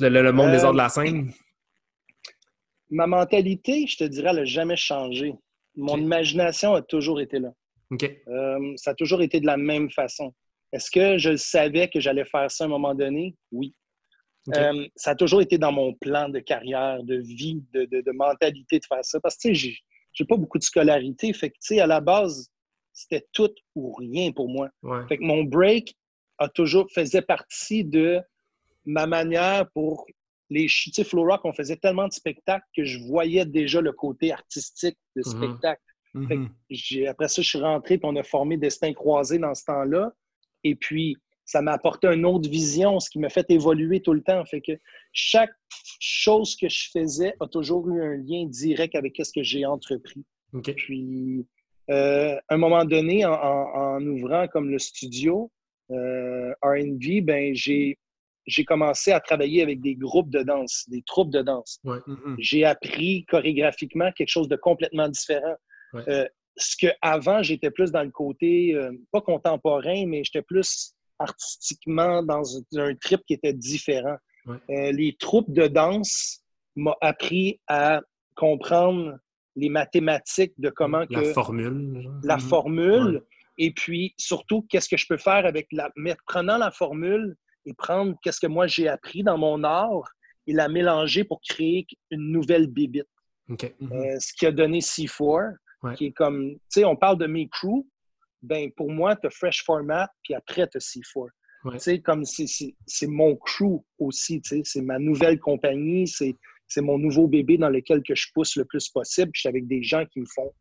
le, 0.00 0.30
monde 0.32 0.50
des 0.50 0.64
arts 0.64 0.72
de 0.72 0.78
la 0.78 0.88
scène? 0.88 1.32
Ma 2.90 3.06
mentalité, 3.06 3.86
je 3.86 3.96
te 3.96 4.04
dirais, 4.04 4.30
elle 4.30 4.36
n'a 4.36 4.44
jamais 4.44 4.76
changé. 4.76 5.34
Mon 5.76 5.96
imagination 5.96 6.74
a 6.74 6.82
toujours 6.82 7.20
été 7.20 7.38
là. 7.38 7.52
Euh, 8.28 8.72
ça 8.76 8.90
a 8.90 8.94
toujours 8.94 9.22
été 9.22 9.40
de 9.40 9.46
la 9.46 9.56
même 9.56 9.90
façon. 9.90 10.34
Est-ce 10.72 10.90
que 10.90 11.18
je 11.18 11.36
savais 11.36 11.88
que 11.88 12.00
j'allais 12.00 12.24
faire 12.24 12.50
ça 12.50 12.64
à 12.64 12.66
un 12.66 12.70
moment 12.70 12.94
donné? 12.94 13.36
Oui. 13.50 13.74
Euh, 14.56 14.86
ça 14.96 15.10
a 15.10 15.14
toujours 15.14 15.42
été 15.42 15.58
dans 15.58 15.72
mon 15.72 15.94
plan 15.94 16.28
de 16.28 16.38
carrière, 16.38 17.02
de 17.02 17.16
vie, 17.16 17.62
de, 17.72 18.12
mentalité 18.12 18.78
de 18.78 18.84
faire 18.86 19.04
ça. 19.04 19.20
Parce 19.20 19.36
que, 19.36 19.48
tu 19.48 19.54
sais, 19.54 19.76
j'ai 20.12 20.24
pas 20.24 20.36
beaucoup 20.36 20.58
de 20.58 20.62
scolarité. 20.62 21.32
Fait 21.32 21.50
que, 21.50 21.54
tu 21.54 21.74
sais, 21.74 21.80
à 21.80 21.86
la 21.86 22.00
base, 22.00 22.50
c'était 22.92 23.26
tout 23.32 23.54
ou 23.74 23.92
rien 23.92 24.32
pour 24.32 24.48
moi. 24.48 24.70
Fait 25.08 25.18
que 25.18 25.24
mon 25.24 25.44
break 25.44 25.94
a 26.38 26.48
toujours 26.48 26.90
faisait 26.92 27.22
partie 27.22 27.84
de 27.84 28.20
ma 28.84 29.06
manière 29.06 29.68
pour 29.72 30.06
les 30.50 30.66
tu 30.66 31.16
Rock, 31.16 31.40
on 31.44 31.52
faisait 31.52 31.76
tellement 31.76 32.08
de 32.08 32.12
spectacles 32.12 32.66
que 32.76 32.84
je 32.84 32.98
voyais 33.06 33.46
déjà 33.46 33.80
le 33.80 33.92
côté 33.92 34.32
artistique 34.32 34.98
de 35.16 35.22
mhm. 35.24 35.36
spectacle. 35.36 35.82
Mhm. 36.12 36.50
après 37.08 37.28
ça, 37.28 37.40
je 37.40 37.48
suis 37.48 37.60
rentré 37.60 37.94
et 37.94 38.00
on 38.02 38.16
a 38.16 38.24
formé 38.24 38.56
Destin 38.56 38.92
Croisé 38.92 39.38
dans 39.38 39.54
ce 39.54 39.64
temps-là. 39.66 40.12
Et 40.64 40.74
puis, 40.74 41.16
ça 41.44 41.62
m'a 41.62 41.72
apporté 41.72 42.08
une 42.08 42.26
autre 42.26 42.50
vision, 42.50 42.98
ce 42.98 43.08
qui 43.08 43.20
m'a 43.20 43.28
fait 43.28 43.48
évoluer 43.48 44.00
tout 44.00 44.12
le 44.12 44.22
temps. 44.22 44.44
Fait 44.44 44.60
que 44.60 44.72
chaque 45.12 45.52
chose 46.00 46.56
que 46.56 46.68
je 46.68 46.90
faisais 46.92 47.34
a 47.40 47.46
toujours 47.46 47.88
eu 47.88 48.02
un 48.02 48.16
lien 48.16 48.46
direct 48.46 48.96
avec 48.96 49.16
ce 49.22 49.32
que 49.32 49.42
j'ai 49.42 49.64
entrepris. 49.64 50.24
Puis, 50.76 51.46
euh, 51.90 52.36
à 52.48 52.54
un 52.54 52.56
moment 52.56 52.84
donné, 52.84 53.24
en, 53.24 54.00
ouvrant 54.04 54.48
comme 54.48 54.68
le 54.68 54.78
studio 54.78 55.50
euh, 55.90 56.52
R&B, 56.62 57.22
ben 57.22 57.54
j'ai 57.54 57.98
j'ai 58.50 58.64
commencé 58.64 59.12
à 59.12 59.20
travailler 59.20 59.62
avec 59.62 59.80
des 59.80 59.94
groupes 59.94 60.30
de 60.30 60.42
danse, 60.42 60.84
des 60.88 61.02
troupes 61.02 61.30
de 61.30 61.42
danse. 61.42 61.80
Mm-hmm. 61.84 62.36
J'ai 62.38 62.64
appris 62.64 63.24
chorégraphiquement 63.26 64.10
quelque 64.12 64.28
chose 64.28 64.48
de 64.48 64.56
complètement 64.56 65.08
différent. 65.08 65.54
Euh, 65.94 66.26
ce 66.56 66.76
que 66.76 66.92
avant 67.00 67.42
j'étais 67.42 67.70
plus 67.70 67.90
dans 67.90 68.02
le 68.02 68.10
côté, 68.10 68.74
euh, 68.74 68.92
pas 69.12 69.20
contemporain, 69.20 70.06
mais 70.06 70.24
j'étais 70.24 70.42
plus 70.42 70.94
artistiquement 71.18 72.22
dans 72.22 72.42
un, 72.76 72.94
trip 72.96 73.20
qui 73.26 73.34
était 73.34 73.52
différent. 73.52 74.16
Euh, 74.48 74.92
les 74.92 75.16
troupes 75.18 75.52
de 75.52 75.66
danse 75.66 76.42
m'ont 76.74 76.96
appris 77.00 77.60
à 77.68 78.00
comprendre 78.34 79.16
les 79.54 79.68
mathématiques 79.68 80.54
de 80.58 80.70
comment 80.70 81.04
la 81.10 81.22
que... 81.22 81.32
Formule. 81.32 82.10
La 82.24 82.36
mm-hmm. 82.36 82.40
formule. 82.40 83.22
Et 83.58 83.72
puis, 83.72 84.14
surtout, 84.16 84.66
qu'est-ce 84.70 84.88
que 84.88 84.96
je 84.96 85.06
peux 85.06 85.18
faire 85.18 85.44
avec 85.44 85.66
la... 85.72 85.90
prenant 86.26 86.56
la 86.56 86.70
formule, 86.70 87.36
et 87.66 87.74
prendre 87.74 88.16
qu'est-ce 88.22 88.40
que 88.40 88.46
moi 88.46 88.66
j'ai 88.66 88.88
appris 88.88 89.22
dans 89.22 89.38
mon 89.38 89.62
art 89.64 90.10
et 90.46 90.52
la 90.52 90.68
mélanger 90.68 91.24
pour 91.24 91.40
créer 91.42 91.86
une 92.10 92.32
nouvelle 92.32 92.66
bibite. 92.66 93.06
Mhm. 93.48 93.58
Euh, 93.92 94.16
ce 94.20 94.32
qui 94.34 94.46
a 94.46 94.52
donné 94.52 94.80
C4, 94.80 95.56
qui 95.96 96.06
est 96.06 96.12
comme, 96.12 96.52
tu 96.54 96.60
sais, 96.68 96.84
on 96.84 96.96
parle 96.96 97.18
de 97.18 97.26
mes 97.26 97.48
crews, 97.48 97.86
ben 98.42 98.70
pour 98.72 98.90
moi, 98.90 99.16
tu 99.16 99.26
as 99.26 99.30
Fresh 99.30 99.64
Format, 99.64 100.08
puis 100.22 100.34
après, 100.34 100.66
tu 100.68 100.78
as 100.78 100.80
C4. 100.80 101.28
Tu 101.72 101.78
sais, 101.78 102.00
comme 102.00 102.24
c'est 102.24 103.06
mon 103.06 103.36
crew 103.36 103.82
aussi, 103.98 104.40
tu 104.40 104.48
sais, 104.48 104.62
c'est 104.64 104.80
ma 104.80 104.98
nouvelle 104.98 105.38
compagnie, 105.38 106.06
c'est 106.06 106.80
mon 106.80 106.96
nouveau 106.96 107.26
bébé 107.26 107.58
dans 107.58 107.68
lequel 107.68 108.02
que 108.02 108.14
je 108.14 108.28
pousse 108.32 108.56
le 108.56 108.64
plus 108.64 108.88
possible. 108.88 109.30
Je 109.34 109.40
suis 109.40 109.48
avec 109.48 109.66
des 109.66 109.82
gens 109.82 110.06
qui 110.06 110.20
me 110.20 110.26
font 110.26 110.52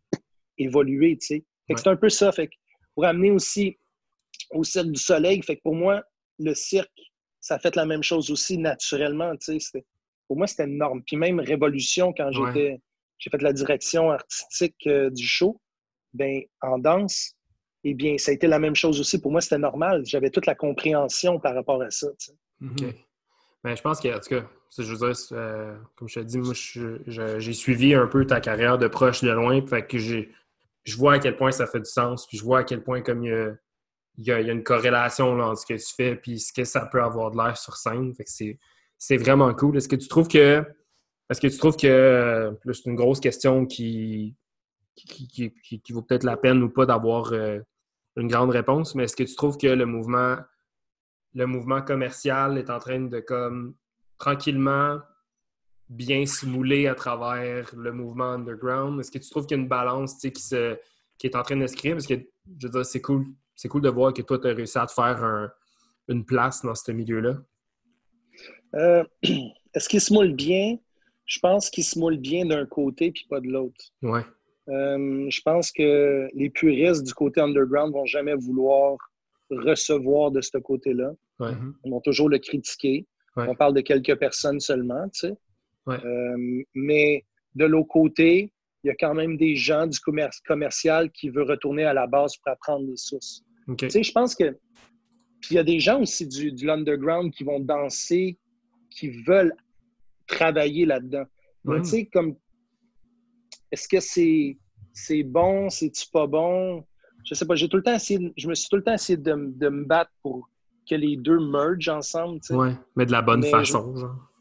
évoluer, 0.58 1.18
tu 1.18 1.28
sais. 1.28 1.46
c'est 1.70 1.88
un 1.88 1.96
peu 1.96 2.10
ça. 2.10 2.32
Fait 2.34 2.48
que 2.48 2.56
pour 2.96 3.06
amener 3.06 3.32
aussi 3.32 3.78
au 4.52 4.64
Cirque 4.66 4.92
du 4.92 5.00
Soleil, 5.00 5.42
fait 5.42 5.56
que 5.56 5.62
pour 5.62 5.76
moi, 5.76 6.04
le 6.40 6.56
cirque, 6.56 6.90
ça 7.40 7.56
a 7.56 7.60
fait 7.60 7.76
la 7.76 7.86
même 7.86 8.04
chose 8.04 8.32
aussi 8.32 8.58
naturellement. 8.58 9.34
Pour 10.28 10.38
moi, 10.38 10.48
c'était 10.48 10.64
énorme. 10.64 11.04
Puis 11.06 11.18
même 11.18 11.40
Révolution, 11.40 12.14
quand 12.16 12.32
j'étais, 12.32 12.82
j'ai 13.18 13.30
fait 13.30 13.42
la 13.42 13.54
direction 13.54 14.12
artistique 14.12 14.76
euh, 14.88 15.10
du 15.10 15.26
show, 15.26 15.62
ben, 16.14 16.42
en 16.62 16.80
danse, 16.80 17.34
eh 17.84 17.94
bien, 17.94 18.18
ça 18.18 18.32
a 18.32 18.34
été 18.34 18.48
la 18.48 18.60
même 18.60 18.76
chose 18.76 19.00
aussi. 19.00 19.22
Pour 19.22 19.32
moi, 19.32 19.42
c'était 19.42 19.58
normal. 19.58 20.04
J'avais 20.06 20.30
toute 20.30 20.46
la 20.46 20.56
compréhension 20.56 21.40
par 21.40 21.56
rapport 21.56 21.82
à 21.82 21.90
ça. 21.92 22.08
Mm-hmm. 22.62 22.94
Ben, 23.64 23.76
je 23.76 23.82
pense 23.82 24.00
que, 24.00 24.10
en 24.10 24.20
tout 24.20 24.30
cas, 24.30 24.48
je 24.78 24.84
veux 24.84 24.98
dire, 24.98 25.18
euh, 25.32 25.78
comme 25.96 26.08
je 26.08 26.20
te 26.20 26.26
dis, 26.26 26.38
moi, 26.38 26.54
j'ai 27.08 27.54
suivi 27.54 27.94
un 27.94 28.08
peu 28.08 28.26
ta 28.26 28.42
carrière 28.42 28.78
de 28.78 28.88
proche, 28.88 29.22
de 29.22 29.32
loin. 29.32 29.66
Fait 29.66 29.86
que 29.86 29.98
je 29.98 30.98
vois 30.98 31.14
à 31.14 31.20
quel 31.20 31.36
point 31.36 31.52
ça 31.52 31.68
fait 31.68 31.80
du 31.80 31.90
sens. 31.90 32.28
Puis 32.28 32.38
je 32.38 32.44
vois 32.44 32.60
à 32.60 32.64
quel 32.64 32.84
point, 32.84 33.02
comme 33.02 33.24
il 33.24 33.30
y 33.30 33.34
a 33.34 33.54
il 34.20 34.26
y, 34.26 34.32
a, 34.32 34.40
une 34.40 34.64
corrélation 34.64 35.40
entre 35.40 35.62
ce 35.62 35.66
que 35.66 35.74
tu 35.76 35.96
fais 35.96 36.20
et 36.28 36.38
ce 36.38 36.52
que 36.52 36.66
ça 36.66 36.86
peut 36.86 37.02
avoir 37.02 37.32
de 37.32 37.38
l'air 37.38 37.58
sur 37.58 37.78
scène. 37.78 38.14
c'est 38.98 39.18
vraiment 39.18 39.54
cool. 39.54 39.78
Est-ce 39.78 39.88
que 39.88 39.96
tu 39.96 40.10
trouves 40.10 40.28
que 40.28 40.64
est-ce 41.30 41.40
que 41.40 41.48
tu 41.48 41.58
trouves 41.58 41.78
que 41.78 42.58
c'est 42.66 42.86
une 42.86 42.96
grosse 42.96 43.20
question 43.20 43.66
qui 43.66 44.36
qui, 44.96 45.54
vaut 45.92 46.02
peut-être 46.02 46.26
la 46.26 46.36
peine 46.36 46.62
ou 46.62 46.70
pas 46.70 46.86
d'avoir 46.86 47.32
euh, 47.32 47.60
une 48.18 48.28
grande 48.28 48.50
réponse, 48.50 48.96
mais 48.96 49.04
est-ce 49.04 49.16
que 49.16 49.24
tu 49.24 49.36
trouves 49.36 49.58
que 49.58 49.68
le 49.68 49.86
mouvement, 49.86 50.38
le 51.34 51.46
mouvement 51.46 51.82
commercial 51.82 52.58
est 52.58 52.70
en 52.70 52.80
train 52.80 53.00
de 53.00 53.20
comme 53.22 53.76
tranquillement 54.18 55.00
bien 55.88 56.26
se 56.26 56.46
mouler 56.46 56.88
à 56.88 56.96
travers 56.96 57.74
le 57.74 57.94
mouvement 57.94 58.32
underground? 58.34 59.00
Est-ce 59.00 59.12
que 59.12 59.20
tu 59.20 59.30
trouves 59.30 59.46
qu'il 59.46 59.56
y 59.56 59.60
a 59.60 59.64
une 59.64 59.70
balance 59.70 60.18
qui, 60.18 60.42
se, 60.42 60.78
qui 61.18 61.28
est 61.28 61.36
en 61.38 61.44
train 61.44 61.56
de 61.56 61.68
se 61.68 61.78
créer? 61.78 61.94
Parce 61.94 62.08
que 62.08 62.16
je 62.16 62.68
veux 62.68 62.72
dire, 62.74 62.86
c'est 62.86 63.02
cool, 63.02 63.26
c'est 63.60 63.68
cool 63.68 63.82
de 63.82 63.90
voir 63.90 64.14
que 64.14 64.22
toi, 64.22 64.40
tu 64.40 64.48
as 64.48 64.54
réussi 64.54 64.78
à 64.78 64.86
te 64.86 64.94
faire 64.94 65.52
une 66.08 66.24
place 66.24 66.64
dans 66.64 66.76
ce 66.76 66.94
milieu-là. 66.94 67.36
Euh, 68.74 69.04
est-ce 69.74 69.90
qu'il 69.90 70.00
se 70.00 70.14
moule 70.14 70.32
bien? 70.32 70.78
Je 71.26 71.40
pense 71.40 71.70
qu'il 71.70 71.84
se 71.84 72.00
moule 72.00 72.16
bien 72.16 72.46
d'un 72.46 72.66
côté 72.66 73.12
puis 73.12 73.26
pas 73.30 73.42
de 73.42 73.48
l'autre. 73.48 73.84
Ouais. 74.02 74.22
Euh, 74.70 75.30
je 75.30 75.42
pense 75.42 75.74
que 75.74 76.30
les 76.34 76.50
puristes 76.50 77.04
du 77.04 77.14
côté 77.14 77.42
underground 77.42 77.92
vont 77.92 78.06
jamais 78.06 78.34
vouloir 78.34 78.96
recevoir 79.50 80.32
de 80.32 80.40
ce 80.40 80.58
côté-là. 80.58 81.12
Ils 81.42 81.92
vont 81.92 82.00
toujours 82.00 82.30
le 82.30 82.40
critiquer. 82.40 83.06
On 83.36 83.56
parle 83.56 83.74
de 83.74 83.82
quelques 83.82 84.18
personnes 84.18 84.62
seulement, 84.62 85.10
tu 85.10 85.28
sais. 85.28 85.34
Euh, 85.90 86.64
mais 86.76 87.26
de 87.56 87.66
l'autre 87.66 87.90
côté, 87.90 88.54
il 88.86 88.88
y 88.88 88.92
a 88.92 88.96
quand 88.96 89.14
même 89.14 89.36
des 89.36 89.58
gens 89.58 89.86
du 89.86 90.00
commerce 90.00 90.40
commercial 90.42 91.12
qui 91.12 91.30
veulent 91.30 91.50
retourner 91.50 91.84
à 91.84 91.94
la 91.94 92.08
base 92.08 92.38
pour 92.38 92.54
apprendre 92.54 92.88
les 92.88 92.96
sources. 92.96 93.44
Tu 93.78 93.90
sais, 93.90 94.04
je 94.04 94.12
pense 94.12 94.36
que. 94.36 94.58
Puis 95.42 95.52
il 95.52 95.56
y 95.56 95.60
a 95.60 95.64
des 95.64 95.80
gens 95.80 96.02
aussi 96.02 96.28
du, 96.28 96.52
du 96.52 96.70
underground 96.70 97.32
qui 97.34 97.44
vont 97.44 97.60
danser, 97.60 98.38
qui 98.90 99.10
veulent 99.10 99.54
travailler 100.28 100.86
là-dedans. 100.86 101.26
tu 101.66 101.86
sais, 101.86 102.06
comme 102.12 102.36
est-ce 103.72 103.88
que 103.88 104.00
c'est 104.00 104.58
c'est 104.94 105.24
bon, 105.24 105.70
c'est-tu 105.70 106.10
pas 106.12 106.28
bon? 106.28 106.84
Je 107.24 107.34
sais 107.34 107.46
pas, 107.46 107.56
j'ai 107.56 107.70
tout 107.70 107.78
le 107.78 107.84
temps 107.84 107.94
essayé, 107.94 108.34
je 108.38 108.48
me 108.48 108.56
suis 108.56 108.68
tout 108.70 108.76
le 108.76 108.84
temps 108.84 108.94
essayé 108.94 109.18
de, 109.18 109.34
de 109.34 109.70
me 109.70 109.86
battre 109.86 110.12
pour 110.22 110.50
que 110.90 110.96
les 110.96 111.16
deux 111.16 111.40
mergent 111.40 111.90
ensemble. 111.90 112.40
Oui, 112.50 112.70
mais 112.96 113.06
de 113.06 113.12
la 113.12 113.22
bonne 113.22 113.44
façon. 113.44 113.94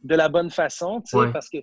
De 0.03 0.15
la 0.15 0.29
bonne 0.29 0.51
façon, 0.51 1.01
tu 1.03 1.19
sais, 1.19 1.33
parce 1.33 1.49
que 1.49 1.59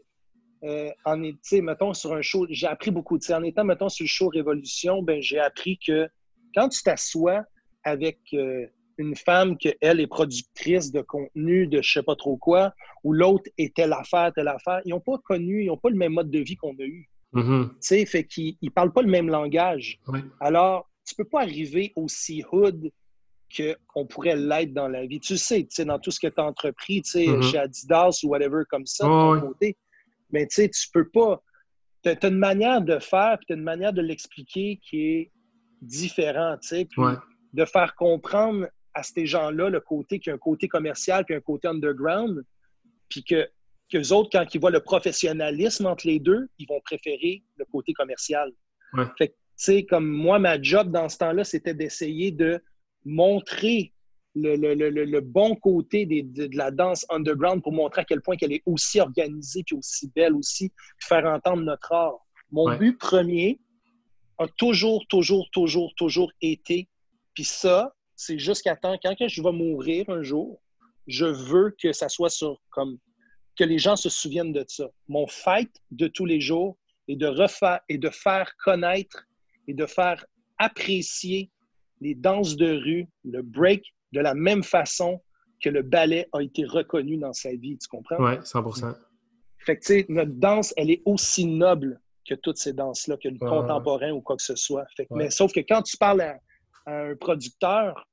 euh, 0.64 0.90
en 1.06 1.18
mettons, 1.18 1.94
sur 1.94 2.14
un 2.14 2.22
show, 2.22 2.48
j'ai 2.50 2.68
appris 2.68 2.92
beaucoup. 2.92 3.20
En 3.30 3.44
étant, 3.44 3.64
mettons, 3.64 3.90
sur 3.90 4.04
le 4.04 4.08
show 4.08 4.30
Révolution, 4.30 5.04
ben, 5.04 5.22
j'ai 5.22 5.40
appris 5.40 5.78
que 5.86 6.08
quand 6.56 6.70
tu 6.70 6.82
t'assois 6.82 7.44
avec 7.86 8.20
euh, 8.34 8.66
une 8.98 9.16
femme 9.16 9.58
que 9.58 9.70
elle 9.82 10.00
est 10.00 10.08
productrice 10.08 10.92
de 10.92 11.02
contenu, 11.02 11.68
de 11.68 11.82
je 11.82 11.94
sais 11.94 12.04
pas 12.04 12.16
trop 12.16 12.38
quoi, 12.38 12.74
ou 13.04 13.14
l'autre 13.14 13.50
est 13.58 13.76
telle 13.76 13.94
affaire, 13.94 14.32
telle 14.34 14.48
affaire, 14.48 14.82
ils 14.86 14.90
n'ont 14.90 15.00
pas 15.00 15.18
connu, 15.20 15.64
ils 15.64 15.68
n'ont 15.68 15.78
pas 15.78 15.90
le 15.90 15.98
même 15.98 16.14
mode 16.14 16.32
de 16.32 16.40
vie 16.40 16.56
qu'on 16.56 16.76
a 16.76 16.84
eu. 16.84 17.10
Mm-hmm. 17.34 17.70
Tu 17.70 17.76
sais, 17.82 18.06
fait 18.06 18.24
qu'ils 18.26 18.58
ne 18.62 18.70
parlent 18.70 18.94
pas 18.94 19.02
le 19.02 19.10
même 19.10 19.30
langage. 19.30 20.00
Alors, 20.40 20.90
tu 21.06 21.16
peux 21.16 21.26
pas 21.26 21.42
arriver 21.42 21.94
aussi 21.96 22.44
hood 22.52 22.92
qu'on 23.94 24.06
pourrait 24.06 24.36
l'être 24.36 24.74
dans 24.74 24.88
la 24.88 25.06
vie. 25.06 25.20
Tu 25.20 25.38
sais, 25.38 25.62
tu 25.64 25.68
sais, 25.70 25.86
dans 25.86 26.00
tout 26.00 26.12
ce 26.12 26.20
que 26.20 26.28
tu 26.28 26.42
as 26.42 26.46
entrepris, 26.46 27.02
tu 27.04 27.12
sais, 27.12 27.26
mm-hmm. 27.26 27.52
chez 27.52 27.58
Adidas 27.58 28.20
ou 28.24 28.30
whatever 28.30 28.64
comme 28.70 28.86
ça, 28.86 29.06
de 29.06 29.10
ton 29.10 29.48
côté. 29.48 29.78
Mais 30.32 30.48
tu 30.48 30.56
sais, 30.56 30.70
tu 30.70 30.88
peux 30.92 31.08
pas. 31.10 31.42
Tu 32.04 32.10
as, 32.10 32.28
une 32.28 32.38
manière 32.38 32.82
de 32.82 33.00
faire, 33.00 33.38
puis 33.38 33.48
tu 33.48 33.54
as 33.54 33.56
une 33.56 33.64
manière 33.64 33.94
de 33.94 34.02
l'expliquer 34.02 34.80
qui 34.82 35.02
est 35.02 35.32
différente, 35.82 36.62
tu 36.62 36.70
sais. 36.70 36.86
Puis 36.86 37.02
de 37.56 37.66
faire 37.66 37.96
comprendre 37.96 38.68
à 38.94 39.04
ces 39.04 39.26
gens-là 39.26 39.70
le 39.70 39.80
côté 39.80 40.20
qui 40.20 40.30
a 40.30 40.34
un 40.34 40.38
côté 40.38 40.68
commercial 40.68 41.26
puis 41.26 41.36
un 41.36 41.42
côté 41.42 41.68
underground, 41.68 42.44
puis 43.10 43.24
que 43.24 43.50
qu'eux 43.92 44.14
autres, 44.14 44.30
quand 44.32 44.46
ils 44.54 44.60
voient 44.60 44.72
le 44.72 44.80
professionnalisme 44.80 45.86
entre 45.86 46.08
les 46.08 46.20
deux, 46.20 46.48
ils 46.58 46.68
vont 46.68 46.82
préférer 46.82 47.44
le 47.58 47.66
côté 47.66 47.94
commercial. 47.94 48.52
Fait 49.18 49.28
que, 49.28 49.34
tu 49.34 49.40
sais, 49.58 49.86
comme 49.86 50.08
moi, 50.08 50.40
ma 50.40 50.60
job 50.60 50.90
dans 50.90 51.08
ce 51.08 51.18
temps-là, 51.20 51.44
c'était 51.44 51.74
d'essayer 51.76 52.32
de 52.32 52.60
montrer 53.04 53.94
le, 54.34 55.20
bon 55.20 55.56
côté 55.56 56.06
de, 56.06 56.50
la 56.58 56.72
danse 56.72 57.06
underground 57.10 57.62
pour 57.62 57.74
montrer 57.74 58.02
à 58.02 58.06
quel 58.06 58.22
point 58.22 58.38
qu'elle 58.38 58.54
est 58.54 58.64
aussi 58.66 59.00
organisée 59.00 59.64
puis 59.64 59.76
aussi 59.76 60.12
belle 60.16 60.34
aussi, 60.34 60.72
faire 61.00 61.26
entendre 61.26 61.62
notre 61.62 61.92
art. 61.92 62.26
Mon 62.52 62.76
but 62.76 62.98
premier 62.98 63.60
a 64.38 64.48
toujours, 64.48 65.06
toujours, 65.08 65.48
toujours, 65.52 65.94
toujours 65.96 66.32
été, 66.42 66.88
puis 67.36 67.44
ça, 67.44 67.94
c'est 68.16 68.40
jusqu'à 68.40 68.76
temps, 68.76 68.98
quand 69.02 69.14
je 69.20 69.44
vais 69.44 69.52
mourir 69.52 70.10
un 70.10 70.24
jour, 70.24 70.62
je 71.06 71.26
veux 71.26 71.76
que 71.80 71.94
ça 71.94 72.10
soit 72.10 72.30
sur 72.30 72.60
comme 72.70 72.98
que 73.58 73.64
les 73.64 73.78
gens 73.78 73.96
se 73.96 74.10
souviennent 74.10 74.54
de 74.54 74.66
ça. 74.68 74.90
Mon 75.08 75.28
fight 75.28 75.72
de 75.92 76.08
tous 76.08 76.26
les 76.26 76.42
jours 76.42 76.78
est 77.08 77.16
de 77.16 77.28
refaire 77.28 77.80
et 77.88 77.98
de 77.98 78.10
faire 78.10 78.52
connaître 78.64 79.26
et 79.68 79.74
de 79.74 79.86
faire 79.86 80.26
apprécier 80.58 81.52
les 82.02 82.16
danses 82.16 82.56
de 82.56 82.72
rue, 82.72 83.08
le 83.24 83.42
break, 83.42 83.94
de 84.12 84.20
la 84.20 84.34
même 84.34 84.64
façon 84.64 85.22
que 85.62 85.70
le 85.70 85.82
ballet 85.82 86.28
a 86.34 86.42
été 86.42 86.66
reconnu 86.66 87.18
dans 87.18 87.34
sa 87.34 87.52
vie. 87.54 87.78
Tu 87.78 87.88
comprends? 87.88 88.18
Oui, 88.20 88.36
100 88.44 88.64
Fait 89.60 89.78
que, 89.78 89.82
tu 89.82 89.88
sais, 89.88 90.06
notre 90.10 90.32
danse, 90.32 90.74
elle 90.78 90.92
est 90.92 91.02
aussi 91.06 91.46
noble 91.46 92.00
que 92.28 92.36
toutes 92.36 92.58
ces 92.58 92.74
danses-là, 92.74 93.18
que 93.18 93.30
le 93.30 93.38
contemporain 93.38 94.12
ou 94.12 94.22
quoi 94.22 94.36
que 94.36 94.44
ce 94.44 94.56
soit. 94.56 94.86
Fait 94.98 95.08
Mais 95.12 95.30
sauf 95.30 95.54
que 95.54 95.60
quand 95.62 95.82
tu 95.84 95.96
parles 95.98 96.22
à, 96.22 96.38
un 96.86 97.16
producteur, 97.16 98.08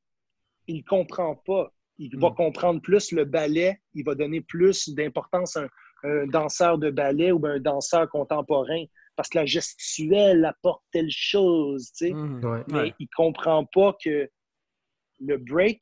il 0.67 0.79
ne 0.79 0.83
comprend 0.83 1.37
pas 1.37 1.73
il 1.99 2.19
va 2.19 2.31
hmm. 2.31 2.35
comprendre 2.35 2.81
plus 2.81 3.13
le 3.13 3.25
ballet, 3.25 3.81
il 3.95 4.05
va 4.05 4.15
donner 4.15 4.41
plus 4.41 4.89
d'importance 4.91 5.57
à 5.57 5.67
un, 6.05 6.27
danseur 6.27 6.79
de 6.79 6.91
ballet 6.91 7.31
ou 7.31 7.45
un 7.47 7.61
danseur 7.61 8.09
contemporain 8.11 8.85
parce 9.15 9.29
que 9.29 9.39
la 9.39 9.47
gestuelle 9.47 10.45
apporte 10.45 10.83
telle 10.91 11.11
chose, 11.11 11.93
tu 11.93 12.07
sais. 12.07 12.13
Hmm. 12.13 12.65
Mais 12.69 12.95
il 12.99 13.09
comprend 13.15 13.65
pas 13.67 13.97
que 14.03 14.29
le 15.21 15.37
break, 15.37 15.81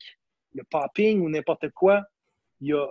le 0.53 0.63
popping 0.69 1.21
ou 1.21 1.29
n'importe 1.29 1.69
quoi, 1.69 2.03
il 2.59 2.67
y 2.69 2.73
a 2.73 2.87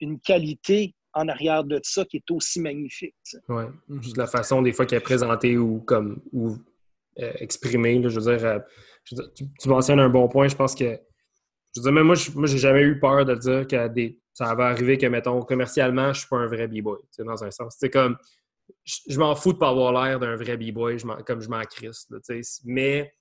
une 0.00 0.20
qualité 0.20 0.94
en 1.14 1.28
arrière 1.28 1.62
de 1.62 1.80
ça 1.84 2.04
qui 2.04 2.16
est 2.18 2.30
aussi 2.30 2.60
magnifique. 2.60 3.14
Oui, 3.48 3.64
juste 4.00 4.16
la 4.16 4.26
façon 4.26 4.60
des 4.60 4.72
fois 4.72 4.84
qu'elle 4.84 4.98
est 4.98 5.02
présentée 5.02 5.56
ou 5.56 5.80
comme 5.80 6.20
ou 6.32 6.56
euh, 7.20 7.32
exprimée. 7.38 8.02
je 8.02 8.18
veux 8.18 8.36
dire, 8.36 8.62
tu, 9.04 9.68
mentionnes 9.68 10.00
un 10.00 10.08
bon 10.08 10.28
point. 10.28 10.48
Je 10.48 10.56
pense 10.56 10.74
que 10.74 10.98
je 11.74 11.80
veux 11.80 11.92
dire, 11.92 12.04
moi, 12.04 12.16
moi, 12.34 12.46
j'ai 12.46 12.58
jamais 12.58 12.82
eu 12.82 12.98
peur 12.98 13.24
de 13.24 13.34
dire 13.34 13.66
que 13.66 14.14
ça 14.32 14.54
va 14.54 14.66
arriver 14.66 14.98
que, 14.98 15.06
mettons, 15.06 15.42
commercialement, 15.42 16.12
je 16.12 16.20
suis 16.20 16.28
pas 16.28 16.36
un 16.36 16.46
vrai 16.46 16.68
b-boy, 16.68 16.98
dans 17.18 17.44
un 17.44 17.50
sens. 17.50 17.76
C'est 17.78 17.90
comme, 17.90 18.16
je, 18.84 19.18
m'en 19.18 19.34
fous 19.34 19.52
de 19.52 19.58
pas 19.58 19.70
avoir 19.70 19.92
l'air 19.92 20.18
d'un 20.20 20.36
vrai 20.36 20.56
b-boy, 20.56 20.98
comme 21.26 21.40
je 21.40 21.48
m'en 21.48 21.62
crisse, 21.62 22.08
mais 22.64 23.12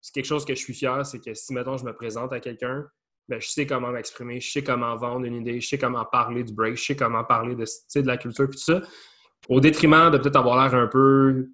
c'est 0.00 0.12
quelque 0.12 0.26
chose 0.26 0.44
que 0.44 0.54
je 0.54 0.60
suis 0.60 0.74
fier, 0.74 1.04
c'est 1.06 1.20
que 1.20 1.32
si, 1.32 1.54
mettons, 1.54 1.76
je 1.76 1.84
me 1.84 1.94
présente 1.94 2.32
à 2.32 2.40
quelqu'un, 2.40 2.84
ben, 3.28 3.40
je 3.40 3.48
sais 3.48 3.66
comment 3.66 3.90
m'exprimer, 3.90 4.40
je 4.40 4.50
sais 4.50 4.64
comment 4.64 4.96
vendre 4.96 5.24
une 5.24 5.36
idée, 5.36 5.60
je 5.60 5.68
sais 5.68 5.78
comment 5.78 6.04
parler 6.04 6.42
du 6.42 6.52
break, 6.52 6.76
je 6.76 6.84
sais 6.84 6.96
comment 6.96 7.24
parler 7.24 7.54
de, 7.54 7.64
de 7.64 8.06
la 8.06 8.16
culture, 8.16 8.48
puis 8.48 8.58
tout 8.58 8.64
ça. 8.64 8.82
Au 9.48 9.60
détriment 9.60 10.10
de 10.10 10.18
peut-être 10.18 10.36
avoir 10.36 10.62
l'air 10.62 10.78
un 10.78 10.88
peu 10.88 11.50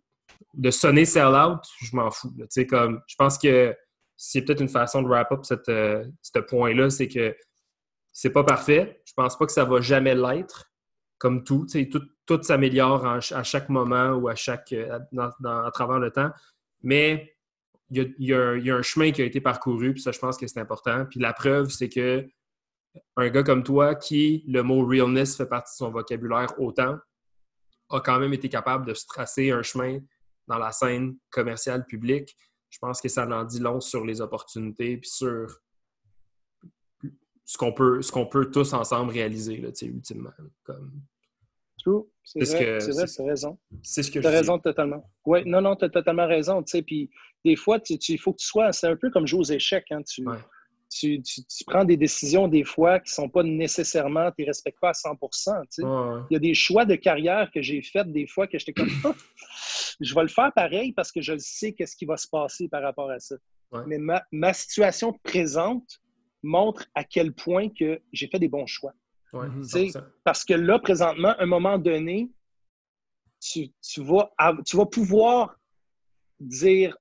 de 0.54 0.70
sonner 0.70 1.04
sell-out, 1.04 1.60
je 1.80 1.94
m'en 1.94 2.10
fous. 2.10 2.32
Comme, 2.68 3.00
je 3.06 3.14
pense 3.16 3.38
que 3.38 3.76
c'est 4.16 4.42
peut-être 4.42 4.60
une 4.60 4.68
façon 4.68 5.02
de 5.02 5.08
wrap 5.08 5.30
up 5.32 5.42
euh, 5.68 6.04
ce 6.22 6.38
point-là, 6.40 6.90
c'est 6.90 7.08
que 7.08 7.36
c'est 8.12 8.30
pas 8.30 8.44
parfait. 8.44 9.00
Je 9.04 9.12
pense 9.14 9.38
pas 9.38 9.46
que 9.46 9.52
ça 9.52 9.64
va 9.64 9.80
jamais 9.80 10.14
l'être, 10.14 10.70
comme 11.18 11.44
tout. 11.44 11.66
Tout, 11.90 12.02
tout 12.26 12.42
s'améliore 12.42 13.06
à 13.06 13.42
chaque 13.42 13.68
moment 13.68 14.10
ou 14.10 14.28
à 14.28 14.34
chaque 14.34 14.72
euh, 14.72 14.98
à 15.16 15.70
travers 15.72 15.98
le 15.98 16.10
temps. 16.10 16.30
Mais 16.82 17.34
il 17.90 18.14
y, 18.18 18.34
a, 18.34 18.76
un 18.76 18.82
chemin 18.82 19.12
qui 19.12 19.22
a 19.22 19.24
été 19.24 19.40
parcouru, 19.40 19.94
puis 19.94 20.02
ça, 20.02 20.12
je 20.12 20.18
pense 20.18 20.36
que 20.36 20.46
c'est 20.46 20.60
important. 20.60 21.06
Puis 21.06 21.20
la 21.20 21.32
preuve, 21.32 21.70
c'est 21.70 21.88
que 21.88 22.26
un 23.16 23.28
gars 23.28 23.42
comme 23.42 23.62
toi, 23.62 23.94
qui 23.94 24.44
le 24.46 24.62
mot 24.62 24.84
realness 24.84 25.36
fait 25.36 25.46
partie 25.46 25.74
de 25.74 25.76
son 25.76 25.90
vocabulaire 25.90 26.48
autant, 26.58 26.98
a 27.90 28.00
quand 28.00 28.18
même 28.18 28.34
été 28.34 28.48
capable 28.48 28.86
de 28.86 28.94
se 28.94 29.06
tracer 29.06 29.50
un 29.50 29.62
chemin 29.62 30.00
dans 30.48 30.58
la 30.58 30.72
scène 30.72 31.16
commerciale 31.30 31.86
publique 31.86 32.36
je 32.70 32.78
pense 32.78 33.00
que 33.00 33.08
ça 33.08 33.26
en 33.26 33.44
dit 33.44 33.60
long 33.60 33.80
sur 33.80 34.04
les 34.04 34.20
opportunités 34.20 34.96
puis 34.98 35.10
sur 35.10 35.60
ce 37.44 37.56
qu'on 37.56 37.72
peut, 37.72 38.02
ce 38.02 38.12
qu'on 38.12 38.26
peut 38.26 38.50
tous 38.50 38.74
ensemble 38.74 39.10
réaliser, 39.10 39.56
là, 39.56 39.70
ultimement. 39.82 40.32
Comme... 40.64 41.00
True. 41.78 42.04
C'est 42.22 42.40
vrai, 42.40 42.80
c'est 42.80 42.90
vrai, 42.92 43.06
c'est 43.06 43.24
raison. 43.24 43.58
C'est 43.82 44.02
ce 44.02 44.10
que 44.10 44.18
Tu 44.18 44.26
as 44.26 44.30
raison 44.30 44.58
totalement. 44.58 45.10
Oui, 45.24 45.40
non, 45.46 45.62
non, 45.62 45.74
tu 45.74 45.86
as 45.86 45.88
totalement 45.88 46.26
raison. 46.26 46.62
Puis 46.62 47.10
des 47.44 47.56
fois, 47.56 47.78
il 47.88 48.18
faut 48.18 48.32
que 48.32 48.38
tu 48.38 48.46
sois. 48.46 48.72
C'est 48.72 48.88
un 48.88 48.96
peu 48.96 49.10
comme 49.10 49.26
jouer 49.26 49.40
aux 49.40 49.44
échecs. 49.44 49.86
Hein, 49.90 50.02
tu, 50.02 50.26
tu, 50.90 51.22
prends 51.66 51.84
des 51.84 51.96
décisions 51.96 52.48
des 52.48 52.64
fois 52.64 52.98
qui 53.00 53.10
ne 53.10 53.14
sont 53.14 53.28
pas 53.28 53.42
nécessairement, 53.42 54.30
tu 54.32 54.42
ne 54.42 54.46
respectes 54.46 54.80
pas 54.80 54.90
à 54.90 54.92
100% 54.92 56.24
Il 56.30 56.34
y 56.34 56.36
a 56.36 56.38
des 56.38 56.54
choix 56.54 56.84
de 56.84 56.94
carrière 56.94 57.50
que 57.52 57.62
j'ai 57.62 57.82
faits 57.82 58.10
des 58.10 58.26
fois 58.26 58.46
que 58.46 58.58
j'étais 58.58 58.72
comme 58.72 58.88
je 60.00 60.14
vais 60.14 60.22
le 60.22 60.28
faire 60.28 60.52
pareil 60.54 60.92
parce 60.92 61.12
que 61.12 61.20
je 61.20 61.36
sais 61.38 61.72
qu'est-ce 61.72 61.96
qui 61.96 62.04
va 62.04 62.16
se 62.16 62.28
passer 62.28 62.68
par 62.68 62.82
rapport 62.82 63.10
à 63.10 63.18
ça. 63.18 63.36
Mais 63.86 63.98
ma, 63.98 64.52
situation 64.52 65.12
présente 65.22 66.00
montre 66.42 66.86
à 66.94 67.04
quel 67.04 67.34
point 67.34 67.68
que 67.68 68.00
j'ai 68.12 68.28
fait 68.28 68.38
des 68.38 68.48
bons 68.48 68.66
choix. 68.66 68.92
parce 70.24 70.44
que 70.44 70.54
là, 70.54 70.78
présentement, 70.78 71.30
à 71.30 71.42
un 71.42 71.46
moment 71.46 71.78
donné, 71.78 72.30
tu, 73.40 73.70
vas, 73.98 74.30
tu 74.64 74.76
vas 74.76 74.86
pouvoir 74.86 75.58
dire 76.40 76.96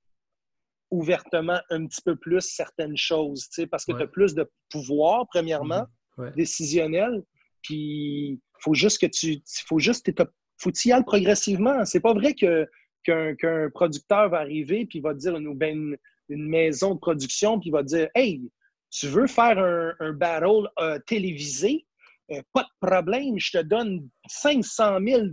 ouvertement 0.90 1.60
un 1.70 1.86
petit 1.86 2.00
peu 2.02 2.16
plus 2.16 2.40
certaines 2.40 2.96
choses, 2.96 3.48
parce 3.70 3.84
que 3.84 3.92
tu 3.92 4.02
as 4.02 4.06
plus 4.06 4.34
de 4.34 4.48
pouvoir, 4.70 5.26
premièrement, 5.28 5.86
mhm. 6.16 6.32
décisionnel, 6.36 7.22
puis 7.62 8.30
il 8.32 8.40
faut 8.60 8.74
juste 8.74 9.00
que 9.00 9.06
tu. 9.06 9.42
faut 9.66 9.78
juste. 9.78 10.10
faut 10.58 10.72
y 10.84 10.92
aller 10.92 11.04
progressivement. 11.04 11.84
C'est 11.84 12.00
pas 12.00 12.14
vrai 12.14 12.34
que 12.34 12.66
qu'un 13.04 13.70
producteur 13.70 14.28
va 14.28 14.40
arriver 14.40 14.84
puis 14.84 15.00
va 15.00 15.14
dire 15.14 15.36
une, 15.36 15.54
ben, 15.56 15.96
une, 16.28 16.48
maison 16.48 16.94
de 16.94 17.00
production 17.00 17.58
puis 17.58 17.70
va 17.70 17.82
dire 17.82 18.08
Hey, 18.14 18.42
tu 18.90 19.06
veux 19.06 19.26
faire 19.26 19.58
un, 19.58 20.12
battle 20.12 20.68
euh, 20.78 20.98
télévisé? 21.06 21.86
Euh, 22.30 22.42
pas 22.52 22.64
de 22.64 22.86
problème, 22.86 23.38
je 23.38 23.58
te 23.58 23.62
donne 23.62 24.08
500 24.28 24.98
000 25.02 25.28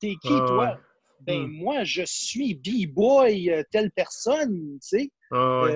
T'es 0.00 0.14
qui, 0.22 0.28
ah 0.30 0.44
toi? 0.46 0.78
Ben, 1.20 1.46
hmm. 1.46 1.52
moi, 1.52 1.84
je 1.84 2.02
suis 2.06 2.54
B-boy, 2.54 3.50
euh, 3.50 3.62
telle 3.70 3.90
personne, 3.90 4.78
tu 4.80 4.88
sais. 4.98 5.10
Ah 5.32 5.66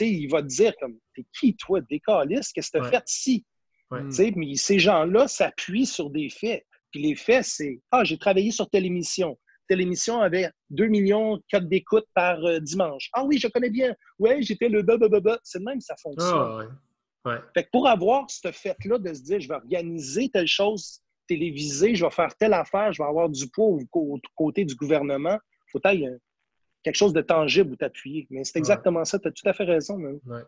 il 0.00 0.28
va 0.30 0.42
te 0.42 0.46
dire, 0.46 0.72
comme, 0.80 0.98
t'es 1.14 1.24
qui, 1.38 1.54
toi, 1.56 1.80
décaliste? 1.82 2.52
Qu'est-ce 2.54 2.70
que 2.70 2.78
tu 2.78 2.84
as 2.84 2.90
fait 2.90 3.10
ici? 3.10 3.44
Mais 3.90 4.54
ces 4.54 4.78
gens-là 4.78 5.28
s'appuient 5.28 5.86
sur 5.86 6.10
des 6.10 6.28
faits. 6.28 6.64
Puis 6.90 7.02
les 7.02 7.14
faits, 7.14 7.44
c'est 7.44 7.80
Ah, 7.90 8.04
j'ai 8.04 8.18
travaillé 8.18 8.50
sur 8.50 8.68
telle 8.70 8.86
émission. 8.86 9.38
Telle 9.68 9.80
émission 9.80 10.20
avait 10.20 10.50
2 10.70 10.86
millions 10.86 11.36
de 11.36 11.58
d'écoute 11.58 12.06
par 12.14 12.38
euh, 12.44 12.60
dimanche. 12.60 13.10
Ah 13.12 13.24
oui, 13.24 13.38
je 13.38 13.48
connais 13.48 13.70
bien. 13.70 13.94
Ouais, 14.18 14.40
j'étais 14.40 14.68
le 14.68 14.82
ba 14.82 14.96
C'est 15.42 15.58
le 15.58 15.64
même, 15.64 15.80
ça 15.80 15.96
fonctionne. 16.00 16.32
Ah, 16.32 17.42
fait 17.54 17.64
que 17.64 17.70
pour 17.72 17.88
avoir 17.88 18.30
ce 18.30 18.52
fait-là 18.52 18.98
de 18.98 19.12
se 19.12 19.22
dire, 19.22 19.40
je 19.40 19.48
vais 19.48 19.56
organiser 19.56 20.28
telle 20.28 20.46
chose 20.46 21.00
télévisée, 21.26 21.94
je 21.94 22.04
vais 22.04 22.10
faire 22.10 22.34
telle 22.36 22.54
affaire, 22.54 22.92
je 22.92 23.02
vais 23.02 23.08
avoir 23.08 23.28
du 23.28 23.48
poids 23.48 23.66
au, 23.92 24.20
côté 24.34 24.64
du 24.64 24.74
gouvernement, 24.74 25.38
il 25.68 25.70
faut 25.70 25.80
qu'il 25.80 26.18
quelque 26.82 26.96
chose 26.96 27.12
de 27.12 27.20
tangible 27.20 27.72
où 27.72 27.76
t'appuyer. 27.76 28.28
Mais 28.30 28.44
c'est 28.44 28.58
exactement 28.58 29.04
ça. 29.04 29.18
Tu 29.18 29.26
as 29.26 29.32
tout 29.32 29.48
à 29.48 29.52
fait 29.52 29.64
raison. 29.64 29.96
Ouais. 29.98 30.44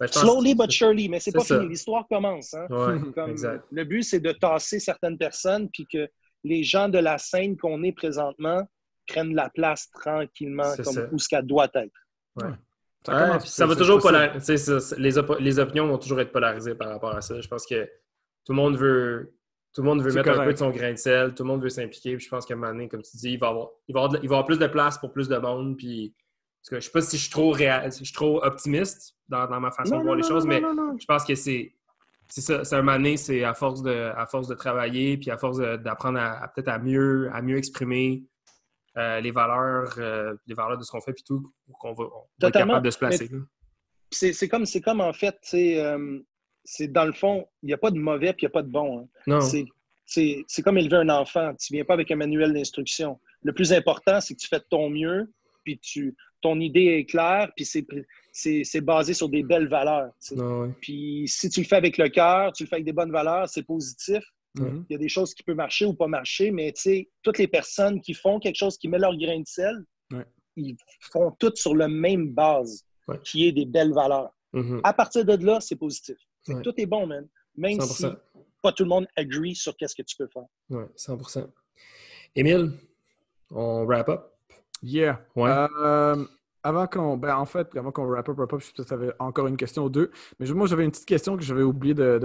Ben, 0.00 0.06
Slowly 0.06 0.54
but 0.54 0.70
surely, 0.70 1.10
mais 1.10 1.20
c'est 1.20 1.32
pas 1.32 1.44
fini. 1.44 1.68
L'histoire 1.68 2.08
commence. 2.08 2.54
Hein? 2.54 2.66
le 3.70 3.84
but, 3.84 4.02
c'est 4.02 4.20
de 4.20 4.32
tasser 4.32 4.80
certaines 4.80 5.18
personnes, 5.18 5.68
puis 5.70 5.86
que 5.92 6.08
les 6.42 6.64
gens 6.64 6.88
de 6.88 6.98
la 6.98 7.18
scène 7.18 7.58
qu'on 7.58 7.82
est 7.82 7.92
présentement 7.92 8.66
prennent 9.06 9.34
la 9.34 9.50
place 9.50 9.90
tranquillement 9.90 10.74
comme 10.82 11.08
où 11.12 11.18
ce 11.18 11.28
qu'elle 11.28 11.46
doit 11.46 11.68
être. 11.74 11.92
Ça, 13.44 13.66
va 13.66 13.76
toujours 13.76 14.00
polariser. 14.00 14.56
Les, 14.96 15.10
les, 15.40 15.58
opinions 15.58 15.86
vont 15.86 15.98
toujours 15.98 16.20
être 16.20 16.32
polarisées 16.32 16.74
par 16.74 16.88
rapport 16.88 17.14
à 17.14 17.20
ça. 17.20 17.38
Je 17.38 17.48
pense 17.48 17.66
que 17.66 17.84
tout 18.44 18.52
le 18.52 18.56
monde 18.56 18.78
veut, 18.78 19.34
tout 19.72 19.82
le 19.82 19.88
monde 19.88 20.02
veut 20.02 20.12
mettre 20.12 20.30
un 20.30 20.44
peu 20.44 20.52
de 20.52 20.58
son 20.58 20.70
grain 20.70 20.92
de 20.92 20.96
sel, 20.96 21.34
tout 21.34 21.44
le 21.44 21.48
monde 21.48 21.62
veut 21.62 21.68
s'impliquer. 21.68 22.18
Je 22.18 22.28
pense 22.28 22.44
qu'à 22.44 22.54
un 22.54 22.56
moment 22.56 22.72
donné, 22.72 22.88
comme 22.88 23.02
tu 23.02 23.16
dis, 23.16 23.32
il 23.32 23.38
va, 23.38 23.48
avoir, 23.48 23.68
il, 23.86 23.94
va 23.94 24.04
avoir, 24.04 24.22
il 24.22 24.28
va 24.28 24.36
avoir 24.36 24.46
plus 24.46 24.58
de 24.58 24.66
place 24.66 24.98
pour 24.98 25.12
plus 25.12 25.28
de 25.28 25.36
monde. 25.36 25.76
Puis 25.76 26.14
je 26.68 26.74
ne 26.74 26.80
sais 26.80 26.90
pas 26.90 27.00
si 27.00 27.16
je 27.16 27.22
suis 27.22 27.30
trop, 27.30 27.54
je 27.54 27.90
suis 27.90 28.12
trop 28.12 28.42
optimiste 28.42 29.16
dans, 29.28 29.48
ma 29.60 29.70
façon 29.70 29.98
de 29.98 30.02
voir 30.02 30.16
les 30.16 30.22
choses, 30.22 30.46
mais 30.46 30.60
je 30.60 31.06
pense 31.06 31.24
que 31.24 31.34
c'est 31.34 31.74
ça. 32.28 32.64
C'est 32.64 32.76
un 32.76 32.82
moment 32.82 33.16
c'est 33.16 33.44
à 33.44 33.54
force 33.54 33.82
de 33.82 34.12
à 34.16 34.26
force 34.26 34.48
de 34.48 34.54
travailler, 34.54 35.16
puis 35.16 35.30
à 35.30 35.38
force 35.38 35.58
d'apprendre 35.58 36.18
à, 36.18 36.48
peut-être 36.54 36.68
à 36.68 36.78
mieux, 36.78 37.30
à 37.32 37.42
mieux 37.42 37.56
exprimer 37.56 38.24
euh, 38.96 39.20
les 39.20 39.30
valeurs, 39.30 39.94
euh, 39.98 40.34
les 40.46 40.54
valeurs 40.54 40.76
de 40.76 40.82
ce 40.82 40.90
qu'on 40.90 41.00
fait, 41.00 41.12
puis 41.12 41.22
tout, 41.24 41.52
pour 41.66 41.78
qu'on 41.78 41.92
va, 41.92 42.04
être 42.42 42.52
capable 42.52 42.84
de 42.84 42.90
se 42.90 42.98
placer. 42.98 43.30
C'est 44.10 44.48
comme, 44.48 44.64
comme 44.84 45.00
en 45.00 45.12
fait, 45.12 45.38
euh, 45.54 46.20
c'est 46.64 46.88
dans 46.88 47.04
le 47.04 47.12
fond, 47.12 47.46
il 47.62 47.66
n'y 47.66 47.72
a 47.72 47.78
pas 47.78 47.90
de 47.90 47.98
mauvais 47.98 48.32
puis 48.32 48.44
il 48.44 48.46
n'y 48.46 48.50
a 48.50 48.52
pas 48.52 48.62
de 48.62 48.70
bon. 48.70 49.08
Hein. 49.28 49.40
C'est 50.06 50.62
comme 50.62 50.78
élever 50.78 50.96
un 50.96 51.08
enfant. 51.08 51.54
Tu 51.54 51.72
ne 51.72 51.78
viens 51.78 51.84
pas 51.84 51.94
avec 51.94 52.10
un 52.10 52.16
manuel 52.16 52.52
d'instruction. 52.52 53.18
Le 53.42 53.52
plus 53.52 53.72
important, 53.72 54.20
c'est 54.20 54.34
que 54.34 54.40
tu 54.40 54.48
fais 54.48 54.58
de 54.58 54.66
ton 54.68 54.90
mieux, 54.90 55.32
puis 55.64 55.78
tu, 55.78 56.16
ton 56.40 56.58
idée 56.60 56.86
est 56.98 57.04
claire, 57.04 57.50
puis 57.56 57.64
c'est 57.64 58.80
basé 58.80 59.14
sur 59.14 59.28
des 59.28 59.42
belles 59.42 59.68
valeurs. 59.68 60.10
Ah 60.38 60.66
puis 60.80 61.24
si 61.26 61.48
tu 61.48 61.60
le 61.60 61.66
fais 61.66 61.76
avec 61.76 61.96
le 61.98 62.08
cœur, 62.08 62.52
tu 62.52 62.64
le 62.64 62.68
fais 62.68 62.76
avec 62.76 62.86
des 62.86 62.92
bonnes 62.92 63.12
valeurs, 63.12 63.48
c'est 63.48 63.62
positif. 63.62 64.22
Il 64.58 64.84
y 64.90 64.94
a 64.94 64.98
des 64.98 65.08
choses 65.08 65.32
qui 65.32 65.42
peuvent 65.44 65.56
marcher 65.56 65.84
ou 65.86 65.94
pas 65.94 66.08
marcher, 66.08 66.50
mais 66.50 66.74
toutes 67.22 67.38
les 67.38 67.46
personnes 67.46 68.00
qui 68.00 68.14
font 68.14 68.40
quelque 68.40 68.56
chose, 68.56 68.76
qui 68.76 68.88
mettent 68.88 69.02
leur 69.02 69.16
grain 69.16 69.40
de 69.40 69.46
sel, 69.46 69.84
ils 70.56 70.76
font 71.12 71.30
toutes 71.38 71.56
sur 71.56 71.74
la 71.76 71.88
même 71.88 72.30
base, 72.30 72.84
qui 73.24 73.46
est 73.46 73.52
des 73.52 73.64
belles 73.64 73.92
valeurs. 73.92 74.34
Mm-hmm. 74.52 74.80
À 74.82 74.92
partir 74.92 75.24
de 75.24 75.44
là, 75.44 75.60
c'est 75.60 75.76
positif. 75.76 76.16
Tout 76.44 76.74
est 76.76 76.86
bon, 76.86 77.06
man. 77.06 77.28
Même 77.56 77.80
si 77.80 78.06
pas 78.62 78.72
tout 78.72 78.84
le 78.84 78.88
monde 78.88 79.06
agree 79.16 79.54
sur 79.54 79.76
qu'est-ce 79.76 79.94
que 79.94 80.02
tu 80.02 80.16
peux 80.16 80.28
faire. 80.28 80.44
Oui, 80.68 80.84
100% 80.96 81.48
Émile, 82.36 82.72
on 83.50 83.84
wrap 83.84 84.08
up? 84.08 84.22
Yeah. 84.82 85.20
Euh, 85.36 86.24
avant 86.62 86.86
qu'on. 86.86 87.16
Ben, 87.16 87.36
en 87.36 87.46
fait, 87.46 87.74
avant 87.76 87.90
qu'on 87.90 88.06
wrap 88.06 88.28
up, 88.28 88.36
wrap 88.38 88.52
up, 88.52 88.60
je 88.60 88.82
peut 88.82 89.14
encore 89.18 89.46
une 89.46 89.56
question 89.56 89.84
ou 89.84 89.88
deux. 89.88 90.10
Mais 90.38 90.46
moi, 90.50 90.66
j'avais 90.66 90.84
une 90.84 90.90
petite 90.90 91.06
question 91.06 91.36
que 91.36 91.42
j'avais 91.42 91.62
oublié 91.62 91.94
de, 91.94 92.18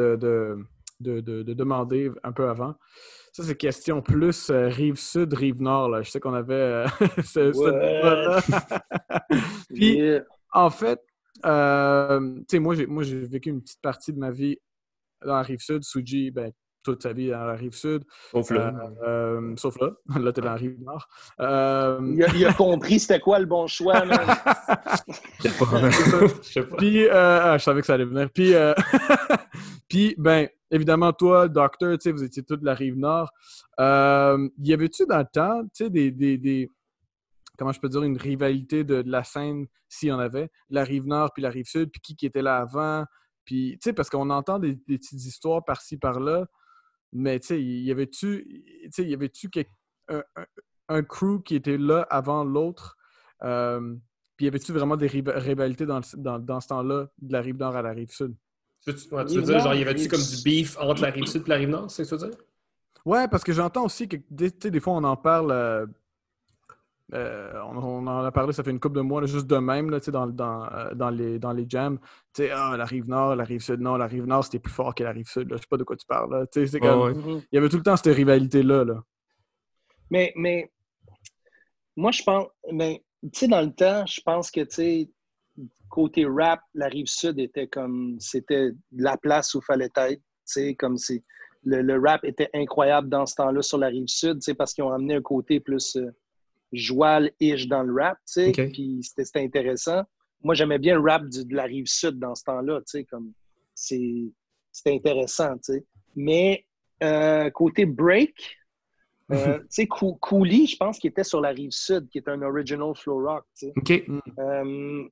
de, 1.00 1.54
demander 1.54 2.12
un 2.24 2.32
peu 2.32 2.48
avant. 2.50 2.76
Ça, 3.34 3.44
c'est 3.44 3.56
question 3.58 4.02
plus 4.02 4.50
euh, 4.50 4.70
rive 4.70 4.96
sud, 4.96 5.34
rive 5.34 5.62
nord. 5.62 5.90
Là. 5.90 6.02
Je 6.02 6.10
sais 6.10 6.22
qu'on 6.22 6.34
avait 6.34 6.54
euh, 6.54 6.88
Puis, 9.74 10.00
en 10.54 10.70
fait, 10.70 11.02
tu 11.44 12.45
sais, 12.49 12.60
moi, 12.60 12.76
j'ai 13.03 13.20
vécu 13.20 13.49
une 13.49 13.62
petite 13.62 13.82
partie 13.82 14.14
de 14.14 14.20
ma 14.20 14.32
vie 14.32 14.57
dans 15.24 15.36
la 15.36 15.41
rive 15.41 15.60
sud. 15.60 15.84
Suji, 15.84 16.32
ben, 16.32 16.52
toute 16.86 17.02
sa 17.02 17.12
vie 17.12 17.30
dans 17.30 17.45
la 17.45 17.56
rive 17.56 17.74
sud. 17.74 18.03
Sauf 18.32 18.52
là. 18.52 18.72
Euh, 19.03 19.07
euh, 19.07 19.56
sauf 19.57 19.78
là. 19.82 19.91
Là, 20.20 20.32
t'es 20.32 20.41
dans 20.41 20.52
la 20.52 20.56
rive 20.56 20.80
nord. 20.82 21.07
Euh, 21.41 21.99
il, 22.36 22.45
a, 22.45 22.53
compris 22.53 22.99
c'était 22.99 23.20
quoi 23.20 23.40
le 23.40 23.45
bon 23.45 23.68
choix. 23.68 24.06
je 25.44 25.49
sais 26.41 26.64
pas. 26.64 26.76
Puis, 26.78 27.10
ah, 27.10 27.57
je 27.57 27.64
savais 27.64 27.82
que 27.82 27.88
ça 27.88 27.95
allait 27.95 28.06
venir. 28.06 28.30
Puis, 28.30 28.53
puis 29.90 30.16
ben, 30.18 30.48
évidemment, 30.70 31.12
toi, 31.12 31.48
docteur, 31.48 31.98
vous 32.06 32.24
étiez 32.24 32.44
tous 32.44 32.57
de 32.57 32.66
la 32.66 32.76
rive 32.76 32.98
nord. 32.98 33.32
y 33.80 34.74
avait-tu 34.74 35.06
dans 35.07 35.20
le 35.20 35.26
temps, 35.32 35.64
tu 35.64 35.86
sais, 35.86 35.90
des, 35.90 36.12
des, 36.12 36.38
des, 36.38 36.72
comment 37.57 37.72
je 37.72 37.80
peux 37.80 37.90
dire, 37.90 38.03
une 38.03 38.18
rivalité 38.18 38.84
de, 38.84 39.03
la 39.06 39.23
scène, 39.23 39.68
s'il 39.88 40.10
y 40.10 40.11
en 40.11 40.19
avait, 40.19 40.49
la 40.69 40.84
rive 40.84 41.06
nord 41.06 41.32
puis 41.34 41.44
la 41.44 41.49
rive 41.49 41.65
sud, 41.65 41.90
puis 41.91 42.02
qui, 42.02 42.15
qui 42.15 42.26
était 42.26 42.41
là 42.41 42.57
avant? 42.57 43.06
Puis, 43.45 43.73
tu 43.73 43.90
sais, 43.90 43.94
parce 43.94 44.10
qu'on 44.10 44.30
entend 44.30 44.60
des, 44.60 44.76
des, 44.88 44.98
petites 44.98 45.23
histoires 45.23 45.64
par-ci, 45.64 45.98
par-là. 45.98 46.48
Mais 47.14 47.40
tu 47.40 47.48
sais, 47.48 47.61
y 47.61 47.91
avait-tu 47.91 48.64
y 48.98 49.14
avait-tu 49.14 49.49
un, 50.10 50.23
un, 50.90 51.03
crew 51.03 51.41
qui 51.44 51.56
était 51.56 51.77
là 51.77 52.06
avant 52.10 52.44
l'autre? 52.44 52.98
Euh, 53.44 53.95
puis 54.36 54.45
y 54.45 54.49
avait-tu 54.49 54.73
vraiment 54.73 54.98
des 54.98 55.07
rivalités 55.07 55.86
dans, 55.86 56.02
dans, 56.18 56.40
dans 56.40 56.60
ce 56.60 56.68
temps-là, 56.68 57.07
de 57.22 57.32
la 57.32 57.41
rive 57.41 57.57
nord 57.57 57.76
à 57.76 57.82
la 57.82 57.91
rive 57.91 58.11
sud? 58.11 58.36
Tu, 58.86 58.91
veux 58.91 59.23
dire, 59.23 59.60
genre, 59.60 59.73
y 59.73 59.82
avait-tu 59.82 60.07
comme 60.07 60.22
du 60.22 60.44
beef 60.44 60.77
entre 60.80 61.02
la 61.02 61.10
rive 61.10 61.26
sud 61.26 61.44
et 61.45 61.49
la 61.49 61.56
rive 61.56 61.69
nord, 61.69 61.90
c'est 61.90 62.03
ce 62.03 62.15
que 62.15 62.19
tu 62.19 62.26
veux 62.26 62.32
dire? 62.32 62.40
Ouais, 63.06 63.27
parce 63.27 63.44
que 63.44 63.53
j'entends 63.53 63.86
aussi 63.86 64.07
que 64.07 64.18
des, 64.30 64.49
des 64.49 64.80
fois 64.80 64.94
on 64.94 65.03
en 65.03 65.15
parle 65.15 65.52
euh, 65.52 65.86
euh, 67.14 67.61
on, 67.61 68.07
en 68.07 68.26
a 68.26 68.32
parlé, 68.32 68.52
ça 68.52 68.64
fait 68.64 68.72
une 68.72 68.80
couple 68.80 68.98
de 68.98 69.02
mois, 69.02 69.23
juste 69.26 69.48
de 69.48 69.57
même, 69.57 69.91
là, 69.91 69.99
dans, 69.99 70.27
dans, 70.27 70.65
euh, 70.72 70.94
dans, 70.95 71.10
les, 71.10 71.38
dans 71.38 71.53
les 71.53 71.65
jams. 71.69 71.99
Ah, 72.52 72.76
la 72.77 72.86
rive 72.86 73.07
nord, 73.07 73.36
la 73.36 73.44
rive 73.44 73.61
sud, 73.61 73.80
non, 73.80 73.95
la 73.95 74.07
rive 74.07 74.26
nord, 74.26 74.44
c'était 74.44 74.60
plus 74.60 74.73
fort 74.73 74.95
que 74.95 75.03
la 75.03 75.11
rive 75.11 75.27
sud. 75.27 75.48
Je 75.52 75.57
sais 75.57 75.68
pas 75.69 75.77
de 75.77 75.84
quoi 75.84 75.95
tu 75.95 76.06
parles. 76.06 76.48
Il 76.56 77.45
y 77.52 77.57
avait 77.57 77.69
tout 77.69 77.77
le 77.77 77.84
temps 77.84 77.95
cette 77.95 78.15
rivalité-là. 78.15 78.86
Là. 78.86 79.03
Mais, 80.10 80.34
mais 80.36 80.72
moi, 81.95 82.11
je 82.11 82.23
pense, 82.23 82.48
mais, 82.72 83.03
tu 83.22 83.30
sais, 83.34 83.48
dans 83.48 83.61
le 83.61 83.73
temps, 83.73 84.06
je 84.07 84.22
pense 84.22 84.49
que, 84.49 84.61
tu 84.61 84.76
sais, 84.76 85.10
côté 85.90 86.26
rap, 86.26 86.60
la 86.73 86.88
rive 86.88 87.07
sud 87.07 87.40
était 87.40 87.68
comme, 87.68 88.18
c'était 88.19 88.72
la 88.91 89.15
place 89.18 89.53
où 89.53 89.60
il 89.60 89.65
fallait 89.65 89.91
être. 89.95 90.22
Tu 90.22 90.22
sais, 90.45 90.76
comme 90.76 90.98
si 90.98 91.23
le, 91.64 91.82
le, 91.82 91.99
rap 91.99 92.23
était 92.23 92.49
incroyable 92.53 93.10
dans 93.10 93.26
ce 93.26 93.36
temps-là 93.36 93.61
sur 93.61 93.77
la 93.77 93.88
rive 93.88 94.07
sud, 94.07 94.36
tu 94.36 94.41
sais, 94.41 94.53
parce 94.53 94.73
qu'ils 94.73 94.84
ont 94.84 94.91
amené 94.91 95.15
un 95.15 95.22
côté 95.22 95.60
plus. 95.60 95.95
Euh, 95.95 96.11
joual-ish 96.76 97.68
dans 97.68 97.84
le 97.84 97.93
rap, 97.93 98.18
tu 98.27 98.52
sais, 98.52 98.52
puis 98.52 98.99
c'était 99.02 99.43
intéressant. 99.43 100.03
Moi, 100.43 100.53
j'aimais 100.53 100.80
bien 100.80 100.95
le 100.95 101.02
rap 101.02 101.26
de 101.27 101.56
la 101.56 101.64
rive 101.64 101.88
sud 101.88 102.19
dans 102.19 102.35
ce 102.35 102.43
temps-là, 102.43 102.80
tu 102.81 102.99
sais, 102.99 103.03
comme 103.06 103.31
c'était 103.73 104.93
intéressant, 104.95 105.56
tu 105.56 105.73
sais. 105.73 105.85
Mais 106.15 106.65
euh, 107.03 107.49
côté 107.49 107.85
break, 107.85 108.35
euh, 109.31 109.60
tu 109.60 109.65
sais, 109.69 109.88
Cooley, 109.88 110.65
je 110.65 110.77
pense 110.77 110.99
qu'il 110.99 111.10
était 111.10 111.23
sur 111.23 111.41
la 111.41 111.49
rive 111.49 111.72
sud, 111.72 112.07
qui 112.10 112.19
est 112.19 112.27
un 112.27 112.41
original 112.41 112.93
flow 112.95 113.26
rock, 113.26 113.45
tu 113.57 113.72
sais. 113.85 114.06
Euh, 114.39 115.03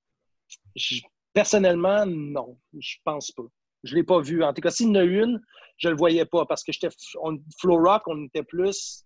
personnellement, 1.33 2.05
non, 2.05 2.57
je 2.77 2.97
pense 3.03 3.31
pas. 3.31 3.43
Je 3.83 3.95
l'ai 3.95 4.03
pas 4.03 4.21
vu. 4.21 4.43
En 4.43 4.53
tout 4.53 4.61
cas, 4.61 4.71
s'il 4.71 4.87
y 4.87 4.91
en 4.91 4.95
a 4.95 5.03
une, 5.03 5.41
je 5.77 5.89
le 5.89 5.95
voyais 5.95 6.25
pas 6.25 6.45
parce 6.45 6.63
que 6.63 6.71
j'étais 6.71 6.89
flow 7.59 7.77
rock, 7.83 8.03
on 8.07 8.25
était 8.25 8.43
plus 8.43 9.03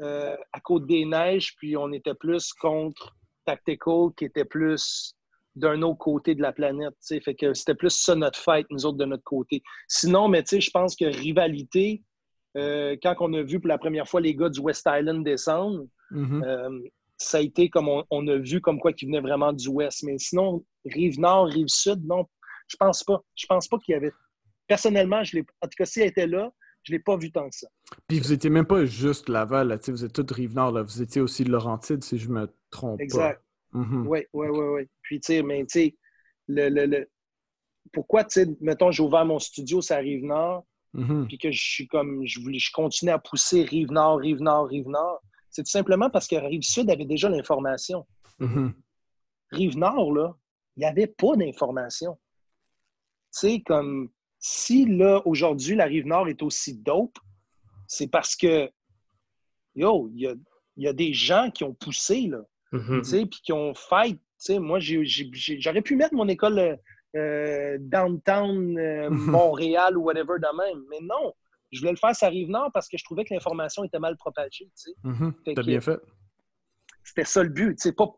euh, 0.00 0.36
à 0.52 0.60
Côte 0.60 0.86
des 0.86 1.04
Neiges, 1.04 1.54
puis 1.56 1.76
on 1.76 1.92
était 1.92 2.14
plus 2.14 2.52
contre 2.52 3.14
Tactical, 3.44 4.10
qui 4.16 4.24
était 4.24 4.44
plus 4.44 5.14
d'un 5.54 5.82
autre 5.82 5.98
côté 5.98 6.34
de 6.34 6.42
la 6.42 6.52
planète. 6.52 6.94
Fait 7.06 7.34
que 7.34 7.54
c'était 7.54 7.74
plus 7.74 7.94
ça 7.94 8.14
notre 8.14 8.38
fight, 8.38 8.66
nous 8.70 8.86
autres, 8.86 8.98
de 8.98 9.04
notre 9.04 9.22
côté. 9.22 9.62
Sinon, 9.88 10.28
mais 10.28 10.42
je 10.50 10.70
pense 10.70 10.96
que 10.96 11.04
rivalité, 11.04 12.02
euh, 12.56 12.96
quand 13.02 13.14
on 13.20 13.32
a 13.34 13.42
vu 13.42 13.60
pour 13.60 13.68
la 13.68 13.78
première 13.78 14.08
fois 14.08 14.20
les 14.20 14.34
gars 14.34 14.48
du 14.48 14.60
West 14.60 14.88
Island 14.90 15.24
descendre, 15.24 15.84
mm-hmm. 16.10 16.44
euh, 16.44 16.88
ça 17.16 17.38
a 17.38 17.40
été 17.40 17.68
comme 17.68 17.88
on, 17.88 18.28
a 18.28 18.36
vu 18.36 18.60
comme 18.60 18.80
quoi 18.80 18.92
qu'il 18.92 19.08
venait 19.08 19.20
vraiment 19.20 19.52
du 19.52 19.68
Ouest. 19.68 20.02
Mais 20.02 20.18
sinon, 20.18 20.64
rive 20.84 21.18
nord, 21.20 21.46
rive 21.46 21.68
sud, 21.68 22.04
non, 22.04 22.26
je 22.68 22.76
pense 22.76 23.04
pas. 23.04 23.22
Je 23.36 23.46
pense 23.46 23.68
pas 23.68 23.78
qu'il 23.78 23.92
y 23.92 23.96
avait. 23.96 24.12
Personnellement, 24.66 25.22
je 25.22 25.38
en 25.38 25.66
tout 25.68 25.76
cas, 25.76 25.84
si 25.84 26.00
elle 26.00 26.08
était 26.08 26.26
là, 26.26 26.50
je 26.84 26.92
ne 26.92 26.98
l'ai 26.98 27.02
pas 27.02 27.16
vu 27.16 27.32
tant 27.32 27.48
que 27.48 27.56
ça. 27.56 27.66
Puis 28.06 28.20
vous 28.20 28.30
n'étiez 28.30 28.50
même 28.50 28.66
pas 28.66 28.84
juste 28.84 29.28
Laval, 29.28 29.68
là, 29.68 29.78
vous 29.88 30.04
êtes 30.04 30.12
toute 30.12 30.30
Rive-Nord, 30.30 30.72
là. 30.72 30.82
vous 30.82 31.02
étiez 31.02 31.20
aussi 31.20 31.44
Laurentide, 31.44 32.04
si 32.04 32.18
je 32.18 32.28
me 32.28 32.48
trompe 32.70 33.00
exact. 33.00 33.42
pas. 33.72 33.78
Oui, 33.78 34.20
oui, 34.32 34.46
oui, 34.48 34.66
oui. 34.66 34.88
Puis, 35.02 35.18
tu 35.20 35.34
sais, 35.34 35.42
mais 35.42 35.62
tu 35.62 35.66
sais, 35.70 35.96
le, 36.46 36.68
le, 36.68 36.86
le, 36.86 37.10
pourquoi, 37.92 38.22
tu 38.24 38.44
sais, 38.44 38.56
mettons, 38.60 38.90
j'ai 38.90 39.02
ouvert 39.02 39.24
mon 39.24 39.38
studio, 39.38 39.80
ça 39.80 39.96
Rive-Nord, 39.96 40.64
mm-hmm. 40.94 41.26
puis 41.26 41.38
que 41.38 41.50
je 41.50 41.60
suis 41.60 41.88
comme, 41.88 42.24
je, 42.24 42.40
voulais, 42.40 42.58
je 42.58 42.70
continue 42.72 43.10
à 43.10 43.18
pousser 43.18 43.64
Rive-Nord, 43.64 44.18
Rive-Nord, 44.18 44.68
Rive-Nord, 44.68 45.22
c'est 45.50 45.62
tout 45.62 45.70
simplement 45.70 46.10
parce 46.10 46.28
que 46.28 46.36
Rive-Sud 46.36 46.90
avait 46.90 47.04
déjà 47.04 47.28
l'information. 47.28 48.06
Mm-hmm. 48.40 48.72
Rive-Nord, 49.52 50.12
là, 50.12 50.36
il 50.76 50.80
n'y 50.80 50.86
avait 50.86 51.06
pas 51.06 51.34
d'information. 51.36 52.18
Tu 53.32 53.48
sais, 53.48 53.62
comme 53.64 54.10
si 54.46 54.84
là, 54.84 55.22
aujourd'hui, 55.24 55.74
la 55.74 55.86
rive 55.86 56.06
nord 56.06 56.28
est 56.28 56.42
aussi 56.42 56.76
dope, 56.76 57.16
c'est 57.86 58.08
parce 58.08 58.36
que, 58.36 58.70
yo, 59.74 60.10
il 60.14 60.36
y 60.76 60.86
a, 60.86 60.92
des 60.92 61.14
gens 61.14 61.50
qui 61.50 61.64
ont 61.64 61.72
poussé, 61.72 62.26
là, 62.26 62.42
tu 62.70 63.04
sais, 63.04 63.24
puis 63.24 63.40
qui 63.42 63.54
ont 63.54 63.72
fait. 63.72 64.18
Tu 64.44 64.58
moi, 64.58 64.80
j'aurais 64.80 65.80
pu 65.80 65.96
mettre 65.96 66.14
mon 66.14 66.28
école 66.28 66.78
euh, 67.16 67.78
downtown 67.80 68.78
euh, 68.78 69.08
Montréal 69.08 69.96
ou 69.96 70.02
whatever 70.02 70.34
de 70.38 70.56
même, 70.58 70.84
mais 70.90 71.00
non. 71.00 71.32
Je 71.72 71.78
voulais 71.78 71.92
le 71.92 71.96
faire 71.96 72.14
ça 72.14 72.28
rive 72.28 72.50
nord 72.50 72.70
parce 72.74 72.86
que 72.90 72.98
je 72.98 73.04
trouvais 73.04 73.24
que 73.24 73.32
l'information 73.32 73.82
était 73.82 73.98
mal 73.98 74.14
propagée, 74.18 74.70
tu 74.76 74.92
sais. 74.92 75.54
T'as 75.54 75.62
bien 75.62 75.80
fait. 75.80 75.98
C'était 77.02 77.24
ça 77.24 77.42
le 77.42 77.48
but, 77.48 77.76
tu 77.76 77.88
sais, 77.88 77.92
pas... 77.92 78.10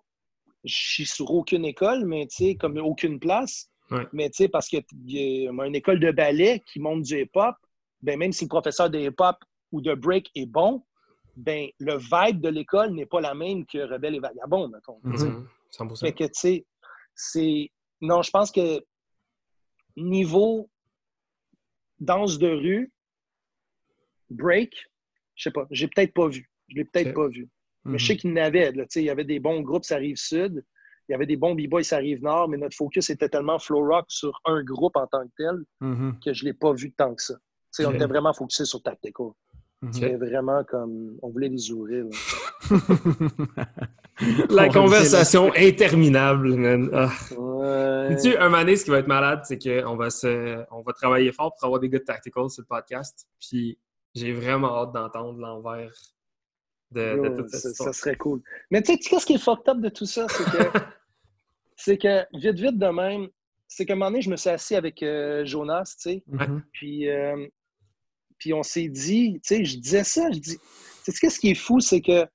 Je 0.64 0.74
suis 0.74 1.06
sur 1.06 1.30
aucune 1.30 1.64
école, 1.64 2.04
mais 2.04 2.26
tu 2.26 2.46
sais, 2.46 2.56
comme 2.56 2.78
aucune 2.78 3.20
place, 3.20 3.70
mais 4.12 4.30
tu 4.30 4.36
sais, 4.36 4.48
parce 4.48 4.68
qu'il 4.68 4.84
y 5.04 5.48
a 5.48 5.50
une 5.50 5.74
école 5.74 6.00
de 6.00 6.10
ballet 6.10 6.62
qui 6.66 6.80
monte 6.80 7.02
du 7.02 7.20
hip-hop, 7.22 7.54
ben, 8.02 8.18
même 8.18 8.32
si 8.32 8.44
le 8.44 8.48
professeur 8.48 8.90
de 8.90 8.98
hip-hop 8.98 9.36
ou 9.72 9.80
de 9.80 9.94
break 9.94 10.30
est 10.34 10.46
bon, 10.46 10.84
ben, 11.36 11.68
le 11.78 11.96
vibe 11.96 12.40
de 12.40 12.48
l'école 12.48 12.92
n'est 12.92 13.06
pas 13.06 13.20
la 13.20 13.34
même 13.34 13.66
que 13.66 13.78
Rebelle 13.78 14.16
et 14.16 14.20
Vagabond, 14.20 14.68
mettons. 14.68 15.00
Mm-hmm. 15.04 15.98
Fait 16.00 16.12
que, 16.12 16.24
tu 16.24 16.30
sais, 16.32 16.66
c'est... 17.14 17.70
Non, 18.00 18.22
je 18.22 18.30
pense 18.30 18.50
que 18.50 18.84
niveau 19.96 20.68
danse 21.98 22.38
de 22.38 22.48
rue, 22.48 22.92
break, 24.30 24.74
je 25.34 25.44
sais 25.44 25.50
pas, 25.50 25.66
j'ai 25.70 25.88
peut-être 25.88 26.12
pas 26.12 26.28
vu. 26.28 26.50
Je 26.68 26.76
l'ai 26.76 26.84
peut-être 26.84 27.14
pas 27.14 27.28
vu. 27.28 27.48
Mais 27.84 27.98
je 27.98 28.06
sais 28.06 28.14
mm-hmm. 28.14 28.18
qu'il 28.18 28.30
y 28.30 28.32
en 28.32 28.36
avait, 28.36 28.72
tu 28.72 28.84
sais, 28.88 29.02
il 29.02 29.06
y 29.06 29.10
avait 29.10 29.24
des 29.24 29.38
bons 29.38 29.60
groupes, 29.60 29.84
ça 29.84 29.94
arrive 29.94 30.16
sud 30.16 30.64
il 31.08 31.12
y 31.12 31.14
avait 31.14 31.26
des 31.26 31.36
bons 31.36 31.54
b-boys, 31.54 31.84
ça 31.84 31.96
arrive 31.96 32.22
nord, 32.22 32.48
mais 32.48 32.56
notre 32.56 32.76
focus 32.76 33.10
était 33.10 33.28
tellement 33.28 33.58
flow 33.58 33.86
rock 33.86 34.06
sur 34.08 34.40
un 34.44 34.62
groupe 34.62 34.96
en 34.96 35.06
tant 35.06 35.24
que 35.24 35.32
tel 35.36 35.62
mm-hmm. 35.80 36.24
que 36.24 36.32
je 36.32 36.44
ne 36.44 36.50
l'ai 36.50 36.54
pas 36.54 36.72
vu 36.72 36.92
tant 36.92 37.14
que 37.14 37.22
ça. 37.22 37.34
On 37.80 37.92
était 37.92 38.06
vraiment 38.06 38.32
focusé 38.32 38.64
sur 38.64 38.82
Tactical. 38.82 39.26
Mm-hmm. 39.82 39.92
C'était 39.92 40.16
vraiment 40.16 40.64
comme. 40.64 41.18
On 41.22 41.28
voulait 41.28 41.50
les 41.50 41.70
ouvrir. 41.70 42.06
La 44.48 44.70
conversation 44.70 45.52
interminable, 45.54 46.56
man. 46.56 46.88
Ah. 46.92 47.10
Tu 48.22 48.34
un 48.36 48.48
moment 48.48 48.64
ce 48.74 48.84
qui 48.84 48.90
va 48.90 48.98
être 48.98 49.06
malade, 49.06 49.40
c'est 49.44 49.58
qu'on 49.58 49.94
va, 49.96 50.08
se... 50.08 50.64
on 50.70 50.80
va 50.80 50.92
travailler 50.94 51.32
fort 51.32 51.54
pour 51.54 51.66
avoir 51.66 51.80
des 51.80 51.90
gars 51.90 51.98
de 51.98 52.04
Tactical 52.04 52.48
sur 52.48 52.62
le 52.62 52.66
podcast. 52.66 53.28
Puis 53.38 53.78
j'ai 54.14 54.32
vraiment 54.32 54.74
hâte 54.80 54.92
d'entendre 54.92 55.38
l'envers 55.38 55.92
de, 56.92 57.36
toute 57.36 57.50
cette 57.50 57.74
ça, 57.74 57.84
ça 57.84 57.92
serait 57.92 58.16
cool. 58.16 58.40
Mais 58.70 58.82
tu 58.82 58.92
sais, 58.92 58.98
qu'est-ce 58.98 59.26
qui 59.26 59.34
est 59.34 59.38
fucked 59.38 59.68
up 59.68 59.80
de 59.80 59.88
tout 59.88 60.06
ça? 60.06 60.26
C'est 60.28 60.44
que 60.44 60.78
c'est 61.76 61.98
que 61.98 62.24
vite, 62.34 62.58
vite 62.58 62.78
de 62.78 62.88
même, 62.88 63.28
c'est 63.68 63.84
qu'à 63.84 63.92
un 63.92 63.96
moment 63.96 64.10
donné, 64.10 64.22
je 64.22 64.30
me 64.30 64.36
suis 64.36 64.50
assis 64.50 64.74
avec 64.74 65.02
euh, 65.02 65.44
Jonas, 65.44 65.96
tu 66.00 66.10
sais, 66.10 66.24
mm-hmm. 66.30 66.62
puis, 66.72 67.08
euh, 67.08 67.46
puis 68.38 68.54
on 68.54 68.62
s'est 68.62 68.88
dit, 68.88 69.40
tu 69.44 69.56
sais, 69.56 69.64
je 69.64 69.78
disais 69.78 70.04
ça, 70.04 70.30
je 70.30 70.38
dis, 70.38 70.58
tu 71.04 71.12
sais, 71.12 71.30
ce 71.30 71.38
qui 71.38 71.50
est 71.50 71.54
fou, 71.54 71.80
c'est 71.80 72.00
que 72.00 72.26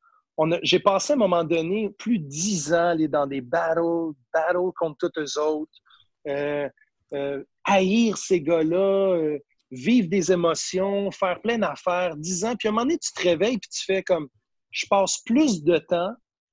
j'ai 0.63 0.79
passé 0.79 1.13
à 1.13 1.15
un 1.15 1.19
moment 1.19 1.43
donné 1.43 1.91
plus 1.99 2.17
de 2.17 2.27
dix 2.27 2.73
ans 2.73 2.89
aller 2.89 3.07
dans 3.07 3.27
des 3.27 3.41
battles, 3.41 4.13
battles 4.33 4.71
contre 4.75 5.09
tous 5.09 5.19
eux 5.19 5.39
autres, 5.39 5.79
euh, 6.27 7.43
haïr 7.63 8.17
ces 8.17 8.41
gars-là, 8.41 9.37
vivre 9.69 10.09
des 10.09 10.31
émotions, 10.31 11.11
faire 11.11 11.39
plein 11.41 11.57
d'affaires, 11.57 12.15
dix 12.17 12.43
ans, 12.43 12.55
puis 12.57 12.67
à 12.67 12.71
un 12.71 12.73
moment 12.73 12.85
donné, 12.85 12.97
tu 12.97 13.11
te 13.13 13.21
réveilles 13.21 13.57
puis 13.57 13.69
tu 13.69 13.85
fais 13.85 14.03
comme, 14.03 14.27
je 14.71 14.85
passe 14.89 15.21
plus 15.25 15.63
de 15.63 15.77
temps 15.77 16.11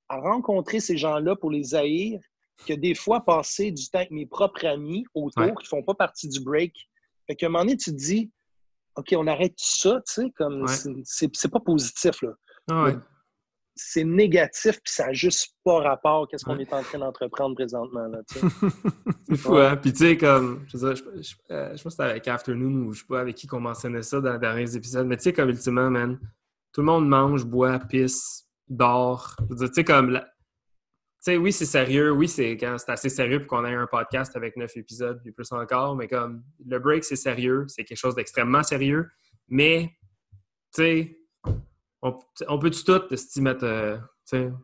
à 0.09 0.19
rencontrer 0.19 0.79
ces 0.79 0.97
gens-là 0.97 1.35
pour 1.35 1.51
les 1.51 1.75
haïr 1.75 2.19
que 2.67 2.73
des 2.73 2.95
fois 2.95 3.21
passer 3.21 3.71
du 3.71 3.89
temps 3.89 3.99
avec 3.99 4.11
mes 4.11 4.25
propres 4.25 4.65
amis 4.65 5.05
autour 5.13 5.45
qui 5.45 5.63
ne 5.63 5.67
font 5.67 5.83
pas 5.83 5.93
partie 5.93 6.27
du 6.27 6.39
break. 6.41 6.73
Fait 7.27 7.35
qu'à 7.35 7.47
un 7.47 7.49
moment 7.49 7.63
donné, 7.63 7.77
tu 7.77 7.91
te 7.91 7.95
dis, 7.95 8.31
OK, 8.95 9.13
on 9.15 9.27
arrête 9.27 9.53
ça, 9.57 10.01
tu 10.07 10.13
sais, 10.13 10.31
comme 10.35 10.65
c'est 11.03 11.51
pas 11.51 11.59
positif, 11.59 12.21
là. 12.21 12.31
Ah 12.71 12.91
c'est 13.81 14.03
négatif, 14.03 14.81
puis 14.83 14.93
ça 14.93 15.07
n'a 15.07 15.13
juste 15.13 15.55
pas 15.63 15.79
rapport 15.79 16.27
à 16.33 16.37
ce 16.37 16.43
qu'on 16.43 16.59
est 16.59 16.73
en 16.73 16.83
train 16.83 16.99
d'entreprendre 16.99 17.55
présentement, 17.55 18.07
là, 18.07 18.19
c'est 19.27 19.37
fou, 19.37 19.55
hein? 19.55 19.77
Puis 19.77 19.93
tu 19.93 19.99
sais, 19.99 20.17
comme, 20.17 20.65
je, 20.67 20.77
sais, 20.77 20.95
je, 20.95 21.03
je, 21.21 21.35
euh, 21.51 21.69
pense 21.69 21.83
que 21.83 21.89
c'était 21.89 22.03
avec 22.03 22.27
Afternoon 22.27 22.87
ou 22.87 22.93
je 22.93 22.99
sais 22.99 23.05
pas 23.07 23.21
avec 23.21 23.35
qui 23.35 23.47
qu'on 23.47 23.61
mentionnait 23.61 24.03
ça 24.03 24.19
dans 24.19 24.33
les 24.33 24.39
derniers 24.39 24.75
épisodes, 24.75 25.07
mais 25.07 25.15
tu 25.15 25.23
sais, 25.23 25.33
comme 25.33 25.49
ultimement, 25.49 25.89
man, 25.89 26.19
tout 26.73 26.81
le 26.81 26.87
monde 26.87 27.07
mange, 27.07 27.45
boit, 27.45 27.79
pisse, 27.79 28.47
dort. 28.67 29.35
Tu 29.57 29.67
sais, 29.73 29.83
comme, 29.83 30.19
sais, 31.19 31.37
oui, 31.37 31.51
c'est 31.51 31.65
sérieux. 31.65 32.11
Oui, 32.11 32.27
c'est 32.27 32.57
quand 32.57 32.77
c'est 32.77 32.91
assez 32.91 33.09
sérieux 33.09 33.39
pour 33.39 33.57
qu'on 33.57 33.65
ait 33.65 33.73
un 33.73 33.87
podcast 33.87 34.35
avec 34.35 34.55
neuf 34.55 34.75
épisodes 34.77 35.21
et 35.25 35.31
plus 35.31 35.51
encore. 35.51 35.95
Mais 35.95 36.07
comme 36.07 36.43
le 36.65 36.79
break, 36.79 37.03
c'est 37.03 37.15
sérieux. 37.15 37.65
C'est 37.67 37.83
quelque 37.83 37.97
chose 37.97 38.15
d'extrêmement 38.15 38.63
sérieux. 38.63 39.09
Mais, 39.47 39.91
tu 40.73 40.81
sais, 40.83 41.17
on, 42.01 42.17
on 42.47 42.59
peut-tu 42.59 42.83
tout 42.83 43.15
se 43.15 43.41
mettre. 43.41 43.65
Euh, 43.65 43.97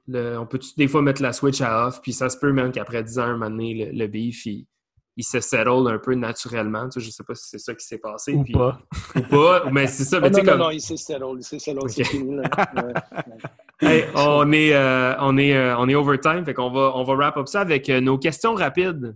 le, 0.07 0.38
on 0.38 0.45
peut 0.45 0.60
des 0.77 0.88
fois 0.88 1.02
mettre 1.02 1.23
la 1.23 1.34
switch 1.34 1.60
à 1.60 1.88
off, 1.88 1.99
puis 2.02 2.14
ça 2.14 2.30
se 2.30 2.38
peut 2.38 2.52
même 2.52 2.72
qu'après 2.72 3.03
10 3.03 3.18
ans, 3.18 3.23
un 3.23 3.32
moment 3.34 3.49
donné, 3.49 3.91
le, 3.91 4.06
beef, 4.06 4.45
il, 4.45 4.68
il, 5.18 5.23
se 5.23 5.40
settle 5.40 5.88
un 5.88 5.98
peu 5.98 6.14
naturellement. 6.14 6.88
Je 6.95 7.10
sais 7.10 7.23
pas 7.23 7.34
si 7.34 7.49
c'est 7.49 7.57
ça 7.57 7.73
qui 7.73 7.84
s'est 7.84 7.98
passé. 7.98 8.34
Ou 8.34 8.44
puis, 8.44 8.53
pas. 8.53 8.80
Ou 9.15 9.22
pas, 9.22 9.69
mais 9.72 9.88
c'est 9.88 10.03
ça. 10.03 10.19
Mais 10.19 10.30
non, 10.30 10.38
non, 10.38 10.45
comme... 10.45 10.60
non, 10.60 10.69
il 10.69 10.82
s'est 10.82 10.98
settle. 10.98 11.38
Il 11.38 11.44
s'est 11.44 11.57
settle, 11.57 11.90
c'est 11.90 12.03
fini. 12.03 12.38
on, 14.15 14.52
est, 14.52 14.73
euh, 14.73 15.15
on, 15.19 15.38
est, 15.38 15.56
euh, 15.56 15.77
on 15.77 15.89
est 15.89 15.95
overtime, 15.95 16.45
fait 16.45 16.53
qu'on 16.53 16.69
va, 16.69 16.93
on 16.95 17.03
va 17.03 17.15
wrap 17.15 17.38
up 17.38 17.47
ça 17.47 17.61
avec 17.61 17.89
euh, 17.89 17.99
nos 17.99 18.18
questions 18.18 18.56
rapides. 18.56 19.15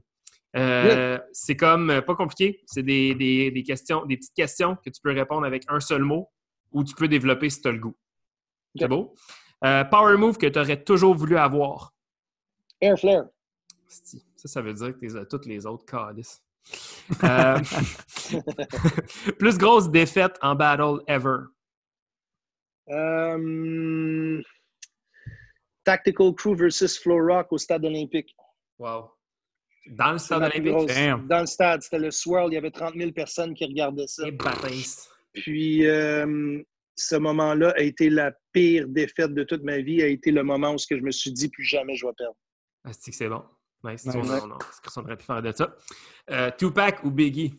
C'est 0.53 1.56
comme 1.56 2.02
pas 2.06 2.15
compliqué, 2.15 2.61
c'est 2.65 2.84
des, 2.84 3.15
des, 3.15 3.52
des, 3.52 3.64
questions, 3.64 4.06
des 4.06 4.18
petites 4.18 4.34
questions 4.34 4.76
que 4.76 4.90
tu 4.90 4.99
peux 5.02 5.14
répondre 5.14 5.45
avec 5.45 5.64
un 5.69 5.80
seul 5.80 6.03
mot 6.03 6.30
ou 6.72 6.84
tu 6.84 6.94
peux 6.95 7.07
développer 7.07 7.49
si 7.49 7.61
tu 7.61 7.69
as 7.69 7.72
le 7.72 7.80
goût. 7.80 7.95
C'est 8.77 8.88
beau? 8.88 9.15
power 9.61 10.18
move 10.18 10.38
que 10.38 10.48
tu 10.48 10.60
aurais 10.60 10.84
toujours 10.84 11.15
voulu 11.15 11.38
avoir. 11.38 11.94
Air 12.81 12.98
flare. 12.98 13.26
Ça, 13.88 14.48
ça 14.48 14.61
veut 14.61 14.73
dire 14.73 14.98
que 14.98 15.06
tu 15.06 15.18
as 15.18 15.26
toutes 15.26 15.45
les 15.45 15.65
autres 15.65 15.86
calices. 15.86 16.41
plus 19.40 19.57
grosse 19.57 19.90
défaite 19.90 20.38
en 20.41 20.56
battle 20.56 21.02
ever. 21.07 21.45
Euh, 22.90 24.41
Tactical 25.84 26.34
Crew 26.36 26.56
versus 26.56 26.99
Flow 26.99 27.26
Rock 27.26 27.52
au 27.52 27.57
stade 27.57 27.86
olympique. 27.86 28.36
Wow. 28.78 29.11
Dans 29.88 30.14
le 30.14 30.18
stade 30.18 30.44
olympique? 30.44 31.28
Dans 31.28 31.41
le 31.41 31.45
stade, 31.45 31.82
c'était 31.82 31.99
le 31.99 32.11
swirl. 32.11 32.52
Il 32.52 32.56
y 32.56 32.57
avait 32.57 32.72
30 32.72 32.95
000 32.95 33.11
personnes 33.11 33.53
qui 33.53 33.66
regardaient 33.66 34.07
ça. 34.07 34.28
Et 34.28 34.38
Puis, 35.34 35.88
euh, 35.88 36.61
ce 36.95 37.16
moment-là 37.16 37.74
a 37.76 37.82
été 37.82 38.10
la 38.10 38.32
pire 38.52 38.88
défaite 38.88 39.34
de 39.34 39.44
toute 39.44 39.64
ma 39.64 39.80
vie. 39.80 40.02
A 40.02 40.07
été 40.07 40.32
le 40.32 40.44
moment 40.44 40.74
où 40.74 40.78
je 40.78 40.95
me 40.95 41.11
suis 41.11 41.32
dit 41.32 41.49
plus 41.49 41.64
jamais 41.64 41.95
je 41.95 42.06
vais 42.06 42.14
perdre. 42.18 42.36
Ah, 42.84 42.91
c'est 42.94 43.11
que 43.11 43.18
c'est 43.18 43.30
bon? 43.30 43.44
Nice. 43.84 44.06
Ouais, 44.06 44.14
non, 44.14 44.48
non, 44.48 44.57
qu'on 44.57 45.02
aurait 45.02 45.18
pu 45.18 45.24
faire 45.24 45.41
de 45.41 45.52
ça? 45.52 45.76
Euh, 46.30 46.52
Tupac 46.57 47.03
ou 47.03 47.11
Biggie? 47.11 47.53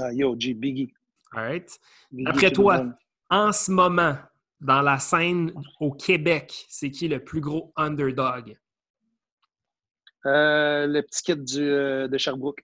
Ah, 0.00 0.12
yo, 0.12 0.34
G, 0.38 0.54
Biggie. 0.54 0.92
All 1.32 1.44
right. 1.44 1.80
Après 2.26 2.50
toi, 2.50 2.86
en 3.30 3.52
ce 3.52 3.70
moment, 3.70 4.16
dans 4.60 4.82
la 4.82 4.98
scène 4.98 5.52
au 5.80 5.92
Québec, 5.92 6.66
c'est 6.68 6.90
qui 6.90 7.08
le 7.08 7.22
plus 7.22 7.40
gros 7.40 7.72
underdog? 7.76 8.56
Euh, 10.26 10.86
le 10.86 11.02
petit 11.02 11.22
kid 11.22 11.44
du, 11.44 11.62
euh, 11.62 12.08
de 12.08 12.18
Sherbrooke. 12.18 12.60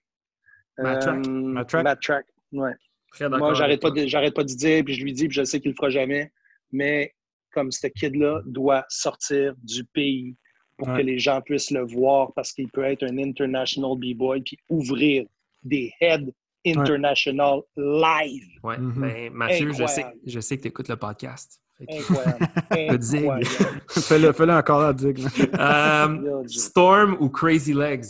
Matt 0.77 1.01
Track. 1.01 1.27
Euh, 1.27 1.83
Matt 1.83 2.01
Track. 2.01 2.25
ouais. 2.51 2.73
Moi, 3.21 3.53
j'arrête 3.53 3.81
pas, 3.81 3.91
de, 3.91 4.29
pas 4.31 4.43
de 4.43 4.53
dire, 4.53 4.83
puis 4.83 4.93
je 4.93 5.03
lui 5.03 5.13
dis, 5.13 5.27
puis 5.29 5.37
je 5.37 5.43
sais 5.45 5.61
qu'il 5.61 5.71
le 5.71 5.75
fera 5.75 5.89
jamais. 5.89 6.33
Mais 6.73 7.13
comme 7.51 7.71
ce 7.71 7.87
kid-là 7.87 8.41
doit 8.45 8.85
sortir 8.89 9.55
du 9.63 9.85
pays 9.85 10.35
pour 10.77 10.87
que 10.87 11.01
les 11.01 11.17
gens 11.17 11.41
puissent 11.41 11.71
le 11.71 11.85
voir 11.85 12.33
parce 12.33 12.51
qu'il 12.51 12.69
peut 12.69 12.83
être 12.83 13.03
un 13.03 13.17
international 13.17 13.97
b-boy 13.97 14.41
puis 14.41 14.57
ouvrir 14.67 15.25
des 15.63 15.93
heads 16.01 16.29
International 16.65 17.61
Live. 17.77 18.47
Ouais. 18.63 18.77
Mm-hmm. 18.77 18.99
ben, 18.99 19.33
Mathieu, 19.33 19.71
je 19.73 19.85
sais, 19.85 20.05
je 20.25 20.39
sais 20.39 20.57
que 20.57 20.63
tu 20.63 20.67
écoutes 20.69 20.89
le 20.89 20.97
podcast. 20.97 21.61
Incroyable. 21.81 22.47
Incroyable. 22.71 23.45
fais-le, 23.89 24.33
fais-le 24.33 24.53
encore 24.53 24.81
à. 24.81 24.93
Euh, 25.59 26.47
Storm 26.47 27.17
ou 27.19 27.29
Crazy 27.29 27.73
Legs? 27.73 28.05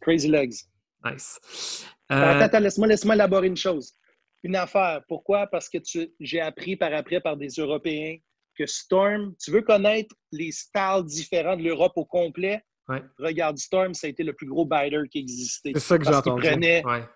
Crazy 0.00 0.28
Legs. 0.28 0.54
Nice. 1.04 1.84
Attends, 2.08 2.40
attends, 2.40 2.60
laisse-moi, 2.60 2.88
laisse-moi 2.88 3.14
élaborer 3.14 3.46
une 3.46 3.56
chose. 3.56 3.94
Une 4.42 4.56
affaire. 4.56 5.02
Pourquoi? 5.08 5.46
Parce 5.46 5.68
que 5.68 5.78
j'ai 6.20 6.40
appris 6.40 6.76
par 6.76 6.92
après 6.92 7.20
par 7.20 7.36
des 7.36 7.48
Européens 7.48 8.16
que 8.58 8.66
Storm, 8.66 9.34
tu 9.42 9.50
veux 9.50 9.62
connaître 9.62 10.14
les 10.32 10.50
styles 10.50 11.04
différents 11.04 11.56
de 11.56 11.62
l'Europe 11.62 11.92
au 11.96 12.04
complet? 12.04 12.62
Regarde, 13.18 13.58
Storm, 13.58 13.94
ça 13.94 14.06
a 14.06 14.10
été 14.10 14.24
le 14.24 14.32
plus 14.32 14.46
gros 14.46 14.64
biter 14.64 15.02
qui 15.10 15.18
existait. 15.18 15.72
C'est 15.74 15.80
ça 15.80 15.98
que 15.98 16.04
j'ai 16.04 16.14
entendu. 16.14 16.46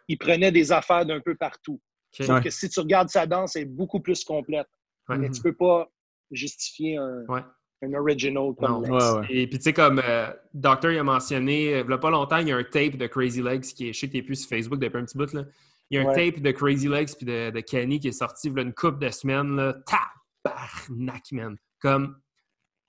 Il 0.08 0.18
prenait, 0.18 0.52
des 0.52 0.70
affaires 0.70 1.06
d'un 1.06 1.20
peu 1.20 1.34
partout. 1.34 1.80
que 2.16 2.50
si 2.50 2.68
tu 2.68 2.80
regardes 2.80 3.08
sa 3.08 3.26
danse, 3.26 3.56
elle 3.56 3.62
est 3.62 3.66
beaucoup 3.66 4.00
plus 4.00 4.22
complète. 4.24 4.68
Mais 5.08 5.30
tu 5.30 5.38
ne 5.38 5.42
peux 5.42 5.56
pas 5.56 5.90
justifier 6.30 6.96
un, 6.96 7.24
un 7.82 7.94
original 7.94 8.54
comme 8.58 8.86
non. 8.86 9.22
Et 9.28 9.46
puis, 9.46 9.58
tu 9.58 9.64
sais, 9.64 9.72
comme 9.72 10.00
euh, 10.04 10.28
Doctor 10.54 10.92
il 10.92 10.98
a 10.98 11.04
mentionné, 11.04 11.80
il 11.80 11.86
n'y 11.86 11.92
a 11.92 11.98
pas 11.98 12.10
longtemps, 12.10 12.38
il 12.38 12.48
y 12.48 12.52
a 12.52 12.56
un 12.56 12.64
tape 12.64 12.96
de 12.96 13.06
Crazy 13.06 13.42
Legs 13.42 13.62
qui 13.62 13.88
est, 13.88 13.92
je 13.92 14.00
sais 14.00 14.08
que 14.08 14.12
tu 14.12 14.22
plus 14.22 14.36
sur 14.36 14.48
Facebook 14.48 14.78
depuis 14.78 14.98
un 14.98 15.04
petit 15.04 15.18
bout, 15.18 15.32
là. 15.32 15.44
Il 15.90 15.96
y 15.96 15.98
a 15.98 16.08
un 16.08 16.14
tape 16.14 16.40
de 16.40 16.50
Crazy 16.52 16.88
Legs 16.88 17.10
puis 17.16 17.26
de, 17.26 17.50
de, 17.50 17.60
Kenny 17.60 18.00
qui 18.00 18.08
est 18.08 18.12
sorti 18.12 18.48
il 18.48 18.56
y 18.56 18.58
a 18.58 18.62
une 18.62 18.72
couple 18.72 19.04
de 19.04 19.10
semaines, 19.10 19.56
là. 19.56 19.76
Tabarnak, 20.44 21.32
man! 21.32 21.56
Comme, 21.80 22.16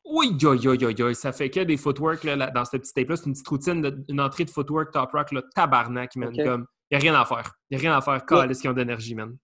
oui, 0.05 0.35
yo, 0.39 0.53
yo, 0.53 0.73
yo, 0.73 0.89
yo, 0.89 1.13
ça 1.13 1.31
fait 1.31 1.49
que 1.49 1.61
des 1.61 1.77
footwork 1.77 2.23
là, 2.23 2.51
dans 2.51 2.65
ce 2.65 2.77
petit 2.77 2.93
tape-là. 2.93 3.15
C'est 3.15 3.25
une 3.25 3.34
petite 3.34 3.47
routine, 3.47 4.05
une 4.09 4.21
entrée 4.21 4.45
de 4.45 4.49
footwork 4.49 4.91
top 4.91 5.11
rock, 5.11 5.31
là, 5.31 5.41
tabarnak, 5.55 6.15
man. 6.15 6.35
Comme, 6.35 6.67
il 6.91 6.97
n'y 6.97 6.97
a 6.97 7.11
rien 7.11 7.19
à 7.19 7.25
faire. 7.25 7.53
Il 7.69 7.77
n'y 7.77 7.85
a 7.85 7.89
rien 7.89 7.97
à 7.97 8.01
faire. 8.01 8.23
Ont 8.31 8.73
d'énergie, 8.73 9.15
man. 9.15 9.38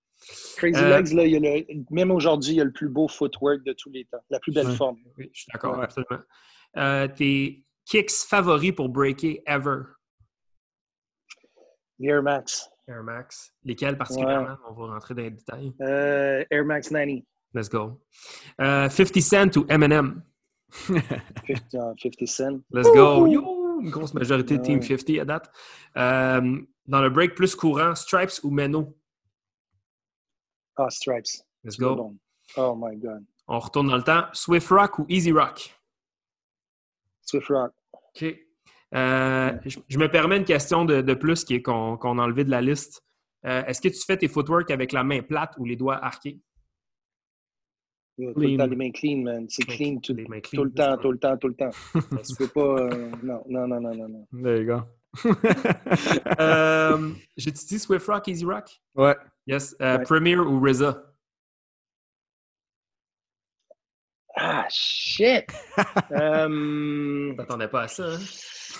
Crazy 0.57 0.83
euh, 0.83 0.97
Legs, 0.97 1.13
là, 1.13 1.25
il 1.25 1.31
y 1.31 1.35
a 1.35 1.39
le, 1.39 1.83
même 1.91 2.11
aujourd'hui, 2.11 2.53
il 2.53 2.57
y 2.57 2.61
a 2.61 2.65
le 2.65 2.73
plus 2.73 2.89
beau 2.89 3.07
footwork 3.07 3.63
de 3.63 3.73
tous 3.73 3.89
les 3.89 4.05
temps. 4.05 4.19
La 4.29 4.39
plus 4.39 4.51
belle 4.51 4.71
forme. 4.75 4.97
Oui, 5.17 5.29
je 5.33 5.41
suis 5.41 5.51
d'accord, 5.51 5.81
absolument. 5.81 6.21
Euh, 6.77 7.07
tes 7.07 7.63
kicks 7.85 8.11
favoris 8.11 8.73
pour 8.73 8.89
breaker 8.89 9.41
ever? 9.47 9.83
Air 12.01 12.21
Max. 12.21 12.69
Air 12.87 13.03
Max. 13.03 13.53
Lesquels 13.63 13.97
particulièrement? 13.97 14.57
On 14.69 14.73
va 14.73 14.93
rentrer 14.93 15.13
dans 15.15 15.23
les 15.23 15.31
détails. 15.31 15.73
Euh, 15.81 16.43
Air 16.51 16.65
Max 16.65 16.89
90. 16.89 17.25
Let's 17.53 17.69
go. 17.69 17.99
50 18.57 19.21
Cent 19.21 19.57
ou 19.57 19.65
Eminem? 19.69 20.21
50, 20.71 22.27
Cent. 22.27 22.61
Let's 22.71 22.91
go. 22.93 23.27
Yo, 23.27 23.81
une 23.81 23.89
grosse 23.89 24.13
majorité 24.13 24.57
de 24.57 24.63
Team 24.63 24.81
50 24.81 25.19
à 25.19 25.25
date. 25.25 25.51
dans 25.95 27.01
le 27.01 27.09
break 27.09 27.35
plus 27.35 27.55
courant, 27.55 27.95
Stripes 27.95 28.43
ou 28.43 28.51
Meno? 28.51 28.95
Ah, 30.77 30.89
Stripes. 30.89 31.43
Let's 31.63 31.77
go. 31.77 32.15
Oh 32.55 32.75
my 32.75 32.95
God. 32.95 33.25
On 33.47 33.59
retourne 33.59 33.87
dans 33.87 33.97
le 33.97 34.03
temps. 34.03 34.25
Swift 34.33 34.69
Rock 34.69 34.99
ou 34.99 35.05
Easy 35.09 35.31
Rock? 35.31 35.75
Swift 37.21 37.47
Rock. 37.47 37.73
OK. 37.93 38.23
Euh, 38.95 39.51
je, 39.65 39.99
me 39.99 40.07
permets 40.07 40.37
une 40.37 40.45
question 40.45 40.85
de, 40.85 41.01
de 41.01 41.13
plus 41.13 41.45
qu'on 41.45 41.97
qu 41.97 42.07
a 42.07 42.09
enlevé 42.09 42.43
de 42.43 42.49
la 42.49 42.61
liste. 42.61 43.03
Euh, 43.45 43.63
est-ce 43.65 43.81
que 43.81 43.87
tu 43.87 43.99
fais 44.05 44.17
tes 44.17 44.27
footwork 44.27 44.71
avec 44.71 44.91
la 44.91 45.03
main 45.03 45.21
plate 45.21 45.53
ou 45.57 45.65
les 45.65 45.75
doigts 45.75 46.03
arqués? 46.03 46.39
Tout 48.19 48.39
le 48.39 48.57
temps 48.57 48.65
les 48.65 48.75
mains 48.75 48.91
clean, 48.91 49.23
man. 49.23 49.45
C'est 49.49 49.63
clean, 49.63 49.99
tout, 49.99 50.13
clean, 50.13 50.41
tout, 50.41 50.63
le 50.65 50.71
temps, 50.71 50.97
tout 50.97 51.11
le 51.11 51.17
temps, 51.17 51.37
tout 51.37 51.47
le 51.47 51.53
temps, 51.53 51.69
tu 51.93 52.35
peux 52.37 52.47
pas. 52.47 52.81
Euh, 52.81 53.11
non, 53.23 53.43
non, 53.47 53.67
non, 53.67 53.79
non, 53.79 53.95
non. 53.95 54.27
There 54.43 54.61
you 54.61 54.65
go. 54.65 54.81
euh, 56.39 57.09
J'ai-tu 57.37 57.65
dit 57.65 57.79
Swift 57.79 58.05
Rock, 58.07 58.27
Easy 58.27 58.45
Rock? 58.45 58.69
Ouais. 58.95 59.15
Yes. 59.47 59.75
Euh, 59.81 59.99
Premier 59.99 60.35
ou 60.35 60.59
RZA? 60.59 61.01
Ah, 64.35 64.67
shit! 64.69 65.45
um... 66.11 67.33
T'attendais 67.37 67.67
pas 67.67 67.83
à 67.83 67.87
ça, 67.87 68.05
hein? 68.05 68.19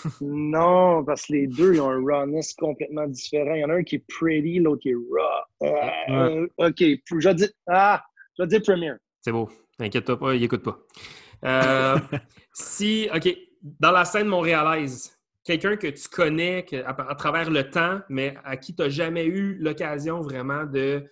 non, 0.21 1.03
parce 1.03 1.25
que 1.25 1.33
les 1.33 1.47
deux, 1.47 1.73
ils 1.75 1.81
ont 1.81 1.89
un 1.89 2.05
rawness 2.05 2.53
complètement 2.53 3.07
différent. 3.07 3.55
Il 3.55 3.61
y 3.61 3.65
en 3.65 3.69
a 3.69 3.75
un 3.75 3.83
qui 3.83 3.95
est 3.95 4.05
pretty, 4.07 4.59
l'autre 4.59 4.81
qui 4.81 4.89
est 4.89 4.95
raw. 4.95 5.67
Euh, 6.09 6.47
OK, 6.57 6.77
je 6.79 7.27
vais 7.27 7.35
dire... 7.35 7.49
Ah, 7.67 8.03
je 8.37 8.43
vais 8.43 8.47
dire 8.47 8.61
Premier. 8.61 8.93
C'est 9.21 9.31
beau. 9.31 9.49
T'inquiète 9.77 10.13
pas, 10.13 10.35
il 10.35 10.43
écoute 10.43 10.63
pas. 10.63 10.79
Euh, 11.45 11.97
si, 12.53 13.09
OK, 13.13 13.29
dans 13.61 13.91
la 13.91 14.05
scène 14.05 14.27
montréalaise, 14.27 15.17
quelqu'un 15.43 15.77
que 15.77 15.87
tu 15.87 16.07
connais 16.09 16.65
à, 16.85 17.15
travers 17.15 17.49
le 17.49 17.69
temps, 17.69 17.99
mais 18.09 18.35
à 18.43 18.57
qui 18.57 18.75
tu 18.75 18.81
n'as 18.81 18.89
jamais 18.89 19.25
eu 19.25 19.55
l'occasion 19.55 20.21
vraiment 20.21 20.65
de, 20.65 21.05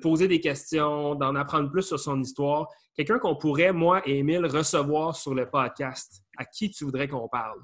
poser 0.00 0.28
des 0.28 0.40
questions, 0.40 1.14
d'en 1.14 1.34
apprendre 1.34 1.70
plus 1.70 1.82
sur 1.82 1.98
son 1.98 2.20
histoire. 2.20 2.68
Quelqu'un 2.94 3.18
qu'on 3.18 3.36
pourrait, 3.36 3.72
moi 3.72 4.00
et 4.06 4.18
Émile, 4.18 4.46
recevoir 4.46 5.16
sur 5.16 5.34
le 5.34 5.50
podcast. 5.50 6.22
À 6.36 6.44
qui 6.44 6.70
tu 6.70 6.84
voudrais 6.84 7.08
qu'on 7.08 7.28
parle? 7.28 7.60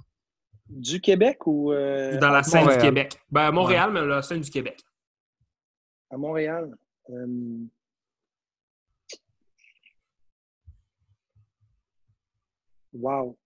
Du 0.69 1.01
Québec 1.01 1.47
ou. 1.47 1.73
Euh, 1.73 2.19
dans 2.19 2.31
la 2.31 2.43
scène 2.43 2.69
du 2.69 2.79
Québec. 2.79 3.19
Ben, 3.31 3.43
à 3.43 3.53
Montréal, 3.53 3.91
mais 3.93 4.05
la 4.05 4.23
scène 4.23 4.41
du 4.41 4.51
Québec. 4.51 4.81
À 6.11 6.17
Montréal. 6.17 6.77
Euh, 7.11 7.27
wow. 12.93 13.37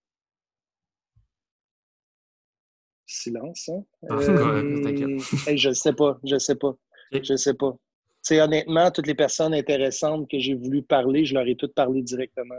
silence. 3.15 3.69
Hein? 3.69 3.83
Ah, 4.09 4.15
euh, 4.15 5.19
je 5.55 5.69
ne 5.69 5.73
sais 5.73 5.93
pas, 5.93 6.19
je 6.23 6.33
ne 6.35 6.39
sais 6.39 6.55
pas. 6.55 6.75
Je 7.11 7.33
ne 7.33 7.37
sais 7.37 7.53
pas. 7.53 7.75
C'est 8.21 8.41
honnêtement, 8.41 8.89
toutes 8.91 9.07
les 9.07 9.15
personnes 9.15 9.53
intéressantes 9.53 10.29
que 10.29 10.39
j'ai 10.39 10.55
voulu 10.55 10.81
parler, 10.81 11.25
je 11.25 11.35
leur 11.35 11.47
ai 11.47 11.55
toutes 11.55 11.75
parlé 11.75 12.01
directement. 12.01 12.55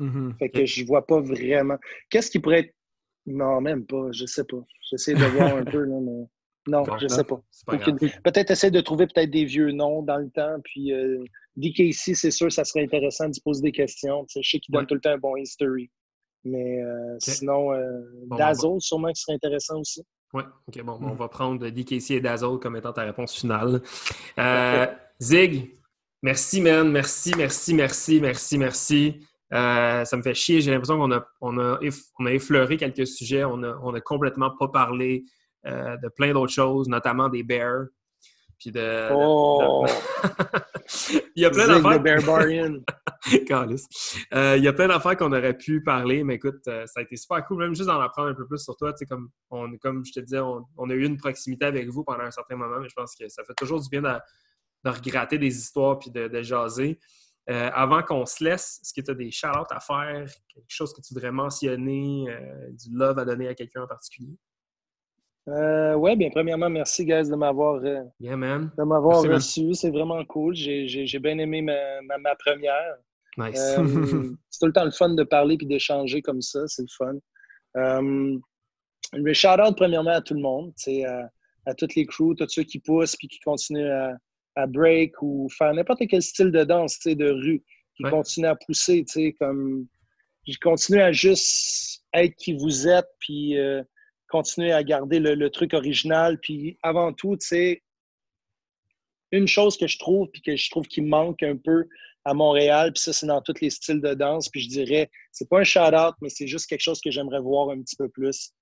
Mm-hmm. 0.00 0.38
Fait 0.38 0.48
que 0.48 0.64
je 0.64 0.84
vois 0.86 1.06
pas 1.06 1.20
vraiment. 1.20 1.76
Qu'est-ce 2.10 2.30
qui 2.30 2.38
pourrait 2.38 2.60
être. 2.60 2.74
Non, 3.26 3.60
même 3.60 3.86
pas. 3.86 4.10
Je 4.12 4.26
sais 4.26 4.44
pas. 4.44 4.64
J'essaie 4.90 5.14
de 5.14 5.24
voir 5.24 5.56
un 5.56 5.64
peu, 5.76 5.84
là, 5.84 6.00
mais. 6.00 6.26
Non, 6.68 6.84
je 6.98 7.08
sais 7.08 7.24
pas. 7.24 7.42
Peut-être 7.66 8.50
essayer 8.52 8.70
de 8.70 8.80
trouver 8.80 9.06
peut-être 9.06 9.30
des 9.30 9.44
vieux 9.44 9.72
noms 9.72 10.02
dans 10.02 10.18
le 10.18 10.30
temps. 10.30 10.56
Puis 10.64 10.92
euh, 10.92 11.22
DKC, 11.56 12.14
c'est 12.14 12.30
sûr, 12.30 12.50
ça 12.52 12.64
serait 12.64 12.84
intéressant 12.84 13.28
d'y 13.28 13.40
poser 13.40 13.62
des 13.62 13.72
questions. 13.72 14.24
je 14.28 14.48
sais 14.48 14.60
qu'il 14.60 14.72
donne 14.72 14.86
tout 14.86 14.94
le 14.94 15.00
temps 15.00 15.10
un 15.10 15.18
bon 15.18 15.36
history. 15.36 15.90
Mais 16.44 16.82
euh, 16.82 17.16
sinon, 17.18 17.72
euh, 17.72 18.00
Dazzle, 18.36 18.80
sûrement, 18.80 19.08
qui 19.12 19.20
serait 19.20 19.34
intéressant 19.34 19.80
aussi. 19.80 20.02
Oui, 20.32 20.42
OK. 20.66 20.82
Bon, 20.82 20.98
on 21.00 21.14
hmm. 21.14 21.16
va 21.16 21.28
prendre 21.28 21.68
DKC 21.68 22.12
et 22.12 22.20
Dazzle 22.20 22.58
comme 22.58 22.76
étant 22.76 22.92
ta 22.92 23.02
réponse 23.02 23.34
finale. 23.34 23.82
Euh, 24.38 24.86
Zig, 25.20 25.76
merci, 26.22 26.60
man. 26.60 26.90
Merci, 26.90 27.32
merci, 27.36 27.74
merci, 27.74 28.20
merci, 28.20 28.58
merci. 28.58 29.26
ça 29.50 30.16
me 30.16 30.22
fait 30.22 30.34
chier. 30.34 30.60
J'ai 30.60 30.70
l'impression 30.70 30.98
qu'on 30.98 31.12
a, 31.12 31.24
on 31.40 31.58
a, 31.58 31.78
on 32.18 32.26
a 32.26 32.32
effleuré 32.32 32.76
quelques 32.76 33.06
sujets. 33.06 33.44
On 33.44 33.58
n'a 33.58 33.78
on 33.82 33.94
a 33.94 34.00
complètement 34.00 34.50
pas 34.58 34.68
parlé 34.68 35.24
de 35.64 36.08
plein 36.08 36.32
d'autres 36.32 36.52
choses, 36.52 36.88
notamment 36.88 37.28
des 37.28 37.42
Bears. 37.42 37.86
Oh! 39.12 39.86
il 41.36 41.42
y 41.42 41.44
a 41.44 41.50
plein 41.50 41.66
d'affaires. 41.66 42.02
euh, 44.34 44.56
il 44.56 44.64
y 44.64 44.68
a 44.68 44.72
plein 44.72 44.88
d'affaires 44.88 45.16
qu'on 45.16 45.32
aurait 45.32 45.56
pu 45.56 45.82
parler, 45.82 46.24
mais 46.24 46.34
écoute, 46.34 46.66
euh, 46.68 46.86
ça 46.86 47.00
a 47.00 47.02
été 47.02 47.16
super 47.16 47.44
cool, 47.46 47.58
même 47.58 47.74
juste 47.74 47.88
d'en 47.88 48.00
apprendre 48.00 48.28
un 48.28 48.34
peu 48.34 48.46
plus 48.46 48.62
sur 48.62 48.76
toi. 48.76 48.92
Comme, 49.08 49.30
on, 49.50 49.76
comme 49.78 50.04
je 50.04 50.12
te 50.12 50.20
disais, 50.20 50.40
on, 50.40 50.90
a 50.90 50.94
eu 50.94 51.04
une 51.04 51.16
proximité 51.16 51.66
avec 51.66 51.88
vous 51.88 52.04
pendant 52.04 52.24
un 52.24 52.30
certain 52.30 52.56
moment, 52.56 52.80
mais 52.80 52.88
je 52.88 52.94
pense 52.94 53.14
que 53.14 53.28
ça 53.28 53.44
fait 53.44 53.54
toujours 53.54 53.80
du 53.80 53.88
bien 53.88 54.02
de, 54.02 54.18
de 54.84 54.90
regratter 54.90 55.38
des 55.38 55.56
histoires 55.56 55.98
puis 55.98 56.10
de, 56.10 56.42
jaser. 56.42 56.98
Euh, 57.50 57.70
avant 57.74 58.02
qu'on 58.02 58.24
se 58.24 58.42
laisse, 58.44 58.80
est-ce 58.82 58.92
que 58.92 59.04
tu 59.04 59.10
as 59.10 59.14
des 59.14 59.30
shout 59.30 59.48
à 59.48 59.80
faire, 59.80 60.26
quelque 60.52 60.64
chose 60.68 60.92
que 60.92 61.00
tu 61.00 61.14
voudrais 61.14 61.32
mentionner, 61.32 62.26
du 62.70 62.96
love 62.96 63.18
à 63.18 63.24
donner 63.24 63.48
à 63.48 63.54
quelqu'un 63.54 63.82
en 63.82 63.88
particulier? 63.88 64.36
Euh, 65.48 65.94
oui, 65.94 66.16
bien, 66.16 66.30
premièrement, 66.30 66.70
merci, 66.70 67.04
guys, 67.04 67.28
de 67.28 67.34
m'avoir 67.34 67.82
euh, 67.84 68.02
de 68.20 68.84
m'avoir 68.84 69.22
reçu. 69.22 69.74
C'est 69.74 69.90
vraiment 69.90 70.24
cool. 70.24 70.54
J'ai 70.54 71.18
bien 71.18 71.38
aimé 71.38 71.62
ma, 71.62 72.18
ma, 72.18 72.34
première. 72.36 72.96
Nice. 73.36 73.74
Euh, 73.78 73.84
c'est 74.50 74.60
tout 74.60 74.66
le 74.66 74.72
temps 74.72 74.84
le 74.84 74.90
fun 74.90 75.14
de 75.14 75.24
parler 75.24 75.56
et 75.60 75.66
d'échanger 75.66 76.22
comme 76.22 76.42
ça. 76.42 76.60
C'est 76.68 76.82
le 76.82 76.88
fun. 76.96 77.14
Euh, 77.76 78.38
shout-out, 79.32 79.76
premièrement, 79.76 80.12
à 80.12 80.20
tout 80.20 80.34
le 80.34 80.40
monde, 80.40 80.72
à, 81.06 81.28
à 81.66 81.74
toutes 81.74 81.96
les 81.96 82.06
crews, 82.06 82.34
tous 82.34 82.48
ceux 82.48 82.62
qui 82.62 82.78
poussent 82.78 83.16
puis 83.16 83.26
qui 83.26 83.40
continuent 83.40 83.90
à, 83.90 84.16
à 84.54 84.66
break 84.66 85.20
ou 85.22 85.48
faire 85.50 85.74
n'importe 85.74 86.02
quel 86.08 86.22
style 86.22 86.52
de 86.52 86.62
danse 86.62 86.98
de 87.04 87.30
rue, 87.30 87.64
qui 87.96 88.04
continuent 88.04 88.46
à 88.46 88.56
pousser. 88.56 89.04
Comme, 89.40 89.86
qui 90.44 90.54
continuent 90.56 91.02
à 91.02 91.12
juste 91.12 92.04
être 92.14 92.34
qui 92.36 92.54
vous 92.54 92.88
êtes 92.88 93.08
puis 93.20 93.58
euh, 93.58 93.82
continuer 94.32 94.72
à 94.72 94.82
garder 94.82 95.20
le, 95.20 95.50
truc 95.50 95.74
original. 95.74 96.38
Puis 96.40 96.78
avant 96.82 97.12
tout, 97.12 97.36
tu 97.36 97.46
sais, 97.46 97.82
une 99.30 99.46
chose 99.46 99.76
que 99.76 99.86
je 99.86 99.98
trouve, 99.98 100.28
puis 100.32 100.42
que 100.42 100.56
je 100.56 100.70
trouve 100.70 100.86
qui 100.86 101.02
manque 101.02 101.42
un 101.42 101.56
peu 101.56 101.86
à 102.24 102.34
Montréal, 102.34 102.92
puis 102.92 103.02
ça, 103.02 103.12
c'est 103.12 103.26
dans 103.26 103.42
tous 103.42 103.60
les 103.60 103.70
styles 103.70 104.00
de 104.00 104.14
danse, 104.14 104.48
puis 104.48 104.60
je 104.60 104.68
dirais, 104.68 105.10
c'est 105.32 105.48
pas 105.48 105.60
un 105.60 105.64
shout-out, 105.64 106.14
mais 106.22 106.28
c'est 106.28 106.46
juste 106.46 106.66
quelque 106.66 106.82
chose 106.82 107.00
que 107.00 107.10
j'aimerais 107.10 107.40
voir 107.40 107.70
un 107.70 107.82
petit 107.82 107.96
peu 107.96 108.08
plus. 108.08 108.52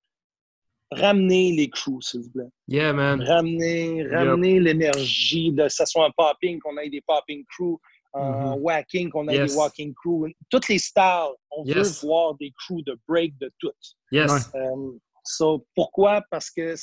ramenez 0.91 1.53
les 1.53 1.69
crews, 1.69 2.01
s'il 2.01 2.21
vous 2.21 2.31
plaît. 2.31 2.49
Yeah, 2.67 2.91
man. 2.91 3.21
Ramenez, 3.21 4.07
ramenez 4.07 4.59
l'énergie, 4.59 5.51
de 5.51 5.63
que 5.63 5.69
ce 5.69 5.85
soit 5.85 6.05
un 6.05 6.11
popping, 6.17 6.59
qu'on 6.59 6.77
ait 6.79 6.89
des 6.89 7.01
popping 7.01 7.45
crews, 7.45 7.79
un 8.13 8.19
mm-hmm. 8.19 8.59
whacking, 8.59 9.09
qu'on 9.09 9.27
ait 9.29 9.45
des 9.45 9.53
walking 9.53 9.93
crews. 9.93 10.27
Toutes 10.49 10.67
les 10.67 10.79
styles, 10.79 11.33
on 11.51 11.63
veut 11.63 11.83
voir 12.01 12.35
des 12.35 12.51
crews 12.57 12.83
de 12.83 12.97
break 13.07 13.37
de 13.37 13.49
toutes. 13.59 13.95
Yes. 14.11 14.49
Um, 14.53 14.99
so, 15.23 15.65
pourquoi? 15.75 16.21
Parce 16.29 16.49
que 16.49 16.75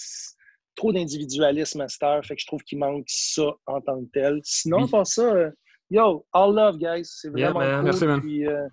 trop 0.75 0.93
d'individualisme 0.93 1.81
à 1.81 1.89
cette 1.89 2.25
fait 2.25 2.37
que 2.37 2.41
je 2.41 2.47
trouve 2.47 2.63
qu'il 2.63 2.79
manque 2.79 3.07
ça 3.09 3.51
en 3.67 3.81
tant 3.81 4.01
que 4.01 4.09
tel. 4.13 4.41
Sinon, 4.45 4.89
oui. 4.91 5.01
ça, 5.05 5.23
euh, 5.23 5.51
yo, 5.91 6.25
all 6.33 6.55
love, 6.55 6.79
guys. 6.79 7.05
C'est 7.05 7.31
vraiment 7.31 7.61
cool. 7.61 7.83
Merci, 7.83 8.07
man. 8.07 8.21
Puis, 8.21 8.45
uh, 8.45 8.69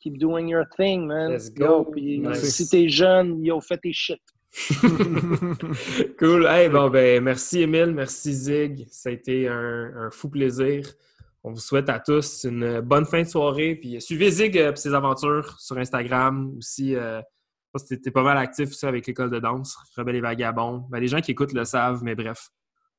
keep 0.00 0.18
doing 0.18 0.48
your 0.48 0.64
thing, 0.76 1.06
man. 1.06 1.32
Let's 1.32 1.50
go. 1.50 1.84
Puis, 1.84 2.22
si 2.34 2.68
t'es 2.68 2.88
jeune, 2.88 3.44
yo, 3.44 3.60
fais 3.60 3.78
tes 3.78 3.92
shit. 3.92 4.20
cool. 6.18 6.46
Hey, 6.46 6.68
bon, 6.68 6.88
ben, 6.88 7.22
merci, 7.22 7.62
Emile. 7.62 7.92
Merci, 7.92 8.32
Zig. 8.32 8.86
Ça 8.90 9.10
a 9.10 9.12
été 9.12 9.48
un, 9.48 9.92
un, 9.96 10.10
fou 10.10 10.28
plaisir. 10.28 10.86
On 11.44 11.52
vous 11.52 11.60
souhaite 11.60 11.88
à 11.88 12.00
tous 12.00 12.44
une 12.44 12.80
bonne 12.80 13.04
fin 13.04 13.22
de 13.22 13.28
soirée. 13.28 13.74
Puis 13.76 14.00
suivez 14.00 14.30
Zig 14.30 14.56
et 14.56 14.62
euh, 14.62 14.74
ses 14.74 14.94
aventures 14.94 15.58
sur 15.60 15.78
Instagram 15.78 16.54
aussi. 16.58 16.94
Euh, 16.94 17.20
tu 17.86 18.00
es, 18.04 18.10
pas 18.10 18.22
mal 18.22 18.38
actif 18.38 18.70
aussi 18.70 18.86
avec 18.86 19.06
l'école 19.06 19.30
de 19.30 19.38
danse, 19.38 19.76
Rebelle 19.96 20.16
et 20.16 20.20
Vagabond. 20.20 20.86
Ben, 20.90 21.00
les 21.00 21.08
gens 21.08 21.20
qui 21.20 21.32
écoutent 21.32 21.52
le 21.52 21.64
savent, 21.64 22.02
mais 22.02 22.14
bref, 22.14 22.50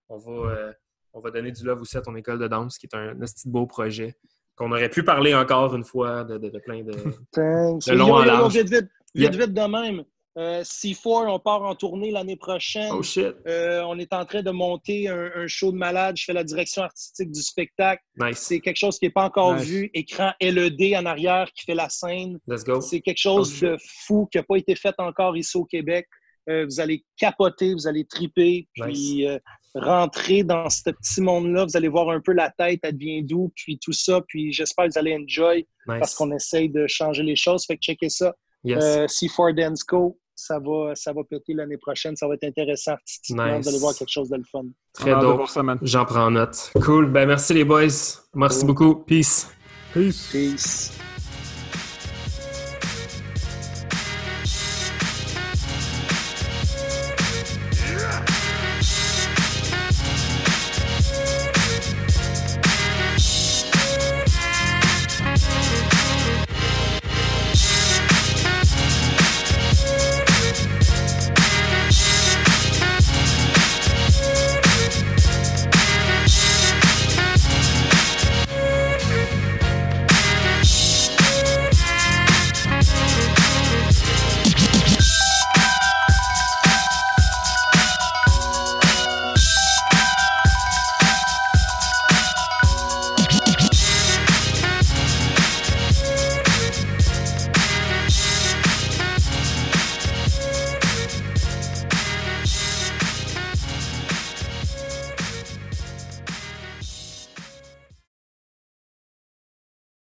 on 0.10 0.18
va, 0.18 0.32
euh, 0.32 0.74
on 1.14 1.20
va 1.20 1.32
donner 1.32 1.52
du 1.52 1.64
love 1.64 1.82
aussi 1.82 1.98
à 1.98 2.02
ton 2.02 2.16
école 2.16 2.40
de 2.40 2.48
danse, 2.48 2.78
qui 2.78 2.88
est 2.88 2.96
un, 2.96 3.16
petit 3.16 3.50
beau 3.50 3.66
projet. 3.66 4.16
Qu'on 4.56 4.72
aurait 4.72 4.90
pu 4.90 5.04
parler 5.04 5.34
encore 5.34 5.76
une 5.76 5.86
fois 5.86 6.24
de, 6.26 6.38
plein 6.60 6.84
de, 6.84 6.91
de 6.91 7.94
long 7.94 8.14
en 8.14 8.24
large. 8.26 8.54
Vite, 8.58 8.70
vite, 8.70 8.90
vite, 9.16 9.36
vite 9.36 9.54
de 9.54 9.62
même. 9.62 10.04
Euh, 10.40 10.61
C4, 10.61 11.30
on 11.30 11.38
part 11.38 11.64
en 11.64 11.76
tournée 11.76 12.11
l'année 12.11 12.38
prochaine. 12.38 12.91
Oh 12.94 13.03
shit. 13.03 13.36
Euh, 13.45 13.82
on 13.86 13.99
est 13.99 14.14
en 14.14 14.24
train 14.26 14.41
de 14.41 14.52
monter 14.52 15.10
un, 15.10 15.48
show 15.48 15.74
de 15.74 15.78
malade. 15.78 16.16
Je 16.16 16.24
fais 16.24 16.34
la 16.34 16.45
direction 16.45 16.82
artistique 16.84 17.30
du 17.30 17.41
spectacle. 17.41 18.02
Nice. 18.18 18.38
C'est 18.38 18.61
quelque 18.61 18.78
chose 18.78 18.98
qui 18.98 19.06
n'est 19.06 19.11
pas 19.11 19.26
encore 19.26 19.56
vu. 19.56 19.90
Écran 19.94 20.32
LED 20.40 20.95
en 20.95 21.06
arrière 21.06 21.52
qui 21.53 21.66
fait 21.66 21.76
la 21.76 21.90
scène. 21.90 22.40
Let's 22.48 22.64
go. 22.64 22.80
C'est 22.80 23.02
quelque 23.02 23.20
chose 23.20 23.60
oh, 23.61 23.66
de 23.66 23.78
fou 23.86 24.30
qui 24.32 24.38
n'a 24.38 24.44
pas 24.44 24.56
été 24.56 24.76
fait 24.76 24.95
encore 24.99 25.36
ici 25.36 25.57
au 25.57 25.66
Québec. 25.66 26.07
Euh, 26.49 26.66
vous 26.66 26.80
allez 26.80 27.03
capoter, 27.18 27.74
vous 27.74 27.88
allez 27.88 28.06
triper, 28.06 28.68
puis 28.74 29.28
rentrer 29.76 30.44
dans 30.44 30.70
ce 30.70 30.90
petit 30.90 31.20
monde-là. 31.22 31.66
Vous 31.66 31.76
allez 31.76 31.90
voir 31.90 32.10
un 32.11 32.22
peu 32.22 32.32
la 32.32 32.49
tête, 32.49 32.80
elle 32.84 32.98
devient 32.98 33.24
d'où, 33.24 33.52
puis 33.57 33.78
tout 33.78 33.91
ça. 33.91 34.22
Puis 34.26 34.53
j'espère 34.53 34.86
que 34.86 34.91
vous 34.94 34.99
allez 34.99 35.16
enjoy 35.16 35.68
parce 35.86 36.16
qu'on 36.16 36.32
essaye 36.32 36.70
de 36.70 36.88
changer 36.88 37.24
les 37.24 37.36
choses. 37.36 37.66
Fait 37.66 37.76
que 37.76 37.82
checkez 37.82 38.10
ça. 38.10 38.34
Yes. 38.64 38.84
C4 39.11 39.53
Dance 39.53 39.84
Co 39.84 40.18
ça 40.40 40.60
va, 40.60 40.95
ça 40.95 41.14
va 41.14 41.24
péter 41.24 41.53
l'année 41.53 41.78
prochaine. 41.78 42.16
Ça 42.16 42.28
va 42.28 42.36
être 42.36 42.45
intéressant 42.45 42.94
artistiquement. 42.94 43.60
Vous 43.60 43.68
allez 43.68 43.80
voir 43.80 43.95
quelque 43.95 44.11
chose 44.11 44.30
de 44.30 44.38
le 44.38 44.44
fun. 44.44 44.64
Très 44.94 45.11
dope. 45.11 45.48
J'en 45.82 46.06
prends 46.06 46.32
note. 46.32 46.72
Cool. 46.82 47.11
Ben, 47.11 47.28
merci 47.28 47.53
les 47.53 47.66
boys. 47.66 47.88
Merci 48.34 48.66
beaucoup. 48.66 48.95
Peace. 48.95 49.48
Peace. 49.94 50.30
Peace. 50.32 51.19